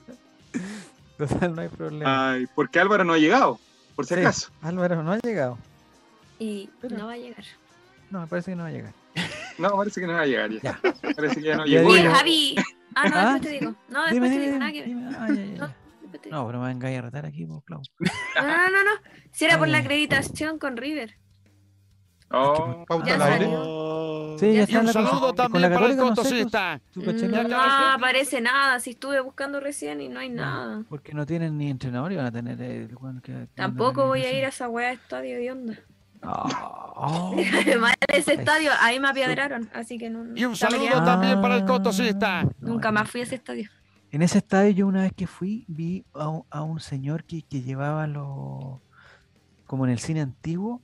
Total, 1.18 1.56
no 1.56 1.62
hay 1.62 1.70
problema. 1.70 2.32
Ay, 2.34 2.48
porque 2.56 2.80
Álvaro 2.80 3.04
no 3.04 3.14
ha 3.14 3.18
llegado, 3.18 3.60
por 3.96 4.06
si 4.06 4.14
Sí, 4.16 4.20
acaso. 4.20 4.52
Álvaro 4.62 5.02
no 5.04 5.12
ha 5.14 5.20
llegado. 5.20 5.58
Y 6.40 6.70
Pero- 6.82 6.98
no 6.98 7.06
va 7.08 7.14
a 7.14 7.18
llegar. 7.18 7.44
No, 8.12 8.22
me 8.22 8.28
parece 8.28 8.52
que 8.52 8.56
no 8.56 8.64
va 8.64 8.70
a 8.70 8.72
llegar. 8.72 8.94
No, 9.58 9.70
parece 9.78 10.02
que 10.02 10.08
no 10.08 10.12
va 10.14 10.20
a 10.22 10.26
llegar 10.26 10.52
ya. 10.52 10.60
Ya. 10.62 10.80
Parece 11.16 11.36
que 11.36 11.42
ya 11.44 11.56
no 11.56 11.66
Ya 11.66 11.80
llegó. 11.80 11.92
Oye, 11.92 12.04
Javi. 12.10 12.56
Ah, 12.94 13.08
no, 13.08 13.16
¿Ah? 13.18 13.22
después 13.36 13.42
te 13.44 13.50
digo. 13.52 13.76
No, 13.88 14.02
después 14.06 14.12
Dime, 14.14 14.28
te 14.28 14.34
dime, 14.34 14.46
digo, 14.48 14.60
nada 14.60 14.72
que 14.74 14.80
ver. 14.80 14.88
dime. 14.90 15.16
Ah, 15.18 15.28
ya, 15.30 15.36
ya, 15.46 15.58
No. 15.60 15.74
No, 16.32 16.48
pero 16.48 16.60
me 16.60 16.68
vengáis 16.68 16.98
a 17.00 17.02
retar 17.04 17.26
aquí, 17.26 17.46
pues, 17.46 17.64
Clau. 17.64 17.82
No, 18.36 18.48
no, 18.48 18.70
no, 18.70 18.84
no. 18.84 18.92
Si 19.32 19.46
era 19.46 19.58
por 19.58 19.70
la 19.70 19.78
acreditación 19.78 20.60
con 20.60 20.76
River. 20.76 21.16
Oh, 22.32 22.84
Pauta 22.88 23.06
Ya 23.06 23.16
al 23.16 23.22
aire. 23.22 23.46
Sí, 24.38 24.54
ya 24.54 24.66
Y 24.68 24.76
un 24.78 24.88
saludo 24.92 25.20
con 25.22 25.36
también 25.36 25.52
para 25.72 25.86
el 25.88 25.96
Católica, 25.96 26.02
no 26.02 26.10
sé, 26.10 26.16
pues, 26.16 26.28
cotosista. 26.28 26.82
Mm, 26.96 27.50
¿no? 27.50 27.62
Aparece 27.94 28.42
nada. 28.42 28.80
Si 28.80 28.92
estuve 28.92 29.22
buscando 29.22 29.60
recién 29.60 30.02
y 30.02 30.10
no 30.10 30.20
hay 30.20 30.30
nada. 30.30 30.84
Porque 30.90 31.14
no 31.14 31.26
tienen 31.26 31.58
ni 31.58 31.70
entrenador 31.70 32.12
y 32.12 32.16
van 32.18 32.26
a 32.26 32.32
tener 32.32 32.62
el 32.62 32.96
weón 32.98 33.22
que- 33.22 33.48
Tampoco 33.56 34.08
voy 34.08 34.24
a 34.24 34.38
ir 34.38 34.44
a 34.46 34.50
esa 34.50 34.68
weá 34.68 34.88
de 34.90 34.94
estadio 34.96 35.38
de 35.38 35.52
onda. 35.52 35.80
Ah, 36.22 36.92
oh. 36.96 37.36
Además, 37.62 37.94
ese 38.08 38.34
estadio, 38.34 38.72
ahí 38.82 39.00
me 39.00 39.10
apiadraron. 39.10 39.70
Así 39.74 39.98
que 39.98 40.10
no. 40.10 40.26
Y 40.36 40.44
un 40.46 40.56
saludo 40.56 41.04
también 41.04 41.40
para 41.42 41.56
el 41.58 41.64
Ah, 41.64 41.66
cotosista. 41.68 42.44
no, 42.44 42.52
Nunca 42.60 42.92
más 42.92 43.10
fui 43.10 43.22
a 43.22 43.24
ese 43.26 43.36
estadio. 43.36 43.70
En 44.12 44.22
ese 44.22 44.40
estadio 44.40 44.72
yo 44.72 44.88
una 44.88 45.04
vez 45.04 45.14
que 45.16 45.28
fui 45.28 45.66
vi 45.68 46.04
a 46.14 46.30
un, 46.30 46.44
a 46.50 46.64
un 46.64 46.80
señor 46.80 47.24
que, 47.26 47.44
que 47.44 47.62
llevaba 47.62 48.08
los... 48.08 48.80
Como 49.68 49.86
en 49.86 49.92
el 49.92 50.00
cine 50.00 50.22
antiguo, 50.22 50.82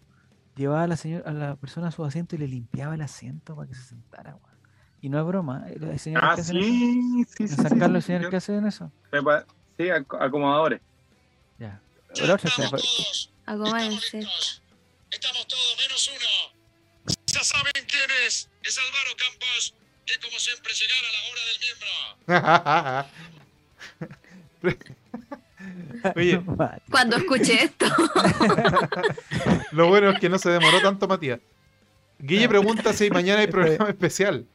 llevaba 0.61 0.83
a 0.83 0.87
la, 0.87 0.95
señor, 0.97 1.23
a 1.27 1.31
la 1.33 1.55
persona 1.57 1.89
a 1.89 1.91
su 1.91 2.03
asiento 2.05 2.35
y 2.35 2.39
le 2.39 2.47
limpiaba 2.47 2.95
el 2.95 3.01
asiento 3.01 3.55
para 3.55 3.67
que 3.67 3.75
se 3.75 3.83
sentara. 3.83 4.35
weón. 4.35 4.57
Y 5.01 5.09
no 5.09 5.19
es 5.19 5.25
broma, 5.25 5.65
¿eh? 5.67 5.77
hay 5.91 5.99
señores 5.99 6.29
Ah, 6.29 6.35
que 6.35 6.41
hacen 6.41 6.57
eso. 6.57 6.65
sí, 6.67 7.25
sí, 7.35 7.43
En 7.43 7.49
sí. 7.49 7.55
San 7.55 7.69
sí, 7.73 7.79
Carlos 7.79 8.03
sí, 8.03 8.07
señores 8.07 8.29
que 8.29 8.35
hacen 8.37 8.65
eso. 8.67 8.91
Sí, 9.77 9.83
ac- 9.85 10.17
acomodadores. 10.25 10.79
Ya. 11.57 11.81
Estamos 12.13 12.41
todos. 12.41 12.73
Estamos 13.47 13.73
listos. 14.13 14.61
Estamos 15.09 15.47
todos 15.47 15.77
menos 15.79 16.09
uno. 16.15 16.29
Ya 17.27 17.43
saben 17.43 17.73
quién 17.87 18.09
es. 18.27 18.49
Es 18.63 18.77
Álvaro 18.77 19.15
Campos, 19.17 19.73
que 20.05 20.13
como 20.19 20.37
siempre 20.39 20.71
llegará 20.73 21.07
a 21.09 21.11
la 21.11 21.21
hora 21.31 21.41
del 21.49 21.59
miembro. 23.01 23.11
Oye. 26.15 26.41
Cuando 26.91 27.17
escuché 27.17 27.63
esto. 27.63 27.85
lo 29.71 29.87
bueno 29.87 30.09
es 30.11 30.19
que 30.19 30.29
no 30.29 30.37
se 30.37 30.49
demoró 30.49 30.81
tanto 30.81 31.07
Matías. 31.07 31.39
Guille 32.19 32.47
pregunta 32.49 32.93
si 32.93 33.09
mañana 33.09 33.41
hay 33.41 33.47
programa 33.51 33.89
especial. 33.89 34.45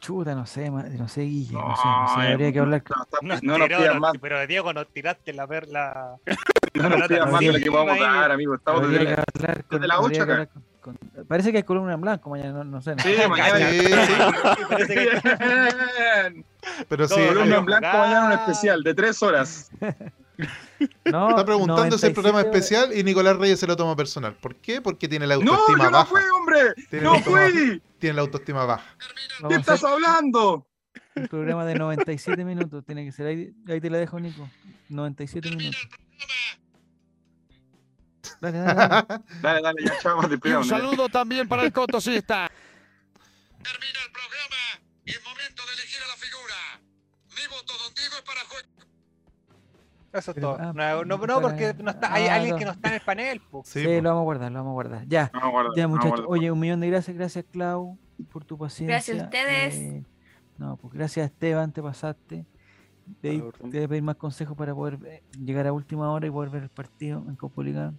Chuta, 0.00 0.34
no 0.34 0.44
sé, 0.44 0.68
no 0.70 1.08
sé, 1.08 1.22
Guille, 1.22 1.54
no, 1.54 1.74
sé, 1.76 1.82
No, 1.84 2.02
no 2.02 2.08
sé, 2.20 2.28
habría 2.32 2.52
que 2.52 2.58
hablar. 2.58 2.82
No, 2.94 3.02
está- 3.02 3.18
Nos 3.22 3.42
no 3.42 3.56
nos 3.58 3.68
tiró, 3.68 3.78
pidas 3.80 3.92
nos- 3.94 4.00
más, 4.02 4.12
Pero 4.20 4.46
Diego, 4.46 4.72
nos 4.74 4.88
tiraste 4.92 5.32
la 5.32 5.46
perla. 5.46 6.16
no 6.74 6.88
nos 6.90 7.08
pidas 7.08 7.32
más 7.32 7.40
de 7.40 7.52
lo 7.52 7.58
que 7.58 7.70
podemos 7.70 7.98
dar, 7.98 8.30
amigo. 8.30 8.54
Estamos 8.54 8.82
desde 8.90 8.98
que 8.98 9.04
la- 9.12 9.24
hablar 9.34 9.64
con- 9.64 9.78
desde 9.80 9.88
la 9.88 9.94
habría 9.94 10.18
ocho 10.22 10.26
que 10.26 10.32
acá. 10.32 10.48
Con- 10.84 10.98
Parece 11.26 11.50
que 11.50 11.56
hay 11.58 11.62
columna 11.64 11.94
en 11.94 12.00
blanco 12.00 12.28
mañana, 12.30 12.52
no, 12.52 12.64
no 12.64 12.82
sé. 12.82 12.94
no. 12.94 13.02
Sí, 13.02 13.14
mañana. 13.28 13.70
Sí, 13.70 13.78
sí, 14.86 14.94
que- 14.94 16.44
pero 16.88 17.08
sí. 17.08 17.14
Columna 17.14 17.54
eh, 17.56 17.58
en 17.58 17.64
blanco 17.64 17.86
mañana 17.98 18.26
un 18.26 18.32
especial 18.32 18.82
de 18.82 18.94
tres 18.94 19.22
horas. 19.22 19.70
No, 21.04 21.30
Está 21.30 21.44
preguntando 21.44 21.96
si 21.96 22.06
el 22.06 22.12
programa 22.12 22.40
97 22.42 22.58
especial 22.82 22.98
y 22.98 23.04
Nicolás 23.04 23.36
Reyes 23.36 23.60
se 23.60 23.66
lo 23.68 23.76
toma 23.76 23.94
personal. 23.94 24.34
¿Por 24.34 24.56
qué? 24.56 24.80
Porque 24.80 25.06
tiene 25.06 25.24
la 25.28 25.36
No, 25.36 25.52
autoestima 25.52 25.84
yo 25.84 25.90
no 25.92 25.96
baja. 25.98 26.10
fui, 26.10 26.20
hombre. 26.36 26.58
Tiene 26.90 27.04
No 27.04 27.12
la 27.12 27.18
autoestima- 27.20 27.50
fui. 27.68 27.82
Tiene 28.00 28.14
la 28.16 28.22
autoestima 28.22 28.64
baja. 28.64 28.84
¿Qué 29.48 29.54
estás 29.54 29.84
hablando? 29.84 30.66
un 31.14 31.28
programa 31.28 31.64
de 31.64 31.76
97 31.76 32.44
minutos. 32.44 32.84
Tiene 32.84 33.04
que 33.04 33.12
ser 33.12 33.28
ahí, 33.28 33.54
ahí 33.68 33.80
te 33.80 33.88
la 33.88 33.98
dejo, 33.98 34.18
Nico. 34.18 34.50
97 34.88 35.48
Termina 35.48 35.70
minutos. 35.70 35.98
Dale, 38.52 38.58
dale, 38.58 38.74
dale. 38.74 39.04
Dale, 39.42 39.62
dale, 39.62 39.84
ya 39.84 39.98
chavos 40.00 40.28
de 40.28 40.38
Y 40.44 40.52
un 40.52 40.64
saludo 40.64 41.08
también 41.08 41.48
para 41.48 41.62
el 41.62 41.72
cotosista. 41.72 42.50
Termina 43.62 43.98
el 44.04 44.12
programa 44.12 44.84
y 45.06 45.10
es 45.10 45.24
momento 45.24 45.62
de 45.66 45.72
elegir 45.72 45.98
a 46.02 46.08
la 46.08 46.16
figura. 46.16 46.54
Mi 47.30 47.46
voto, 47.48 47.72
don 47.82 47.94
Diego, 47.94 48.14
es 48.16 48.22
para 48.22 48.40
juez. 48.44 48.64
Eso 50.12 50.30
es 50.30 50.40
todo. 50.40 50.56
ah, 50.60 50.72
No, 51.04 51.04
no, 51.26 51.40
porque 51.40 51.74
no 51.82 51.90
está, 51.90 52.12
hay 52.14 52.26
ah, 52.28 52.34
alguien 52.36 52.52
no. 52.54 52.58
que 52.58 52.64
no 52.66 52.70
está 52.72 52.88
en 52.88 52.94
el 52.94 53.00
panel. 53.00 53.40
po. 53.40 53.62
Sí, 53.64 53.80
Sí, 53.80 53.86
po. 53.86 53.92
lo 54.02 54.10
vamos 54.10 54.20
a 54.20 54.24
guardar, 54.24 54.52
lo 54.52 54.58
vamos 54.58 54.70
a 54.70 54.74
guardar. 54.74 55.08
Ya, 55.08 55.30
No, 55.34 55.50
guarda, 55.50 55.70
ya, 55.74 55.88
muchachos. 55.88 56.24
Oye, 56.28 56.50
un 56.50 56.60
millón 56.60 56.80
de 56.80 56.90
gracias. 56.90 57.16
Gracias, 57.16 57.44
Clau, 57.50 57.98
por 58.30 58.44
tu 58.44 58.56
paciencia. 58.58 58.94
Gracias 58.94 59.20
a 59.20 59.24
ustedes. 59.24 59.74
Eh, 59.74 60.04
no, 60.58 60.76
pues 60.76 60.92
gracias, 60.94 61.26
Esteban, 61.30 61.72
te 61.72 61.82
pasaste. 61.82 62.44
Te, 63.20 63.38
voy 63.38 63.82
a 63.82 63.88
pedir 63.88 64.02
más 64.02 64.16
consejos 64.16 64.56
para 64.56 64.74
poder 64.74 64.98
eh, 65.06 65.22
llegar 65.42 65.66
a 65.66 65.72
última 65.72 66.10
hora 66.12 66.26
y 66.26 66.30
poder 66.30 66.48
ver 66.50 66.62
el 66.62 66.70
partido 66.70 67.24
en 67.28 67.34
Copuligan. 67.36 67.98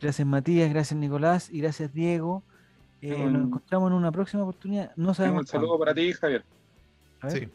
Gracias, 0.00 0.26
Matías. 0.26 0.70
Gracias, 0.70 0.98
Nicolás. 0.98 1.48
Y 1.50 1.60
gracias, 1.60 1.92
Diego. 1.92 2.42
Eh, 3.00 3.14
Un- 3.14 3.32
Nos 3.32 3.42
encontramos 3.46 3.90
en 3.90 3.96
una 3.96 4.12
próxima 4.12 4.42
oportunidad. 4.42 4.90
No 4.90 4.94
Tengo 4.96 5.14
sabemos 5.14 5.40
un 5.42 5.46
saludo 5.46 5.78
para 5.78 5.94
ti, 5.94 6.12
Javier. 6.12 6.44
A 7.20 7.26
ver. 7.28 7.38
Sí. 7.38 7.48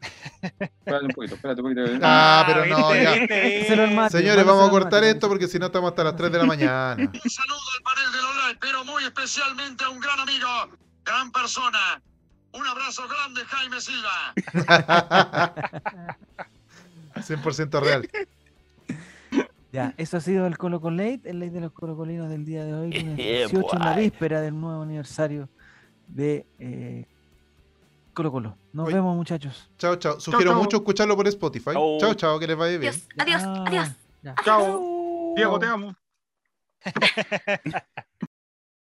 Espérate 0.42 1.04
un 1.06 1.10
poquito, 1.12 1.34
espérate 1.34 1.60
un 1.60 1.74
poquito. 1.74 1.98
Ah, 2.02 2.44
pero 2.46 2.66
no, 2.66 2.94
ya. 2.94 3.86
mate. 3.94 4.18
Señores, 4.18 4.44
vamos 4.46 4.68
a 4.68 4.70
cortar 4.70 5.00
mate, 5.02 5.10
esto 5.10 5.28
porque 5.28 5.48
si 5.48 5.58
no 5.58 5.66
estamos 5.66 5.90
hasta 5.90 6.04
las 6.04 6.14
3 6.16 6.30
de 6.30 6.38
la 6.38 6.44
mañana. 6.46 6.94
Un 6.98 7.30
saludo 7.30 7.58
al 7.76 7.82
panel 7.82 8.12
del 8.12 8.24
online, 8.24 8.58
pero 8.60 8.84
muy 8.84 9.02
especialmente 9.04 9.84
a 9.84 9.88
un 9.88 9.98
gran 9.98 10.20
amigo, 10.20 10.46
gran 11.04 11.32
persona. 11.32 12.00
Un 12.52 12.66
abrazo 12.66 13.02
grande, 13.08 13.44
Jaime 13.44 13.80
Silva. 13.80 14.34
100% 17.16 17.80
real. 17.82 18.08
Ya, 19.78 19.94
eso 19.96 20.16
ha 20.16 20.20
sido 20.20 20.46
el 20.46 20.58
Colo 20.58 20.80
con 20.80 20.96
Late, 20.96 21.22
el 21.24 21.38
late 21.40 21.52
de 21.52 21.60
los 21.60 21.72
colocolinos 21.72 22.28
del 22.28 22.44
día 22.44 22.64
de 22.64 22.74
hoy, 22.74 22.92
lunes 22.92 23.18
Eh, 23.18 23.46
18, 23.48 23.76
en 23.76 23.78
la 23.84 23.96
víspera 23.96 24.40
del 24.40 24.58
nuevo 24.60 24.82
aniversario 24.82 25.48
de 26.08 26.46
eh, 26.58 27.06
Colo 28.14 28.32
Colo. 28.32 28.56
Nos 28.72 28.86
Oye. 28.86 28.94
vemos, 28.96 29.14
muchachos. 29.16 29.70
Chao, 29.78 29.96
chao. 29.96 30.18
Sugiero 30.20 30.54
mucho 30.54 30.78
escucharlo 30.78 31.16
por 31.16 31.26
Spotify. 31.28 31.72
Chao. 31.72 32.14
Chao, 32.14 32.38
que 32.38 32.46
les 32.46 32.56
vaya 32.56 32.78
bien. 32.78 32.92
Adiós, 32.92 33.08
adiós, 33.18 33.42
Ah, 33.44 33.64
adiós. 33.66 33.94
Chao. 34.44 35.32
Diego, 35.36 35.58
te 35.58 35.66
amo. 35.66 35.94